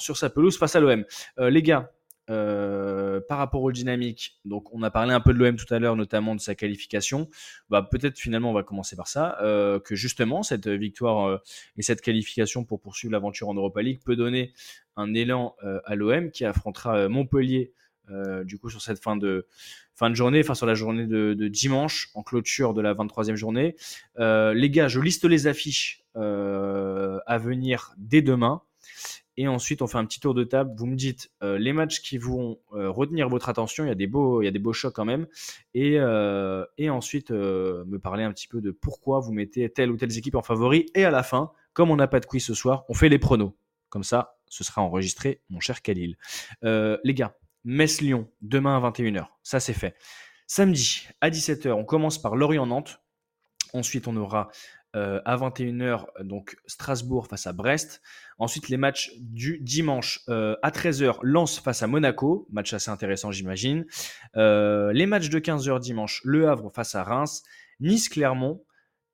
sur 0.00 0.16
sa 0.16 0.28
pelouse 0.28 0.58
face 0.58 0.74
à 0.74 0.80
l'OM. 0.80 1.04
Les 1.38 1.62
gars, 1.62 1.92
euh, 2.30 3.20
par 3.28 3.38
rapport 3.38 3.62
aux 3.62 3.72
dynamiques, 3.72 4.38
donc 4.44 4.72
on 4.72 4.82
a 4.84 4.90
parlé 4.92 5.12
un 5.12 5.20
peu 5.20 5.34
de 5.34 5.38
l'OM 5.38 5.56
tout 5.56 5.72
à 5.74 5.80
l'heure, 5.80 5.96
notamment 5.96 6.36
de 6.36 6.40
sa 6.40 6.54
qualification. 6.54 7.28
Bah, 7.68 7.82
peut-être 7.82 8.16
finalement 8.16 8.50
on 8.50 8.54
va 8.54 8.62
commencer 8.62 8.94
par 8.94 9.08
ça, 9.08 9.38
euh, 9.42 9.80
que 9.80 9.96
justement 9.96 10.44
cette 10.44 10.68
victoire 10.68 11.26
euh, 11.26 11.38
et 11.76 11.82
cette 11.82 12.00
qualification 12.00 12.64
pour 12.64 12.80
poursuivre 12.80 13.10
l'aventure 13.10 13.48
en 13.48 13.54
Europa 13.54 13.82
League 13.82 14.00
peut 14.04 14.14
donner 14.14 14.52
un 14.94 15.14
élan 15.14 15.56
à 15.84 15.96
l'OM 15.96 16.30
qui 16.30 16.44
affrontera 16.44 17.08
Montpellier 17.08 17.72
du 18.44 18.58
coup 18.58 18.68
sur 18.68 18.82
cette 18.82 19.02
fin 19.02 19.16
de 19.16 19.46
fin 19.94 20.10
de 20.10 20.14
journée, 20.14 20.40
enfin 20.40 20.54
sur 20.54 20.66
la 20.66 20.74
journée 20.74 21.06
de, 21.06 21.32
de 21.32 21.48
dimanche 21.48 22.10
en 22.14 22.22
clôture 22.22 22.74
de 22.74 22.82
la 22.82 22.92
23e 22.94 23.36
journée. 23.36 23.74
Les 24.18 24.70
gars, 24.70 24.88
je 24.88 25.00
liste 25.00 25.24
les 25.24 25.46
affiches 25.46 26.04
à 26.14 27.38
venir 27.38 27.94
dès 27.96 28.20
demain. 28.20 28.62
Et 29.42 29.48
ensuite, 29.48 29.82
on 29.82 29.88
fait 29.88 29.98
un 29.98 30.04
petit 30.04 30.20
tour 30.20 30.34
de 30.34 30.44
table. 30.44 30.70
Vous 30.76 30.86
me 30.86 30.94
dites 30.94 31.32
euh, 31.42 31.58
les 31.58 31.72
matchs 31.72 32.00
qui 32.00 32.16
vont 32.16 32.60
euh, 32.74 32.88
retenir 32.88 33.28
votre 33.28 33.48
attention. 33.48 33.84
Il 33.84 33.88
y 33.88 33.90
a 33.90 33.96
des 33.96 34.06
beaux, 34.06 34.40
il 34.40 34.44
y 34.44 34.48
a 34.48 34.52
des 34.52 34.60
beaux 34.60 34.72
chocs 34.72 34.94
quand 34.94 35.04
même. 35.04 35.26
Et, 35.74 35.98
euh, 35.98 36.64
et 36.78 36.90
ensuite, 36.90 37.32
me 37.32 37.96
parler 37.96 38.22
un 38.22 38.30
petit 38.30 38.46
peu 38.46 38.60
de 38.60 38.70
pourquoi 38.70 39.18
vous 39.18 39.32
mettez 39.32 39.68
telle 39.68 39.90
ou 39.90 39.96
telle 39.96 40.16
équipe 40.16 40.36
en 40.36 40.42
favori. 40.42 40.86
Et 40.94 41.04
à 41.04 41.10
la 41.10 41.24
fin, 41.24 41.50
comme 41.72 41.90
on 41.90 41.96
n'a 41.96 42.06
pas 42.06 42.20
de 42.20 42.26
quiz 42.26 42.44
ce 42.44 42.54
soir, 42.54 42.84
on 42.88 42.94
fait 42.94 43.08
les 43.08 43.18
pronos. 43.18 43.52
Comme 43.88 44.04
ça, 44.04 44.36
ce 44.48 44.62
sera 44.62 44.80
enregistré, 44.80 45.40
mon 45.50 45.58
cher 45.58 45.82
Khalil. 45.82 46.16
Les 46.62 47.14
gars, 47.14 47.34
Metz-Lyon, 47.64 48.30
demain 48.42 48.76
à 48.76 48.90
21h. 48.90 49.26
Ça, 49.42 49.58
c'est 49.58 49.72
fait. 49.72 49.96
Samedi, 50.46 51.08
à 51.20 51.30
17h, 51.30 51.72
on 51.72 51.84
commence 51.84 52.22
par 52.22 52.36
Lorient-Nantes. 52.36 53.00
Ensuite, 53.72 54.06
on 54.06 54.16
aura 54.16 54.50
euh, 54.94 55.20
à 55.24 55.36
21h 55.36 56.06
donc 56.24 56.56
Strasbourg 56.66 57.26
face 57.26 57.46
à 57.46 57.52
Brest. 57.52 58.02
Ensuite, 58.38 58.68
les 58.68 58.76
matchs 58.76 59.12
du 59.18 59.58
dimanche 59.60 60.20
euh, 60.28 60.56
à 60.62 60.70
13h, 60.70 61.18
Lens 61.22 61.60
face 61.60 61.82
à 61.82 61.86
Monaco. 61.86 62.46
Match 62.50 62.72
assez 62.74 62.90
intéressant, 62.90 63.30
j'imagine. 63.30 63.86
Euh, 64.36 64.92
les 64.92 65.06
matchs 65.06 65.30
de 65.30 65.38
15h 65.38 65.80
dimanche, 65.80 66.20
Le 66.24 66.48
Havre 66.48 66.70
face 66.74 66.94
à 66.94 67.04
Reims, 67.04 67.42
Nice-Clermont 67.80 68.62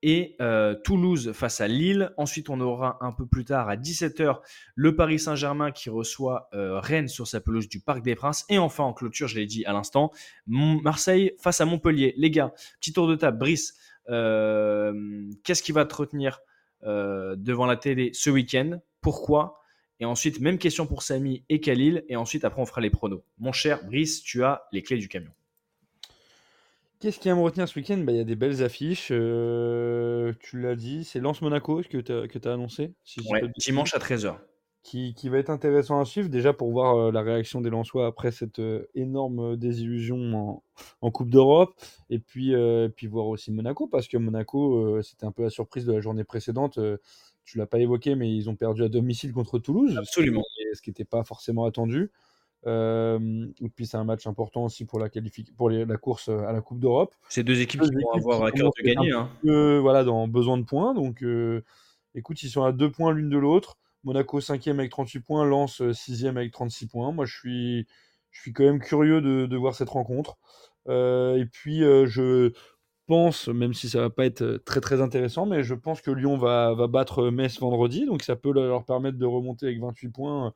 et 0.03 0.37
euh, 0.41 0.75
Toulouse 0.85 1.33
face 1.33 1.61
à 1.61 1.69
Lille. 1.69 2.13
Ensuite, 2.17 2.51
on 2.51 2.61
aura 2.61 2.99
un 3.01 3.13
peu 3.13 3.27
plus 3.27 3.45
tard 3.45 3.69
à 3.69 3.77
17h 3.77 4.39
le 4.75 4.97
Paris 4.97 5.19
Saint-Germain 5.19 5.73
qui 5.73 5.91
reçoit 5.91 6.49
euh, 6.55 6.79
Rennes 6.79 7.09
sur 7.09 7.27
sa 7.27 7.41
pelouse 7.41 7.69
du 7.69 7.81
Parc 7.81 8.03
des 8.03 8.15
Princes. 8.15 8.45
Et 8.49 8.59
enfin, 8.59 8.85
en 8.85 8.93
clôture, 8.93 9.29
je 9.29 9.37
l'ai 9.37 9.47
dit 9.47 9.65
à 9.65 9.73
l'instant, 9.73 10.13
Marseille 10.47 11.33
face 11.39 11.61
à 11.61 11.65
Montpellier. 11.65 12.15
Les 12.17 12.31
gars, 12.31 12.53
petit 12.81 12.93
tour 12.93 13.09
de 13.09 13.17
table. 13.17 13.39
Brice, 13.39 13.75
euh, 13.75 13.88
qu'est-ce 14.09 15.63
qui 15.63 15.73
va 15.73 15.85
te 15.85 15.95
retenir 15.95 16.41
euh, 16.85 17.37
devant 17.37 17.67
la 17.67 17.77
télé 17.77 18.11
ce 18.15 18.31
week-end? 18.31 18.81
Pourquoi? 19.01 19.61
Et 20.01 20.05
ensuite, 20.05 20.41
même 20.41 20.59
question 20.59 20.87
pour 20.87 21.03
Samy 21.03 21.45
et 21.49 21.61
Khalil. 21.61 22.05
Et 22.09 22.17
ensuite, 22.17 22.45
après, 22.45 22.63
on 22.63 22.67
fera 22.67 22.81
les 22.81 22.91
pronos. 22.91 23.23
Mon 23.39 23.53
cher 23.53 23.85
Brice, 23.85 24.23
tu 24.23 24.45
as 24.45 24.65
les 24.73 24.83
clés 24.83 24.99
du 24.99 25.09
camion. 25.09 25.33
Qu'est-ce 27.01 27.21
qui 27.21 27.29
va 27.29 27.35
me 27.37 27.41
retenir 27.41 27.69
ce 27.69 27.79
week-end? 27.79 27.99
Bah, 27.99 28.13
Il 28.13 28.19
y 28.19 28.21
a 28.21 28.25
des 28.25 28.37
belles 28.37 28.63
affiches. 28.63 29.09
euh, 29.11 30.33
tu 30.41 30.61
l'as 30.61 30.75
dit, 30.75 31.05
c'est 31.05 31.21
Lance 31.21 31.43
Monaco 31.43 31.81
que 31.89 31.99
tu 31.99 32.49
as, 32.49 32.53
annoncé. 32.53 32.93
Si 33.05 33.21
ouais, 33.31 33.43
dimanche 33.59 33.95
à 33.95 33.99
13h. 33.99 34.37
Qui, 34.85 35.13
qui, 35.13 35.29
va 35.29 35.39
être 35.39 35.51
intéressant 35.51 36.01
à 36.01 36.05
suivre, 36.05 36.29
déjà 36.29 36.55
pour 36.55 36.71
voir 36.71 36.97
euh, 36.97 37.13
la 37.13 37.21
réaction 37.21 37.61
des 37.61 37.69
Lensois 37.69 38.07
après 38.07 38.31
cette 38.31 38.59
euh, 38.61 38.89
énorme 38.95 39.57
désillusion 39.57 40.35
en, 40.35 40.63
en 41.03 41.11
Coupe 41.11 41.29
d'Europe, 41.29 41.75
et 42.09 42.19
puis, 42.19 42.55
euh, 42.55 42.89
puis 42.89 43.07
voir 43.07 43.27
aussi 43.27 43.53
Monaco, 43.53 43.87
parce 43.87 44.09
que 44.09 44.17
Monaco, 44.17 45.03
c'était 45.03 45.27
un 45.27 45.33
peu 45.33 45.43
la 45.43 45.51
surprise 45.51 45.85
de 45.85 45.93
la 45.93 46.01
journée 46.01 46.25
précédente. 46.25 46.79
tu 47.45 47.59
l'as 47.59 47.67
pas 47.67 47.81
évoqué, 47.81 48.15
mais 48.15 48.35
ils 48.35 48.49
ont 48.49 48.57
perdu 48.57 48.83
à 48.83 48.89
domicile 48.89 49.33
contre 49.33 49.59
Toulouse. 49.59 49.97
Absolument. 49.99 50.45
Ce 50.73 50.81
qui 50.81 50.91
n'était 50.91 51.05
pas 51.05 51.25
forcément 51.25 51.65
attendu. 51.65 52.11
Euh, 52.67 53.47
et 53.61 53.69
puis 53.69 53.87
c'est 53.87 53.97
un 53.97 54.05
match 54.05 54.27
important 54.27 54.65
aussi 54.65 54.85
pour 54.85 54.99
la, 54.99 55.09
pour 55.57 55.71
la 55.71 55.97
course 55.97 56.29
à 56.29 56.53
la 56.53 56.61
Coupe 56.61 56.81
d'Europe. 56.81 57.15
C'est 57.29 57.45
deux 57.45 57.61
équipes 57.61 57.83
qui 57.83 57.91
vont 57.91 58.13
avoir 58.13 58.45
à 58.45 58.51
cœur 58.51 58.71
de 58.77 58.83
gagner. 58.83 59.13
Hein. 59.13 59.31
voilà, 59.81 60.05
dans 60.05 60.27
besoin 60.29 60.59
de 60.59 60.65
points. 60.65 60.95
Donc 60.95 61.23
euh, 61.23 61.63
écoute, 62.15 62.43
ils 62.43 62.51
sont 62.51 62.65
à 62.65 62.73
deux 62.73 62.91
points 62.91 63.13
l'une 63.13 63.31
de 63.31 63.39
l'autre. 63.39 63.77
Monaco 64.09 64.41
5e 64.41 64.79
avec 64.79 64.91
38 64.91 65.21
points, 65.21 65.45
Lens 65.45 65.81
6e 65.81 66.37
avec 66.37 66.51
36 66.53 66.87
points. 66.87 67.13
Moi 67.13 67.27
je 67.27 67.37
suis, 67.37 67.87
quand 68.55 68.65
même 68.65 68.81
curieux 68.81 69.21
de, 69.21 69.57
voir 69.57 69.75
cette 69.75 69.91
rencontre. 69.91 70.39
Euh, 70.89 71.37
et 71.37 71.45
puis 71.45 71.81
je 71.81 72.53
pense, 73.07 73.49
même 73.49 73.75
si 73.75 73.91
ça 73.91 74.01
va 74.01 74.11
pas 74.11 74.25
être 74.25 74.63
très 74.65 74.81
très 74.81 75.03
intéressant, 75.03 75.45
mais 75.45 75.63
je 75.63 75.75
pense 75.75 76.01
que 76.01 76.11
Lyon 76.11 76.39
va, 76.39 76.75
battre 76.89 77.31
Metz 77.31 77.61
vendredi. 77.61 78.07
Donc 78.07 78.23
ça 78.23 78.35
peut 78.35 78.53
leur 78.53 78.85
permettre 78.87 79.19
de 79.19 79.27
remonter 79.27 79.67
avec 79.67 79.81
28 79.81 80.09
points. 80.09 80.55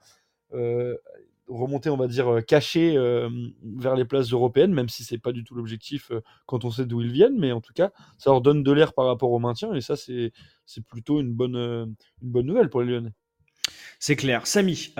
Euh, 0.54 0.96
remonter, 1.48 1.90
on 1.90 1.96
va 1.96 2.06
dire, 2.06 2.28
euh, 2.28 2.40
caché 2.40 2.96
euh, 2.96 3.28
vers 3.62 3.94
les 3.94 4.04
places 4.04 4.32
européennes, 4.32 4.72
même 4.72 4.88
si 4.88 5.04
c'est 5.04 5.18
pas 5.18 5.32
du 5.32 5.44
tout 5.44 5.54
l'objectif 5.54 6.10
euh, 6.10 6.20
quand 6.46 6.64
on 6.64 6.70
sait 6.70 6.86
d'où 6.86 7.00
ils 7.00 7.12
viennent, 7.12 7.38
mais 7.38 7.52
en 7.52 7.60
tout 7.60 7.72
cas, 7.72 7.90
ça 8.18 8.30
leur 8.30 8.40
donne 8.40 8.62
de 8.62 8.72
l'air 8.72 8.92
par 8.94 9.06
rapport 9.06 9.30
au 9.30 9.38
maintien, 9.38 9.74
et 9.74 9.80
ça, 9.80 9.96
c'est 9.96 10.32
plutôt 10.88 11.20
une 11.20 11.32
bonne, 11.32 11.56
une 11.56 12.30
bonne 12.30 12.46
nouvelle 12.46 12.70
pour 12.70 12.82
les 12.82 12.92
Lyonnais. 12.92 13.12
C'est 13.98 14.16
clair. 14.16 14.46
Samy, 14.46 14.94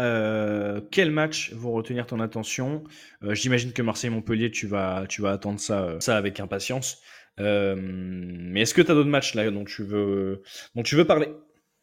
quel 0.90 1.10
match 1.10 1.52
vont 1.52 1.72
retenir 1.72 2.06
ton 2.06 2.20
attention? 2.20 2.84
J'imagine 3.22 3.72
que 3.72 3.82
Marseille-Montpellier, 3.82 4.50
tu 4.50 4.66
vas, 4.66 5.06
tu 5.08 5.22
vas 5.22 5.32
attendre 5.32 5.58
ça, 5.60 5.96
ça 6.00 6.16
avec 6.16 6.38
impatience. 6.40 7.02
mais 7.38 8.60
est-ce 8.60 8.74
que 8.74 8.82
tu 8.82 8.90
as 8.90 8.94
d'autres 8.94 9.08
matchs 9.08 9.34
là 9.34 9.50
dont 9.50 9.64
tu 9.64 9.82
veux, 9.82 10.42
dont 10.74 10.82
tu 10.82 10.96
veux 10.96 11.06
parler? 11.06 11.28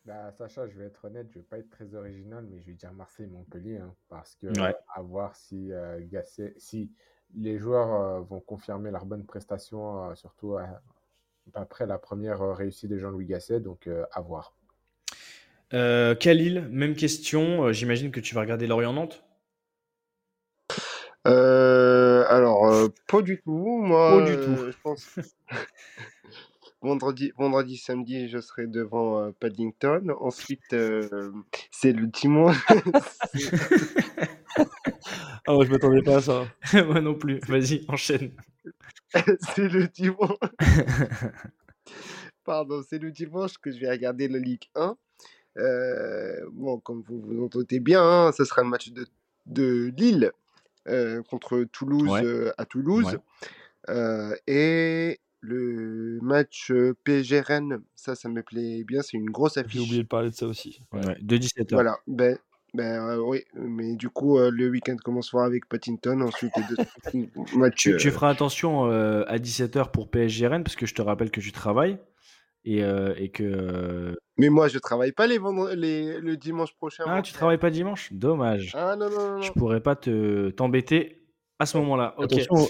Bah, 0.09 0.31
Sacha, 0.31 0.67
je 0.67 0.75
vais 0.75 0.85
être 0.85 1.05
honnête, 1.05 1.27
je 1.29 1.35
vais 1.37 1.45
pas 1.45 1.59
être 1.59 1.69
très 1.69 1.93
original, 1.93 2.43
mais 2.49 2.59
je 2.59 2.65
vais 2.65 2.73
dire 2.73 2.91
Marseille-Montpellier, 2.93 3.77
hein, 3.77 3.93
parce 4.07 4.35
que 4.35 4.47
à 4.95 5.01
voir 5.03 5.35
si, 5.35 5.71
euh, 5.71 5.99
Gasset, 6.01 6.55
si 6.57 6.91
les 7.35 7.59
joueurs 7.59 7.93
euh, 7.93 8.21
vont 8.21 8.39
confirmer 8.39 8.89
leur 8.89 9.05
bonne 9.05 9.23
prestation, 9.23 10.09
euh, 10.09 10.15
surtout 10.15 10.57
après 11.53 11.85
la 11.85 11.99
première 11.99 12.39
réussite 12.55 12.89
de 12.89 12.97
Jean-Louis 12.97 13.27
Gasset, 13.27 13.59
donc 13.59 13.87
à 14.11 14.21
voir. 14.21 14.55
Khalil, 15.71 16.67
même 16.71 16.95
question, 16.95 17.71
j'imagine 17.71 18.11
que 18.11 18.19
tu 18.19 18.35
vas 18.35 18.41
regarder 18.41 18.67
Lorient-Nantes 18.67 19.23
alors, 21.25 22.89
pas 23.07 23.21
du 23.21 23.41
tout. 23.41 23.81
Moi, 23.81 24.19
pas 24.19 24.31
du 24.31 24.37
tout. 24.37 24.71
je 24.71 24.77
pense. 24.81 25.19
Vendredi, 26.81 27.33
vendredi, 27.37 27.75
samedi, 27.75 28.29
je 28.29 28.39
serai 28.39 28.65
devant 28.65 29.19
euh, 29.19 29.31
Paddington. 29.37 30.15
Ensuite, 30.21 30.71
euh, 30.71 31.29
c'est 31.71 31.91
le 31.91 32.07
dimanche. 32.07 32.55
ah 35.45 35.57
ouais, 35.57 35.65
je 35.65 35.71
m'attendais 35.71 36.01
pas 36.01 36.15
à 36.17 36.21
ça. 36.21 36.47
Moi 36.85 37.01
non 37.01 37.15
plus. 37.15 37.41
Vas-y, 37.49 37.83
enchaîne. 37.89 38.31
c'est 39.13 39.67
le 39.67 39.89
dimanche. 39.89 40.37
Pardon, 42.45 42.81
c'est 42.89 42.99
le 42.99 43.11
dimanche 43.11 43.57
que 43.57 43.73
je 43.73 43.79
vais 43.79 43.91
regarder 43.91 44.29
la 44.29 44.39
Ligue 44.39 44.69
1. 44.75 44.95
Euh, 45.60 46.45
bon, 46.52 46.80
comme 46.80 47.03
vous 47.07 47.19
vous 47.22 47.44
entendez 47.44 47.80
bien, 47.80 48.02
hein, 48.02 48.31
ce 48.31 48.45
sera 48.45 48.61
le 48.64 48.69
match 48.69 48.91
de, 48.91 49.06
de 49.45 49.91
Lille 49.98 50.31
contre 51.30 51.65
Toulouse 51.72 52.10
à 52.57 52.65
Toulouse. 52.65 53.18
et 54.48 55.19
le 55.41 56.19
match 56.22 56.73
PSG 57.03 57.40
Rennes, 57.41 57.80
ça, 57.95 58.15
ça 58.15 58.27
me 58.27 58.41
plaît 58.41 58.84
bien. 58.84 59.02
C'est 59.02 59.18
une 59.18 59.30
grosse 59.30 59.57
affiche. 59.57 59.73
J'ai 59.73 59.80
oublié 59.80 60.03
de 60.03 60.07
parler 60.07 60.31
de 60.31 60.36
ça 60.36 60.48
aussi. 60.48 60.81
Ouais, 60.91 61.15
de 61.22 61.38
17h. 61.38 61.68
Voilà. 61.72 61.98
Ben, 62.07 62.38
ben 62.73 63.19
oui, 63.19 63.44
mais 63.53 63.95
du 63.95 64.10
coup, 64.10 64.40
le 64.40 64.69
week-end 64.69 64.98
commence 65.03 65.30
fort 65.30 65.44
avec 65.44 65.68
Paddington. 65.69 66.22
Ensuite, 66.22 66.53
deux 67.14 67.27
matchs. 67.56 67.90
Tu, 67.98 68.11
feras 68.11 68.30
attention 68.30 68.86
à 68.86 69.38
17h 69.38 69.91
pour 69.91 70.10
PSG 70.10 70.48
Rennes, 70.48 70.64
parce 70.64 70.76
que 70.76 70.86
je 70.86 70.95
te 70.95 71.02
rappelle 71.02 71.31
que 71.31 71.40
tu 71.40 71.52
travailles. 71.52 71.99
Et, 72.65 72.80
et 72.80 73.30
que. 73.30 74.15
Mais 74.38 74.49
moi, 74.49 74.68
je 74.68 74.80
travaille 74.80 75.11
pas 75.11 75.27
les, 75.27 75.40
les 75.76 76.19
le 76.19 76.38
dimanche 76.38 76.73
prochain. 76.76 77.03
Ah, 77.07 77.22
tu 77.22 77.34
travailles 77.34 77.57
pas 77.57 77.69
dimanche? 77.69 78.11
Dommage. 78.11 78.72
Ah 78.73 78.95
non, 78.95 79.10
non, 79.10 79.36
non. 79.36 79.41
Je 79.41 79.52
pourrais 79.53 79.81
pas 79.81 79.95
te 79.95 80.49
t'embêter 80.52 81.19
à 81.60 81.65
ce 81.65 81.77
moment-là. 81.77 82.15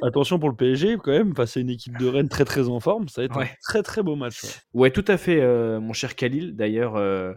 Attention, 0.02 0.40
pour 0.40 0.49
le 0.49 0.56
PSG 0.56 0.98
quand 0.98 1.11
même, 1.11 1.36
face 1.36 1.56
à 1.57 1.60
une 1.60 1.70
équipe 1.70 1.98
de 1.98 2.07
Rennes 2.07 2.28
très 2.28 2.45
très 2.45 2.68
en 2.68 2.80
forme, 2.80 3.07
ça 3.07 3.22
va 3.22 3.26
être 3.26 3.38
un 3.38 3.48
très 3.61 3.84
très 3.84 4.02
beau 4.02 4.16
match. 4.16 4.41
Ouais, 4.74 4.91
tout 4.91 5.06
à 5.07 5.18
fait, 5.18 5.40
euh, 5.41 5.80
mon 5.80 5.94
cher 5.94 6.16
Khalil. 6.16 6.56
D'ailleurs, 6.56 6.95
euh, 6.95 7.34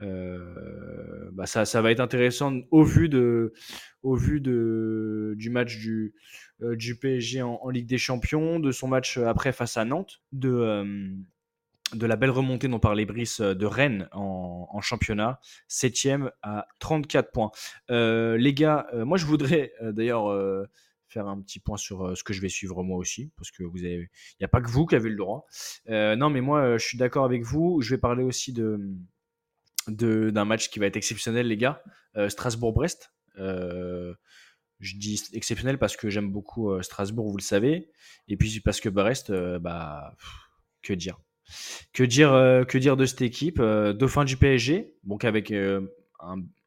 euh, 0.00 1.28
bah, 1.32 1.46
ça, 1.46 1.64
ça, 1.64 1.82
va 1.82 1.90
être 1.90 2.00
intéressant 2.00 2.60
au 2.70 2.84
vu 2.84 3.08
de, 3.08 3.52
au 4.02 4.14
vu 4.14 4.40
de, 4.40 5.34
du 5.36 5.50
match 5.50 5.76
du, 5.76 6.14
du 6.60 6.96
PSG 6.96 7.42
en, 7.42 7.68
Ligue 7.68 7.88
des 7.88 7.98
Champions, 7.98 8.60
de 8.60 8.70
son 8.70 8.86
match 8.86 9.18
après 9.18 9.52
face 9.52 9.76
à 9.76 9.84
Nantes, 9.84 10.20
de 10.30 10.94
de 11.94 12.06
la 12.06 12.16
belle 12.16 12.30
remontée 12.30 12.68
dont 12.68 12.80
parlait 12.80 13.04
Brice 13.04 13.40
de 13.40 13.66
Rennes 13.66 14.08
en, 14.12 14.80
championnat, 14.80 15.40
7 15.68 16.08
à 16.42 16.66
34 16.80 17.30
points. 17.32 17.50
les 17.88 18.54
gars, 18.54 18.86
moi 18.92 19.18
je 19.18 19.26
voudrais 19.26 19.72
d'ailleurs 19.80 20.34
faire 21.08 21.28
un 21.28 21.40
petit 21.40 21.60
point 21.60 21.76
sur 21.76 22.16
ce 22.16 22.24
que 22.24 22.32
je 22.32 22.40
vais 22.40 22.48
suivre 22.48 22.82
moi 22.82 22.96
aussi, 22.96 23.30
parce 23.36 23.50
que 23.50 23.62
vous 23.62 23.78
avez, 23.78 23.94
il 23.94 24.36
n'y 24.40 24.44
a 24.44 24.48
pas 24.48 24.60
que 24.60 24.68
vous 24.68 24.86
qui 24.86 24.96
avez 24.96 25.10
le 25.10 25.16
droit. 25.16 25.46
non, 25.88 26.30
mais 26.30 26.40
moi, 26.40 26.76
je 26.76 26.84
suis 26.84 26.98
d'accord 26.98 27.24
avec 27.24 27.42
vous. 27.42 27.80
Je 27.80 27.94
vais 27.94 27.98
parler 27.98 28.24
aussi 28.24 28.52
de 28.52 28.80
d'un 29.88 30.44
match 30.44 30.68
qui 30.68 30.80
va 30.80 30.86
être 30.86 30.96
exceptionnel, 30.96 31.46
les 31.46 31.56
gars. 31.56 31.82
Strasbourg-Brest. 32.28 33.12
je 33.36 34.96
dis 34.96 35.22
exceptionnel 35.32 35.78
parce 35.78 35.96
que 35.96 36.10
j'aime 36.10 36.30
beaucoup 36.30 36.82
Strasbourg, 36.82 37.30
vous 37.30 37.36
le 37.36 37.42
savez, 37.42 37.90
et 38.28 38.36
puis 38.36 38.60
parce 38.60 38.80
que 38.80 38.88
Brest, 38.88 39.32
bah, 39.60 40.16
que 40.82 40.92
dire. 40.92 41.18
Que 41.92 42.02
dire, 42.02 42.30
que 42.68 42.78
dire 42.78 42.96
de 42.96 43.06
cette 43.06 43.22
équipe 43.22 43.60
Dauphin 43.60 44.24
du 44.24 44.36
PSG, 44.36 44.94
donc 45.04 45.24
avec 45.24 45.52
un, 45.52 45.86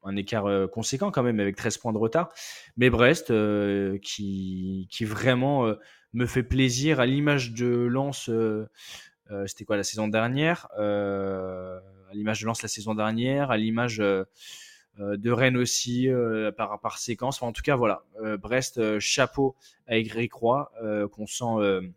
un 0.02 0.16
écart 0.16 0.46
euh, 0.46 0.66
conséquent 0.66 1.10
quand 1.10 1.22
même, 1.22 1.40
avec 1.40 1.56
13 1.56 1.78
points 1.78 1.92
de 1.92 1.98
retard. 1.98 2.30
Mais 2.76 2.90
Brest, 2.90 3.30
euh, 3.30 3.98
qui, 3.98 4.88
vraiment 5.02 5.66
euh, 5.66 5.74
me 6.12 6.26
fait 6.26 6.42
plaisir 6.42 7.00
à 7.00 7.06
l'image 7.06 7.52
de 7.52 7.68
Lens. 7.68 8.30
C'était 9.46 9.64
quoi 9.64 9.76
la 9.76 9.84
saison 9.84 10.08
dernière 10.08 10.66
À 10.76 12.12
l'image 12.12 12.40
de 12.40 12.46
Lens 12.46 12.62
la 12.62 12.68
saison 12.68 12.96
dernière, 12.96 13.52
à 13.52 13.56
l'image 13.56 13.98
de 13.98 15.30
Rennes 15.30 15.56
aussi 15.56 16.08
par, 16.56 16.98
séquence. 16.98 17.40
en 17.40 17.52
tout 17.52 17.62
cas, 17.62 17.76
voilà. 17.76 18.02
Brest, 18.40 18.98
chapeau 18.98 19.54
Eric 19.86 20.32
Roy, 20.32 20.72
qu'on 21.12 21.28
sent, 21.28 21.92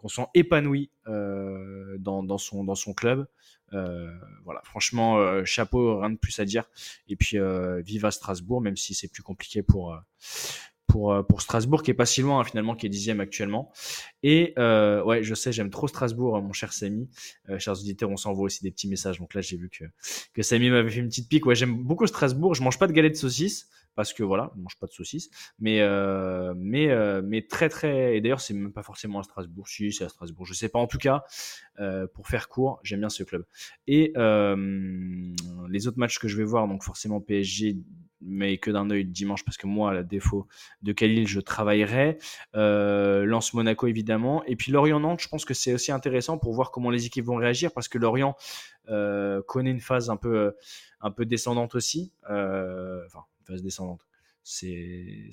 qu'on 0.00 0.08
sent 0.08 0.26
épanoui 0.34 0.90
dans, 1.06 2.22
dans, 2.22 2.38
son, 2.38 2.64
dans 2.64 2.74
son 2.74 2.94
club. 2.94 3.26
Euh, 3.72 4.10
voilà, 4.44 4.60
franchement, 4.64 5.18
euh, 5.18 5.44
chapeau, 5.44 6.00
rien 6.00 6.10
de 6.10 6.16
plus 6.16 6.38
à 6.40 6.44
dire. 6.44 6.64
Et 7.08 7.16
puis, 7.16 7.38
euh, 7.38 7.80
vive 7.80 8.04
à 8.04 8.10
Strasbourg, 8.10 8.60
même 8.60 8.76
si 8.76 8.94
c'est 8.94 9.08
plus 9.08 9.22
compliqué 9.22 9.62
pour, 9.62 9.96
pour, 10.90 11.24
pour 11.26 11.40
Strasbourg, 11.40 11.82
qui 11.82 11.90
est 11.90 11.94
pas 11.94 12.06
si 12.06 12.20
loin 12.22 12.40
hein, 12.40 12.44
finalement, 12.44 12.74
qui 12.74 12.86
est 12.86 12.88
dixième 12.88 13.20
actuellement. 13.20 13.72
Et 14.22 14.54
ouais, 14.56 15.22
je 15.22 15.34
sais, 15.34 15.52
j'aime 15.52 15.70
trop 15.70 15.88
Strasbourg, 15.88 16.40
mon 16.42 16.52
cher 16.52 16.72
Samy. 16.72 17.08
chers 17.58 17.78
auditeurs, 17.78 18.10
on 18.10 18.16
s'envoie 18.16 18.44
aussi 18.44 18.62
des 18.62 18.70
petits 18.70 18.88
messages. 18.88 19.18
Donc 19.18 19.34
là, 19.34 19.40
j'ai 19.40 19.56
vu 19.56 19.68
que, 19.70 19.84
que 20.34 20.42
Samy 20.42 20.70
m'avait 20.70 20.90
fait 20.90 21.00
une 21.00 21.08
petite 21.08 21.28
pique. 21.28 21.46
Ouais, 21.46 21.54
j'aime 21.54 21.82
beaucoup 21.82 22.06
Strasbourg. 22.06 22.54
Je 22.54 22.62
mange 22.62 22.78
pas 22.78 22.86
de 22.86 22.92
galette 22.92 23.12
de 23.12 23.18
saucisse 23.18 23.68
parce 23.94 24.12
que 24.12 24.22
voilà, 24.22 24.52
on 24.56 24.60
mange 24.60 24.78
pas 24.78 24.86
de 24.86 24.92
saucisses, 24.92 25.30
mais 25.58 25.80
euh, 25.80 26.54
mais 26.56 26.90
euh, 26.90 27.22
mais 27.24 27.42
très 27.42 27.68
très 27.68 28.16
et 28.16 28.20
d'ailleurs 28.20 28.40
c'est 28.40 28.54
même 28.54 28.72
pas 28.72 28.82
forcément 28.82 29.18
à 29.18 29.22
Strasbourg, 29.22 29.68
si 29.68 29.92
c'est 29.92 30.04
à 30.04 30.08
Strasbourg, 30.08 30.46
je 30.46 30.54
sais 30.54 30.68
pas 30.68 30.78
en 30.78 30.86
tout 30.86 30.98
cas. 30.98 31.22
Euh, 31.80 32.06
pour 32.06 32.28
faire 32.28 32.48
court, 32.48 32.80
j'aime 32.82 33.00
bien 33.00 33.08
ce 33.08 33.22
club. 33.22 33.44
Et 33.86 34.12
les 34.16 35.86
autres 35.86 35.98
matchs 35.98 36.18
que 36.18 36.28
je 36.28 36.36
vais 36.36 36.44
voir, 36.44 36.68
donc 36.68 36.82
forcément 36.82 37.20
PSG, 37.20 37.76
mais 38.20 38.58
que 38.58 38.70
d'un 38.70 38.90
œil 38.90 39.04
dimanche 39.04 39.44
parce 39.44 39.56
que 39.56 39.66
moi, 39.66 39.92
à 39.92 40.02
défaut 40.02 40.46
de 40.82 40.92
Khalil, 40.92 41.26
je 41.26 41.40
travaillerai. 41.40 42.18
Lance 42.54 43.54
Monaco 43.54 43.86
évidemment, 43.86 44.44
et 44.44 44.56
puis 44.56 44.72
Lorient 44.72 45.00
Nantes, 45.00 45.20
je 45.20 45.28
pense 45.28 45.44
que 45.44 45.54
c'est 45.54 45.74
aussi 45.74 45.92
intéressant 45.92 46.38
pour 46.38 46.52
voir 46.54 46.70
comment 46.70 46.90
les 46.90 47.06
équipes 47.06 47.24
vont 47.24 47.36
réagir 47.36 47.72
parce 47.72 47.88
que 47.88 47.98
Lorient 47.98 48.36
connaît 49.46 49.70
une 49.70 49.80
phase 49.80 50.10
un 50.10 50.16
peu 50.16 50.54
un 51.00 51.10
peu 51.10 51.24
descendante 51.24 51.74
aussi. 51.74 52.12
enfin 52.24 53.24
phase 53.46 53.62
descendante. 53.62 54.06
C'est, 54.42 55.30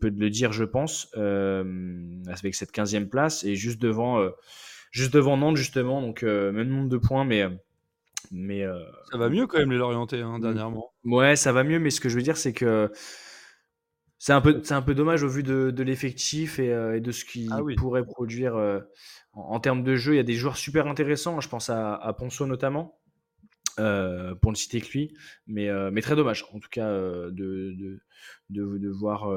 peu 0.00 0.10
de 0.10 0.20
le 0.20 0.30
dire, 0.30 0.52
je 0.52 0.64
pense, 0.64 1.08
euh, 1.16 2.22
avec 2.26 2.54
cette 2.54 2.72
15e 2.72 3.08
place 3.08 3.44
et 3.44 3.54
juste 3.56 3.80
devant, 3.80 4.20
euh, 4.20 4.30
juste 4.90 5.12
devant 5.12 5.36
Nantes, 5.36 5.56
justement. 5.56 6.00
Donc, 6.00 6.22
euh, 6.22 6.52
même 6.52 6.68
nombre 6.68 6.88
de 6.88 6.98
points, 6.98 7.24
mais. 7.24 7.46
Mais 8.32 8.62
euh, 8.64 8.82
Ça 9.12 9.18
va 9.18 9.28
mieux 9.28 9.46
quand 9.46 9.58
même 9.58 9.70
les 9.70 9.78
Lorientais 9.78 10.20
hein, 10.20 10.38
dernièrement. 10.40 10.90
Ouais, 11.04 11.36
ça 11.36 11.52
va 11.52 11.62
mieux, 11.62 11.78
mais 11.78 11.90
ce 11.90 12.00
que 12.00 12.08
je 12.08 12.16
veux 12.16 12.22
dire, 12.22 12.36
c'est 12.36 12.52
que 12.52 12.90
c'est 14.18 14.32
un 14.32 14.40
peu, 14.40 14.60
c'est 14.64 14.74
un 14.74 14.82
peu 14.82 14.94
dommage 14.94 15.22
au 15.22 15.28
vu 15.28 15.42
de, 15.42 15.70
de 15.70 15.82
l'effectif 15.82 16.58
et, 16.58 16.72
euh, 16.72 16.96
et 16.96 17.00
de 17.00 17.12
ce 17.12 17.24
qu'il 17.24 17.48
Ah 17.52 17.62
oui. 17.62 17.74
pourrait 17.76 18.04
produire 18.04 18.56
euh, 18.56 18.80
en, 19.32 19.54
en 19.54 19.60
termes 19.60 19.84
de 19.84 19.94
jeu. 19.96 20.14
Il 20.14 20.16
y 20.16 20.20
a 20.20 20.24
des 20.24 20.34
joueurs 20.34 20.56
super 20.56 20.86
intéressants, 20.86 21.40
je 21.40 21.48
pense 21.48 21.70
à, 21.70 21.94
à 21.94 22.12
Ponceau 22.12 22.46
notamment, 22.46 22.98
pour 23.76 24.50
ne 24.50 24.56
citer 24.56 24.80
que 24.80 24.90
lui, 24.92 25.14
mais, 25.46 25.68
mais 25.90 26.02
très 26.02 26.14
dommage 26.16 26.44
en 26.52 26.58
tout 26.60 26.68
cas 26.70 26.88
de, 26.92 27.30
de, 27.32 28.00
de, 28.50 28.78
de 28.78 28.88
voir 28.90 29.28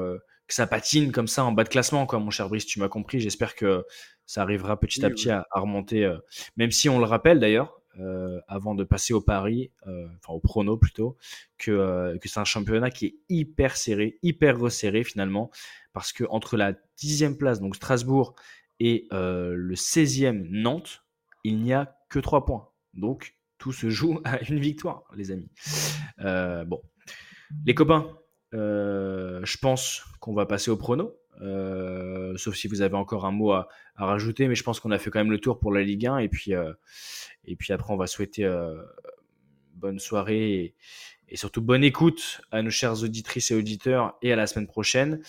que 0.46 0.54
ça 0.54 0.66
patine 0.66 1.10
comme 1.10 1.26
ça 1.26 1.44
en 1.44 1.52
bas 1.52 1.64
de 1.64 1.68
classement, 1.68 2.06
quoi, 2.06 2.18
mon 2.20 2.30
cher 2.30 2.48
Brice, 2.48 2.66
tu 2.66 2.78
m'as 2.78 2.88
compris. 2.88 3.18
J'espère 3.18 3.54
que 3.56 3.84
ça 4.26 4.42
arrivera 4.42 4.78
petit 4.78 5.04
à 5.04 5.08
Oui, 5.08 5.14
petit 5.14 5.30
à, 5.30 5.46
à 5.50 5.60
remonter, 5.60 6.04
euh, 6.04 6.18
même 6.56 6.70
si 6.70 6.88
on 6.88 6.98
le 6.98 7.04
rappelle 7.04 7.40
d'ailleurs. 7.40 7.80
Euh, 7.98 8.40
avant 8.46 8.74
de 8.74 8.84
passer 8.84 9.14
au 9.14 9.22
pari, 9.22 9.70
euh, 9.86 10.06
enfin 10.16 10.34
au 10.34 10.40
prono 10.40 10.76
plutôt, 10.76 11.16
que, 11.56 11.70
euh, 11.70 12.18
que 12.18 12.28
c'est 12.28 12.40
un 12.40 12.44
championnat 12.44 12.90
qui 12.90 13.06
est 13.06 13.14
hyper 13.28 13.76
serré, 13.76 14.18
hyper 14.22 14.58
resserré 14.58 15.02
finalement, 15.02 15.50
parce 15.94 16.12
que 16.12 16.24
entre 16.28 16.56
la 16.56 16.74
dixième 16.98 17.38
place, 17.38 17.60
donc 17.60 17.76
Strasbourg, 17.76 18.34
et 18.80 19.08
le 19.10 19.74
16e 19.74 20.46
Nantes, 20.50 21.04
il 21.44 21.62
n'y 21.62 21.72
a 21.72 21.96
que 22.10 22.18
3 22.18 22.44
points. 22.44 22.68
Donc 22.92 23.34
tout 23.56 23.72
se 23.72 23.88
joue 23.88 24.20
à 24.24 24.42
une 24.42 24.60
victoire, 24.60 25.04
les 25.14 25.30
amis. 25.30 25.48
Bon, 26.18 26.82
les 27.64 27.74
copains, 27.74 28.18
je 28.52 29.56
pense 29.56 30.04
qu'on 30.20 30.34
va 30.34 30.44
passer 30.44 30.70
au 30.70 30.76
prono. 30.76 31.14
Euh, 31.42 32.36
sauf 32.36 32.54
si 32.54 32.68
vous 32.68 32.82
avez 32.82 32.96
encore 32.96 33.26
un 33.26 33.30
mot 33.30 33.52
à, 33.52 33.68
rajouter, 33.96 34.48
mais 34.48 34.54
je 34.54 34.62
pense 34.62 34.80
qu'on 34.80 34.90
a 34.90 34.98
fait 34.98 35.10
quand 35.10 35.20
même 35.20 35.30
le 35.30 35.38
tour 35.38 35.58
pour 35.58 35.72
la 35.72 35.82
Ligue 35.82 36.06
1. 36.06 36.18
Et 36.18 36.28
puis, 36.28 36.54
euh, 36.54 36.72
et 37.44 37.56
puis 37.56 37.72
après, 37.72 37.92
on 37.92 37.96
va 37.96 38.06
souhaiter 38.06 38.44
euh, 38.44 38.82
bonne 39.74 39.98
soirée 39.98 40.52
et, 40.52 40.74
et 41.28 41.36
surtout 41.36 41.62
bonne 41.62 41.84
écoute 41.84 42.40
à 42.50 42.62
nos 42.62 42.70
chères 42.70 43.02
auditrices 43.02 43.50
et 43.50 43.54
auditeurs 43.54 44.16
et 44.22 44.32
à 44.32 44.36
la 44.36 44.46
semaine 44.46 44.66
prochaine. 44.66 45.22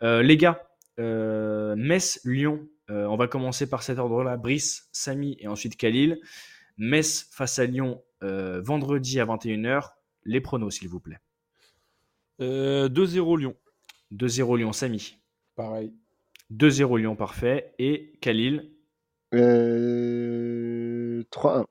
Les 0.00 0.36
gars, 0.36 0.66
euh, 0.98 1.76
Metz, 1.76 2.20
Lyon, 2.24 2.66
on 2.88 3.16
va 3.16 3.28
commencer 3.28 3.68
par 3.68 3.82
cet 3.82 3.98
ordre-là. 3.98 4.36
Brice, 4.36 4.88
Samy 4.92 5.36
et 5.38 5.46
ensuite 5.46 5.76
Khalil. 5.76 6.20
Metz 6.76 7.28
face 7.30 7.58
à 7.58 7.66
Lyon 7.66 8.02
vendredi 8.20 9.20
à 9.20 9.24
21h. 9.24 9.90
Les 10.24 10.40
pronos, 10.40 10.70
s'il 10.70 10.88
vous 10.88 11.00
plaît. 11.00 11.18
Euh, 12.42 12.88
2-0 12.88 13.38
Lyon. 13.38 13.54
2-0 14.10 14.56
Lyon, 14.58 14.72
Samy. 14.72 15.16
Pareil. 15.54 15.94
2-0 16.50 16.98
Lyon, 16.98 17.16
parfait. 17.16 17.74
Et 17.78 18.18
Khalil, 18.20 18.70
Euh, 19.34 21.22
3-1. 21.30 21.64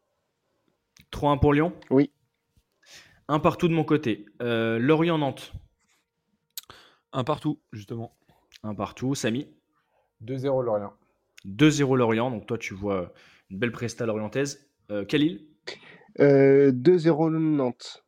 3-1 1.11 1.37
pour 1.37 1.53
Lyon 1.53 1.73
Oui. 1.91 2.11
Un 3.27 3.39
partout 3.39 3.67
de 3.67 3.73
mon 3.73 3.83
côté. 3.83 4.25
Euh, 4.41 4.79
Lorient-Nantes, 4.79 5.51
Un 7.11 7.23
partout, 7.23 7.61
justement. 7.71 8.17
un 8.63 8.73
partout. 8.73 9.13
Samy, 9.15 9.47
2-0 10.21 10.61
Lorient. 10.63 10.93
2-0 11.45 11.95
Lorient. 11.97 12.31
Donc 12.31 12.45
toi, 12.47 12.57
tu 12.57 12.73
vois 12.73 13.13
une 13.49 13.59
belle 13.59 13.71
presta 13.71 14.05
lorientaise. 14.05 14.69
Euh, 14.89 15.03
Khalil, 15.05 15.45
Euh, 16.19 16.71
2-0 16.71 17.29
Nantes. 17.29 18.03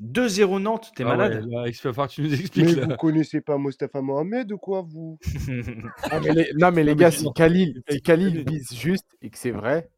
2-0 0.00 0.60
Nantes. 0.60 0.90
T'es 0.94 1.02
Ah 1.04 1.16
malade 1.16 1.44
ouais, 1.44 1.50
là, 1.54 1.68
il 1.68 1.72
va 1.72 1.92
falloir 1.92 2.08
que 2.08 2.14
tu 2.14 2.22
nous 2.22 2.32
expliques. 2.34 2.64
Mais 2.66 2.74
là. 2.74 2.86
vous 2.86 2.96
connaissez 2.96 3.40
pas 3.40 3.58
Mostafa 3.58 4.00
Mohamed 4.00 4.52
ou 4.52 4.58
quoi, 4.58 4.82
vous? 4.82 5.18
Ah, 6.10 6.20
mais 6.20 6.32
les- 6.34 6.52
Non, 6.58 6.70
mais 6.72 6.84
les 6.84 6.94
gars, 6.94 7.10
c'est 7.10 7.24
si. 7.24 7.32
Khalil, 7.34 7.82
si 7.88 7.96
Il 7.96 8.02
Khalil 8.02 8.44
vise 8.48 8.72
juste 8.74 9.06
et 9.22 9.30
que 9.30 9.38
c'est 9.38 9.50
vrai, 9.50 9.88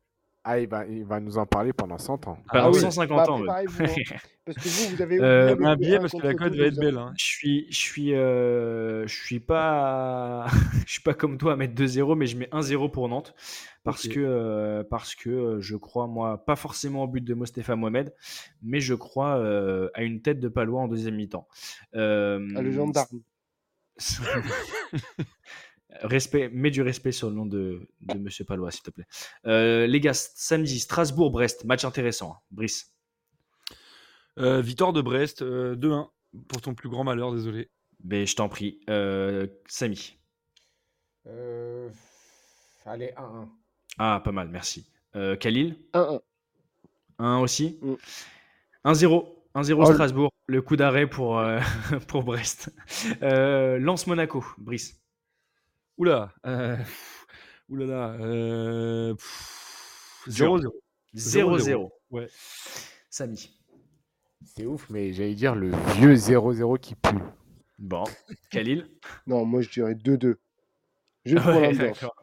ah, 0.44 0.58
il, 0.58 0.68
va, 0.68 0.86
il 0.86 1.04
va 1.04 1.20
nous 1.20 1.36
en 1.38 1.46
parler 1.46 1.72
pendant 1.72 1.98
100 1.98 2.26
ans. 2.28 2.38
Pendant 2.50 2.64
Ah 2.64 2.70
oui. 2.70 2.80
150 2.80 3.16
Bah, 3.16 3.32
ans. 3.32 3.40
ouais. 3.42 3.48
hein. 3.50 3.64
Parce 4.46 4.56
que 4.56 4.68
vous, 4.68 4.96
vous 4.96 5.02
avez 5.02 5.20
Euh, 5.20 5.54
parce 5.54 6.12
que 6.12 6.26
la 6.26 6.34
cote 6.34 6.54
va 6.56 6.64
être 6.64 6.78
belle. 6.80 6.96
hein. 6.98 7.12
Je 7.16 7.24
suis, 7.24 7.66
je 7.70 7.76
suis, 7.76 8.14
euh, 8.14 9.06
je 9.06 9.14
suis 9.14 9.38
pas, 9.38 10.46
je 10.86 10.92
suis 10.92 11.02
pas 11.02 11.14
comme 11.14 11.38
toi 11.38 11.52
à 11.52 11.56
mettre 11.56 11.74
2-0, 11.74 12.16
mais 12.16 12.26
je 12.26 12.36
mets 12.36 12.48
1-0 12.50 12.90
pour 12.90 13.08
Nantes 13.08 13.34
parce 13.84 14.08
que, 14.08 14.18
euh, 14.18 14.82
parce 14.82 15.14
que 15.14 15.30
euh, 15.30 15.60
je 15.60 15.76
crois 15.76 16.06
moi 16.08 16.44
pas 16.44 16.56
forcément 16.56 17.04
au 17.04 17.06
but 17.06 17.22
de 17.22 17.34
Mostefa 17.34 17.76
Mohamed, 17.76 18.12
mais 18.62 18.80
je 18.80 18.94
crois 18.94 19.36
euh, 19.36 19.88
à 19.94 20.02
une 20.02 20.20
tête 20.20 20.40
de 20.40 20.48
Palois 20.48 20.80
en 20.82 20.88
deuxième 20.88 21.14
mi-temps. 21.16 21.46
Euh, 21.94 22.44
Ah, 22.56 22.62
le 22.62 22.72
gendarme. 22.72 23.20
respect, 26.02 26.48
mets 26.50 26.70
du 26.70 26.82
respect 26.82 27.12
sur 27.12 27.28
le 27.30 27.34
nom 27.36 27.46
de, 27.46 27.88
de 28.00 28.18
Monsieur 28.18 28.44
Palois, 28.44 28.70
s'il 28.70 28.82
te 28.82 28.90
plaît. 28.90 29.06
Euh, 29.46 29.86
les 29.86 30.00
gars, 30.00 30.14
samedi, 30.14 30.78
Strasbourg-Brest, 30.80 31.64
match 31.64 31.84
intéressant. 31.84 32.32
hein. 32.32 32.38
Brice, 32.50 32.92
Euh, 34.38 34.60
victoire 34.60 34.92
de 34.92 35.02
Brest, 35.02 35.42
euh, 35.42 35.74
2-1. 35.76 36.08
Pour 36.48 36.60
ton 36.60 36.74
plus 36.74 36.88
grand 36.88 37.02
malheur, 37.04 37.32
désolé. 37.32 37.70
ben, 38.04 38.26
je 38.26 38.36
t'en 38.36 38.48
prie. 38.48 38.80
Euh, 38.88 39.46
Samy. 39.66 40.16
Euh, 41.26 41.88
Allez, 42.86 43.12
1-1. 43.16 43.48
Ah, 43.98 44.20
pas 44.24 44.32
mal, 44.32 44.48
merci. 44.48 44.90
Euh, 45.16 45.36
Khalil 45.36 45.76
1-1. 45.92 46.20
1 47.18 47.38
aussi. 47.40 47.78
Mm. 47.82 47.94
1-0. 48.84 49.36
1-0 49.54 49.82
Oh, 49.84 49.88
le- 49.88 49.94
Strasbourg. 49.94 50.30
Le 50.46 50.62
coup 50.62 50.76
d'arrêt 50.76 51.08
pour, 51.08 51.38
euh, 51.38 51.60
pour 52.08 52.22
Brest. 52.22 52.72
Euh, 53.22 53.78
Lance 53.78 54.06
Monaco, 54.06 54.44
Brice. 54.58 55.00
Oula. 56.00 56.32
Euh... 56.46 56.76
pff, 56.78 57.26
Oulala. 57.68 58.16
Euh... 58.20 59.14
pff, 59.14 60.22
Dur. 60.28 60.56
0-0. 60.56 60.70
0-0. 61.14 61.90
Ouais. 62.10 62.26
Samy. 63.10 63.50
C'est 64.46 64.64
ouf, 64.64 64.88
mais 64.88 65.12
j'allais 65.12 65.34
dire 65.34 65.54
le 65.54 65.68
vieux 65.96 66.14
0-0 66.14 66.78
qui 66.80 66.94
pue. 66.94 67.18
Bon. 67.78 68.04
Khalil? 68.50 68.88
Non, 69.26 69.44
moi, 69.44 69.60
je 69.60 69.68
dirais 69.68 69.92
2-2. 69.94 70.36
Juste 71.26 71.42
pour 71.50 71.52
Ouais, 71.52 71.72
l'ambiance. 71.72 71.76
d'accord. 71.76 72.14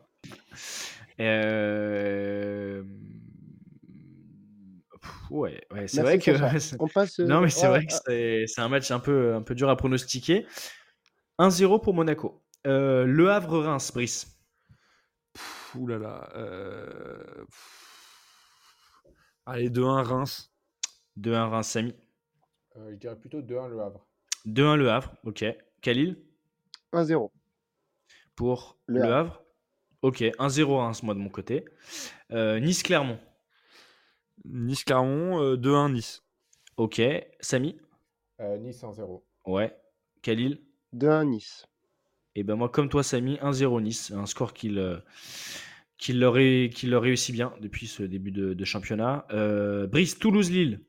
Euh, 1.20 2.84
pff, 5.00 5.12
Ouais, 5.30 5.62
ouais 5.72 5.88
c'est 5.88 6.02
vrai 6.02 6.18
que. 6.18 6.36
Sacha. 6.36 6.76
On 6.80 6.88
passe. 6.88 7.20
euh, 7.20 7.26
Non, 7.28 7.42
mais 7.42 7.50
c'est 7.50 7.68
ah, 7.68 7.70
vrai 7.70 7.86
que 7.86 7.94
ah, 7.94 8.00
c'est 8.08 8.46
c'est 8.48 8.62
un 8.62 8.70
match 8.70 8.90
un 8.90 9.00
peu, 9.00 9.36
un 9.36 9.44
peu 9.44 9.54
dur 9.54 9.70
à 9.70 9.78
pronostiquer. 9.78 10.48
1-0 11.40 11.80
pour 11.84 11.94
Monaco. 11.94 12.42
Euh, 12.66 13.06
le 13.06 13.30
Havre-Reims, 13.32 13.92
Brice. 13.94 14.38
Pff, 15.34 15.76
Oulala. 15.76 16.30
Euh... 16.36 17.46
pff. 17.46 19.04
Allez, 19.46 19.70
2-1 19.70 20.04
Reims. 20.04 20.52
2-1 21.20 21.50
Reims, 21.50 21.68
Samy. 21.68 21.96
Euh, 22.76 22.92
je 22.92 22.96
dirais 22.96 23.16
plutôt 23.18 23.42
2-1 23.42 23.70
le 23.70 23.80
Havre. 23.82 24.06
2-1 24.46 24.76
Le 24.76 24.90
Havre, 24.92 25.14
ok. 25.24 25.46
Khalil? 25.82 26.18
1-0. 26.94 27.32
pour 28.36 28.78
Le 28.88 29.00
Le, 29.00 29.06
Havre. 29.06 29.16
Havre? 29.16 29.44
Ok, 30.02 30.22
1-0 30.22 30.78
Reims, 30.78 31.04
moi 31.04 31.14
de 31.14 31.20
mon 31.20 31.30
côté. 31.30 31.66
Euh, 32.32 32.60
Nice-Clermont. 32.60 33.20
Nice-Clermont, 34.46 35.42
euh, 35.42 35.56
2-1 35.58 35.90
Nice. 35.94 36.24
Ok. 36.78 37.02
Samy? 37.40 37.80
Euh, 38.40 38.58
nice 38.58 38.84
1-0. 38.84 39.24
Ouais. 39.46 39.76
Khalil? 40.22 40.62
2-1 40.94 41.26
Nice. 41.26 41.66
Et 42.40 42.44
ben 42.44 42.56
moi, 42.56 42.70
comme 42.70 42.88
toi, 42.88 43.02
Samy, 43.02 43.38
1-0 43.42 43.82
Nice. 43.82 44.12
Un 44.16 44.28
score 44.28 44.54
qu'il 44.54 44.78
euh, 44.78 44.98
qu'il 45.98 46.20
leur, 46.20 46.34
ré- 46.34 46.70
leur 46.84 47.02
réussit 47.02 47.34
bien 47.34 47.52
depuis 47.62 47.88
ce 47.88 48.04
début 48.04 48.30
de, 48.32 48.54
de 48.54 48.64
championnat. 48.64 49.26
Euh, 49.32 49.88
Brice, 49.88 50.20
Toulouse-Lille. 50.20 50.82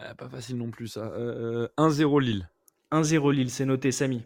Euh, 0.00 0.14
pas 0.14 0.28
facile 0.28 0.56
non 0.56 0.72
plus, 0.72 0.88
ça. 0.88 1.12
Euh, 1.14 1.68
1-0 1.78 2.20
Lille. 2.20 2.48
1-0 2.90 3.32
Lille, 3.32 3.50
c'est 3.50 3.66
noté, 3.66 3.92
Samy. 3.92 4.22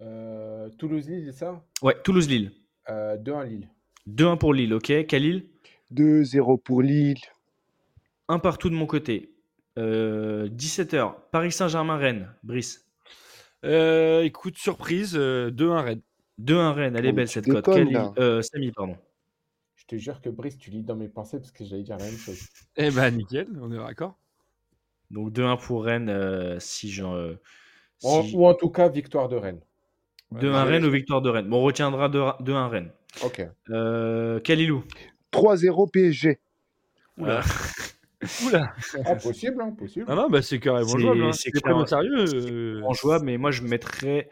Euh, 0.00 0.68
Toulouse-Lille, 0.78 1.26
c'est 1.26 1.38
ça? 1.38 1.64
Ouais, 1.80 1.96
Toulouse-Lille. 2.02 2.50
euh, 2.90 3.16
2-1 3.16 3.44
Lille. 3.48 3.68
2-1 4.08 4.36
pour 4.38 4.54
Lille, 4.54 4.74
ok. 4.74 5.06
Khalil 5.06 5.46
2-0 5.94 6.60
pour 6.60 6.82
Lille. 6.82 7.18
Un 8.26 8.40
partout 8.40 8.68
de 8.68 8.74
mon 8.74 8.86
côté. 8.86 9.32
Euh, 9.78 10.48
17h, 10.48 11.14
Paris 11.30 11.52
Saint-Germain-Rennes. 11.52 12.34
Brice. 12.42 12.87
Euh, 13.64 14.22
écoute, 14.22 14.56
surprise, 14.56 15.14
euh, 15.16 15.50
2-1 15.50 15.82
Rennes. 15.82 16.02
2-1 16.38 16.72
Rennes, 16.72 16.96
elle 16.96 17.06
est 17.06 17.10
Oh, 17.10 17.14
belle 17.14 17.28
cette 17.28 17.48
cote. 17.48 17.68
euh, 17.68 18.42
Samy, 18.42 18.70
pardon. 18.70 18.96
Je 19.76 19.84
te 19.86 19.96
jure 19.96 20.20
que 20.20 20.28
Brice, 20.28 20.56
tu 20.58 20.70
lis 20.70 20.82
dans 20.84 20.94
mes 20.96 21.08
pensées 21.08 21.38
parce 21.38 21.50
que 21.50 21.64
j'allais 21.64 21.82
dire 21.82 21.96
la 21.96 22.04
même 22.04 22.16
chose. 22.16 22.38
Eh 22.76 22.90
ben, 22.90 23.10
nickel, 23.10 23.48
on 23.60 23.72
est 23.72 23.78
d'accord. 23.78 24.16
Donc 25.10 25.32
2-1 25.32 25.56
pour 25.56 25.84
Rennes, 25.84 26.10
euh, 26.10 26.60
si 26.60 26.90
j'en. 26.90 27.14
euh, 27.14 27.34
En- 28.04 28.22
si- 28.22 28.36
Ou 28.36 28.46
en 28.46 28.54
tout 28.54 28.70
cas, 28.70 28.88
victoire 28.88 29.28
de 29.28 29.36
Rennes. 29.36 29.60
2-1 30.30 30.64
Rennes 30.64 30.84
ou 30.84 30.90
victoire 30.90 31.22
de 31.22 31.30
Rennes. 31.30 31.48
Bon, 31.48 31.58
on 31.58 31.62
retiendra 31.64 32.08
2-1 32.08 32.36
2-1 32.40 32.68
Rennes. 32.68 32.92
Ok. 33.24 33.42
Euh, 33.70 34.38
Khalilou. 34.40 34.84
3-0 35.32 35.86
PSG. 35.88 36.38
Oula. 37.16 37.42
Oula. 38.46 38.72
Ah, 39.04 39.14
possible, 39.16 39.60
hein, 39.62 39.70
possible. 39.78 40.06
Ah 40.08 40.14
non, 40.14 40.28
bah 40.28 40.42
c'est 40.42 40.58
carrément 40.58 40.86
C'est- 40.88 40.98
jouable. 40.98 41.22
Hein. 41.24 41.32
c'est 41.32 41.50
ouais. 41.66 41.86
sérieux. 41.86 42.26
C'est 42.26 42.36
euh, 42.50 42.72
vraiment 42.74 42.92
jouable, 42.94 43.24
mais 43.26 43.36
moi 43.38 43.50
je 43.50 43.62
mettrais 43.62 44.28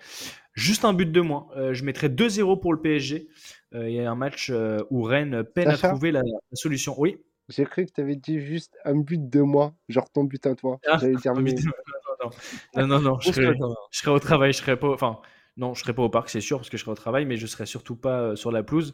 juste 0.55 0.85
un 0.85 0.93
but 0.93 1.11
de 1.11 1.21
moins. 1.21 1.47
Euh, 1.57 1.75
je 1.75 1.85
mettrais 1.85 2.09
2-0 2.09 2.61
pour 2.61 2.73
le 2.73 2.81
PSG. 2.81 3.29
Euh, 3.75 3.89
Il 3.89 3.95
y 3.95 4.01
a 4.01 4.11
un 4.11 4.15
match 4.15 4.51
euh, 4.51 4.79
où 4.91 5.03
Rennes 5.03 5.45
peine 5.45 5.71
Sacha 5.71 5.89
à 5.89 5.91
trouver 5.91 6.13
la, 6.13 6.21
la 6.23 6.39
solution. 6.55 6.95
Oui. 6.99 7.19
J'ai 7.49 7.65
cru 7.65 7.87
que 7.87 7.93
tu 7.93 8.01
avais 8.01 8.17
dit 8.17 8.41
juste 8.41 8.75
un 8.85 8.97
but 8.97 9.29
de 9.29 9.41
moi, 9.41 9.73
genre 9.89 10.11
ton 10.11 10.25
but 10.25 10.45
à 10.47 10.55
toi. 10.57 10.79
Ah, 10.89 10.99
J'allais 11.01 11.15
dire, 11.15 11.33
mais- 11.35 11.53
Non, 11.55 12.31
non, 12.75 12.87
non, 12.87 12.87
non, 12.87 13.01
non, 13.13 13.21
je, 13.21 13.31
serais, 13.31 13.53
fait, 13.53 13.59
je 13.93 13.99
serais 14.01 14.11
au 14.11 14.19
travail, 14.19 14.53
je 14.53 14.59
serais 14.59 14.77
pas. 14.77 14.89
Enfin, 14.89 15.19
non, 15.57 15.73
je 15.75 15.83
serais 15.83 15.93
pas 15.95 16.03
au 16.03 16.09
parc, 16.09 16.29
c'est 16.29 16.41
sûr, 16.41 16.59
parce 16.59 16.71
que 16.71 16.77
je 16.77 16.83
serais 16.83 16.93
au 16.93 16.97
travail, 16.97 17.25
mais 17.25 17.37
je 17.37 17.47
serais 17.47 17.67
surtout 17.67 17.95
pas 17.95 18.21
euh, 18.21 18.37
sur 18.37 18.51
la 18.51 18.65
pelouse. 18.65 18.91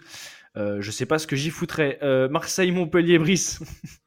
Euh, 0.58 0.82
je 0.82 0.90
sais 0.90 1.06
pas 1.06 1.18
ce 1.18 1.26
que 1.26 1.34
j'y 1.34 1.48
foutrais. 1.48 1.98
Euh, 2.02 2.28
Marseille-Montpellier, 2.28 3.18
Brice. 3.18 3.60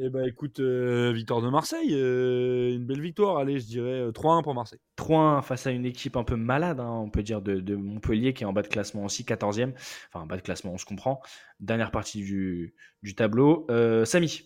Eh 0.00 0.10
ben 0.10 0.24
écoute, 0.24 0.60
euh, 0.60 1.12
victoire 1.12 1.42
de 1.42 1.48
Marseille, 1.48 1.92
euh, 1.92 2.72
une 2.72 2.86
belle 2.86 3.00
victoire. 3.00 3.38
Allez, 3.38 3.58
je 3.58 3.66
dirais 3.66 4.00
euh, 4.00 4.12
3-1 4.12 4.44
pour 4.44 4.54
Marseille. 4.54 4.78
3-1 4.96 5.42
face 5.42 5.66
à 5.66 5.72
une 5.72 5.84
équipe 5.84 6.16
un 6.16 6.22
peu 6.22 6.36
malade, 6.36 6.78
hein, 6.78 6.88
on 7.04 7.10
peut 7.10 7.24
dire, 7.24 7.42
de, 7.42 7.58
de 7.58 7.74
Montpellier 7.74 8.32
qui 8.32 8.44
est 8.44 8.46
en 8.46 8.52
bas 8.52 8.62
de 8.62 8.68
classement 8.68 9.04
aussi, 9.04 9.24
14e. 9.24 9.72
Enfin, 10.08 10.24
en 10.24 10.26
bas 10.26 10.36
de 10.36 10.42
classement, 10.42 10.72
on 10.72 10.78
se 10.78 10.84
comprend. 10.84 11.20
Dernière 11.58 11.90
partie 11.90 12.22
du, 12.22 12.76
du 13.02 13.16
tableau. 13.16 13.66
Euh, 13.70 14.04
Samy, 14.04 14.42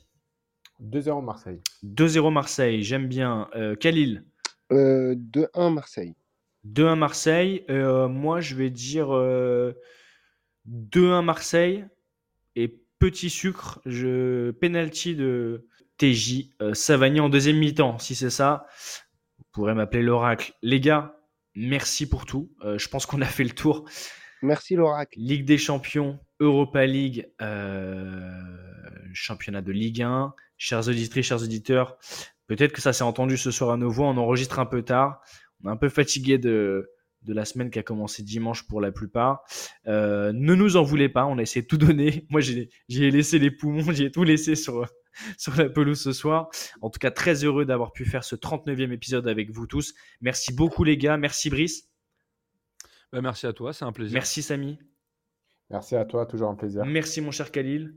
2-0 0.81 1.23
Marseille. 1.23 1.61
2-0 1.85 2.33
Marseille, 2.33 2.83
j'aime 2.83 3.07
bien. 3.07 3.49
Euh, 3.55 3.77
Khalil, 3.77 4.25
Euh, 4.73 5.15
2-1 5.17 5.71
Marseille. 5.75 6.15
2-1 6.65 6.97
Marseille. 6.97 7.65
Euh, 7.69 8.09
moi, 8.09 8.41
je 8.41 8.55
vais 8.55 8.71
dire 8.71 9.15
euh, 9.15 9.75
2-1 10.67 11.23
Marseille. 11.23 11.85
Et 12.57 12.82
petit 13.03 13.31
sucre, 13.31 13.81
je 13.85 14.53
penalty 14.53 15.17
de 15.17 15.67
TJ 15.99 16.51
euh, 16.61 16.73
Savagny 16.73 17.19
en 17.19 17.29
deuxième 17.29 17.59
mi-temps. 17.59 17.99
Si 17.99 18.15
c'est 18.15 18.31
ça, 18.31 18.65
vous 19.39 19.45
pourrez 19.51 19.75
m'appeler 19.75 20.05
l'oracle. 20.05 20.53
Les 20.63 20.79
gars, 20.79 21.17
merci 21.57 22.09
pour 22.09 22.27
tout. 22.27 22.53
Euh, 22.65 22.79
je 22.79 22.89
pense 22.89 23.05
qu'on 23.07 23.21
a 23.21 23.27
fait 23.27 23.43
le 23.43 23.51
tour. 23.51 23.89
Merci 24.41 24.77
l'oracle. 24.77 25.19
Ligue 25.19 25.45
des 25.45 25.59
Champions, 25.59 26.21
Europa 26.39 26.87
League, 26.87 27.29
euh, 27.41 28.21
championnat 29.15 29.63
de 29.63 29.73
Ligue 29.73 30.03
1. 30.03 30.33
Chers 30.57 30.87
auditrices, 30.87 31.27
chers 31.27 31.43
auditeurs, 31.43 31.99
peut-être 32.47 32.71
que 32.71 32.81
ça 32.81 32.93
s'est 32.93 33.03
entendu 33.03 33.37
ce 33.37 33.51
soir 33.51 33.73
à 33.73 33.77
nos 33.77 33.91
voix. 33.91 34.07
On 34.07 34.17
enregistre 34.17 34.61
un 34.61 34.67
peu 34.67 34.83
tard. 34.83 35.21
On 35.65 35.71
est 35.71 35.73
un 35.73 35.77
peu 35.77 35.89
fatigué 35.89 36.39
de, 36.39 36.89
de 37.25 37.33
la 37.33 37.45
semaine 37.45 37.71
qui 37.71 37.79
a 37.79 37.83
commencé 37.83 38.23
dimanche 38.23 38.67
pour 38.67 38.81
la 38.81 38.93
plupart. 38.93 39.45
Euh, 39.87 40.33
ne 40.33 40.55
nous 40.55 40.77
en 40.77 40.83
voulez 40.83 41.09
pas, 41.09 41.27
on 41.27 41.39
a 41.39 41.43
essayé 41.43 41.63
de 41.63 41.67
tout 41.67 41.79
donner. 41.79 42.27
Moi, 42.31 42.41
j'ai 42.41 42.71
j'ai 42.89 43.11
laissé 43.11 43.39
les 43.39 43.51
poumons, 43.51 43.91
j'ai 43.93 44.11
tout 44.11 44.25
laissé 44.25 44.55
sur, 44.55 44.87
sur 45.39 45.57
la 45.57 45.69
pelouse 45.69 46.01
ce 46.01 46.13
soir. 46.13 46.49
En 46.81 46.91
tout 46.91 46.99
cas, 46.99 47.11
très 47.11 47.45
heureux 47.45 47.65
d'avoir 47.65 47.93
pu 47.93 48.05
faire 48.05 48.25
ce 48.25 48.37
39e 48.37 48.93
épisode 48.93 49.29
avec 49.29 49.51
vous 49.51 49.67
tous. 49.67 49.95
Merci 50.21 50.53
beaucoup, 50.53 50.85
les 50.85 50.97
gars. 50.97 51.17
Merci, 51.17 51.51
Brice. 51.51 51.89
Bah, 53.13 53.21
merci 53.21 53.47
à 53.47 53.53
toi, 53.53 53.73
c'est 53.73 53.85
un 53.85 53.93
plaisir. 53.93 54.15
Merci, 54.15 54.43
Samy. 54.43 54.79
Merci 55.71 55.97
à 55.97 56.05
toi, 56.05 56.27
toujours 56.27 56.51
un 56.51 56.55
plaisir. 56.55 56.85
Merci, 56.85 57.21
mon 57.21 57.31
cher 57.31 57.51
Khalil. 57.51 57.95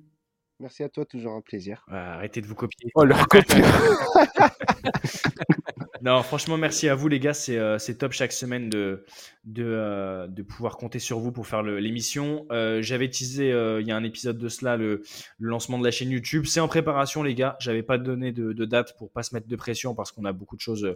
Merci 0.59 0.83
à 0.83 0.89
toi, 0.89 1.05
toujours 1.05 1.33
un 1.33 1.41
plaisir. 1.41 1.85
Ah, 1.89 2.15
Arrêtez 2.15 2.41
de 2.41 2.47
vous 2.47 2.55
copier. 2.55 2.89
Oh, 2.95 3.03
leur 3.03 3.27
copie 3.27 3.55
Non, 6.01 6.21
franchement, 6.23 6.57
merci 6.57 6.87
à 6.87 6.95
vous, 6.95 7.07
les 7.07 7.19
gars. 7.19 7.33
C'est 7.33 7.57
euh, 7.57 7.79
c'est 7.79 7.97
top 7.97 8.11
chaque 8.11 8.31
semaine 8.31 8.69
de, 8.69 9.05
de, 9.43 9.63
euh, 9.65 10.27
de 10.27 10.43
pouvoir 10.43 10.77
compter 10.77 10.99
sur 10.99 11.19
vous 11.19 11.31
pour 11.31 11.47
faire 11.47 11.63
l'émission. 11.63 12.45
Euh, 12.51 12.81
J'avais 12.81 13.09
teasé 13.09 13.51
euh, 13.51 13.81
il 13.81 13.87
y 13.87 13.91
a 13.91 13.97
un 13.97 14.03
épisode 14.03 14.37
de 14.37 14.47
cela 14.47 14.77
le, 14.77 15.01
le 15.39 15.49
lancement 15.49 15.79
de 15.79 15.83
la 15.83 15.91
chaîne 15.91 16.11
YouTube. 16.11 16.45
C'est 16.45 16.59
en 16.59 16.67
préparation, 16.67 17.23
les 17.23 17.33
gars. 17.33 17.57
J'avais 17.59 17.83
pas 17.83 17.97
donné 17.97 18.31
de, 18.31 18.53
de 18.53 18.65
date 18.65 18.95
pour 18.97 19.11
pas 19.11 19.23
se 19.23 19.33
mettre 19.33 19.47
de 19.47 19.55
pression 19.55 19.95
parce 19.95 20.11
qu'on 20.11 20.25
a 20.25 20.33
beaucoup 20.33 20.55
de 20.55 20.61
choses 20.61 20.95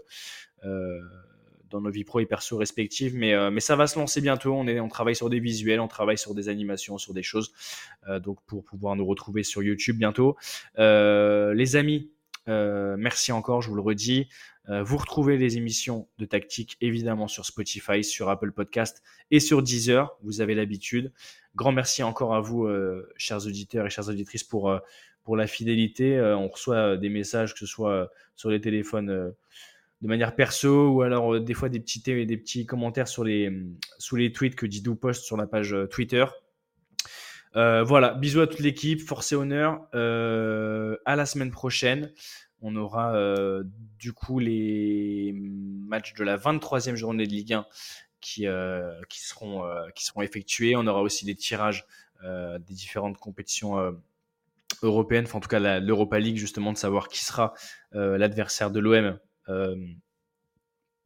euh, 0.64 1.00
dans 1.70 1.82
nos 1.82 1.90
vies 1.90 2.04
pro 2.04 2.20
et 2.20 2.26
perso 2.26 2.58
respectives. 2.58 3.16
Mais, 3.16 3.34
euh, 3.34 3.52
mais 3.52 3.60
ça 3.60 3.76
va 3.76 3.88
se 3.88 3.98
lancer 3.98 4.22
bientôt. 4.22 4.54
On, 4.54 4.88
travaille 4.90 5.16
sur 5.16 5.30
des 5.30 5.40
visuels, 5.40 5.80
on 5.80 5.88
travaille 5.88 6.18
sur 6.18 6.34
des 6.34 6.50
animations, 6.50 6.98
sur 6.98 7.14
des 7.14 7.24
choses. 7.24 7.54
Euh, 8.08 8.20
donc, 8.20 8.40
pour 8.46 8.64
pouvoir 8.64 8.96
nous 8.96 9.06
retrouver 9.06 9.44
sur 9.44 9.64
YouTube 9.64 9.98
bientôt. 9.98 10.36
Euh, 10.78 11.54
les 11.54 11.76
amis, 11.76 12.12
merci 12.48 13.32
encore, 13.32 13.62
je 13.62 13.70
vous 13.70 13.76
le 13.76 13.82
redis. 13.82 14.28
Vous 14.68 14.98
retrouvez 14.98 15.38
les 15.38 15.58
émissions 15.58 16.08
de 16.20 16.26
Tactique 16.26 16.78
évidemment 16.80 17.28
sur 17.28 17.46
Spotify, 17.46 18.04
sur 18.04 18.30
Apple 18.30 18.52
Podcast 18.52 19.04
et 19.32 19.40
sur 19.40 19.62
Deezer. 19.64 20.16
Vous 20.24 20.42
avez 20.42 20.56
l'habitude. 20.56 21.12
Grand 21.56 21.72
merci 21.72 22.02
encore 22.02 22.34
à 22.34 22.40
vous, 22.40 22.68
chers 23.18 23.46
auditeurs 23.46 23.86
et 23.86 23.90
chères 23.92 24.10
auditrices, 24.10 24.44
pour, 24.44 24.76
pour 25.24 25.38
la 25.38 25.46
fidélité. 25.46 26.20
On 26.22 26.48
reçoit 26.48 26.98
des 26.98 27.10
messages, 27.10 27.54
que 27.54 27.60
ce 27.60 27.68
soit 27.68 28.10
sur 28.36 28.50
les 28.50 28.62
téléphones 28.62 29.34
de 30.02 30.08
manière 30.08 30.36
perso 30.36 30.90
ou 30.90 31.02
alors 31.02 31.36
euh, 31.36 31.40
des 31.40 31.54
fois 31.54 31.70
des 31.70 31.80
petits, 31.80 32.02
des 32.02 32.38
petits 32.38 32.66
commentaires 32.66 33.08
sur 33.08 33.24
les, 33.24 33.52
sous 33.98 34.16
les 34.16 34.32
tweets 34.32 34.56
que 34.56 34.66
Didou 34.66 34.96
poste 34.96 35.26
sur 35.26 35.38
la 35.38 35.48
page 35.48 35.74
euh, 35.74 35.88
Twitter. 35.88 36.26
Euh, 37.56 37.84
voilà, 37.84 38.14
bisous 38.14 38.42
à 38.42 38.48
toute 38.48 38.60
l'équipe, 38.60 39.02
force 39.02 39.32
et 39.32 39.36
honneur. 39.36 39.88
À 39.94 41.16
la 41.16 41.26
semaine 41.26 41.52
prochaine. 41.52 42.12
On 42.62 42.76
aura 42.76 43.18
du 43.98 44.12
coup 44.12 44.38
les 44.38 45.34
matchs 45.34 46.14
de 46.14 46.26
la 46.26 46.38
23e 46.38 46.96
journée 46.96 47.26
de 47.26 47.32
Ligue 47.32 47.54
1 47.54 47.66
qui, 48.20 48.46
qui, 49.08 49.20
seront, 49.22 49.64
qui 49.96 50.06
seront 50.06 50.22
effectués. 50.22 50.76
On 50.76 50.86
aura 50.86 51.02
aussi 51.02 51.26
les 51.26 51.36
tirages 51.36 51.86
des 52.22 52.74
différentes 52.74 53.18
compétitions 53.18 53.96
européennes, 54.84 55.24
enfin 55.26 55.38
en 55.38 55.42
tout 55.42 55.48
cas 55.48 55.80
l'Europa 55.80 56.20
League, 56.20 56.38
justement, 56.38 56.74
de 56.74 56.78
savoir 56.78 57.08
qui 57.08 57.24
sera 57.24 57.54
l'adversaire 57.94 58.72
de 58.72 58.80
l'OM 58.80 59.18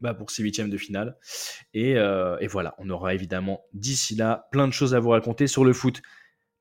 bah, 0.00 0.14
pour 0.14 0.30
ces 0.30 0.42
huitièmes 0.42 0.70
de 0.70 0.76
finale. 0.76 1.16
Et, 1.72 1.92
et 1.92 2.46
voilà, 2.46 2.74
on 2.78 2.90
aura 2.90 3.14
évidemment 3.14 3.64
d'ici 3.72 4.14
là 4.14 4.48
plein 4.52 4.68
de 4.68 4.72
choses 4.72 4.94
à 4.94 5.00
vous 5.00 5.10
raconter 5.10 5.46
sur 5.46 5.64
le 5.64 5.72
foot. 5.72 6.02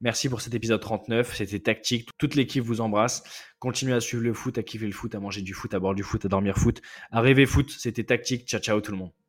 Merci 0.03 0.27
pour 0.27 0.41
cet 0.41 0.53
épisode 0.53 0.81
39. 0.81 1.33
C'était 1.33 1.59
tactique. 1.61 2.09
Toute 2.17 2.35
l'équipe 2.35 2.61
vous 2.61 2.81
embrasse. 2.81 3.23
Continuez 3.59 3.93
à 3.93 4.01
suivre 4.01 4.23
le 4.23 4.33
foot, 4.33 4.57
à 4.57 4.63
kiffer 4.63 4.85
le 4.85 4.91
foot, 4.91 5.15
à 5.15 5.19
manger 5.21 5.41
du 5.41 5.53
foot, 5.53 5.73
à 5.73 5.79
boire 5.79 5.95
du 5.95 6.03
foot, 6.03 6.25
à 6.25 6.27
dormir 6.27 6.57
foot, 6.57 6.81
à 7.09 7.21
rêver 7.21 7.45
foot. 7.45 7.69
C'était 7.71 8.03
tactique. 8.03 8.45
Ciao, 8.45 8.59
ciao 8.59 8.81
tout 8.81 8.91
le 8.91 8.97
monde. 8.97 9.22